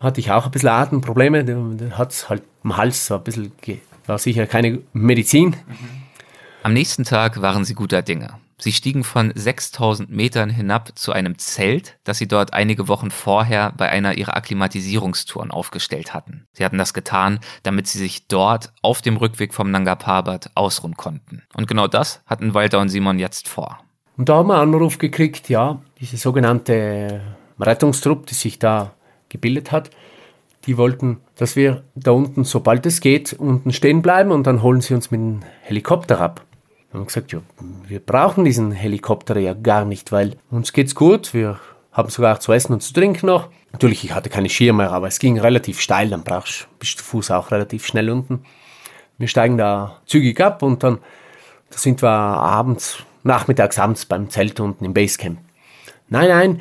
hatte 0.00 0.20
ich 0.20 0.30
auch 0.30 0.46
ein 0.46 0.50
bisschen 0.50 0.68
Atemprobleme, 0.68 1.44
der 1.44 1.98
hat 1.98 2.12
es 2.12 2.28
halt 2.28 2.42
im 2.62 2.76
Hals 2.76 3.06
so 3.06 3.16
ein 3.16 3.24
bisschen, 3.24 3.52
war 4.06 4.18
sicher 4.18 4.46
keine 4.46 4.80
Medizin. 4.92 5.56
Am 6.62 6.72
nächsten 6.72 7.04
Tag 7.04 7.40
waren 7.40 7.64
sie 7.64 7.74
guter 7.74 8.02
Dinge. 8.02 8.34
Sie 8.58 8.72
stiegen 8.72 9.04
von 9.04 9.32
6000 9.34 10.10
Metern 10.10 10.48
hinab 10.48 10.98
zu 10.98 11.12
einem 11.12 11.38
Zelt, 11.38 11.98
das 12.04 12.16
sie 12.16 12.26
dort 12.26 12.54
einige 12.54 12.88
Wochen 12.88 13.10
vorher 13.10 13.72
bei 13.76 13.90
einer 13.90 14.16
ihrer 14.16 14.34
Akklimatisierungstouren 14.34 15.50
aufgestellt 15.50 16.14
hatten. 16.14 16.46
Sie 16.52 16.64
hatten 16.64 16.78
das 16.78 16.94
getan, 16.94 17.38
damit 17.64 17.86
sie 17.86 17.98
sich 17.98 18.28
dort 18.28 18.72
auf 18.80 19.02
dem 19.02 19.18
Rückweg 19.18 19.52
vom 19.52 19.70
Nanga 19.70 19.94
Parbat 19.94 20.50
ausruhen 20.54 20.96
konnten. 20.96 21.42
Und 21.54 21.68
genau 21.68 21.86
das 21.86 22.22
hatten 22.26 22.54
Walter 22.54 22.80
und 22.80 22.88
Simon 22.88 23.18
jetzt 23.18 23.46
vor. 23.46 23.78
Und 24.16 24.28
da 24.28 24.36
haben 24.36 24.48
wir 24.48 24.60
einen 24.60 24.74
Anruf 24.74 24.98
gekriegt, 24.98 25.48
ja, 25.48 25.80
diese 26.00 26.16
sogenannte 26.16 27.20
Rettungstrupp, 27.60 28.26
die 28.26 28.34
sich 28.34 28.58
da 28.58 28.92
gebildet 29.28 29.72
hat, 29.72 29.90
die 30.66 30.76
wollten, 30.76 31.18
dass 31.36 31.54
wir 31.54 31.84
da 31.94 32.10
unten, 32.12 32.44
sobald 32.44 32.86
es 32.86 33.00
geht, 33.00 33.34
unten 33.34 33.72
stehen 33.72 34.02
bleiben 34.02 34.32
und 34.32 34.46
dann 34.46 34.62
holen 34.62 34.80
sie 34.80 34.94
uns 34.94 35.10
mit 35.10 35.20
dem 35.20 35.40
Helikopter 35.62 36.20
ab. 36.20 36.44
Wir 36.90 37.00
haben 37.00 37.06
gesagt, 37.06 37.32
ja, 37.32 37.40
wir 37.86 38.00
brauchen 38.00 38.44
diesen 38.44 38.72
Helikopter 38.72 39.38
ja 39.38 39.54
gar 39.54 39.84
nicht, 39.84 40.12
weil 40.12 40.36
uns 40.50 40.72
geht's 40.72 40.94
gut, 40.94 41.34
wir 41.34 41.60
haben 41.92 42.08
sogar 42.10 42.40
zu 42.40 42.52
essen 42.52 42.72
und 42.72 42.82
zu 42.82 42.92
trinken 42.92 43.26
noch. 43.26 43.48
Natürlich, 43.72 44.04
ich 44.04 44.12
hatte 44.12 44.30
keine 44.30 44.48
Schirme, 44.48 44.90
aber 44.90 45.08
es 45.08 45.18
ging 45.18 45.38
relativ 45.38 45.80
steil, 45.80 46.08
dann 46.08 46.24
brauchst 46.24 46.68
bist 46.78 46.98
du 46.98 47.04
Fuß 47.04 47.30
auch 47.30 47.50
relativ 47.50 47.86
schnell 47.86 48.10
unten. 48.10 48.42
Wir 49.18 49.28
steigen 49.28 49.58
da 49.58 50.00
zügig 50.06 50.40
ab 50.40 50.62
und 50.62 50.82
dann 50.82 50.98
da 51.70 51.78
sind 51.78 52.02
wir 52.02 52.08
abends, 52.08 52.98
nachmittags, 53.26 53.78
abends 53.78 54.06
beim 54.06 54.30
Zelt 54.30 54.60
unten 54.60 54.84
im 54.84 54.94
Basecamp. 54.94 55.38
Nein, 56.08 56.28
nein, 56.28 56.58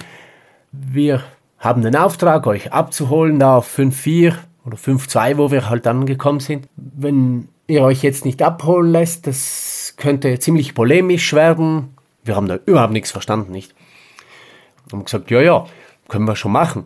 wir 0.71 1.23
haben 1.59 1.81
den 1.81 1.95
Auftrag, 1.95 2.47
euch 2.47 2.73
abzuholen, 2.73 3.39
da 3.39 3.57
auf 3.57 3.77
5-4 3.77 4.33
oder 4.65 4.77
5-2, 4.77 5.37
wo 5.37 5.51
wir 5.51 5.69
halt 5.69 5.87
angekommen 5.87 6.39
sind. 6.39 6.67
Wenn 6.75 7.47
ihr 7.67 7.83
euch 7.83 8.03
jetzt 8.03 8.25
nicht 8.25 8.41
abholen 8.41 8.91
lässt, 8.91 9.27
das 9.27 9.93
könnte 9.97 10.39
ziemlich 10.39 10.73
polemisch 10.75 11.33
werden. 11.33 11.95
Wir 12.23 12.35
haben 12.35 12.47
da 12.47 12.59
überhaupt 12.65 12.93
nichts 12.93 13.11
verstanden, 13.11 13.51
nicht? 13.51 13.73
Und 14.85 14.93
haben 14.93 15.05
gesagt, 15.05 15.31
ja, 15.31 15.41
ja, 15.41 15.65
können 16.07 16.25
wir 16.25 16.35
schon 16.35 16.51
machen. 16.51 16.85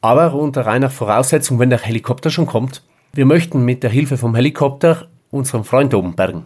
Aber 0.00 0.34
unter 0.34 0.66
einer 0.66 0.90
Voraussetzung, 0.90 1.58
wenn 1.58 1.70
der 1.70 1.80
Helikopter 1.80 2.30
schon 2.30 2.46
kommt. 2.46 2.82
Wir 3.12 3.26
möchten 3.26 3.64
mit 3.64 3.82
der 3.82 3.90
Hilfe 3.90 4.16
vom 4.16 4.34
Helikopter 4.34 5.08
unseren 5.30 5.64
Freund 5.64 5.92
oben 5.94 6.14
bergen. 6.14 6.44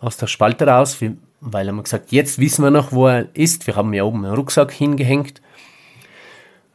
Aus 0.00 0.16
der 0.16 0.26
Spalte 0.26 0.66
raus, 0.66 1.00
weil 1.40 1.68
er 1.68 1.82
gesagt, 1.82 2.12
jetzt 2.12 2.38
wissen 2.38 2.64
wir 2.64 2.70
noch, 2.70 2.92
wo 2.92 3.06
er 3.06 3.28
ist. 3.34 3.66
Wir 3.66 3.76
haben 3.76 3.92
ja 3.94 4.04
oben 4.04 4.24
einen 4.24 4.34
Rucksack 4.34 4.72
hingehängt. 4.72 5.40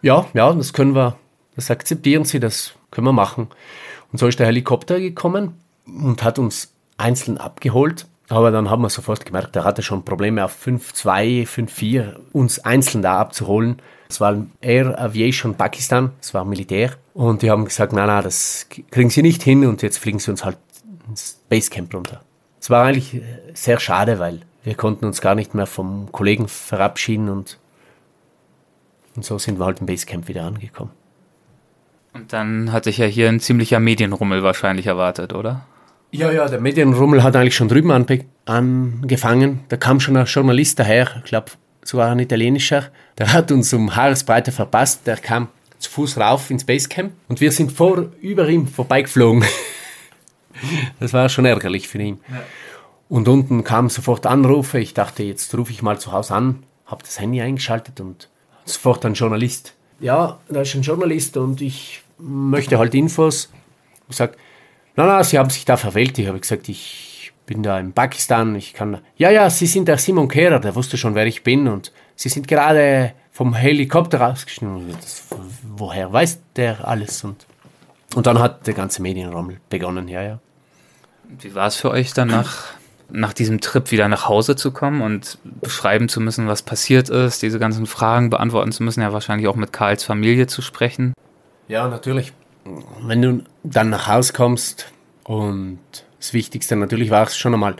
Ja, 0.02 0.26
ja, 0.34 0.54
das 0.54 0.74
können 0.74 0.96
wir, 0.96 1.18
das 1.56 1.72
akzeptieren 1.72 2.26
Sie, 2.26 2.40
das 2.40 2.74
können 2.92 3.08
wir 3.08 3.14
machen. 3.14 3.48
Und 4.12 4.20
so 4.20 4.28
ist 4.28 4.40
der 4.40 4.48
Helikopter 4.48 5.00
gekommen 5.00 5.56
und 5.86 6.24
hat 6.24 6.40
uns 6.40 6.74
einzeln 6.98 7.38
abgeholt. 7.38 8.06
Aber 8.30 8.52
dann 8.52 8.70
haben 8.70 8.82
wir 8.82 8.90
sofort 8.90 9.26
gemerkt, 9.26 9.56
er 9.56 9.64
hatte 9.64 9.82
schon 9.82 10.06
Probleme 10.06 10.46
auf 10.46 10.56
5-2, 10.66 11.46
5-4 11.46 12.16
uns 12.32 12.60
einzeln 12.60 13.02
da 13.02 13.20
abzuholen. 13.20 13.82
Es 14.10 14.22
war 14.22 14.46
Air 14.62 15.00
Aviation 15.00 15.56
Pakistan, 15.56 16.12
es 16.22 16.34
war 16.34 16.46
Militär. 16.46 16.92
Und 17.14 17.42
die 17.42 17.52
haben 17.52 17.66
gesagt, 17.66 17.94
nein, 17.94 18.08
nein, 18.08 18.24
das 18.24 18.68
kriegen 18.92 19.10
sie 19.10 19.22
nicht 19.22 19.44
hin 19.44 19.66
und 19.66 19.82
jetzt 19.82 19.98
fliegen 19.98 20.20
sie 20.20 20.32
uns 20.32 20.46
halt 20.46 20.58
ins 21.08 21.40
Basecamp 21.50 21.94
runter. 21.94 22.22
Es 22.60 22.70
war 22.70 22.86
eigentlich 22.86 23.22
sehr 23.54 23.80
schade, 23.80 24.20
weil 24.20 24.42
wir 24.64 24.76
konnten 24.76 25.06
uns 25.06 25.22
gar 25.22 25.36
nicht 25.36 25.54
mehr 25.54 25.66
vom 25.66 26.12
Kollegen 26.12 26.48
verabschieden 26.48 27.30
und, 27.30 27.60
und 29.16 29.26
so 29.26 29.38
sind 29.38 29.60
wir 29.60 29.66
halt 29.66 29.80
im 29.80 29.86
Basecamp 29.86 30.28
wieder 30.28 30.44
angekommen. 30.44 30.92
Und 32.14 32.32
dann 32.32 32.72
hat 32.72 32.84
sich 32.84 32.98
ja 32.98 33.06
hier 33.06 33.28
ein 33.28 33.40
ziemlicher 33.40 33.80
Medienrummel 33.80 34.44
wahrscheinlich 34.44 34.88
erwartet, 34.88 35.34
oder? 35.34 35.66
Ja, 36.12 36.32
ja, 36.32 36.48
der 36.48 36.62
Medienrummel 36.62 37.24
hat 37.24 37.36
eigentlich 37.36 37.56
schon 37.56 37.70
drüben 37.70 37.92
angefangen. 38.46 39.62
Da 39.70 39.78
kam 39.78 40.00
schon 40.00 40.16
ein 40.16 40.26
Journalist 40.26 40.78
daher, 40.78 41.10
ich 41.18 41.24
glaube 41.24 41.52
sogar 41.84 42.12
ein 42.12 42.20
italienischer, 42.20 42.92
der 43.18 43.34
hat 43.34 43.52
uns 43.52 43.74
um 43.74 43.96
Haaresbreite 43.96 44.52
verpasst. 44.52 45.08
Der 45.08 45.18
kam 45.18 45.48
zu 45.80 45.90
Fuß 45.90 46.18
rauf 46.18 46.50
ins 46.50 46.66
Basecamp 46.66 47.14
und 47.28 47.42
wir 47.42 47.52
sind 47.52 47.72
vor 47.72 48.12
über 48.22 48.48
ihm 48.48 48.68
vorbeigeflogen. 48.68 49.44
das 51.00 51.14
war 51.14 51.28
schon 51.30 51.46
ärgerlich 51.46 51.88
für 51.88 51.98
ihn. 51.98 52.20
Ja. 52.30 52.44
Und 53.14 53.28
unten 53.28 53.64
kamen 53.64 53.90
sofort 53.90 54.26
Anrufe. 54.26 54.80
Ich 54.80 54.96
dachte, 54.96 55.22
jetzt 55.22 55.56
rufe 55.56 55.72
ich 55.72 55.84
mal 55.84 56.00
zu 56.00 56.12
Hause 56.12 56.34
an, 56.34 56.64
habe 56.88 57.04
das 57.04 57.20
Handy 57.20 57.42
eingeschaltet 57.42 58.00
und 58.00 58.28
sofort 58.66 59.06
ein 59.06 59.14
Journalist. 59.14 59.76
Ja, 60.00 60.40
da 60.50 60.62
ist 60.62 60.74
ein 60.74 60.82
Journalist 60.82 61.38
und 61.38 61.62
ich 61.62 62.02
möchte 62.18 62.80
halt 62.80 62.96
Infos. 62.96 63.52
Ich 64.10 64.16
sage, 64.16 64.34
na, 64.96 65.06
na, 65.06 65.24
Sie 65.24 65.38
haben 65.38 65.52
sich 65.52 65.64
da 65.64 65.78
verwählt. 65.78 66.18
Ich 66.18 66.28
habe 66.28 66.40
gesagt, 66.40 66.68
ich 66.70 67.34
bin 67.46 67.62
da 67.62 67.80
in 67.80 67.94
Pakistan. 67.94 68.56
Ich 68.56 68.74
kann. 68.74 68.98
Ja, 69.16 69.30
ja, 69.30 69.48
Sie 69.52 69.68
sind 69.68 69.88
der 69.88 70.00
Simon 70.00 70.28
Kehrer, 70.28 70.60
der 70.60 70.74
wusste 70.74 70.98
schon, 70.98 71.14
wer 71.14 71.28
ich 71.28 71.44
bin. 71.44 71.68
Und 71.68 71.92
Sie 72.16 72.30
sind 72.30 72.48
gerade 72.48 73.14
vom 73.32 73.54
Helikopter 73.54 74.22
rausgeschnitten. 74.22 74.98
woher 75.78 76.12
weiß 76.12 76.40
der 76.56 76.88
alles? 76.88 77.24
Und, 77.24 77.46
und 78.16 78.26
dann 78.26 78.40
hat 78.40 78.66
der 78.66 78.74
ganze 78.74 79.04
Medienraum 79.04 79.56
begonnen, 79.70 80.08
ja, 80.08 80.24
ja. 80.24 80.40
Wie 81.30 81.54
war 81.54 81.68
es 81.68 81.76
für 81.76 81.92
euch 81.92 82.12
dann 82.14 82.32
nach, 83.10 83.34
diesem 83.34 83.62
Trip 83.62 83.92
wieder 83.92 84.08
nach 84.08 84.28
Hause 84.28 84.56
zu 84.56 84.72
kommen 84.72 85.02
und 85.02 85.38
beschreiben 85.62 86.10
zu 86.10 86.20
müssen, 86.22 86.48
was 86.48 86.62
passiert 86.62 87.10
ist, 87.10 87.42
diese 87.42 87.60
ganzen 87.60 87.86
Fragen 87.86 88.30
beantworten 88.30 88.72
zu 88.72 88.84
müssen, 88.84 89.02
ja 89.02 89.14
wahrscheinlich 89.14 89.48
auch 89.48 89.56
mit 89.56 89.74
Karls 89.74 90.04
Familie 90.04 90.48
zu 90.48 90.62
sprechen? 90.62 91.14
Ja, 91.68 91.88
natürlich 91.88 92.34
wenn 93.02 93.22
du 93.22 93.44
dann 93.64 93.90
nach 93.90 94.08
Hause 94.08 94.34
kommst 94.34 94.92
und 95.24 95.80
das 96.20 96.34
Wichtigste 96.34 96.76
natürlich 96.76 97.10
war 97.10 97.28
es 97.28 97.36
schon 97.36 97.54
einmal 97.54 97.76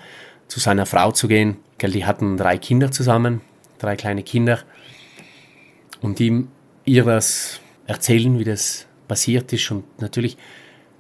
zu 0.48 0.60
seiner 0.60 0.86
Frau 0.86 1.12
zu 1.12 1.28
gehen. 1.28 1.58
Die 1.82 2.06
hatten 2.06 2.38
drei 2.38 2.58
Kinder 2.58 2.92
zusammen, 2.92 3.42
drei 3.78 3.96
kleine 3.98 4.24
Kinder 4.24 4.60
und 6.02 6.20
ihm 6.20 6.48
ihr 6.86 7.04
das 7.04 7.60
erzählen, 7.88 8.40
wie 8.40 8.46
das 8.46 8.86
passiert 9.08 9.52
ist 9.52 9.70
und 9.72 9.84
natürlich 10.00 10.38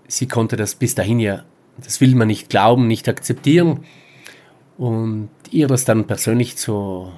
sie 0.08 0.28
konnte 0.28 0.58
das 0.58 0.76
bis 0.76 0.94
dahin 0.94 1.20
ja, 1.20 1.44
das 1.78 2.02
will 2.02 2.16
man 2.16 2.28
nicht 2.28 2.50
glauben, 2.50 2.88
nicht 2.88 3.08
akzeptieren 3.08 3.86
und 4.78 5.30
ihr 5.52 5.68
das 5.68 5.86
dann 5.86 6.06
persönlich 6.08 6.58
zu, 6.58 7.12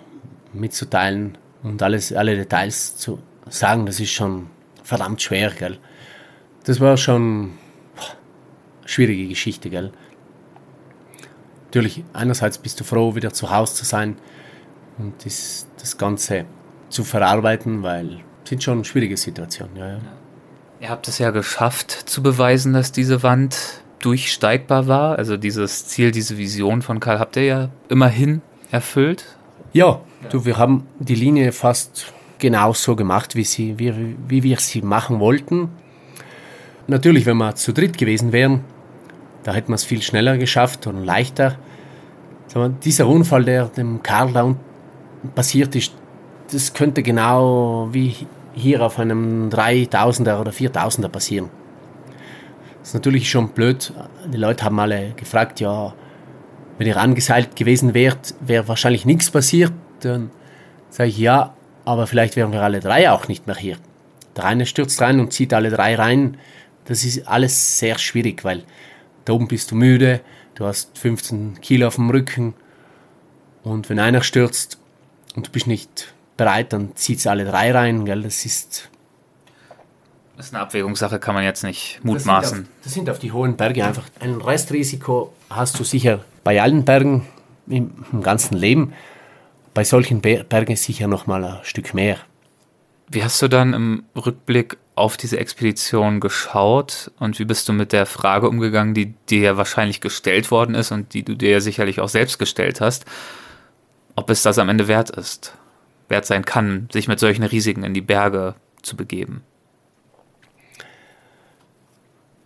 mitzuteilen 0.53 1.37
und 1.63 1.81
alles, 1.81 2.13
alle 2.13 2.35
Details 2.35 2.97
zu 2.97 3.19
sagen, 3.49 3.85
das 3.85 3.99
ist 3.99 4.11
schon 4.11 4.47
verdammt 4.83 5.21
schwer, 5.21 5.51
gell 5.51 5.79
das 6.65 6.79
war 6.79 6.97
schon 6.97 7.51
eine 7.95 8.87
schwierige 8.87 9.27
Geschichte, 9.27 9.69
gell? 9.69 9.91
Natürlich, 11.65 12.03
einerseits 12.13 12.57
bist 12.57 12.79
du 12.79 12.83
froh, 12.83 13.15
wieder 13.15 13.31
zu 13.33 13.51
Hause 13.51 13.75
zu 13.75 13.85
sein 13.85 14.17
und 14.97 15.25
das, 15.25 15.67
das 15.79 15.97
Ganze 15.97 16.45
zu 16.89 17.03
verarbeiten, 17.03 17.83
weil 17.83 18.23
es 18.43 18.49
sind 18.49 18.63
schon 18.63 18.83
schwierige 18.83 19.17
Situationen. 19.17 19.75
Ja, 19.75 19.87
ja. 19.93 19.99
Ihr 20.81 20.89
habt 20.89 21.07
es 21.07 21.19
ja 21.19 21.31
geschafft 21.31 21.91
zu 21.91 22.21
beweisen, 22.21 22.73
dass 22.73 22.91
diese 22.91 23.23
Wand 23.23 23.83
durchsteigbar 24.05 24.87
war. 24.87 25.17
Also 25.17 25.37
dieses 25.37 25.87
Ziel, 25.87 26.11
diese 26.11 26.37
Vision 26.37 26.81
von 26.81 26.99
Karl 26.99 27.19
habt 27.19 27.35
ihr 27.37 27.43
ja 27.43 27.69
immerhin 27.89 28.41
erfüllt. 28.71 29.25
Ja, 29.73 30.01
du, 30.29 30.45
wir 30.45 30.57
haben 30.57 30.85
die 30.99 31.15
Linie 31.15 31.51
fast 31.51 32.13
genauso 32.37 32.95
gemacht, 32.95 33.35
wie, 33.35 33.43
sie, 33.43 33.79
wie, 33.79 34.15
wie 34.27 34.43
wir 34.43 34.57
sie 34.59 34.81
machen 34.81 35.19
wollten. 35.19 35.69
Natürlich, 36.87 37.25
wenn 37.25 37.37
wir 37.37 37.55
zu 37.55 37.73
dritt 37.73 37.97
gewesen 37.97 38.31
wären, 38.31 38.61
da 39.43 39.53
hätten 39.53 39.69
wir 39.69 39.75
es 39.75 39.83
viel 39.83 40.01
schneller 40.01 40.37
geschafft 40.37 40.87
und 40.87 41.03
leichter. 41.03 41.57
Wir, 42.53 42.69
dieser 42.69 43.07
Unfall, 43.07 43.43
der 43.43 43.65
dem 43.65 44.03
Karl 44.03 44.31
da 44.33 44.55
passiert 45.33 45.75
ist, 45.75 45.93
das 46.51 46.73
könnte 46.73 47.01
genau 47.01 47.89
wie 47.91 48.15
hier 48.53 48.81
auf 48.81 48.99
einem 48.99 49.49
3000er 49.49 50.39
oder 50.39 50.51
4000er 50.51 51.09
passieren. 51.09 51.49
Das 52.85 52.91
ist 52.91 52.93
natürlich 52.93 53.31
schon 53.31 53.49
blöd. 53.49 53.91
Die 54.31 54.37
Leute 54.37 54.63
haben 54.63 54.79
alle 54.79 55.13
gefragt, 55.15 55.59
ja, 55.59 55.95
wenn 56.77 56.85
ihr 56.85 56.97
angeseilt 56.97 57.55
gewesen 57.55 57.95
wärt, 57.95 58.35
wäre 58.41 58.67
wahrscheinlich 58.67 59.05
nichts 59.05 59.31
passiert. 59.31 59.73
Dann 60.01 60.29
sage 60.91 61.09
ich, 61.09 61.17
ja, 61.17 61.55
aber 61.83 62.05
vielleicht 62.05 62.35
wären 62.35 62.51
wir 62.51 62.61
alle 62.61 62.81
drei 62.81 63.09
auch 63.09 63.27
nicht 63.27 63.47
mehr 63.47 63.55
hier. 63.55 63.77
Der 64.35 64.45
eine 64.45 64.67
stürzt 64.67 65.01
rein 65.01 65.19
und 65.19 65.33
zieht 65.33 65.51
alle 65.51 65.71
drei 65.71 65.95
rein. 65.95 66.37
Das 66.83 67.03
ist 67.03 67.27
alles 67.27 67.79
sehr 67.79 67.97
schwierig, 67.97 68.43
weil 68.43 68.63
da 69.25 69.33
oben 69.33 69.47
bist 69.47 69.71
du 69.71 69.75
müde, 69.75 70.21
du 70.53 70.65
hast 70.65 70.95
15 70.99 71.61
Kilo 71.61 71.87
auf 71.87 71.95
dem 71.95 72.11
Rücken 72.11 72.53
und 73.63 73.89
wenn 73.89 73.97
einer 73.97 74.21
stürzt 74.21 74.77
und 75.35 75.47
du 75.47 75.51
bist 75.51 75.65
nicht 75.65 76.13
bereit, 76.37 76.71
dann 76.71 76.95
zieht 76.95 77.17
es 77.17 77.25
alle 77.25 77.45
drei 77.45 77.71
rein. 77.71 78.05
Gell? 78.05 78.21
Das 78.21 78.45
ist. 78.45 78.91
Das 80.37 80.47
ist 80.47 80.53
eine 80.53 80.63
Abwägungssache, 80.63 81.19
kann 81.19 81.33
man 81.33 81.43
jetzt 81.43 81.63
nicht 81.63 81.99
mutmaßen. 82.03 82.41
Das 82.41 82.49
sind, 82.51 82.65
auf, 82.65 82.83
das 82.83 82.93
sind 82.93 83.09
auf 83.09 83.19
die 83.19 83.31
hohen 83.31 83.55
Berge 83.55 83.85
einfach. 83.85 84.03
Ein 84.19 84.41
Restrisiko 84.41 85.33
hast 85.49 85.79
du 85.79 85.83
sicher 85.83 86.25
bei 86.43 86.61
allen 86.61 86.83
Bergen 86.83 87.25
im, 87.67 87.91
im 88.11 88.21
ganzen 88.21 88.57
Leben. 88.57 88.93
Bei 89.73 89.83
solchen 89.83 90.21
Bergen 90.21 90.75
sicher 90.75 91.07
noch 91.07 91.27
mal 91.27 91.43
ein 91.43 91.59
Stück 91.63 91.93
mehr. 91.93 92.17
Wie 93.07 93.23
hast 93.23 93.41
du 93.41 93.47
dann 93.47 93.73
im 93.73 94.03
Rückblick 94.15 94.77
auf 94.95 95.15
diese 95.17 95.37
Expedition 95.37 96.19
geschaut 96.19 97.11
und 97.19 97.37
wie 97.39 97.45
bist 97.45 97.69
du 97.69 97.73
mit 97.73 97.91
der 97.91 98.05
Frage 98.05 98.49
umgegangen, 98.49 98.93
die 98.93 99.13
dir 99.29 99.41
ja 99.41 99.57
wahrscheinlich 99.57 100.01
gestellt 100.01 100.51
worden 100.51 100.75
ist 100.75 100.91
und 100.91 101.13
die 101.13 101.23
du 101.23 101.35
dir 101.35 101.51
ja 101.51 101.59
sicherlich 101.59 101.99
auch 101.99 102.09
selbst 102.09 102.39
gestellt 102.39 102.81
hast, 102.81 103.05
ob 104.15 104.29
es 104.29 104.41
das 104.41 104.57
am 104.57 104.69
Ende 104.69 104.87
wert 104.87 105.09
ist, 105.11 105.53
wert 106.07 106.25
sein 106.25 106.45
kann, 106.45 106.87
sich 106.91 107.07
mit 107.07 107.19
solchen 107.19 107.43
Risiken 107.43 107.83
in 107.83 107.93
die 107.93 108.01
Berge 108.01 108.55
zu 108.81 108.95
begeben? 108.95 109.43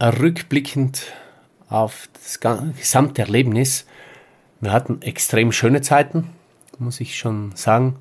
Rückblickend 0.02 1.14
auf 1.68 2.08
das 2.14 2.40
gesamte 2.40 3.22
Erlebnis, 3.22 3.86
wir 4.62 4.72
hatten 4.72 5.02
extrem 5.02 5.52
schöne 5.52 5.82
Zeiten, 5.82 6.30
muss 6.80 7.00
ich 7.00 7.18
schon 7.18 7.52
sagen, 7.56 7.98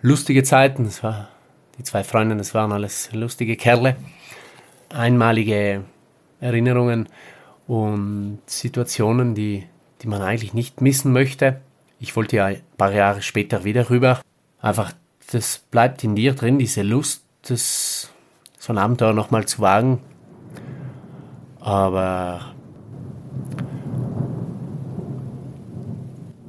lustige 0.00 0.42
Zeiten, 0.42 0.84
es 0.84 1.02
war 1.02 1.28
die 1.78 1.84
zwei 1.84 2.04
Freunde, 2.04 2.36
das 2.36 2.54
waren 2.54 2.72
alles 2.72 3.10
lustige 3.12 3.56
Kerle. 3.56 3.96
Einmalige 4.90 5.84
Erinnerungen 6.40 7.08
und 7.66 8.40
Situationen, 8.46 9.34
die, 9.34 9.64
die 10.02 10.08
man 10.08 10.22
eigentlich 10.22 10.54
nicht 10.54 10.80
missen 10.80 11.12
möchte. 11.12 11.60
Ich 12.00 12.16
wollte 12.16 12.36
ja 12.36 12.46
ein 12.46 12.62
paar 12.76 12.92
Jahre 12.92 13.22
später 13.22 13.64
wieder 13.64 13.90
rüber. 13.90 14.20
Einfach, 14.60 14.92
das 15.30 15.58
bleibt 15.70 16.02
in 16.04 16.16
dir 16.16 16.34
drin, 16.34 16.58
diese 16.58 16.82
Lust, 16.82 17.22
das, 17.42 18.10
so 18.58 18.72
ein 18.72 18.78
Abenteuer 18.78 19.12
nochmal 19.12 19.46
zu 19.46 19.60
wagen. 19.60 20.00
Aber 21.68 22.40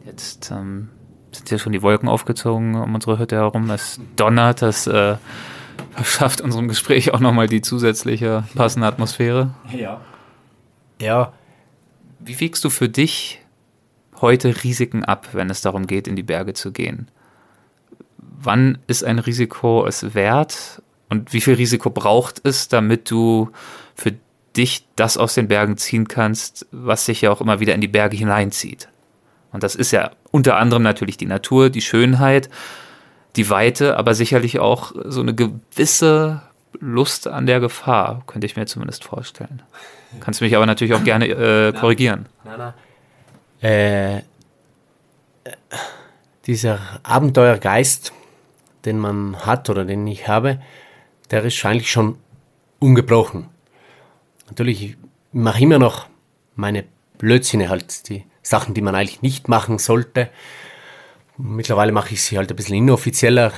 jetzt 0.05 0.49
ähm, 0.49 0.87
sind 1.33 1.49
hier 1.49 1.59
schon 1.59 1.73
die 1.73 1.81
Wolken 1.81 2.07
aufgezogen 2.07 2.75
um 2.75 2.95
unsere 2.95 3.19
Hütte 3.19 3.35
herum. 3.35 3.69
Es 3.69 3.99
donnert, 4.15 4.61
es 4.61 4.87
äh, 4.87 5.17
verschafft 5.91 6.39
unserem 6.39 6.69
Gespräch 6.69 7.13
auch 7.13 7.19
nochmal 7.19 7.47
die 7.47 7.59
zusätzliche 7.59 8.45
passende 8.55 8.87
Atmosphäre. 8.87 9.53
Ja. 9.73 9.99
Ja. 11.01 11.33
Wie 12.19 12.39
wiegst 12.39 12.63
du 12.63 12.69
für 12.69 12.87
dich 12.87 13.41
heute 14.21 14.63
Risiken 14.63 15.03
ab, 15.03 15.27
wenn 15.33 15.49
es 15.49 15.59
darum 15.59 15.85
geht, 15.85 16.07
in 16.07 16.15
die 16.15 16.23
Berge 16.23 16.53
zu 16.53 16.71
gehen? 16.71 17.09
Wann 18.17 18.77
ist 18.87 19.03
ein 19.03 19.19
Risiko 19.19 19.85
es 19.85 20.15
wert 20.15 20.81
und 21.09 21.33
wie 21.33 21.41
viel 21.41 21.55
Risiko 21.55 21.89
braucht 21.89 22.39
es, 22.45 22.69
damit 22.69 23.11
du 23.11 23.49
für 23.95 24.13
dich 24.57 24.85
das 24.95 25.17
aus 25.17 25.35
den 25.35 25.47
Bergen 25.47 25.77
ziehen 25.77 26.07
kannst, 26.07 26.67
was 26.71 27.05
sich 27.05 27.21
ja 27.21 27.31
auch 27.31 27.41
immer 27.41 27.59
wieder 27.59 27.75
in 27.75 27.81
die 27.81 27.87
Berge 27.87 28.17
hineinzieht? 28.17 28.89
Und 29.51 29.63
das 29.63 29.75
ist 29.75 29.91
ja 29.91 30.11
unter 30.31 30.57
anderem 30.57 30.83
natürlich 30.83 31.17
die 31.17 31.25
Natur, 31.25 31.69
die 31.69 31.81
Schönheit, 31.81 32.49
die 33.35 33.49
Weite, 33.49 33.97
aber 33.97 34.13
sicherlich 34.13 34.59
auch 34.59 34.91
so 35.05 35.21
eine 35.21 35.33
gewisse 35.33 36.41
Lust 36.79 37.27
an 37.27 37.45
der 37.45 37.59
Gefahr, 37.59 38.23
könnte 38.27 38.45
ich 38.45 38.55
mir 38.55 38.65
zumindest 38.65 39.03
vorstellen. 39.03 39.61
Kannst 40.19 40.39
du 40.39 40.45
mich 40.45 40.55
aber 40.55 40.65
natürlich 40.65 40.93
auch 40.93 41.03
gerne 41.03 41.27
äh, 41.27 41.73
korrigieren. 41.73 42.27
Nein, 42.43 42.57
nein. 42.57 42.73
Äh, 43.61 44.23
dieser 46.45 46.79
Abenteuergeist, 47.03 48.13
den 48.85 48.97
man 48.97 49.45
hat 49.45 49.69
oder 49.69 49.85
den 49.85 50.07
ich 50.07 50.27
habe, 50.27 50.59
der 51.31 51.43
ist 51.43 51.63
eigentlich 51.65 51.91
schon 51.91 52.17
ungebrochen. 52.79 53.47
Natürlich, 54.49 54.83
ich 54.83 54.97
mache 55.31 55.61
immer 55.61 55.79
noch 55.79 56.07
meine 56.55 56.85
Blödsinne 57.17 57.69
halt, 57.69 58.09
die 58.09 58.25
Sachen, 58.41 58.73
die 58.73 58.81
man 58.81 58.95
eigentlich 58.95 59.21
nicht 59.21 59.47
machen 59.47 59.77
sollte. 59.77 60.29
Mittlerweile 61.37 61.91
mache 61.91 62.13
ich 62.13 62.23
sie 62.23 62.37
halt 62.37 62.49
ein 62.49 62.55
bisschen 62.55 62.75
inoffizieller. 62.75 63.53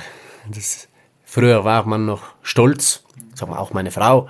Das, 0.48 0.88
früher 1.24 1.64
war 1.64 1.84
man 1.86 2.06
noch 2.06 2.22
stolz, 2.42 3.04
sagen 3.34 3.52
wir 3.52 3.58
auch 3.58 3.72
meine 3.72 3.90
Frau 3.90 4.28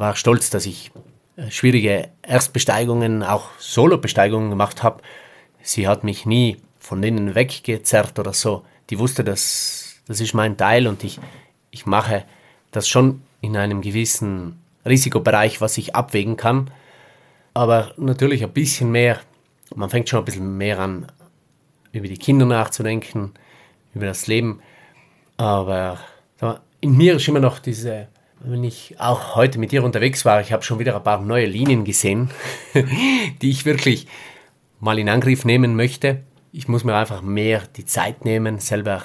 war 0.00 0.16
stolz, 0.16 0.50
dass 0.50 0.66
ich 0.66 0.90
äh, 1.36 1.50
schwierige 1.50 2.10
Erstbesteigungen, 2.22 3.22
auch 3.22 3.50
Solo-Besteigungen 3.58 4.50
gemacht 4.50 4.82
habe. 4.82 5.02
Sie 5.62 5.86
hat 5.86 6.04
mich 6.04 6.26
nie 6.26 6.56
von 6.78 7.02
denen 7.02 7.34
weggezerrt 7.34 8.18
oder 8.18 8.32
so. 8.32 8.64
Die 8.88 8.98
wusste, 8.98 9.22
dass 9.22 10.00
das 10.06 10.20
ist 10.20 10.34
mein 10.34 10.56
Teil 10.56 10.88
und 10.88 11.04
ich, 11.04 11.20
ich 11.70 11.86
mache 11.86 12.24
das 12.72 12.88
schon 12.88 13.22
in 13.40 13.56
einem 13.56 13.80
gewissen 13.80 14.60
Risikobereich, 14.84 15.60
was 15.60 15.78
ich 15.78 15.94
abwägen 15.94 16.36
kann. 16.36 16.70
Aber 17.54 17.92
natürlich 17.96 18.44
ein 18.44 18.52
bisschen 18.52 18.90
mehr 18.92 19.20
man 19.74 19.90
fängt 19.90 20.08
schon 20.08 20.20
ein 20.20 20.24
bisschen 20.24 20.56
mehr 20.56 20.78
an, 20.78 21.06
über 21.92 22.08
die 22.08 22.16
Kinder 22.16 22.46
nachzudenken, 22.46 23.32
über 23.94 24.06
das 24.06 24.26
Leben. 24.26 24.60
Aber 25.36 25.98
in 26.80 26.96
mir 26.96 27.16
ist 27.16 27.28
immer 27.28 27.40
noch 27.40 27.58
diese, 27.58 28.08
wenn 28.40 28.64
ich 28.64 28.98
auch 28.98 29.36
heute 29.36 29.58
mit 29.58 29.72
dir 29.72 29.84
unterwegs 29.84 30.24
war, 30.24 30.40
ich 30.40 30.52
habe 30.52 30.62
schon 30.62 30.78
wieder 30.78 30.96
ein 30.96 31.02
paar 31.02 31.20
neue 31.20 31.46
Linien 31.46 31.84
gesehen, 31.84 32.30
die 33.42 33.50
ich 33.50 33.64
wirklich 33.64 34.06
mal 34.80 34.98
in 34.98 35.08
Angriff 35.08 35.44
nehmen 35.44 35.76
möchte. 35.76 36.22
Ich 36.52 36.68
muss 36.68 36.84
mir 36.84 36.94
einfach 36.96 37.22
mehr 37.22 37.62
die 37.76 37.84
Zeit 37.84 38.24
nehmen, 38.24 38.58
selber 38.58 39.04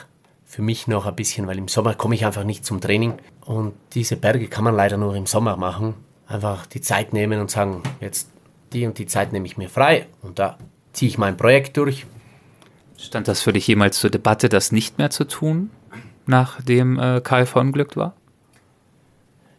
für 0.55 0.61
mich 0.61 0.87
noch 0.87 1.05
ein 1.05 1.17
bisschen, 1.17 1.47
weil 1.47 1.57
im 1.57 1.67
Sommer 1.67 1.95
komme 1.95 2.15
ich 2.15 2.25
einfach 2.25 2.45
nicht 2.45 2.63
zum 2.63 2.79
Training. 2.79 3.15
Und 3.41 3.73
diese 3.93 4.15
Berge 4.15 4.47
kann 4.47 4.63
man 4.63 4.73
leider 4.73 4.95
nur 4.95 5.13
im 5.13 5.25
Sommer 5.25 5.57
machen. 5.57 5.95
Einfach 6.27 6.65
die 6.65 6.79
Zeit 6.79 7.11
nehmen 7.11 7.41
und 7.41 7.51
sagen, 7.51 7.83
jetzt 7.99 8.29
die 8.71 8.87
und 8.87 8.97
die 8.97 9.05
Zeit 9.05 9.33
nehme 9.33 9.47
ich 9.47 9.57
mir 9.57 9.67
frei 9.67 10.05
und 10.21 10.39
da 10.39 10.57
ziehe 10.93 11.09
ich 11.09 11.17
mein 11.17 11.35
Projekt 11.35 11.75
durch. 11.75 12.05
Stand 12.97 13.27
das 13.27 13.41
für 13.41 13.51
dich 13.51 13.67
jemals 13.67 13.99
zur 13.99 14.09
Debatte, 14.09 14.47
das 14.47 14.71
nicht 14.71 14.97
mehr 14.97 15.09
zu 15.09 15.25
tun, 15.25 15.71
nachdem 16.25 16.97
äh, 16.99 17.19
Karl 17.19 17.45
verunglückt 17.45 17.97
war? 17.97 18.13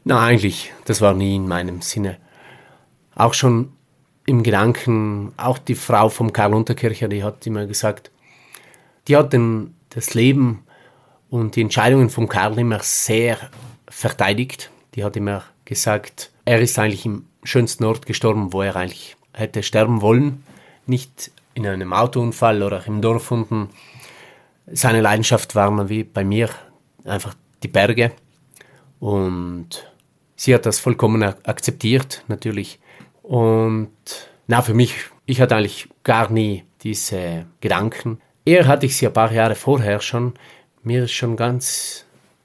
Na, 0.04 0.22
eigentlich, 0.22 0.72
das 0.86 1.02
war 1.02 1.12
nie 1.12 1.36
in 1.36 1.46
meinem 1.46 1.82
Sinne. 1.82 2.16
Auch 3.14 3.34
schon 3.34 3.70
im 4.24 4.42
Gedanken, 4.42 5.34
auch 5.36 5.58
die 5.58 5.74
Frau 5.74 6.08
vom 6.08 6.32
Karl 6.32 6.54
Unterkircher, 6.54 7.08
die 7.08 7.22
hat 7.22 7.46
immer 7.46 7.66
gesagt, 7.66 8.10
die 9.08 9.16
hat 9.18 9.34
den, 9.34 9.74
das 9.90 10.14
Leben 10.14 10.62
und 11.36 11.54
die 11.54 11.60
Entscheidungen 11.60 12.08
vom 12.08 12.28
Karl 12.28 12.58
immer 12.58 12.80
sehr 12.80 13.36
verteidigt. 13.88 14.70
Die 14.94 15.04
hat 15.04 15.16
immer 15.16 15.44
gesagt, 15.64 16.30
er 16.44 16.60
ist 16.60 16.78
eigentlich 16.78 17.04
im 17.04 17.26
schönsten 17.42 17.84
Ort 17.84 18.06
gestorben, 18.06 18.52
wo 18.52 18.62
er 18.62 18.76
eigentlich 18.76 19.16
hätte 19.32 19.62
sterben 19.62 20.00
wollen. 20.00 20.42
Nicht 20.86 21.30
in 21.54 21.66
einem 21.66 21.92
Autounfall 21.92 22.62
oder 22.62 22.86
im 22.86 23.02
Dorf 23.02 23.30
unten. 23.30 23.68
Seine 24.66 25.00
Leidenschaft 25.02 25.54
war 25.54 25.88
wie 25.88 26.04
bei 26.04 26.24
mir 26.24 26.48
einfach 27.04 27.34
die 27.62 27.68
Berge. 27.68 28.12
Und 28.98 29.86
sie 30.36 30.54
hat 30.54 30.64
das 30.64 30.78
vollkommen 30.78 31.22
akzeptiert, 31.22 32.24
natürlich. 32.28 32.78
Und 33.22 33.90
na, 34.46 34.62
für 34.62 34.74
mich, 34.74 34.94
ich 35.26 35.40
hatte 35.40 35.56
eigentlich 35.56 35.88
gar 36.02 36.30
nie 36.30 36.64
diese 36.82 37.46
Gedanken. 37.60 38.20
Eher 38.44 38.66
hatte 38.66 38.86
ich 38.86 38.96
sie 38.96 39.06
ein 39.06 39.12
paar 39.12 39.32
Jahre 39.32 39.56
vorher 39.56 40.00
schon. 40.00 40.34
Mir 40.86 41.02
ist 41.02 41.14
schon 41.14 41.34
ganz 41.36 42.04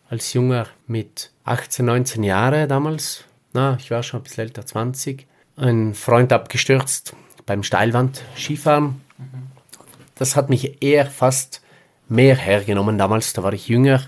als 0.10 0.34
Junger 0.34 0.66
mit 0.88 1.30
18, 1.44 1.86
19 1.86 2.24
Jahren 2.24 2.68
damals 2.68 3.26
na, 3.54 3.78
ich 3.80 3.92
war 3.92 4.02
schon 4.02 4.22
ein 4.22 4.24
bisschen 4.24 4.46
älter, 4.46 4.66
20, 4.66 5.28
ein 5.58 5.94
Freund 5.94 6.34
abgestürzt 6.34 7.16
beim 7.46 7.62
Steilwand-Skifahren. 7.62 9.00
Das 10.16 10.36
hat 10.36 10.50
mich 10.50 10.82
eher 10.82 11.06
fast 11.06 11.62
mehr 12.10 12.36
hergenommen 12.36 12.98
damals, 12.98 13.34
da 13.34 13.44
war 13.44 13.54
ich 13.54 13.68
jünger 13.68 14.02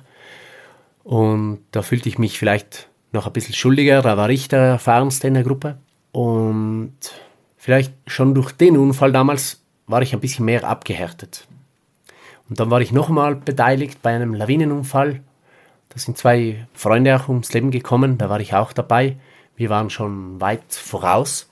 und 1.03 1.59
da 1.69 1.83
fühlte 1.83 2.09
ich 2.09 2.17
mich 2.17 2.39
vielleicht 2.39 2.89
noch 3.11 3.27
ein 3.27 3.33
bisschen 3.33 3.53
schuldiger, 3.53 4.01
da 4.01 4.17
war 4.17 4.31
ich 4.31 4.47
der 4.47 4.61
Erfahrenste 4.61 5.27
in 5.27 5.35
der 5.35 5.43
Gruppe 5.43 5.77
und 6.11 6.95
vielleicht 7.55 7.93
schon 8.07 8.33
durch 8.33 8.51
den 8.51 8.77
Unfall 8.77 9.11
damals 9.11 9.61
war 9.85 10.01
ich 10.01 10.11
ein 10.15 10.21
bisschen 10.21 10.45
mehr 10.45 10.63
abgehärtet. 10.63 11.47
Und 12.49 12.59
dann 12.59 12.69
war 12.69 12.81
ich 12.81 12.91
nochmal 12.91 13.35
beteiligt 13.35 14.01
bei 14.01 14.13
einem 14.13 14.33
Lawinenunfall. 14.33 15.21
Da 15.89 15.99
sind 15.99 16.17
zwei 16.17 16.67
Freunde 16.73 17.15
auch 17.15 17.29
ums 17.29 17.53
Leben 17.53 17.71
gekommen, 17.71 18.17
da 18.17 18.29
war 18.29 18.39
ich 18.39 18.53
auch 18.53 18.73
dabei. 18.73 19.17
Wir 19.55 19.69
waren 19.69 19.89
schon 19.89 20.41
weit 20.41 20.73
voraus 20.73 21.49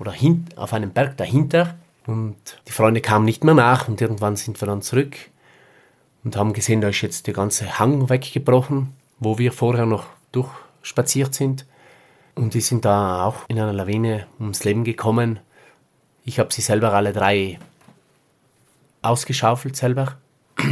oder 0.00 0.12
hin, 0.12 0.46
auf 0.56 0.72
einem 0.72 0.90
Berg 0.90 1.16
dahinter 1.16 1.76
und 2.06 2.36
die 2.66 2.72
Freunde 2.72 3.00
kamen 3.00 3.24
nicht 3.24 3.44
mehr 3.44 3.54
nach 3.54 3.88
und 3.88 4.00
irgendwann 4.00 4.36
sind 4.36 4.60
wir 4.60 4.66
dann 4.66 4.82
zurück 4.82 5.16
und 6.24 6.36
haben 6.36 6.52
gesehen, 6.52 6.80
da 6.80 6.88
ist 6.88 7.02
jetzt 7.02 7.26
der 7.26 7.34
ganze 7.34 7.78
Hang 7.78 8.08
weggebrochen, 8.08 8.94
wo 9.20 9.38
wir 9.38 9.52
vorher 9.52 9.86
noch 9.86 10.06
durchspaziert 10.32 11.34
sind. 11.34 11.66
Und 12.34 12.54
die 12.54 12.60
sind 12.60 12.84
da 12.84 13.24
auch 13.24 13.48
in 13.48 13.60
einer 13.60 13.72
Lawine 13.72 14.26
ums 14.40 14.64
Leben 14.64 14.82
gekommen. 14.82 15.38
Ich 16.24 16.38
habe 16.38 16.52
sie 16.52 16.62
selber 16.62 16.92
alle 16.92 17.12
drei 17.12 17.58
ausgeschaufelt 19.02 19.76
selber. 19.76 20.16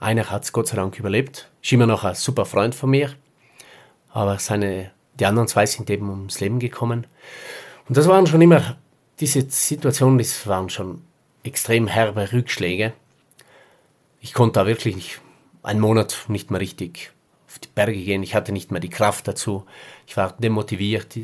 Einer 0.00 0.30
hat 0.30 0.44
es 0.44 0.52
Gott 0.52 0.68
sei 0.68 0.76
Dank 0.76 0.98
überlebt. 0.98 1.50
Ist 1.62 1.72
immer 1.72 1.86
noch 1.86 2.04
ein 2.04 2.14
super 2.14 2.44
Freund 2.44 2.74
von 2.74 2.90
mir. 2.90 3.14
Aber 4.10 4.38
seine 4.38 4.90
die 5.18 5.26
anderen 5.26 5.48
zwei 5.48 5.66
sind 5.66 5.90
eben 5.90 6.08
ums 6.08 6.40
Leben 6.40 6.58
gekommen. 6.58 7.06
Und 7.88 7.96
das 7.96 8.08
waren 8.08 8.26
schon 8.26 8.40
immer, 8.40 8.76
diese 9.20 9.42
Situationen, 9.48 10.18
das 10.18 10.46
waren 10.46 10.70
schon 10.70 11.02
extrem 11.42 11.86
herbe 11.86 12.32
Rückschläge. 12.32 12.92
Ich 14.20 14.32
konnte 14.32 14.60
da 14.60 14.66
wirklich 14.66 15.18
einen 15.62 15.80
Monat 15.80 16.24
nicht 16.28 16.50
mehr 16.50 16.60
richtig 16.60 17.12
auf 17.48 17.58
die 17.58 17.68
Berge 17.74 18.02
gehen. 18.02 18.22
Ich 18.22 18.34
hatte 18.34 18.52
nicht 18.52 18.70
mehr 18.70 18.80
die 18.80 18.88
Kraft 18.88 19.28
dazu. 19.28 19.66
Ich 20.06 20.16
war 20.16 20.32
demotiviert. 20.38 21.18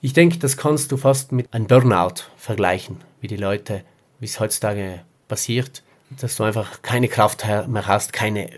Ich 0.00 0.12
denke, 0.12 0.38
das 0.38 0.56
kannst 0.56 0.92
du 0.92 0.96
fast 0.96 1.32
mit 1.32 1.52
einem 1.52 1.66
Burnout 1.66 2.24
vergleichen, 2.36 2.98
wie 3.20 3.28
die 3.28 3.36
Leute, 3.36 3.84
wie 4.20 4.26
es 4.26 4.38
heutzutage 4.38 5.02
passiert, 5.28 5.82
dass 6.10 6.36
du 6.36 6.44
einfach 6.44 6.82
keine 6.82 7.08
Kraft 7.08 7.44
mehr 7.46 7.86
hast, 7.86 8.12
keine, 8.12 8.50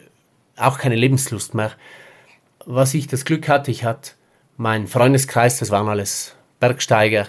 auch 0.57 0.79
keine 0.79 0.97
Lebenslust 0.97 1.55
mehr. 1.55 1.73
Was 2.67 2.95
ich 2.95 3.07
das 3.07 3.25
Glück 3.25 3.49
hatte, 3.49 3.71
ich 3.71 3.85
hatte 3.85 4.13
mein 4.57 4.87
Freundeskreis, 4.87 5.59
das 5.59 5.71
waren 5.71 5.89
alles 5.89 6.35
Bergsteiger 6.61 7.27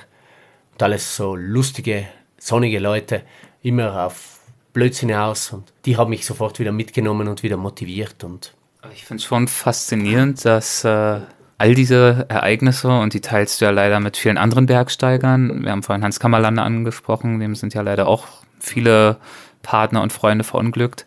und 0.73 0.84
alles 0.84 1.15
so 1.15 1.35
lustige, 1.35 2.07
sonnige 2.38 2.80
Leute, 2.80 3.23
immer 3.64 4.06
auf 4.06 4.39
Blödsinn 4.73 5.14
aus 5.14 5.52
und 5.52 5.72
die 5.85 5.98
haben 5.98 6.10
mich 6.10 6.26
sofort 6.26 6.60
wieder 6.60 6.72
mitgenommen 6.72 7.27
und 7.27 7.43
wieder 7.43 7.57
motiviert 7.57 8.23
und 8.23 8.53
ich 8.93 9.06
finde 9.06 9.22
es 9.22 9.26
schon 9.26 9.48
faszinierend, 9.48 10.43
dass 10.43 10.84
äh, 10.84 11.19
all 11.57 11.76
diese 11.76 12.26
Ereignisse 12.30 12.88
und 12.88 13.14
die 13.14 13.22
teilst 13.22 13.61
du 13.61 13.65
ja 13.65 13.72
leider 13.72 13.99
mit 13.99 14.18
vielen 14.18 14.38
anderen 14.38 14.65
Bergsteigern. 14.65 15.64
Wir 15.64 15.72
haben 15.72 15.84
vorhin 15.84 16.03
Hans 16.03 16.19
Kammerlander 16.19 16.64
angesprochen, 16.64 17.39
dem 17.39 17.53
sind 17.53 17.76
ja 17.76 17.81
leider 17.81 18.07
auch 18.07 18.26
viele 18.60 19.18
Partner 19.61 20.01
und 20.01 20.13
Freunde 20.13 20.43
verunglückt 20.43 21.05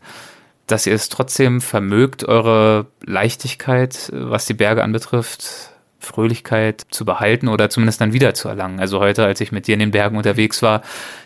dass 0.67 0.87
ihr 0.87 0.95
es 0.95 1.09
trotzdem 1.09 1.61
vermögt, 1.61 2.25
eure 2.25 2.87
Leichtigkeit, 3.05 4.11
was 4.13 4.47
die 4.47 4.55
Berge 4.55 4.83
anbetrifft, 4.83 5.71
Fröhlichkeit 5.99 6.83
zu 6.91 7.05
behalten 7.05 7.49
oder 7.49 7.71
zumindest 7.71 8.01
dann 8.01 8.13
wieder 8.13 8.35
zu 8.35 8.49
erlangen. 8.49 8.79
Also 8.79 9.01
heute, 9.01 9.25
als 9.25 9.41
ich 9.41 9.53
mit 9.53 9.67
dir 9.67 9.75
in 9.75 9.81
den 9.81 9.91
Bergen 9.91 10.17
unterwegs 10.17 10.63
war, 10.63 10.83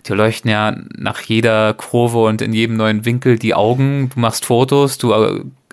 dir 0.07 0.17
leuchten 0.17 0.51
ja 0.51 0.77
nach 0.97 1.21
jeder 1.21 1.75
Kurve 1.75 2.23
und 2.25 2.43
in 2.43 2.53
jedem 2.53 2.77
neuen 2.77 3.05
Winkel 3.05 3.39
die 3.39 3.55
Augen. 3.55 4.11
Du 4.15 4.21
machst 4.21 4.45
Fotos, 4.45 4.99
du 4.99 5.13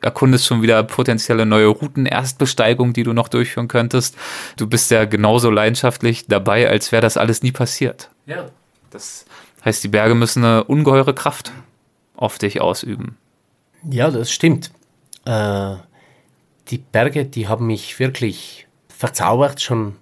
erkundest 0.02 0.45
schon 0.45 0.61
wieder 0.61 0.84
potenzielle 0.84 1.45
neue 1.45 1.68
Routen, 1.68 2.06
Erstbesteigung, 2.06 2.94
die 2.94 3.03
du 3.03 3.14
noch 3.14 3.27
durchführen 3.27 3.68
könntest. 3.68 4.15
Du 4.57 4.68
bist 4.68 4.91
ja 4.91 5.06
genauso 5.06 5.49
leidenschaftlich 5.49 6.26
dabei, 6.27 6.68
als 6.68 6.91
wäre 6.91 7.02
das 7.02 7.18
alles 7.18 7.44
nie 7.44 7.52
passiert. 7.52 8.10
Ja. 8.26 8.45
Das 8.91 9.24
heißt, 9.66 9.84
die 9.84 9.90
Berge 9.90 10.16
müssen 10.16 10.44
eine 10.46 10.64
ungeheure 10.64 11.14
Kraft 11.14 11.52
auf 12.16 12.38
dich 12.38 12.62
ausüben. 12.62 13.18
Ja, 13.90 14.10
das 14.10 14.32
stimmt. 14.32 14.72
Äh, 15.26 15.76
die 16.70 16.78
Berge, 16.78 17.26
die 17.26 17.48
haben 17.48 17.68
mich 17.68 18.00
wirklich 18.00 18.68
verzaubert, 18.88 19.62
schon 19.62 19.96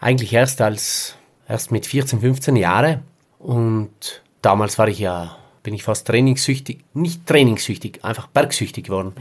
eigentlich 0.00 0.32
erst 0.32 0.60
als 0.60 1.16
erst 1.48 1.70
mit 1.70 1.86
14, 1.86 2.20
15 2.20 2.56
Jahren. 2.56 3.02
Und 3.38 4.22
damals 4.42 4.78
war 4.78 4.88
ich 4.88 4.98
ja, 4.98 5.36
bin 5.62 5.74
ich 5.74 5.82
fast 5.82 6.06
trainingssüchtig, 6.06 6.84
nicht 6.94 7.26
trainingssüchtig, 7.26 8.04
einfach 8.04 8.26
bergsüchtig 8.26 8.84
geworden. 8.84 9.12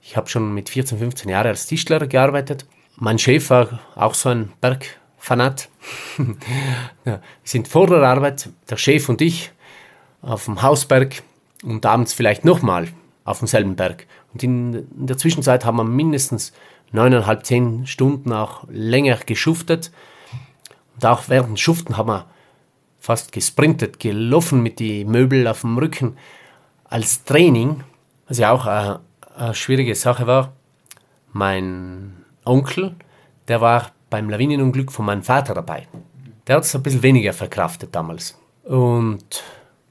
Ich 0.00 0.16
habe 0.16 0.28
schon 0.28 0.54
mit 0.54 0.68
14, 0.68 0.98
15 0.98 1.28
Jahren 1.28 1.48
als 1.48 1.66
Tischler 1.66 2.06
gearbeitet. 2.06 2.66
Mein 2.96 3.18
Chef 3.18 3.50
war 3.50 3.80
auch 3.94 4.14
so 4.14 4.28
ein 4.28 4.52
Bergfanat. 4.60 5.01
ja, 6.18 6.34
wir 7.04 7.20
sind 7.44 7.68
vor 7.68 7.86
der 7.86 8.02
Arbeit, 8.02 8.48
der 8.68 8.76
Chef 8.76 9.08
und 9.08 9.20
ich, 9.20 9.52
auf 10.20 10.46
dem 10.46 10.62
Hausberg 10.62 11.22
und 11.62 11.86
abends 11.86 12.12
vielleicht 12.12 12.44
nochmal 12.44 12.88
auf 13.24 13.38
demselben 13.38 13.76
Berg. 13.76 14.06
Und 14.32 14.42
in, 14.42 14.74
in 14.74 15.06
der 15.06 15.16
Zwischenzeit 15.16 15.64
haben 15.64 15.76
wir 15.76 15.84
mindestens 15.84 16.52
neuneinhalb, 16.90 17.46
zehn 17.46 17.86
Stunden 17.86 18.32
auch 18.32 18.64
länger 18.68 19.16
geschuftet. 19.16 19.92
Und 20.96 21.06
auch 21.06 21.28
während 21.28 21.50
dem 21.50 21.56
Schuften 21.56 21.96
haben 21.96 22.08
wir 22.08 22.26
fast 22.98 23.30
gesprintet, 23.30 24.00
gelaufen 24.00 24.60
mit 24.60 24.80
den 24.80 25.08
Möbel 25.08 25.46
auf 25.46 25.60
dem 25.60 25.78
Rücken 25.78 26.16
als 26.84 27.22
Training, 27.22 27.84
was 28.26 28.38
ja 28.38 28.50
auch 28.50 28.66
eine, 28.66 29.00
eine 29.36 29.54
schwierige 29.54 29.94
Sache 29.94 30.26
war. 30.26 30.52
Mein 31.32 32.24
Onkel, 32.44 32.96
der 33.46 33.60
war 33.60 33.92
beim 34.12 34.28
Lawinenunglück 34.28 34.92
von 34.92 35.06
meinem 35.06 35.22
Vater 35.22 35.54
dabei. 35.54 35.88
Der 36.46 36.56
hat 36.56 36.64
es 36.64 36.76
ein 36.76 36.82
bisschen 36.82 37.02
weniger 37.02 37.32
verkraftet 37.32 37.94
damals. 37.94 38.38
Und 38.62 39.42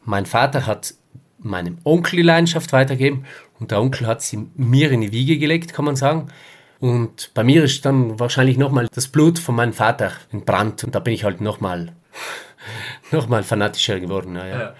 mein 0.05 0.27
Vater 0.27 0.67
hat 0.67 0.93
meinem 1.39 1.79
Onkel 1.83 2.17
die 2.17 2.21
Leidenschaft 2.21 2.71
weitergegeben 2.71 3.25
und 3.59 3.71
der 3.71 3.81
Onkel 3.81 4.05
hat 4.05 4.21
sie 4.21 4.47
mir 4.55 4.91
in 4.91 5.01
die 5.01 5.11
Wiege 5.11 5.39
gelegt, 5.39 5.73
kann 5.73 5.85
man 5.85 5.95
sagen. 5.95 6.27
Und 6.79 7.31
bei 7.33 7.43
mir 7.43 7.63
ist 7.63 7.83
dann 7.83 8.19
wahrscheinlich 8.19 8.57
nochmal 8.57 8.87
das 8.93 9.07
Blut 9.07 9.39
von 9.39 9.55
meinem 9.55 9.73
Vater 9.73 10.11
entbrannt 10.31 10.83
und 10.83 10.93
da 10.93 10.99
bin 10.99 11.15
ich 11.15 11.23
halt 11.23 11.41
nochmal 11.41 11.95
noch 13.11 13.27
mal 13.27 13.41
fanatischer 13.41 13.99
geworden. 13.99 14.35
Ja, 14.35 14.45
ja. 14.45 14.73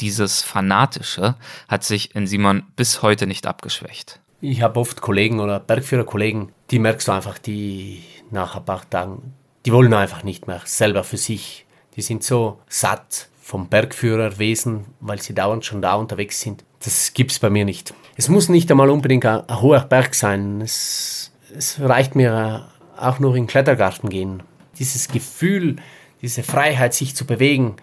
Dieses 0.00 0.42
Fanatische 0.42 1.36
hat 1.68 1.84
sich 1.84 2.16
in 2.16 2.26
Simon 2.26 2.64
bis 2.74 3.02
heute 3.02 3.28
nicht 3.28 3.46
abgeschwächt. 3.46 4.18
Ich 4.40 4.62
habe 4.62 4.80
oft 4.80 5.00
Kollegen 5.00 5.38
oder 5.38 5.60
Bergführerkollegen, 5.60 6.50
die 6.70 6.78
merkst 6.80 7.06
du 7.06 7.12
einfach, 7.12 7.38
die 7.38 8.02
nach 8.32 8.56
ein 8.56 8.64
paar 8.64 8.88
Tagen, 8.88 9.34
die 9.66 9.72
wollen 9.72 9.92
einfach 9.94 10.22
nicht 10.22 10.46
mehr 10.46 10.60
selber 10.64 11.04
für 11.04 11.16
sich. 11.16 11.66
Die 11.96 12.02
sind 12.02 12.24
so 12.24 12.60
satt 12.68 13.28
vom 13.40 13.68
Bergführerwesen, 13.68 14.86
weil 15.00 15.20
sie 15.20 15.34
dauernd 15.34 15.64
schon 15.64 15.82
da 15.82 15.94
unterwegs 15.94 16.40
sind. 16.40 16.64
Das 16.84 17.12
gibt 17.12 17.32
es 17.32 17.38
bei 17.38 17.50
mir 17.50 17.64
nicht. 17.64 17.92
Es 18.16 18.28
muss 18.28 18.48
nicht 18.48 18.70
einmal 18.70 18.90
unbedingt 18.90 19.26
ein, 19.26 19.48
ein 19.48 19.60
hoher 19.60 19.80
Berg 19.80 20.14
sein. 20.14 20.60
Es, 20.60 21.32
es 21.54 21.80
reicht 21.80 22.14
mir 22.14 22.68
auch 22.96 23.18
nur 23.18 23.34
in 23.34 23.44
den 23.44 23.48
Klettergarten 23.48 24.08
gehen. 24.08 24.42
Dieses 24.78 25.08
Gefühl, 25.08 25.76
diese 26.22 26.42
Freiheit, 26.42 26.94
sich 26.94 27.16
zu 27.16 27.26
bewegen, 27.26 27.76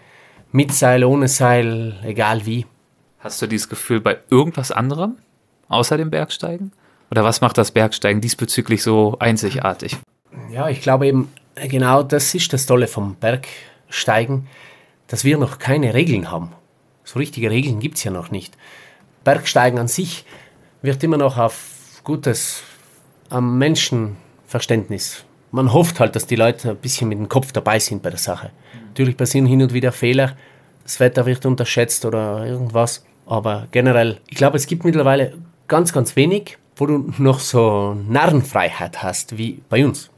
mit 0.50 0.72
Seil, 0.72 1.04
ohne 1.04 1.28
Seil, 1.28 1.98
egal 2.02 2.46
wie. 2.46 2.66
Hast 3.18 3.42
du 3.42 3.46
dieses 3.46 3.68
Gefühl 3.68 4.00
bei 4.00 4.18
irgendwas 4.30 4.72
anderem 4.72 5.16
außer 5.68 5.96
dem 5.96 6.10
Bergsteigen? 6.10 6.72
Oder 7.10 7.24
was 7.24 7.40
macht 7.40 7.58
das 7.58 7.72
Bergsteigen 7.72 8.20
diesbezüglich 8.20 8.82
so 8.82 9.16
einzigartig? 9.18 9.98
Ja, 10.50 10.68
ich 10.68 10.80
glaube 10.80 11.06
eben, 11.06 11.32
genau 11.54 12.02
das 12.02 12.34
ist 12.34 12.52
das 12.52 12.66
Tolle 12.66 12.86
vom 12.86 13.16
Bergsteigen, 13.16 14.48
dass 15.06 15.24
wir 15.24 15.38
noch 15.38 15.58
keine 15.58 15.94
Regeln 15.94 16.30
haben. 16.30 16.52
So 17.04 17.18
richtige 17.18 17.50
Regeln 17.50 17.80
gibt 17.80 17.96
es 17.96 18.04
ja 18.04 18.10
noch 18.10 18.30
nicht. 18.30 18.56
Bergsteigen 19.24 19.78
an 19.78 19.88
sich 19.88 20.24
wird 20.82 21.02
immer 21.02 21.16
noch 21.16 21.38
auf 21.38 22.00
gutes 22.04 22.62
am 23.30 23.58
Menschenverständnis 23.58 25.24
man 25.50 25.72
hofft 25.72 26.00
halt, 26.00 26.16
dass 26.16 26.26
die 26.26 26.36
Leute 26.36 26.70
ein 26.70 26.76
bisschen 26.76 27.08
mit 27.08 27.18
dem 27.18 27.28
Kopf 27.28 27.52
dabei 27.52 27.78
sind 27.78 28.02
bei 28.02 28.10
der 28.10 28.18
Sache. 28.18 28.50
Natürlich 28.88 29.16
passieren 29.16 29.46
hin 29.46 29.62
und 29.62 29.72
wieder 29.72 29.92
Fehler, 29.92 30.36
das 30.82 31.00
Wetter 31.00 31.26
wird 31.26 31.44
unterschätzt 31.46 32.04
oder 32.04 32.46
irgendwas, 32.46 33.04
aber 33.26 33.68
generell, 33.70 34.20
ich 34.28 34.36
glaube, 34.36 34.56
es 34.56 34.66
gibt 34.66 34.84
mittlerweile 34.84 35.34
ganz, 35.66 35.92
ganz 35.92 36.16
wenig, 36.16 36.58
wo 36.76 36.86
du 36.86 37.12
noch 37.18 37.40
so 37.40 37.94
Narrenfreiheit 38.08 39.02
hast 39.02 39.36
wie 39.36 39.62
bei 39.68 39.84
uns. 39.84 40.10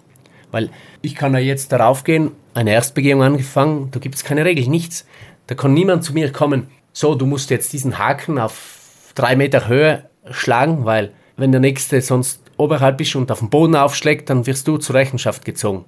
Weil 0.51 0.71
ich 1.03 1.15
kann 1.15 1.33
da 1.33 1.39
jetzt 1.39 1.73
darauf 1.73 2.05
gehen, 2.05 2.33
eine 2.55 2.73
Erstbegehung 2.73 3.23
angefangen, 3.23 3.91
da 3.91 4.01
gibt 4.01 4.17
es 4.17 4.25
keine 4.25 4.45
Regel, 4.45 4.67
nichts. 4.69 5.07
Da 5.47 5.55
kann 5.55 5.75
niemand 5.75 6.05
zu 6.05 6.13
mir 6.13 6.33
kommen, 6.33 6.69
so, 6.93 7.15
du 7.15 7.27
musst 7.27 7.51
jetzt 7.51 7.73
diesen 7.73 7.99
Haken 7.99 8.39
auf 8.39 9.13
drei 9.15 9.37
Meter 9.37 9.69
Höhe 9.69 10.05
schlagen, 10.31 10.85
weil 10.85 11.13
wenn 11.37 11.53
der 11.53 11.61
nächste 11.61 12.01
sonst 12.01 12.43
oberhalb 12.57 12.99
bist 12.99 13.17
und 13.17 13.31
auf 13.31 13.39
dem 13.39 13.51
Boden 13.51 13.77
aufschlägt, 13.77 14.29
dann 14.29 14.47
wirst 14.47 14.69
du 14.69 14.77
zur 14.77 14.97
Rechenschaft 14.97 15.45
gezogen. 15.45 15.85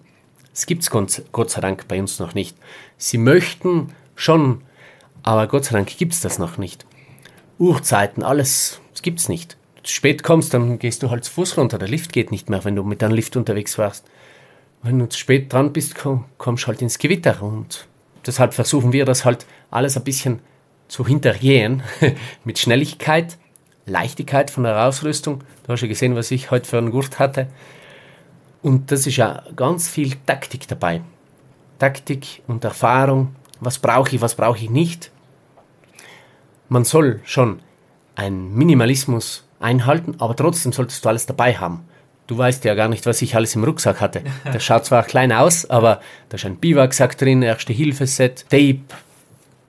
Das 0.52 0.66
gibt 0.66 0.82
es 0.82 0.90
Gott 0.90 1.51
sei 1.51 1.60
Dank 1.60 1.89
bei 1.89 1.98
uns 1.98 2.18
noch 2.18 2.34
nicht. 2.34 2.56
Sie 2.97 3.18
möchten 3.18 3.93
schon, 4.14 4.62
aber 5.22 5.47
Gott 5.47 5.66
sei 5.66 5.72
Dank 5.72 5.97
gibt 5.97 6.12
es 6.12 6.20
das 6.20 6.39
noch 6.39 6.59
nicht. 6.59 6.86
Uhrzeiten, 7.59 8.22
alles, 8.22 8.80
das 8.93 9.02
gibt 9.02 9.20
es 9.20 9.28
nicht. 9.28 9.56
Spät 9.84 10.22
kommst, 10.22 10.55
dann 10.55 10.78
gehst 10.78 11.02
du 11.02 11.10
halt 11.10 11.24
zu 11.24 11.32
Fuß 11.32 11.56
runter. 11.59 11.78
Der 11.78 11.89
Lift 11.89 12.12
geht 12.12 12.30
nicht 12.30 12.48
mehr, 12.48 12.64
wenn 12.64 12.76
du 12.76 12.84
mit 12.84 13.02
einem 13.02 13.14
Lift 13.14 13.36
unterwegs 13.36 13.78
warst. 13.78 14.06
Wenn 14.82 14.98
du 14.98 15.09
zu 15.09 15.18
spät 15.18 15.52
dran 15.52 15.72
bist, 15.72 15.94
komm, 15.94 16.24
kommst 16.38 16.64
du 16.64 16.68
halt 16.68 16.82
ins 16.82 16.98
Gewitter. 16.98 17.42
Und 17.42 17.86
deshalb 18.26 18.54
versuchen 18.54 18.92
wir 18.92 19.04
das 19.04 19.24
halt 19.24 19.46
alles 19.70 19.96
ein 19.96 20.04
bisschen 20.04 20.40
zu 20.88 21.06
hintergehen 21.06 21.82
mit 22.44 22.59
Schnelligkeit 22.59 23.38
Leichtigkeit 23.86 24.50
von 24.50 24.64
der 24.64 24.84
Ausrüstung. 24.84 25.42
Du 25.64 25.72
hast 25.72 25.80
ja 25.80 25.88
gesehen, 25.88 26.14
was 26.14 26.30
ich 26.30 26.50
heute 26.50 26.68
für 26.68 26.78
einen 26.78 26.90
Gurt 26.90 27.18
hatte. 27.18 27.48
Und 28.62 28.92
das 28.92 29.06
ist 29.06 29.16
ja 29.16 29.42
ganz 29.56 29.88
viel 29.88 30.14
Taktik 30.24 30.68
dabei. 30.68 31.02
Taktik 31.78 32.42
und 32.46 32.62
Erfahrung. 32.64 33.34
Was 33.60 33.78
brauche 33.78 34.14
ich, 34.14 34.20
was 34.20 34.36
brauche 34.36 34.59
ich 34.59 34.70
nicht. 34.70 35.10
Man 36.68 36.84
soll 36.84 37.20
schon 37.24 37.60
einen 38.14 38.54
Minimalismus 38.54 39.44
einhalten, 39.59 40.16
aber 40.18 40.36
trotzdem 40.36 40.72
solltest 40.72 41.04
du 41.04 41.09
alles 41.09 41.26
dabei 41.26 41.56
haben. 41.56 41.84
Du 42.26 42.38
weißt 42.38 42.64
ja 42.64 42.74
gar 42.74 42.88
nicht, 42.88 43.04
was 43.06 43.20
ich 43.20 43.34
alles 43.34 43.54
im 43.56 43.64
Rucksack 43.64 44.00
hatte. 44.00 44.22
Der 44.44 44.60
schaut 44.60 44.84
zwar 44.84 45.02
klein 45.02 45.32
aus, 45.32 45.68
aber 45.68 46.00
da 46.28 46.36
ist 46.36 46.46
ein 46.46 46.56
Biwaksack 46.56 47.18
drin, 47.18 47.42
Erste-Hilfe-Set, 47.42 48.46
Tape, 48.48 48.80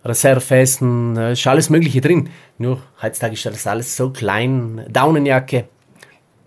Reserveessen, 0.05 1.17
ist 1.17 1.47
alles 1.47 1.69
Mögliche 1.69 2.01
drin. 2.01 2.29
Nur 2.57 2.81
heutzutage 3.01 3.33
ist 3.33 3.45
das 3.45 3.67
alles 3.67 3.95
so 3.95 4.11
klein. 4.11 4.85
Daunenjacke. 4.89 5.65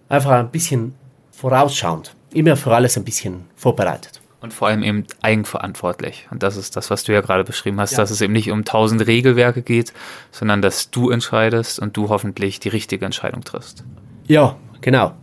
Einfach 0.09 0.33
ein 0.33 0.51
bisschen 0.51 0.95
vorausschauend. 1.33 2.15
Immer 2.33 2.57
für 2.57 2.75
alles 2.75 2.97
ein 2.97 3.05
bisschen 3.05 3.47
vorbereitet. 3.57 4.21
Und 4.41 4.53
vor 4.53 4.69
allem 4.69 4.83
eben 4.83 5.07
eigenverantwortlich. 5.23 6.29
Und 6.31 6.43
das 6.43 6.57
ist 6.57 6.77
das, 6.77 6.91
was 6.91 7.03
du 7.03 7.13
ja 7.13 7.21
gerade 7.21 7.43
beschrieben 7.43 7.81
hast, 7.81 7.93
ja. 7.93 7.99
dass 7.99 8.11
es 8.11 8.21
eben 8.21 8.33
nicht 8.33 8.51
um 8.51 8.65
tausend 8.65 9.07
Regelwerke 9.07 9.63
geht, 9.63 9.93
sondern 10.31 10.63
dass 10.63 10.91
du 10.91 11.11
entscheidest 11.11 11.79
und 11.79 11.97
du 11.97 12.11
hoffentlich 12.11 12.61
die 12.61 12.69
richtige 12.69 13.05
Entscheidung 13.05 13.43
triffst. 13.43 13.83
Ja, 14.29 14.57
genau. 14.83 15.15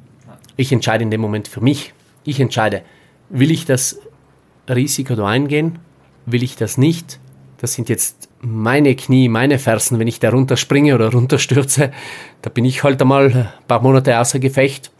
Ich 0.55 0.71
entscheide 0.71 1.03
in 1.03 1.11
dem 1.11 1.21
Moment 1.21 1.47
für 1.47 1.61
mich. 1.61 1.93
Ich 2.23 2.39
entscheide, 2.39 2.83
will 3.29 3.51
ich 3.51 3.65
das 3.65 3.99
Risiko 4.69 5.15
da 5.15 5.27
eingehen? 5.27 5.79
Will 6.25 6.43
ich 6.43 6.55
das 6.55 6.77
nicht? 6.77 7.19
das 7.63 7.75
sind 7.75 7.87
jetzt 7.87 8.27
meine 8.41 8.93
Knie, 8.93 9.29
meine 9.29 9.57
Fersen, 9.57 9.97
wenn 9.97 10.09
ich 10.09 10.19
da 10.19 10.31
runterspringe 10.31 10.95
oder 10.95 11.09
runterstürze, 11.13 11.93
da 12.41 12.49
bin 12.49 12.65
ich 12.65 12.83
halt 12.83 13.01
einmal 13.01 13.31
ein 13.31 13.67
paar 13.69 13.81
Monate 13.81 14.19
außer 14.19 14.39
Gefecht. 14.39 14.91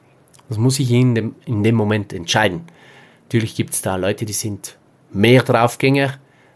Das 0.47 0.57
muss 0.57 0.79
ich 0.79 0.89
in 0.89 1.13
dem, 1.13 1.35
in 1.45 1.61
dem 1.61 1.75
Moment 1.75 2.13
entscheiden. 2.13 2.61
Natürlich 3.25 3.55
gibt 3.55 3.73
es 3.73 3.81
da 3.81 3.97
Leute, 3.97 4.23
die 4.23 4.31
sind 4.31 4.77
mehr 5.11 5.43
Draufgänger, 5.43 6.13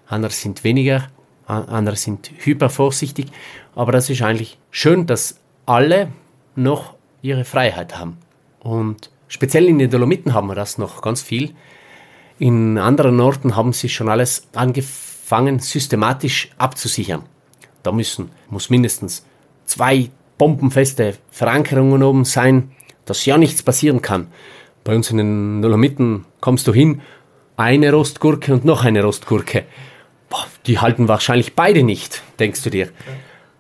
andere 0.08 0.32
sind 0.32 0.64
weniger, 0.64 1.10
andere 1.46 1.98
sind 1.98 2.32
hypervorsichtig, 2.38 3.26
aber 3.76 3.92
das 3.92 4.10
ist 4.10 4.22
eigentlich 4.22 4.58
schön, 4.72 5.08
dass 5.08 5.42
alle 5.66 6.08
noch 6.56 6.94
ihre 7.22 7.44
Freiheit 7.44 8.00
haben. 8.00 8.18
Und 8.60 9.10
speziell 9.28 9.68
in 9.68 9.80
den 9.80 9.90
Dolomiten 9.90 10.34
haben 10.34 10.48
wir 10.48 10.56
das 10.56 10.78
noch 10.78 11.02
ganz 11.02 11.22
viel. 11.22 11.54
In 12.40 12.78
anderen 12.78 13.20
Orten 13.20 13.56
haben 13.56 13.74
sie 13.74 13.90
schon 13.90 14.10
alles 14.10 14.48
angefangen 14.54 15.08
fangen, 15.28 15.60
systematisch 15.60 16.50
abzusichern. 16.58 17.24
Da 17.84 17.92
müssen, 17.92 18.30
muss 18.50 18.70
mindestens 18.70 19.26
zwei 19.66 20.10
bombenfeste 20.38 21.16
Verankerungen 21.32 22.02
oben 22.02 22.24
sein, 22.24 22.72
dass 23.04 23.26
ja 23.26 23.38
nichts 23.38 23.62
passieren 23.62 24.02
kann. 24.02 24.28
Bei 24.86 24.96
uns 24.96 25.12
in 25.12 25.18
den 25.18 25.62
Dolomiten 25.62 26.24
kommst 26.40 26.66
du 26.68 26.74
hin, 26.74 27.02
eine 27.58 27.92
Rostgurke 27.92 28.54
und 28.54 28.64
noch 28.64 28.86
eine 28.86 29.04
Rostgurke. 29.04 29.66
Boah, 30.30 30.46
die 30.66 30.80
halten 30.80 31.10
wahrscheinlich 31.10 31.56
beide 31.56 31.84
nicht, 31.84 32.24
denkst 32.40 32.64
du 32.64 32.70
dir. 32.70 32.90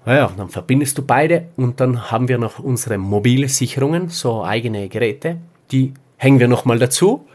Naja, 0.08 0.32
dann 0.38 0.48
verbindest 0.48 0.98
du 0.98 1.02
beide 1.02 1.50
und 1.58 1.82
dann 1.82 2.10
haben 2.10 2.30
wir 2.30 2.38
noch 2.38 2.60
unsere 2.60 2.98
mobile 2.98 3.50
Sicherungen, 3.50 4.08
so 4.08 4.42
eigene 4.42 4.88
Geräte, 4.88 5.36
die 5.70 5.94
hängen 6.16 6.40
wir 6.40 6.48
nochmal 6.48 6.80
dazu 6.80 7.28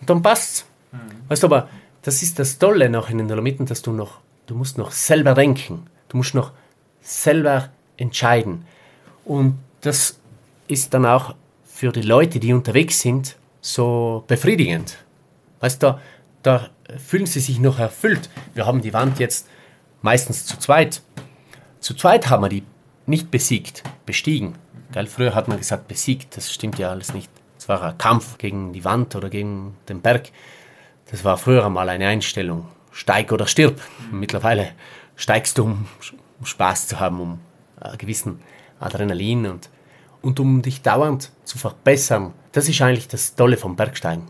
und 0.00 0.08
dann 0.08 0.22
passt's. 0.22 0.64
Mhm. 0.92 0.98
Weißt 1.26 1.42
du, 1.42 1.48
aber 1.48 1.68
das 2.02 2.22
ist 2.22 2.38
das 2.38 2.60
Tolle 2.60 2.88
noch 2.88 3.10
in 3.10 3.18
den 3.18 3.26
Dolomiten, 3.26 3.66
dass 3.66 3.82
du 3.82 3.90
noch, 3.90 4.20
du 4.46 4.54
musst 4.54 4.78
noch 4.78 4.92
selber 4.92 5.34
denken, 5.34 5.88
du 6.10 6.16
musst 6.16 6.32
noch 6.32 6.52
selber 7.00 7.70
entscheiden. 7.96 8.66
Und 9.24 9.58
das 9.80 10.20
ist 10.68 10.94
dann 10.94 11.06
auch 11.06 11.34
für 11.64 11.90
die 11.90 12.02
Leute, 12.02 12.38
die 12.38 12.52
unterwegs 12.52 13.00
sind, 13.00 13.36
so 13.60 14.22
befriedigend. 14.28 14.96
Weißt 15.58 15.82
du, 15.82 15.86
da, 15.86 16.00
da 16.44 16.68
fühlen 17.04 17.26
sie 17.26 17.40
sich 17.40 17.58
noch 17.58 17.80
erfüllt. 17.80 18.30
Wir 18.54 18.64
haben 18.64 18.80
die 18.80 18.92
Wand 18.92 19.18
jetzt 19.18 19.48
meistens 20.02 20.46
zu 20.46 20.56
zweit. 20.56 21.02
Zu 21.82 21.94
zweit 21.94 22.30
haben 22.30 22.44
wir 22.44 22.48
die 22.48 22.62
nicht 23.06 23.32
besiegt, 23.32 23.82
bestiegen. 24.06 24.54
Gell? 24.92 25.08
Früher 25.08 25.34
hat 25.34 25.48
man 25.48 25.58
gesagt, 25.58 25.88
besiegt, 25.88 26.36
das 26.36 26.52
stimmt 26.52 26.78
ja 26.78 26.90
alles 26.90 27.12
nicht. 27.12 27.28
Es 27.58 27.68
war 27.68 27.82
ein 27.82 27.98
Kampf 27.98 28.38
gegen 28.38 28.72
die 28.72 28.84
Wand 28.84 29.16
oder 29.16 29.28
gegen 29.28 29.76
den 29.88 30.00
Berg. 30.00 30.30
Das 31.10 31.24
war 31.24 31.36
früher 31.36 31.68
mal 31.70 31.88
eine 31.88 32.06
Einstellung. 32.06 32.68
Steig 32.92 33.32
oder 33.32 33.48
stirb. 33.48 33.80
Mittlerweile 34.12 34.70
steigst 35.16 35.58
du, 35.58 35.64
um, 35.64 35.88
Spaß 36.44 36.86
zu 36.86 37.00
haben, 37.00 37.20
um 37.20 37.40
einen 37.80 37.98
gewissen 37.98 38.38
Adrenalin 38.78 39.46
und, 39.46 39.68
und 40.20 40.38
um 40.38 40.62
dich 40.62 40.82
dauernd 40.82 41.32
zu 41.42 41.58
verbessern. 41.58 42.32
Das 42.52 42.68
ist 42.68 42.80
eigentlich 42.80 43.08
das 43.08 43.34
Tolle 43.34 43.56
vom 43.56 43.74
Bergsteigen. 43.74 44.28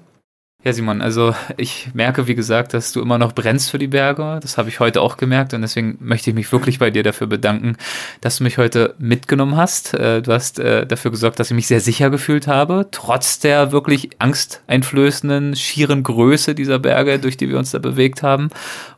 Ja, 0.64 0.72
Simon, 0.72 1.02
also 1.02 1.34
ich 1.56 1.88
merke, 1.92 2.28
wie 2.28 2.36
gesagt, 2.36 2.72
dass 2.72 2.92
du 2.92 3.00
immer 3.00 3.18
noch 3.18 3.32
brennst 3.32 3.72
für 3.72 3.78
die 3.78 3.88
Berge. 3.88 4.38
Das 4.40 4.58
habe 4.58 4.68
ich 4.68 4.78
heute 4.78 5.00
auch 5.00 5.16
gemerkt 5.16 5.54
und 5.54 5.62
deswegen 5.62 5.98
möchte 5.98 6.30
ich 6.30 6.36
mich 6.36 6.52
wirklich 6.52 6.78
bei 6.78 6.90
dir 6.90 7.02
dafür 7.02 7.26
bedanken, 7.26 7.76
dass 8.20 8.36
du 8.36 8.44
mich 8.44 8.58
heute 8.58 8.94
mitgenommen 8.98 9.56
hast. 9.56 9.94
Äh, 9.94 10.22
du 10.22 10.32
hast 10.32 10.60
äh, 10.60 10.86
dafür 10.86 11.10
gesorgt, 11.10 11.40
dass 11.40 11.50
ich 11.50 11.56
mich 11.56 11.66
sehr 11.66 11.80
sicher 11.80 12.10
gefühlt 12.10 12.46
habe, 12.46 12.86
trotz 12.92 13.40
der 13.40 13.72
wirklich 13.72 14.10
angsteinflößenden, 14.20 15.56
schieren 15.56 16.04
Größe 16.04 16.54
dieser 16.54 16.78
Berge, 16.78 17.18
durch 17.18 17.36
die 17.36 17.48
wir 17.48 17.58
uns 17.58 17.72
da 17.72 17.80
bewegt 17.80 18.22
haben. 18.22 18.50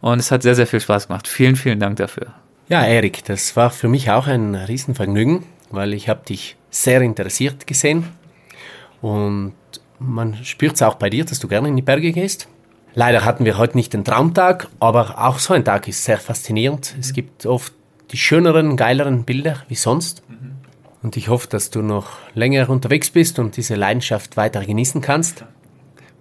Und 0.03 0.19
es 0.19 0.31
hat 0.31 0.43
sehr, 0.43 0.55
sehr 0.55 0.67
viel 0.67 0.81
Spaß 0.81 1.09
gemacht. 1.09 1.27
Vielen, 1.27 1.57
vielen 1.57 1.81
Dank 1.81 1.97
dafür. 1.97 2.27
Ja, 2.69 2.85
Erik, 2.85 3.25
das 3.25 3.57
war 3.57 3.71
für 3.71 3.89
mich 3.89 4.11
auch 4.11 4.27
ein 4.27 4.55
Riesenvergnügen, 4.55 5.45
weil 5.71 5.95
ich 5.95 6.11
habe 6.11 6.27
dich 6.27 6.57
sehr 6.71 7.01
interessiert 7.01 7.67
gesehen 7.67 8.05
und 9.01 9.55
man 10.07 10.45
spürt 10.45 10.75
es 10.75 10.83
auch 10.83 10.95
bei 10.95 11.11
dir, 11.11 11.25
dass 11.25 11.39
du 11.39 11.49
gerne 11.49 11.69
in 11.69 11.77
die 11.77 11.83
Berge 11.83 12.13
gehst. 12.13 12.49
Leider 12.95 13.25
hatten 13.25 13.45
wir 13.45 13.59
heute 13.59 13.77
nicht 13.77 13.93
den 13.93 14.05
Traumtag, 14.05 14.69
aber 14.79 15.19
auch 15.19 15.39
so 15.39 15.53
ein 15.53 15.65
Tag 15.65 15.89
ist 15.89 16.05
sehr 16.05 16.19
faszinierend. 16.19 16.95
Es 17.01 17.13
gibt 17.13 17.45
oft 17.45 17.73
die 18.13 18.17
schöneren, 18.17 18.77
geileren 18.77 19.25
Bilder 19.25 19.63
wie 19.69 19.75
sonst. 19.75 20.23
Und 21.03 21.17
ich 21.17 21.29
hoffe, 21.29 21.49
dass 21.49 21.71
du 21.71 21.83
noch 21.83 22.17
länger 22.35 22.71
unterwegs 22.71 23.11
bist 23.11 23.39
und 23.39 23.57
diese 23.57 23.75
Leidenschaft 23.75 24.37
weiter 24.37 24.65
genießen 24.65 25.01
kannst. 25.01 25.45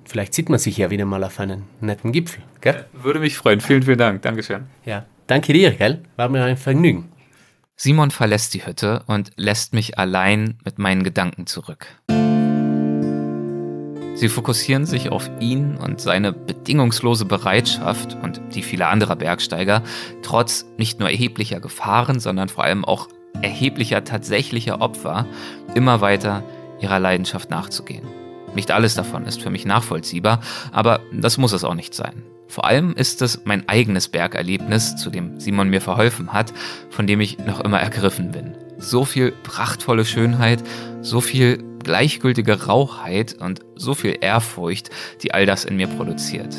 Vielleicht 0.05 0.34
sieht 0.34 0.49
man 0.49 0.60
sich 0.60 0.77
ja 0.77 0.89
wieder 0.89 1.05
mal 1.05 1.23
auf 1.23 1.39
einen 1.39 1.64
netten 1.80 2.11
Gipfel. 2.11 2.43
Gell? 2.60 2.85
Würde 2.91 3.19
mich 3.19 3.38
freuen. 3.38 3.61
Vielen, 3.61 3.84
vielen 3.84 3.97
Dank. 3.97 4.22
Dankeschön. 4.23 4.65
Ja, 4.84 5.05
danke 5.27 5.53
dir, 5.53 5.72
gell? 5.72 6.03
War 6.18 6.27
mir 6.27 6.43
ein 6.43 6.57
Vergnügen. 6.57 7.10
Simon 7.76 8.11
verlässt 8.11 8.53
die 8.53 8.65
Hütte 8.65 9.03
und 9.07 9.31
lässt 9.35 9.73
mich 9.73 9.97
allein 9.97 10.57
mit 10.65 10.80
meinen 10.80 11.03
Gedanken 11.03 11.47
zurück. 11.47 11.88
Sie 14.15 14.30
fokussieren 14.30 14.85
sich 14.85 15.11
auf 15.11 15.30
ihn 15.40 15.76
und 15.77 15.99
seine 15.99 16.34
bedingungslose 16.34 17.26
Bereitschaft 17.26 18.15
und 18.22 18.41
die 18.53 18.61
vieler 18.61 18.90
anderer 18.90 19.15
Bergsteiger, 19.15 19.81
trotz 20.22 20.65
nicht 20.77 20.99
nur 20.99 21.10
erheblicher 21.10 21.60
Gefahren, 21.60 22.19
sondern 22.19 22.48
vor 22.48 22.64
allem 22.64 22.85
auch 22.85 23.10
erheblicher 23.41 24.03
tatsächlicher 24.03 24.81
Opfer, 24.81 25.26
immer 25.73 26.02
weiter 26.02 26.44
ihrer 26.80 26.99
Leidenschaft 26.99 27.49
nachzugehen. 27.49 28.07
Nicht 28.53 28.72
alles 28.72 28.94
davon 28.94 29.26
ist 29.26 29.41
für 29.41 29.49
mich 29.49 29.65
nachvollziehbar, 29.65 30.41
aber 30.72 30.99
das 31.11 31.38
muss 31.38 31.53
es 31.53 31.64
auch 31.64 31.73
nicht 31.73 31.95
sein. 31.95 32.23
Vor 32.48 32.65
allem 32.65 32.94
ist 32.94 33.23
es 33.23 33.41
mein 33.45 33.68
eigenes 33.68 34.10
Bergerlebnis, 34.10 34.95
zu 34.95 35.10
dem 35.10 35.40
Simon 35.40 35.69
mir 35.69 35.81
verholfen 35.81 36.34
hat, 36.34 36.53
von 36.91 37.07
dem 37.07 37.19
ich 37.19 37.40
noch 37.40 37.61
immer 37.61 37.80
ergriffen 37.80 38.31
bin. 38.31 38.53
So 38.84 39.05
viel 39.05 39.31
prachtvolle 39.31 40.03
Schönheit, 40.03 40.61
so 41.01 41.22
viel 41.22 41.64
gleichgültige 41.84 42.65
Rauchheit 42.65 43.34
und 43.39 43.61
so 43.77 43.93
viel 43.93 44.18
Ehrfurcht, 44.19 44.89
die 45.22 45.34
all 45.34 45.45
das 45.45 45.64
in 45.64 45.77
mir 45.77 45.88
produziert. 45.88 46.53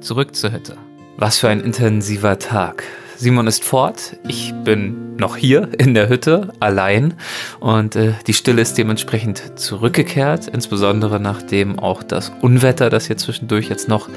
Zurück 0.00 0.34
zur 0.34 0.52
Hütte. 0.52 0.76
Was 1.18 1.38
für 1.38 1.48
ein 1.48 1.60
intensiver 1.60 2.40
Tag. 2.40 2.82
Simon 3.16 3.46
ist 3.46 3.62
fort, 3.62 4.16
ich 4.26 4.52
bin 4.64 5.14
noch 5.14 5.36
hier 5.36 5.68
in 5.78 5.94
der 5.94 6.08
Hütte 6.08 6.52
allein 6.58 7.14
und 7.60 7.94
äh, 7.94 8.14
die 8.26 8.34
Stille 8.34 8.60
ist 8.60 8.76
dementsprechend 8.76 9.56
zurückgekehrt, 9.56 10.48
insbesondere 10.48 11.20
nachdem 11.20 11.78
auch 11.78 12.02
das 12.02 12.32
Unwetter, 12.40 12.90
das 12.90 13.06
hier 13.06 13.18
zwischendurch 13.18 13.68
jetzt 13.68 13.88
noch 13.88 14.08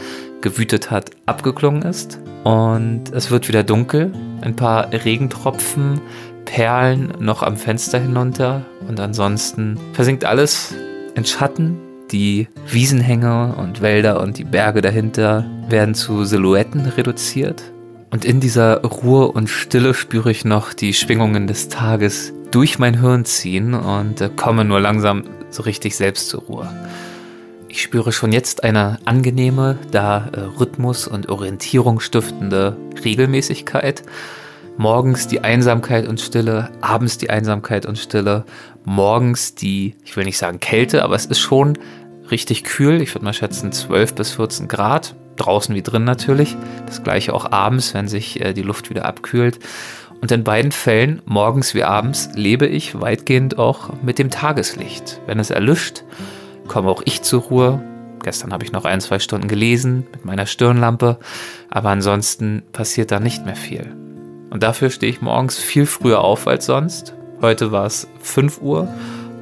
gewütet 0.42 0.90
hat, 0.90 1.12
abgeklungen 1.28 1.84
ist. 1.84 2.20
Und 2.44 3.12
es 3.12 3.30
wird 3.30 3.48
wieder 3.48 3.64
dunkel, 3.64 4.12
ein 4.42 4.56
paar 4.56 4.92
Regentropfen 4.92 6.02
Perlen 6.46 7.14
noch 7.20 7.44
am 7.44 7.58
Fenster 7.58 8.00
hinunter 8.00 8.66
und 8.88 9.00
ansonsten 9.00 9.80
versinkt 9.94 10.26
alles 10.26 10.74
in 11.16 11.26
Schatten. 11.26 11.78
Die 12.12 12.48
Wiesenhänge 12.68 13.56
und 13.58 13.82
Wälder 13.82 14.22
und 14.22 14.38
die 14.38 14.44
Berge 14.44 14.82
dahinter 14.82 15.46
werden 15.68 15.96
zu 15.96 16.24
Silhouetten 16.24 16.86
reduziert. 16.86 17.64
Und 18.12 18.24
in 18.24 18.40
dieser 18.40 18.82
Ruhe 18.82 19.28
und 19.28 19.50
Stille 19.50 19.94
spüre 19.94 20.32
ich 20.32 20.46
noch 20.46 20.74
die 20.74 20.94
Schwingungen 20.94 21.48
des 21.48 21.68
Tages 21.68 22.32
durch 22.52 22.80
mein 22.80 23.02
Hirn 23.02 23.26
ziehen 23.26 23.74
und 23.74 24.38
komme 24.38 24.64
nur 24.64 24.80
langsam 24.80 25.24
so 25.50 25.64
richtig 25.64 25.96
selbst 25.96 26.30
zur 26.30 26.44
Ruhe. 26.44 26.70
Ich 27.68 27.82
spüre 27.82 28.14
schon 28.14 28.32
jetzt 28.32 28.64
eine 28.64 29.00
angenehme, 29.04 29.78
da 29.92 30.30
äh, 30.32 30.40
Rhythmus 30.60 31.10
und 31.10 31.28
Orientierung 31.28 32.00
stiftende 32.00 32.78
Regelmäßigkeit 33.04 34.04
Morgens 34.78 35.28
die 35.28 35.42
Einsamkeit 35.42 36.08
und 36.08 36.20
Stille, 36.20 36.70
abends 36.82 37.18
die 37.18 37.30
Einsamkeit 37.30 37.86
und 37.86 37.98
Stille, 37.98 38.44
morgens 38.84 39.56
die, 39.56 39.96
ich 40.04 40.18
will 40.18 40.26
nicht 40.26 40.38
sagen 40.38 40.60
Kälte, 40.60 41.04
aber 41.04 41.16
es 41.16 41.26
ist 41.26 41.40
schon 41.40 41.78
richtig 42.30 42.64
kühl. 42.66 43.02
Ich 43.02 43.14
würde 43.16 43.24
mal 43.24 43.34
schätzen 43.34 43.72
12 43.72 44.16
bis 44.16 44.32
14 44.34 44.68
Grad. 44.68 45.16
Draußen 45.38 45.76
wie 45.76 45.82
drin 45.82 46.04
natürlich. 46.04 46.56
Das 46.86 47.04
gleiche 47.04 47.34
auch 47.34 47.52
abends, 47.52 47.94
wenn 47.94 48.08
sich 48.08 48.42
äh, 48.42 48.54
die 48.54 48.62
Luft 48.62 48.90
wieder 48.90 49.06
abkühlt. 49.06 49.60
Und 50.22 50.32
in 50.32 50.44
beiden 50.44 50.72
Fällen, 50.72 51.22
morgens 51.26 51.74
wie 51.74 51.84
abends, 51.84 52.30
lebe 52.36 52.68
ich 52.68 53.00
weitgehend 53.00 53.58
auch 53.58 53.92
mit 54.02 54.18
dem 54.20 54.30
Tageslicht. 54.30 55.22
Wenn 55.26 55.40
es 55.40 55.52
erlischt, 55.52 56.04
komme 56.68 56.90
auch 56.90 57.02
ich 57.06 57.22
zur 57.22 57.44
Ruhe. 57.44 57.82
Gestern 58.24 58.52
habe 58.52 58.64
ich 58.64 58.72
noch 58.72 58.86
ein, 58.86 59.02
zwei 59.02 59.20
Stunden 59.20 59.48
gelesen 59.48 60.08
mit 60.12 60.26
meiner 60.26 60.46
Stirnlampe, 60.46 61.20
aber 61.70 61.90
ansonsten 61.90 62.64
passiert 62.72 63.12
da 63.12 63.20
nicht 63.20 63.46
mehr 63.46 63.56
viel. 63.56 64.05
Und 64.56 64.64
dafür 64.64 64.90
stehe 64.90 65.12
ich 65.12 65.22
morgens 65.22 65.58
viel 65.58 65.86
früher 65.86 66.22
auf 66.22 66.48
als 66.48 66.66
sonst. 66.66 67.14
Heute 67.42 67.74
war 67.74 67.86
es 67.86 68.08
5 68.22 68.62
Uhr, 68.62 68.88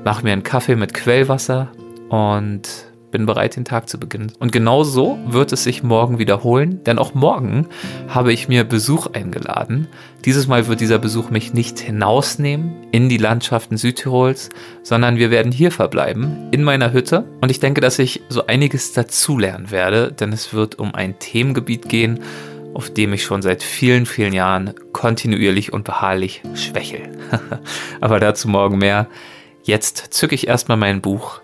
mache 0.03 0.23
mir 0.23 0.33
einen 0.33 0.41
Kaffee 0.41 0.75
mit 0.75 0.95
Quellwasser 0.95 1.67
und 2.09 2.67
bin 3.11 3.27
bereit, 3.27 3.55
den 3.55 3.63
Tag 3.63 3.87
zu 3.89 3.99
beginnen. 3.99 4.31
Und 4.39 4.51
genau 4.51 4.83
so 4.83 5.19
wird 5.27 5.53
es 5.53 5.65
sich 5.65 5.83
morgen 5.83 6.17
wiederholen, 6.17 6.83
denn 6.85 6.97
auch 6.97 7.13
morgen 7.13 7.67
habe 8.07 8.33
ich 8.33 8.47
mir 8.47 8.63
Besuch 8.63 9.05
eingeladen. 9.13 9.87
Dieses 10.25 10.47
Mal 10.47 10.65
wird 10.65 10.81
dieser 10.81 10.97
Besuch 10.97 11.29
mich 11.29 11.53
nicht 11.53 11.77
hinausnehmen 11.77 12.73
in 12.91 13.07
die 13.07 13.17
Landschaften 13.17 13.77
Südtirols, 13.77 14.49
sondern 14.81 15.17
wir 15.17 15.29
werden 15.29 15.51
hier 15.51 15.69
verbleiben, 15.69 16.49
in 16.49 16.63
meiner 16.63 16.91
Hütte. 16.91 17.25
Und 17.39 17.51
ich 17.51 17.59
denke, 17.59 17.81
dass 17.81 17.99
ich 17.99 18.23
so 18.29 18.47
einiges 18.47 18.93
dazulernen 18.93 19.69
werde, 19.69 20.11
denn 20.11 20.33
es 20.33 20.55
wird 20.55 20.79
um 20.79 20.95
ein 20.95 21.19
Themengebiet 21.19 21.87
gehen, 21.87 22.21
auf 22.73 22.93
dem 22.93 23.13
ich 23.13 23.23
schon 23.23 23.41
seit 23.41 23.63
vielen, 23.63 24.05
vielen 24.05 24.33
Jahren 24.33 24.73
kontinuierlich 24.91 25.73
und 25.73 25.83
beharrlich 25.83 26.41
schwächel. 26.55 27.01
Aber 28.01 28.19
dazu 28.19 28.47
morgen 28.47 28.77
mehr. 28.77 29.07
Jetzt 29.63 30.07
zücke 30.11 30.35
ich 30.35 30.47
erstmal 30.47 30.77
mein 30.77 31.01
Buch, 31.01 31.41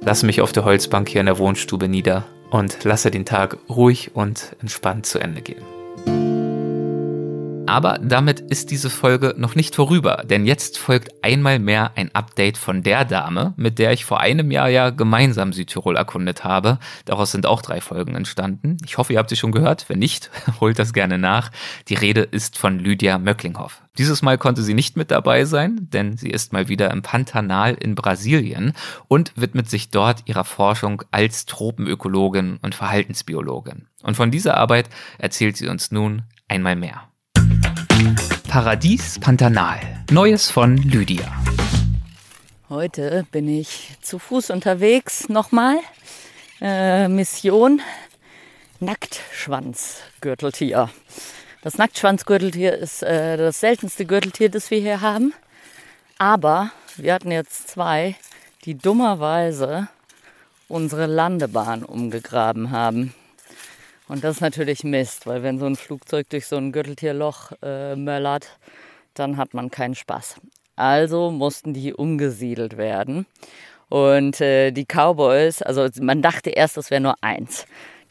lasse 0.00 0.26
mich 0.26 0.40
auf 0.40 0.52
der 0.52 0.64
Holzbank 0.64 1.08
hier 1.08 1.20
in 1.20 1.26
der 1.26 1.38
Wohnstube 1.38 1.88
nieder 1.88 2.24
und 2.50 2.84
lasse 2.84 3.10
den 3.10 3.24
Tag 3.24 3.58
ruhig 3.68 4.12
und 4.14 4.56
entspannt 4.60 5.06
zu 5.06 5.18
Ende 5.18 5.42
gehen. 5.42 6.37
Aber 7.68 7.98
damit 8.02 8.40
ist 8.40 8.70
diese 8.70 8.88
Folge 8.88 9.34
noch 9.36 9.54
nicht 9.54 9.74
vorüber, 9.74 10.24
denn 10.24 10.46
jetzt 10.46 10.78
folgt 10.78 11.22
einmal 11.22 11.58
mehr 11.58 11.92
ein 11.96 12.14
Update 12.14 12.56
von 12.56 12.82
der 12.82 13.04
Dame, 13.04 13.52
mit 13.58 13.78
der 13.78 13.92
ich 13.92 14.06
vor 14.06 14.20
einem 14.20 14.50
Jahr 14.50 14.70
ja 14.70 14.88
gemeinsam 14.88 15.52
Südtirol 15.52 15.94
erkundet 15.94 16.44
habe. 16.44 16.78
Daraus 17.04 17.30
sind 17.30 17.44
auch 17.44 17.60
drei 17.60 17.82
Folgen 17.82 18.14
entstanden. 18.14 18.78
Ich 18.86 18.96
hoffe, 18.96 19.12
ihr 19.12 19.18
habt 19.18 19.28
sie 19.28 19.36
schon 19.36 19.52
gehört. 19.52 19.84
Wenn 19.90 19.98
nicht, 19.98 20.30
holt 20.62 20.78
das 20.78 20.94
gerne 20.94 21.18
nach. 21.18 21.50
Die 21.88 21.94
Rede 21.94 22.22
ist 22.22 22.56
von 22.56 22.78
Lydia 22.78 23.18
Möcklinghoff. 23.18 23.82
Dieses 23.98 24.22
Mal 24.22 24.38
konnte 24.38 24.62
sie 24.62 24.72
nicht 24.72 24.96
mit 24.96 25.10
dabei 25.10 25.44
sein, 25.44 25.88
denn 25.92 26.16
sie 26.16 26.30
ist 26.30 26.54
mal 26.54 26.68
wieder 26.68 26.90
im 26.90 27.02
Pantanal 27.02 27.74
in 27.74 27.94
Brasilien 27.94 28.72
und 29.08 29.32
widmet 29.36 29.68
sich 29.68 29.90
dort 29.90 30.22
ihrer 30.24 30.44
Forschung 30.44 31.02
als 31.10 31.44
Tropenökologin 31.44 32.60
und 32.62 32.74
Verhaltensbiologin. 32.74 33.88
Und 34.02 34.16
von 34.16 34.30
dieser 34.30 34.56
Arbeit 34.56 34.88
erzählt 35.18 35.58
sie 35.58 35.68
uns 35.68 35.90
nun 35.90 36.22
einmal 36.48 36.74
mehr. 36.74 37.07
Paradies 38.48 39.18
Pantanal. 39.18 39.78
Neues 40.10 40.50
von 40.50 40.76
Lydia. 40.76 41.24
Heute 42.68 43.26
bin 43.30 43.48
ich 43.48 43.96
zu 44.00 44.18
Fuß 44.18 44.50
unterwegs. 44.50 45.28
Nochmal. 45.28 45.78
Äh, 46.60 47.08
Mission 47.08 47.80
Nacktschwanzgürteltier. 48.80 50.90
Das 51.62 51.78
Nacktschwanzgürteltier 51.78 52.76
ist 52.76 53.02
äh, 53.02 53.36
das 53.36 53.60
seltenste 53.60 54.06
Gürteltier, 54.06 54.48
das 54.48 54.70
wir 54.70 54.80
hier 54.80 55.00
haben. 55.00 55.34
Aber 56.18 56.70
wir 56.96 57.14
hatten 57.14 57.30
jetzt 57.30 57.68
zwei, 57.68 58.16
die 58.64 58.76
dummerweise 58.76 59.88
unsere 60.68 61.06
Landebahn 61.06 61.84
umgegraben 61.84 62.70
haben. 62.70 63.14
Und 64.08 64.24
das 64.24 64.36
ist 64.36 64.40
natürlich 64.40 64.84
Mist, 64.84 65.26
weil 65.26 65.42
wenn 65.42 65.58
so 65.58 65.66
ein 65.66 65.76
Flugzeug 65.76 66.28
durch 66.30 66.46
so 66.46 66.56
ein 66.56 66.72
Gürteltierloch 66.72 67.52
äh, 67.62 67.94
möllert, 67.94 68.58
dann 69.14 69.36
hat 69.36 69.52
man 69.52 69.70
keinen 69.70 69.94
Spaß. 69.94 70.36
Also 70.76 71.30
mussten 71.30 71.74
die 71.74 71.92
umgesiedelt 71.92 72.76
werden. 72.76 73.26
Und 73.88 74.40
äh, 74.40 74.70
die 74.70 74.86
Cowboys, 74.86 75.62
also 75.62 75.88
man 76.00 76.22
dachte 76.22 76.50
erst, 76.50 76.76
das 76.76 76.90
wäre 76.90 77.00
nur 77.00 77.14
eins. 77.22 77.66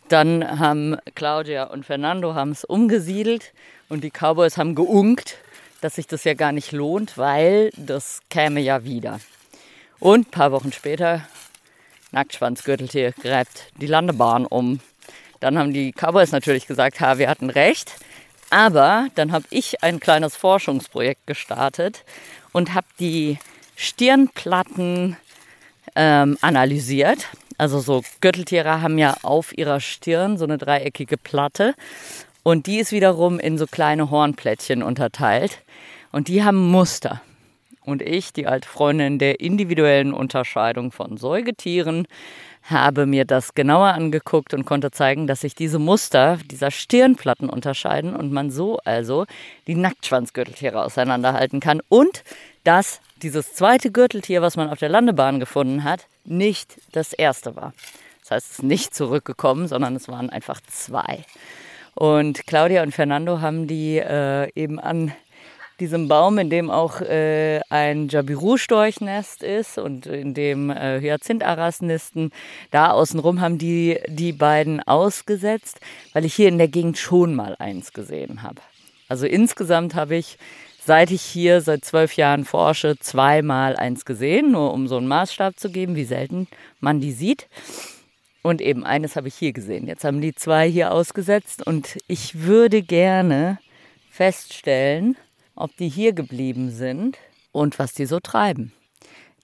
Dann 0.10 0.60
haben 0.60 0.98
Claudia 1.16 1.66
und 1.66 1.86
Fernando 1.86 2.34
es 2.52 2.64
umgesiedelt 2.64 3.54
und 3.90 4.04
die 4.04 4.12
Cowboys 4.12 4.58
haben 4.58 4.76
geunkt, 4.76 5.38
dass 5.82 5.96
sich 5.96 6.08
das 6.08 6.24
ja 6.24 6.34
gar 6.34 6.52
nicht 6.52 6.72
lohnt, 6.72 7.18
weil 7.18 7.72
das 7.76 8.22
käme 8.30 8.60
ja 8.60 8.84
wieder. 8.84 9.20
Und 10.00 10.28
ein 10.28 10.32
paar 10.32 10.52
Wochen 10.52 10.72
später, 10.72 11.28
Nacktschwanzgürteltier 12.12 13.12
gräbt 13.12 13.72
die 13.80 13.88
Landebahn 13.88 14.46
um. 14.46 14.80
Dann 15.40 15.58
haben 15.58 15.74
die 15.74 15.92
Cowboys 15.92 16.32
natürlich 16.32 16.68
gesagt, 16.68 17.00
ha, 17.00 17.18
wir 17.18 17.30
hatten 17.30 17.50
recht. 17.50 17.94
Aber 18.50 19.08
dann 19.16 19.32
habe 19.32 19.46
ich 19.50 19.84
ein 19.84 20.00
kleines 20.00 20.36
Forschungsprojekt 20.36 21.28
gestartet 21.28 22.04
und 22.54 22.74
habe 22.74 22.88
die 23.00 23.40
Stirnplatten 23.76 25.18
ähm, 25.96 26.38
analysiert. 26.42 27.28
Also 27.58 27.80
so 27.80 28.04
Gürteltiere 28.22 28.82
haben 28.82 28.98
ja 28.98 29.18
auf 29.24 29.58
ihrer 29.58 29.80
Stirn 29.80 30.38
so 30.38 30.46
eine 30.46 30.58
dreieckige 30.58 31.18
Platte 31.18 31.74
und 32.44 32.68
die 32.68 32.80
ist 32.80 32.92
wiederum 32.92 33.40
in 33.40 33.58
so 33.58 33.66
kleine 33.66 34.10
Hornplättchen 34.10 34.84
unterteilt 34.84 35.60
und 36.12 36.28
die 36.28 36.44
haben 36.44 36.70
Muster. 36.70 37.22
Und 37.82 38.02
ich, 38.02 38.34
die 38.34 38.48
alte 38.48 38.68
Freundin 38.68 39.18
der 39.18 39.40
individuellen 39.40 40.14
Unterscheidung 40.14 40.92
von 40.92 41.18
Säugetieren, 41.18 42.08
habe 42.70 43.06
mir 43.06 43.26
das 43.26 43.54
genauer 43.54 43.94
angeguckt 43.94 44.54
und 44.54 44.66
konnte 44.66 44.92
zeigen, 44.92 45.26
dass 45.26 45.42
sich 45.42 45.56
diese 45.56 45.80
Muster 45.80 46.38
dieser 46.52 46.70
Stirnplatten 46.70 47.50
unterscheiden 47.50 48.16
und 48.16 48.32
man 48.32 48.52
so 48.52 48.80
also 48.84 49.26
die 49.68 49.76
Nacktschwanzgürteltiere 49.76 50.84
auseinanderhalten 50.84 51.60
kann 51.60 51.82
und 51.90 52.24
dass 52.64 53.00
dieses 53.22 53.54
zweite 53.54 53.92
Gürteltier, 53.92 54.42
was 54.42 54.58
man 54.58 54.70
auf 54.70 54.80
der 54.80 54.90
Landebahn 54.90 55.40
gefunden 55.40 55.84
hat, 55.84 56.08
nicht 56.26 56.80
das 56.92 57.14
erste 57.14 57.56
war. 57.56 57.74
Das 58.22 58.32
heißt, 58.32 58.46
es 58.46 58.52
ist 58.60 58.64
nicht 58.64 58.94
zurückgekommen, 58.94 59.68
sondern 59.68 59.96
es 59.96 60.10
waren 60.10 60.30
einfach 60.30 60.60
zwei. 60.68 61.24
Und 61.96 62.46
Claudia 62.46 62.84
und 62.84 62.94
Fernando 62.94 63.42
haben 63.42 63.68
die 63.68 63.98
äh, 63.98 64.52
eben 64.54 64.80
an 64.80 65.14
diesem 65.80 66.08
Baum, 66.08 66.38
in 66.38 66.50
dem 66.50 66.70
auch 66.70 67.02
äh, 67.02 67.62
ein 67.70 68.08
Jabiru-Storchnest 68.08 69.44
ist 69.44 69.78
und 69.78 70.06
in 70.06 70.34
dem 70.34 70.70
äh, 70.70 71.00
Hyazintharas 71.00 71.82
nisten, 71.82 72.32
da 72.72 72.92
außenrum 72.92 73.42
haben 73.42 73.58
die 73.58 74.00
die 74.08 74.34
beiden 74.34 74.82
ausgesetzt, 74.82 75.80
weil 76.14 76.26
ich 76.26 76.34
hier 76.34 76.50
in 76.50 76.58
der 76.58 76.68
Gegend 76.68 76.98
schon 76.98 77.36
mal 77.36 77.56
eins 77.60 77.94
gesehen 77.94 78.44
habe. 78.44 78.62
Also 79.08 79.26
insgesamt 79.26 79.96
habe 79.96 80.16
ich 80.16 80.38
seit 80.88 81.12
ich 81.12 81.22
hier 81.22 81.60
seit 81.60 81.84
zwölf 81.84 82.14
Jahren 82.14 82.46
forsche, 82.46 82.98
zweimal 82.98 83.76
eins 83.76 84.06
gesehen, 84.06 84.52
nur 84.52 84.74
um 84.74 84.88
so 84.88 84.98
einen 84.98 85.08
Maßstab 85.08 85.60
zu 85.60 85.70
geben, 85.70 85.96
wie 85.96 86.06
selten 86.06 86.48
man 86.80 87.02
die 87.02 87.12
sieht. 87.12 87.48
Und 88.42 88.62
eben 88.62 88.86
eines 88.86 89.18
habe 89.18 89.28
ich 89.28 89.36
hier 89.36 89.52
gesehen. 89.52 89.88
Jetzt 89.88 90.06
haben 90.06 90.22
die 90.22 90.34
zwei 90.34 90.70
hier 90.70 90.94
ausgesetzt 90.94 91.68
und 91.68 91.98
ich 92.08 92.44
würde 92.46 92.82
gerne 92.82 93.60
feststellen, 94.10 95.18
ob 95.58 95.76
die 95.78 95.90
hier 95.90 96.14
geblieben 96.14 96.72
sind 96.72 97.18
und 97.52 97.80
was 97.80 97.94
die 97.94 98.06
so 98.06 98.20
treiben. 98.20 98.72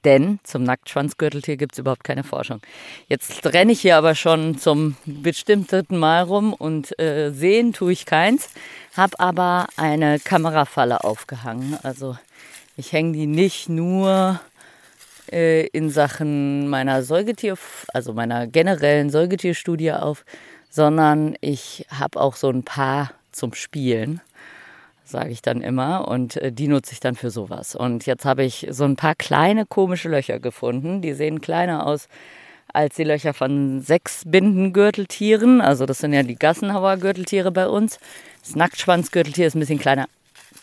Denn 0.04 0.40
zum 0.44 0.64
Nacktschwanzgürteltier 0.64 1.56
gibt 1.56 1.74
es 1.74 1.80
überhaupt 1.80 2.04
keine 2.04 2.24
Forschung. 2.24 2.60
Jetzt 3.08 3.46
renne 3.46 3.72
ich 3.72 3.82
hier 3.82 3.98
aber 3.98 4.16
schon 4.16 4.58
zum 4.58 4.98
bestimmt 5.06 5.72
dritten 5.72 5.98
Mal 5.98 6.24
rum 6.24 6.54
und 6.54 6.98
äh, 7.00 7.32
sehen 7.32 7.72
tue 7.72 7.94
ich 7.94 8.06
keins, 8.06 8.50
habe 8.98 9.18
aber 9.20 9.68
eine 9.78 10.20
Kamerafalle 10.20 11.04
aufgehangen. 11.04 11.78
Also 11.84 12.18
ich 12.76 12.92
hänge 12.92 13.14
die 13.14 13.28
nicht 13.28 13.70
nur 13.70 14.42
äh, 15.32 15.68
in 15.68 15.90
Sachen 15.90 16.68
meiner 16.68 17.04
Säugetier, 17.04 17.58
also 17.94 18.14
meiner 18.14 18.48
generellen 18.48 19.10
Säugetierstudie 19.10 19.94
auf, 19.94 20.26
sondern 20.70 21.38
ich 21.40 21.86
habe 21.90 22.20
auch 22.20 22.36
so 22.36 22.50
ein 22.50 22.64
paar 22.64 23.12
zum 23.32 23.54
Spielen 23.54 24.22
sage 25.14 25.30
ich 25.30 25.42
dann 25.42 25.62
immer. 25.62 26.10
Und 26.10 26.36
äh, 26.38 26.52
die 26.52 26.68
nutze 26.68 26.92
ich 26.92 27.00
dann 27.00 27.16
für 27.16 27.30
sowas. 27.30 27.76
Und 27.76 28.06
jetzt 28.06 28.26
habe 28.26 28.44
ich 28.44 28.68
so 28.72 28.84
ein 28.84 28.98
paar 28.98 29.16
kleine 29.16 29.66
komische 29.66 30.10
Löcher 30.10 30.40
gefunden. 30.40 31.02
Die 31.02 31.14
sehen 31.14 31.40
kleiner 31.40 31.88
aus 31.88 32.10
als 32.74 32.96
die 32.96 33.04
Löcher 33.04 33.34
von 33.34 33.82
sechs 33.82 34.24
Bindengürteltieren. 34.26 35.62
Also 35.62 35.86
das 35.86 36.00
sind 36.00 36.12
ja 36.12 36.24
die 36.24 36.36
Gassenhauer 36.36 36.98
Gürteltiere 36.98 37.52
bei 37.52 37.68
uns. 37.68 38.00
Das 38.42 38.56
Nacktschwanzgürteltier 38.56 39.48
ist 39.48 39.56
ein 39.56 39.60
bisschen 39.60 39.80
kleiner. 39.80 40.08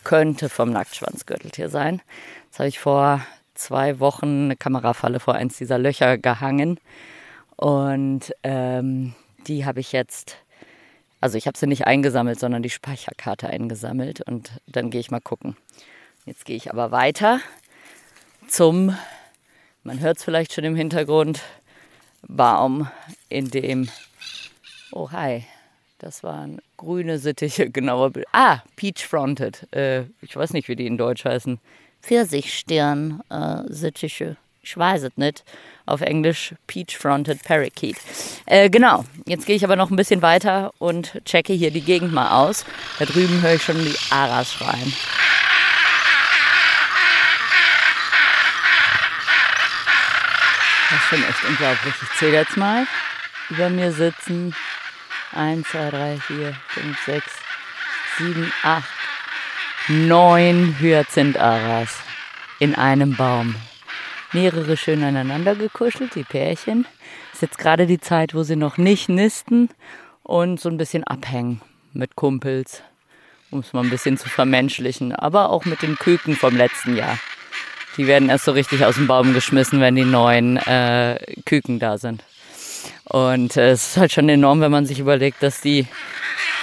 Könnte 0.03 0.49
vom 0.49 0.71
Nacktschwanzgürteltier 0.71 1.69
sein. 1.69 2.01
Jetzt 2.45 2.59
habe 2.59 2.69
ich 2.69 2.79
vor 2.79 3.21
zwei 3.53 3.99
Wochen 3.99 4.45
eine 4.45 4.55
Kamerafalle 4.57 5.19
vor 5.19 5.35
eins 5.35 5.57
dieser 5.57 5.77
Löcher 5.77 6.17
gehangen. 6.17 6.79
Und 7.55 8.33
ähm, 8.43 9.13
die 9.47 9.65
habe 9.65 9.79
ich 9.79 9.93
jetzt 9.93 10.37
also 11.21 11.37
ich 11.37 11.47
habe 11.47 11.57
sie 11.57 11.67
nicht 11.67 11.87
eingesammelt, 11.87 12.37
sondern 12.39 12.63
die 12.63 12.69
Speicherkarte 12.69 13.47
eingesammelt 13.47 14.19
und 14.21 14.51
dann 14.67 14.89
gehe 14.89 14.99
ich 14.99 15.11
mal 15.11 15.21
gucken. 15.21 15.55
Jetzt 16.25 16.43
gehe 16.45 16.57
ich 16.57 16.71
aber 16.71 16.91
weiter 16.91 17.39
zum, 18.47 18.95
man 19.83 19.99
hört 20.01 20.17
es 20.17 20.23
vielleicht 20.23 20.53
schon 20.53 20.65
im 20.65 20.75
Hintergrund, 20.75 21.41
Baum, 22.27 22.87
in 23.29 23.49
dem, 23.49 23.89
oh 24.91 25.09
hi, 25.11 25.45
das 25.99 26.23
waren 26.23 26.59
grüne 26.77 27.19
Sittiche, 27.19 27.69
genauer. 27.69 28.11
Ah, 28.31 28.61
Peach 28.75 29.05
Fronted. 29.05 29.67
Äh, 29.73 30.05
ich 30.21 30.35
weiß 30.35 30.53
nicht, 30.53 30.67
wie 30.67 30.75
die 30.75 30.87
in 30.87 30.97
Deutsch 30.97 31.25
heißen. 31.25 31.59
Pfirsichstirn-Sittiche. 32.01 34.25
Äh, 34.25 34.35
ich 34.61 34.77
weiß 34.77 35.03
es 35.03 35.17
nicht. 35.17 35.43
Auf 35.85 36.01
Englisch 36.01 36.53
Peach 36.67 36.97
Fronted 36.97 37.43
Parakeet. 37.43 37.97
Äh, 38.45 38.69
genau, 38.69 39.03
jetzt 39.25 39.45
gehe 39.45 39.55
ich 39.55 39.63
aber 39.63 39.75
noch 39.75 39.89
ein 39.89 39.95
bisschen 39.95 40.21
weiter 40.21 40.73
und 40.77 41.19
checke 41.25 41.53
hier 41.53 41.71
die 41.71 41.81
Gegend 41.81 42.13
mal 42.13 42.31
aus. 42.31 42.65
Da 42.99 43.05
drüben 43.05 43.41
höre 43.41 43.55
ich 43.55 43.63
schon 43.63 43.83
die 43.83 43.95
Aras 44.11 44.53
schreien. 44.53 44.93
Das 50.89 50.99
ist 50.99 51.09
schon 51.09 51.23
echt 51.23 51.45
unglaublich. 51.45 51.93
Ich 52.01 52.19
zähle 52.19 52.33
jetzt 52.33 52.57
mal. 52.57 52.85
Über 53.49 53.69
mir 53.69 53.91
sitzen 53.91 54.55
1, 55.33 55.67
2, 55.69 55.89
3, 55.89 56.17
4, 56.19 56.53
5, 56.67 57.05
6, 57.05 57.25
7, 58.17 58.53
8, 58.63 58.83
9 59.87 60.75
Hyazinth-Aras 60.79 61.97
in 62.59 62.75
einem 62.75 63.15
Baum 63.15 63.55
mehrere 64.33 64.77
schön 64.77 65.03
aneinander 65.03 65.55
gekuschelt, 65.55 66.15
die 66.15 66.23
Pärchen. 66.23 66.85
Ist 67.33 67.41
jetzt 67.41 67.57
gerade 67.57 67.87
die 67.87 67.99
Zeit, 67.99 68.33
wo 68.33 68.43
sie 68.43 68.55
noch 68.55 68.77
nicht 68.77 69.09
nisten 69.09 69.69
und 70.23 70.59
so 70.59 70.69
ein 70.69 70.77
bisschen 70.77 71.03
abhängen 71.03 71.61
mit 71.93 72.15
Kumpels, 72.15 72.81
um 73.49 73.59
es 73.59 73.73
mal 73.73 73.83
ein 73.83 73.89
bisschen 73.89 74.17
zu 74.17 74.29
vermenschlichen, 74.29 75.13
aber 75.13 75.49
auch 75.49 75.65
mit 75.65 75.81
den 75.81 75.95
Küken 75.97 76.35
vom 76.35 76.55
letzten 76.55 76.95
Jahr. 76.95 77.17
Die 77.97 78.07
werden 78.07 78.29
erst 78.29 78.45
so 78.45 78.53
richtig 78.53 78.85
aus 78.85 78.95
dem 78.95 79.07
Baum 79.07 79.33
geschmissen, 79.33 79.81
wenn 79.81 79.95
die 79.95 80.05
neuen 80.05 80.57
äh, 80.57 81.19
Küken 81.45 81.79
da 81.79 81.97
sind. 81.97 82.23
Und 83.03 83.57
äh, 83.57 83.71
es 83.71 83.87
ist 83.89 83.97
halt 83.97 84.13
schon 84.13 84.29
enorm, 84.29 84.61
wenn 84.61 84.71
man 84.71 84.85
sich 84.85 84.99
überlegt, 84.99 85.43
dass 85.43 85.59
die 85.59 85.87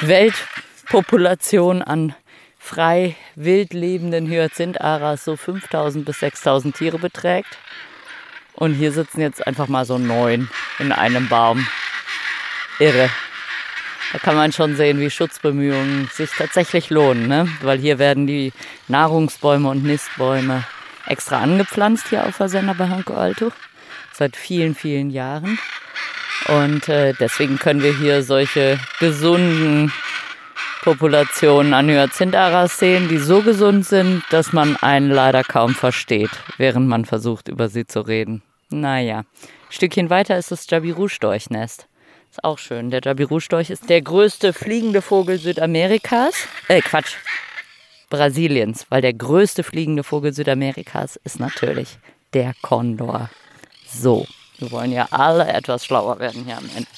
Weltpopulation 0.01 1.83
an 1.83 2.15
frei 2.69 3.17
wild 3.35 3.73
lebenden 3.73 4.27
Hyazintharas 4.27 5.25
so 5.25 5.37
5000 5.37 6.05
bis 6.05 6.21
6000 6.21 6.77
Tiere 6.77 6.99
beträgt. 6.99 7.57
Und 8.53 8.75
hier 8.75 8.93
sitzen 8.93 9.21
jetzt 9.21 9.47
einfach 9.47 9.69
mal 9.69 9.85
so 9.85 9.99
neun 9.99 10.51
in 10.79 10.93
einem 10.93 11.29
Baum. 11.29 11.67
Irre. 12.79 13.09
Da 14.13 14.19
kann 14.19 14.37
man 14.37 14.53
schon 14.53 14.77
sehen, 14.77 15.01
wie 15.01 15.11
Schutzbemühungen 15.11 16.09
sich 16.13 16.31
tatsächlich 16.31 16.91
lohnen, 16.91 17.29
ne? 17.29 17.49
weil 17.63 17.79
hier 17.79 17.99
werden 17.99 18.27
die 18.27 18.53
Nahrungsbäume 18.87 19.69
und 19.69 19.85
Nistbäume 19.85 20.65
extra 21.07 21.41
angepflanzt 21.41 22.09
hier 22.09 22.27
auf 22.27 22.37
der 22.39 22.49
Sender 22.49 22.75
Barranco 22.75 23.15
Alto 23.15 23.51
seit 24.13 24.37
vielen, 24.37 24.75
vielen 24.75 25.11
Jahren. 25.11 25.59
Und 26.47 26.89
äh, 26.89 27.15
deswegen 27.19 27.59
können 27.59 27.83
wir 27.83 27.97
hier 27.97 28.23
solche 28.23 28.79
gesunden 29.01 29.93
Populationen 30.83 31.75
an 31.75 31.89
Hyazintharas 31.89 32.79
sehen, 32.79 33.09
die 33.09 33.19
so 33.19 33.43
gesund 33.43 33.85
sind, 33.85 34.23
dass 34.31 34.53
man 34.53 34.77
einen 34.77 35.11
leider 35.11 35.43
kaum 35.43 35.75
versteht, 35.75 36.31
während 36.57 36.89
man 36.89 37.05
versucht, 37.05 37.49
über 37.49 37.69
sie 37.69 37.87
zu 37.87 38.01
reden. 38.01 38.43
Naja, 38.71 39.19
ein 39.19 39.25
Stückchen 39.71 40.11
weiter 40.11 40.39
ist 40.39 40.51
das 40.51 40.69
Jabiru-Storchnest. 40.71 41.89
Ist 42.31 42.45
auch 42.45 42.59
schön. 42.59 42.91
Der 42.91 43.01
Jabiru-Storch 43.03 43.71
ist 43.71 43.89
der 43.89 44.03
größte 44.03 44.53
fliegende 44.53 45.03
Vogel 45.03 45.39
Südamerikas. 45.39 46.35
Äh, 46.69 46.81
Quatsch. 46.81 47.15
Brasiliens, 48.11 48.87
weil 48.89 49.03
der 49.03 49.13
größte 49.13 49.63
fliegende 49.63 50.03
Vogel 50.03 50.33
Südamerikas 50.33 51.17
ist 51.25 51.41
natürlich 51.41 51.99
der 52.33 52.55
Kondor. 52.63 53.31
So, 53.87 54.27
wir 54.59 54.71
wollen 54.71 54.93
ja 54.93 55.09
alle 55.11 55.49
etwas 55.49 55.85
schlauer 55.85 56.19
werden 56.19 56.45
hier 56.45 56.57
am 56.57 56.69
Ende. 56.75 56.89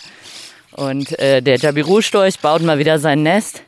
Und 0.80 1.18
äh, 1.18 1.42
der 1.42 1.58
Jabiru-Storch 1.58 2.38
baut 2.38 2.62
mal 2.62 2.78
wieder 2.78 2.98
sein 2.98 3.22
Nest. 3.22 3.62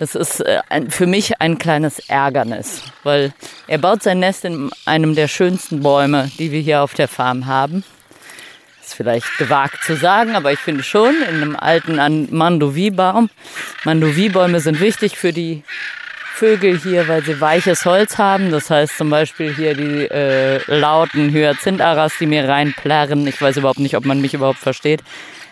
Das 0.00 0.16
ist 0.16 0.40
äh, 0.40 0.58
ein, 0.68 0.90
für 0.90 1.06
mich 1.06 1.40
ein 1.40 1.58
kleines 1.58 2.00
Ärgernis, 2.08 2.82
weil 3.04 3.32
er 3.68 3.78
baut 3.78 4.02
sein 4.02 4.18
Nest 4.18 4.44
in 4.44 4.70
einem 4.84 5.14
der 5.14 5.28
schönsten 5.28 5.80
Bäume, 5.80 6.28
die 6.40 6.50
wir 6.50 6.60
hier 6.60 6.82
auf 6.82 6.94
der 6.94 7.06
Farm 7.06 7.46
haben. 7.46 7.84
Ist 8.84 8.94
vielleicht 8.94 9.38
gewagt 9.38 9.84
zu 9.84 9.94
sagen, 9.94 10.34
aber 10.34 10.50
ich 10.50 10.58
finde 10.58 10.82
schon, 10.82 11.14
in 11.28 11.36
einem 11.36 11.54
alten 11.54 12.36
Mandovi-Baum. 12.36 13.30
Mandovi-Bäume 13.84 14.58
sind 14.58 14.80
wichtig 14.80 15.16
für 15.16 15.32
die 15.32 15.62
Vögel 16.34 16.80
hier, 16.80 17.06
weil 17.06 17.22
sie 17.22 17.40
weiches 17.40 17.84
Holz 17.84 18.18
haben. 18.18 18.50
Das 18.50 18.70
heißt 18.70 18.98
zum 18.98 19.08
Beispiel 19.08 19.54
hier 19.54 19.74
die 19.74 20.10
äh, 20.10 20.58
lauten 20.66 21.30
Hyazintharas, 21.30 22.14
die 22.18 22.26
mir 22.26 22.48
reinplärren. 22.48 23.24
Ich 23.28 23.40
weiß 23.40 23.58
überhaupt 23.58 23.78
nicht, 23.78 23.96
ob 23.96 24.04
man 24.04 24.20
mich 24.20 24.34
überhaupt 24.34 24.58
versteht 24.58 25.04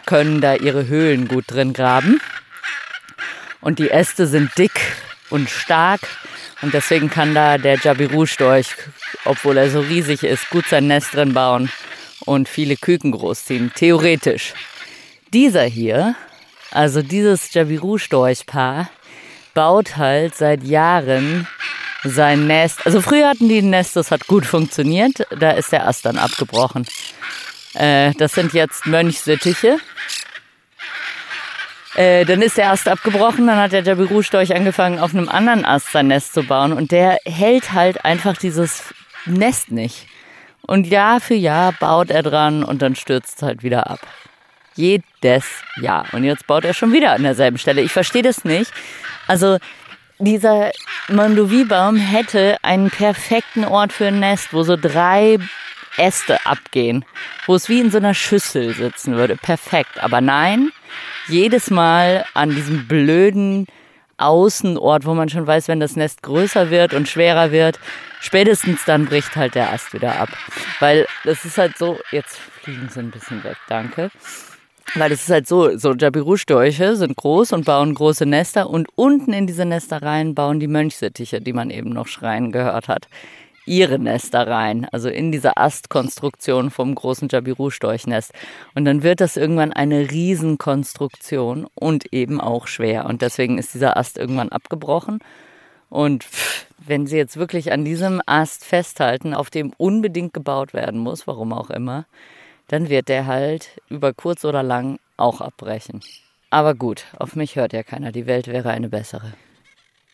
können 0.06 0.40
da 0.40 0.54
ihre 0.54 0.86
Höhlen 0.86 1.28
gut 1.28 1.44
drin 1.48 1.72
graben. 1.72 2.20
Und 3.60 3.78
die 3.78 3.90
Äste 3.90 4.26
sind 4.26 4.56
dick 4.58 4.78
und 5.30 5.48
stark. 5.48 6.00
Und 6.62 6.74
deswegen 6.74 7.10
kann 7.10 7.34
da 7.34 7.58
der 7.58 7.76
Jabiru-Storch, 7.76 8.68
obwohl 9.24 9.56
er 9.56 9.70
so 9.70 9.80
riesig 9.80 10.22
ist, 10.22 10.50
gut 10.50 10.66
sein 10.66 10.86
Nest 10.86 11.14
drin 11.14 11.34
bauen 11.34 11.70
und 12.24 12.48
viele 12.48 12.76
Küken 12.76 13.12
großziehen. 13.12 13.72
Theoretisch. 13.74 14.54
Dieser 15.32 15.64
hier, 15.64 16.14
also 16.70 17.02
dieses 17.02 17.52
Jabiru-Storchpaar, 17.52 18.88
baut 19.54 19.96
halt 19.96 20.34
seit 20.34 20.62
Jahren 20.64 21.46
sein 22.04 22.46
Nest. 22.46 22.84
Also 22.86 23.00
früher 23.00 23.28
hatten 23.28 23.48
die 23.48 23.58
ein 23.58 23.70
Nest, 23.70 23.96
das 23.96 24.10
hat 24.10 24.26
gut 24.26 24.44
funktioniert. 24.46 25.26
Da 25.38 25.52
ist 25.52 25.72
der 25.72 25.88
Ast 25.88 26.04
dann 26.04 26.18
abgebrochen. 26.18 26.86
Äh, 27.74 28.12
das 28.18 28.32
sind 28.32 28.52
jetzt 28.52 28.86
Mönchsittiche. 28.86 29.78
Äh, 31.94 32.24
dann 32.24 32.42
ist 32.42 32.56
der 32.56 32.70
Ast 32.70 32.88
abgebrochen, 32.88 33.46
dann 33.46 33.56
hat 33.56 33.72
der 33.72 33.82
Jabiru-Storch 33.82 34.54
angefangen, 34.54 34.98
auf 34.98 35.14
einem 35.14 35.28
anderen 35.28 35.64
Ast 35.64 35.92
sein 35.92 36.08
Nest 36.08 36.34
zu 36.34 36.42
bauen 36.42 36.72
und 36.72 36.90
der 36.90 37.18
hält 37.24 37.72
halt 37.72 38.04
einfach 38.04 38.36
dieses 38.36 38.92
Nest 39.26 39.70
nicht. 39.70 40.06
Und 40.66 40.86
Jahr 40.86 41.20
für 41.20 41.34
Jahr 41.34 41.72
baut 41.72 42.10
er 42.10 42.22
dran 42.22 42.64
und 42.64 42.82
dann 42.82 42.96
stürzt 42.96 43.36
es 43.36 43.42
halt 43.42 43.62
wieder 43.62 43.90
ab. 43.90 44.00
Jedes 44.74 45.44
Jahr. 45.80 46.06
Und 46.12 46.24
jetzt 46.24 46.46
baut 46.46 46.64
er 46.64 46.74
schon 46.74 46.92
wieder 46.92 47.12
an 47.12 47.22
derselben 47.22 47.58
Stelle. 47.58 47.82
Ich 47.82 47.92
verstehe 47.92 48.22
das 48.22 48.44
nicht. 48.44 48.72
Also 49.28 49.58
dieser 50.18 50.72
Mondovi-Baum 51.08 51.96
hätte 51.96 52.56
einen 52.62 52.90
perfekten 52.90 53.64
Ort 53.64 53.92
für 53.92 54.06
ein 54.06 54.20
Nest, 54.20 54.52
wo 54.52 54.62
so 54.62 54.76
drei 54.76 55.38
Äste 55.96 56.44
abgehen, 56.44 57.04
wo 57.46 57.54
es 57.54 57.68
wie 57.68 57.80
in 57.80 57.90
so 57.90 57.98
einer 57.98 58.14
Schüssel 58.14 58.74
sitzen 58.74 59.14
würde. 59.16 59.36
Perfekt. 59.36 60.02
Aber 60.02 60.20
nein, 60.20 60.70
jedes 61.28 61.70
Mal 61.70 62.24
an 62.34 62.50
diesem 62.50 62.86
blöden 62.86 63.66
Außenort, 64.16 65.06
wo 65.06 65.14
man 65.14 65.28
schon 65.28 65.46
weiß, 65.46 65.68
wenn 65.68 65.80
das 65.80 65.96
Nest 65.96 66.22
größer 66.22 66.70
wird 66.70 66.94
und 66.94 67.08
schwerer 67.08 67.50
wird, 67.50 67.80
spätestens 68.20 68.84
dann 68.84 69.06
bricht 69.06 69.34
halt 69.36 69.54
der 69.54 69.72
Ast 69.72 69.92
wieder 69.92 70.20
ab. 70.20 70.28
Weil 70.80 71.06
das 71.24 71.44
ist 71.44 71.58
halt 71.58 71.76
so, 71.76 71.98
jetzt 72.12 72.38
fliegen 72.62 72.88
sie 72.88 73.00
ein 73.00 73.10
bisschen 73.10 73.42
weg, 73.42 73.56
danke. 73.68 74.10
Weil 74.94 75.10
es 75.10 75.22
ist 75.22 75.30
halt 75.30 75.48
so, 75.48 75.76
so 75.76 75.94
Jabiru-Störche 75.94 76.94
sind 76.94 77.16
groß 77.16 77.52
und 77.52 77.64
bauen 77.64 77.94
große 77.94 78.26
Nester 78.26 78.70
und 78.70 78.88
unten 78.94 79.32
in 79.32 79.46
diese 79.46 79.64
Nester 79.64 80.02
rein 80.02 80.34
bauen 80.34 80.60
die 80.60 80.68
Mönchsittiche, 80.68 81.40
die 81.40 81.52
man 81.52 81.70
eben 81.70 81.90
noch 81.90 82.06
schreien 82.06 82.52
gehört 82.52 82.86
hat 82.86 83.08
ihre 83.66 83.98
Nester 83.98 84.46
rein, 84.46 84.86
also 84.92 85.08
in 85.08 85.32
diese 85.32 85.56
Astkonstruktion 85.56 86.70
vom 86.70 86.94
großen 86.94 87.28
Jabiru-Storchnest. 87.28 88.32
Und 88.74 88.84
dann 88.84 89.02
wird 89.02 89.20
das 89.20 89.36
irgendwann 89.36 89.72
eine 89.72 90.10
Riesenkonstruktion 90.10 91.66
und 91.74 92.12
eben 92.12 92.40
auch 92.40 92.66
schwer. 92.66 93.06
Und 93.06 93.22
deswegen 93.22 93.58
ist 93.58 93.74
dieser 93.74 93.96
Ast 93.96 94.18
irgendwann 94.18 94.50
abgebrochen. 94.50 95.20
Und 95.90 96.26
wenn 96.78 97.06
sie 97.06 97.16
jetzt 97.16 97.36
wirklich 97.36 97.72
an 97.72 97.84
diesem 97.84 98.20
Ast 98.26 98.64
festhalten, 98.64 99.34
auf 99.34 99.50
dem 99.50 99.72
unbedingt 99.76 100.34
gebaut 100.34 100.74
werden 100.74 101.00
muss, 101.00 101.26
warum 101.26 101.52
auch 101.52 101.70
immer, 101.70 102.04
dann 102.68 102.88
wird 102.88 103.08
der 103.08 103.26
halt 103.26 103.80
über 103.88 104.12
kurz 104.12 104.44
oder 104.44 104.62
lang 104.62 104.98
auch 105.16 105.40
abbrechen. 105.40 106.00
Aber 106.50 106.74
gut, 106.74 107.04
auf 107.18 107.36
mich 107.36 107.56
hört 107.56 107.72
ja 107.72 107.82
keiner. 107.82 108.12
Die 108.12 108.26
Welt 108.26 108.46
wäre 108.48 108.70
eine 108.70 108.88
bessere. 108.88 109.32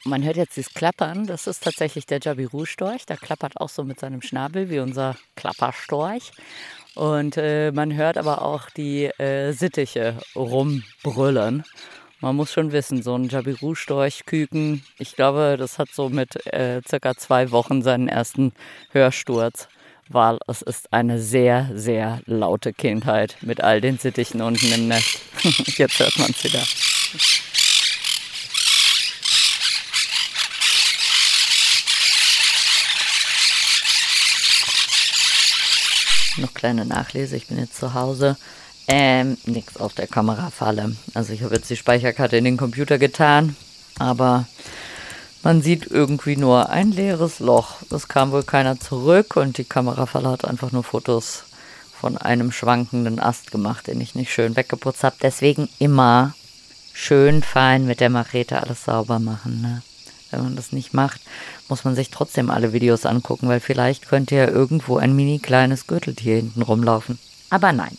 Man 0.05 0.24
hört 0.24 0.36
jetzt 0.36 0.56
dieses 0.56 0.72
Klappern, 0.72 1.27
das 1.27 1.47
ist 1.47 1.62
tatsächlich 1.62 2.06
der 2.06 2.20
Jabiru-Storch. 2.22 3.05
Der 3.05 3.18
klappert 3.18 3.60
auch 3.60 3.68
so 3.68 3.85
mit 3.85 4.01
seinem 4.01 4.22
Schnabel 4.22 4.70
wie 4.70 4.78
unser 4.78 5.16
Klapperstorch. 5.36 6.32
Und 6.94 7.36
äh, 7.36 7.70
man 7.70 7.94
hört 7.94 8.16
aber 8.16 8.43
auch 8.43 8.70
die 8.70 9.05
äh, 9.05 9.52
Sittiche 9.52 10.16
rumbrüllen. 10.35 11.64
Man 12.20 12.36
muss 12.36 12.52
schon 12.52 12.72
wissen, 12.72 13.02
so 13.02 13.14
ein 13.14 13.28
Jabiru-Storch-Küken, 13.28 14.82
ich 14.98 15.16
glaube, 15.16 15.56
das 15.59 15.78
hat 15.78 15.89
so 15.90 16.09
mit 16.09 16.47
äh, 16.47 16.81
circa 16.86 17.14
zwei 17.14 17.51
Wochen 17.51 17.82
seinen 17.82 18.09
ersten 18.09 18.52
Hörsturz, 18.93 19.68
weil 20.09 20.39
es 20.47 20.62
ist 20.62 20.93
eine 20.93 21.18
sehr, 21.18 21.70
sehr 21.74 22.20
laute 22.24 22.72
Kindheit 22.72 23.36
mit 23.43 23.62
all 23.62 23.81
den 23.81 23.98
Sittichen 23.98 24.40
unten 24.40 24.72
im 24.72 24.89
Nest. 24.89 25.20
Jetzt 25.78 25.98
hört 25.98 26.18
man 26.18 26.31
es 26.31 26.44
wieder. 26.44 27.49
Noch 36.40 36.54
kleine 36.54 36.84
Nachlese. 36.84 37.36
Ich 37.36 37.46
bin 37.46 37.58
jetzt 37.58 37.76
zu 37.76 37.94
Hause. 37.94 38.36
Ähm, 38.88 39.38
nichts 39.46 39.76
auf 39.76 39.94
der 39.94 40.06
Kamerafalle. 40.06 40.96
Also 41.14 41.32
ich 41.32 41.42
habe 41.42 41.54
jetzt 41.54 41.70
die 41.70 41.76
Speicherkarte 41.76 42.36
in 42.36 42.44
den 42.44 42.56
Computer 42.56 42.98
getan, 42.98 43.54
aber 43.98 44.46
man 45.42 45.62
sieht 45.62 45.86
irgendwie 45.86 46.36
nur 46.36 46.70
ein 46.70 46.90
leeres 46.90 47.38
Loch. 47.38 47.76
Es 47.90 48.08
kam 48.08 48.32
wohl 48.32 48.42
keiner 48.42 48.80
zurück 48.80 49.36
und 49.36 49.58
die 49.58 49.64
Kamerafalle 49.64 50.28
hat 50.28 50.44
einfach 50.44 50.72
nur 50.72 50.82
Fotos 50.82 51.44
von 52.00 52.18
einem 52.18 52.50
schwankenden 52.50 53.20
Ast 53.20 53.50
gemacht, 53.50 53.86
den 53.86 54.00
ich 54.00 54.14
nicht 54.14 54.32
schön 54.32 54.56
weggeputzt 54.56 55.04
habe. 55.04 55.16
Deswegen 55.22 55.68
immer 55.78 56.34
schön 56.92 57.42
fein 57.42 57.86
mit 57.86 58.00
der 58.00 58.10
Machete 58.10 58.62
alles 58.62 58.84
sauber 58.84 59.18
machen. 59.18 59.60
Ne? 59.62 59.82
Wenn 60.31 60.43
man 60.43 60.57
das 60.57 60.73
nicht 60.73 60.94
macht, 60.94 61.20
muss 61.69 61.85
man 61.85 61.94
sich 61.94 62.11
trotzdem 62.11 62.51
alle 62.51 62.73
Videos 62.73 63.07
angucken, 63.07 63.48
weil 63.48 63.61
vielleicht 63.61 64.09
könnte 64.09 64.36
ja 64.36 64.48
irgendwo 64.48 64.97
ein 64.97 65.15
mini 65.15 65.39
kleines 65.39 65.86
Gürteltier 65.86 66.36
hinten 66.36 66.62
rumlaufen. 66.62 67.19
Aber 67.51 67.73
nein. 67.73 67.97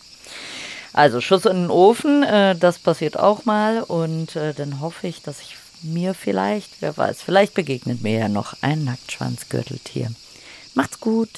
Also 0.94 1.22
Schuss 1.22 1.46
in 1.46 1.56
den 1.56 1.70
Ofen, 1.70 2.24
äh, 2.24 2.56
das 2.56 2.80
passiert 2.80 3.18
auch 3.18 3.46
mal 3.46 3.82
und 3.82 4.36
äh, 4.36 4.54
dann 4.54 4.82
hoffe 4.82 5.08
ich, 5.08 5.22
dass 5.22 5.42
ich 5.42 5.56
mir 5.84 6.14
vielleicht, 6.14 6.82
wer 6.82 6.96
weiß, 6.96 7.22
vielleicht 7.22 7.54
begegnet 7.54 8.02
mir 8.02 8.20
ja 8.20 8.30
noch 8.30 8.56
ein 8.62 8.84
Nacktschwanzgürteltier. 8.84 10.12
Macht's 10.74 11.00
gut. 11.00 11.30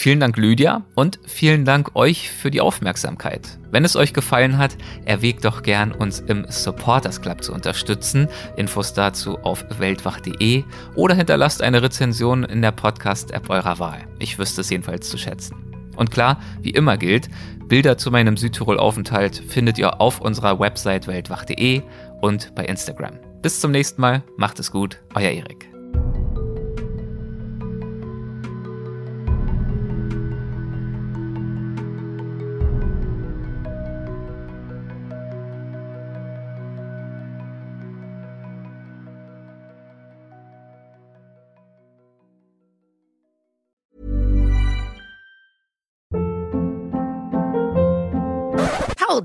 Vielen 0.00 0.18
Dank, 0.18 0.38
Lydia, 0.38 0.86
und 0.94 1.20
vielen 1.26 1.66
Dank 1.66 1.94
euch 1.94 2.30
für 2.30 2.50
die 2.50 2.62
Aufmerksamkeit. 2.62 3.58
Wenn 3.70 3.84
es 3.84 3.96
euch 3.96 4.14
gefallen 4.14 4.56
hat, 4.56 4.78
erwägt 5.04 5.44
doch 5.44 5.62
gern, 5.62 5.92
uns 5.92 6.20
im 6.20 6.46
Supporters 6.48 7.20
Club 7.20 7.44
zu 7.44 7.52
unterstützen. 7.52 8.26
Infos 8.56 8.94
dazu 8.94 9.36
auf 9.40 9.62
weltwach.de 9.78 10.64
oder 10.94 11.14
hinterlasst 11.14 11.60
eine 11.60 11.82
Rezension 11.82 12.44
in 12.44 12.62
der 12.62 12.72
Podcast-App 12.72 13.50
eurer 13.50 13.78
Wahl. 13.78 14.06
Ich 14.18 14.38
wüsste 14.38 14.62
es 14.62 14.70
jedenfalls 14.70 15.10
zu 15.10 15.18
schätzen. 15.18 15.56
Und 15.96 16.10
klar, 16.10 16.40
wie 16.62 16.70
immer 16.70 16.96
gilt, 16.96 17.28
Bilder 17.68 17.98
zu 17.98 18.10
meinem 18.10 18.38
Südtirol-Aufenthalt 18.38 19.36
findet 19.48 19.76
ihr 19.76 20.00
auf 20.00 20.22
unserer 20.22 20.58
Website 20.58 21.08
weltwach.de 21.08 21.82
und 22.22 22.54
bei 22.54 22.64
Instagram. 22.64 23.18
Bis 23.42 23.60
zum 23.60 23.70
nächsten 23.70 24.00
Mal, 24.00 24.22
macht 24.38 24.60
es 24.60 24.70
gut, 24.70 25.02
euer 25.14 25.30
Erik. 25.30 25.69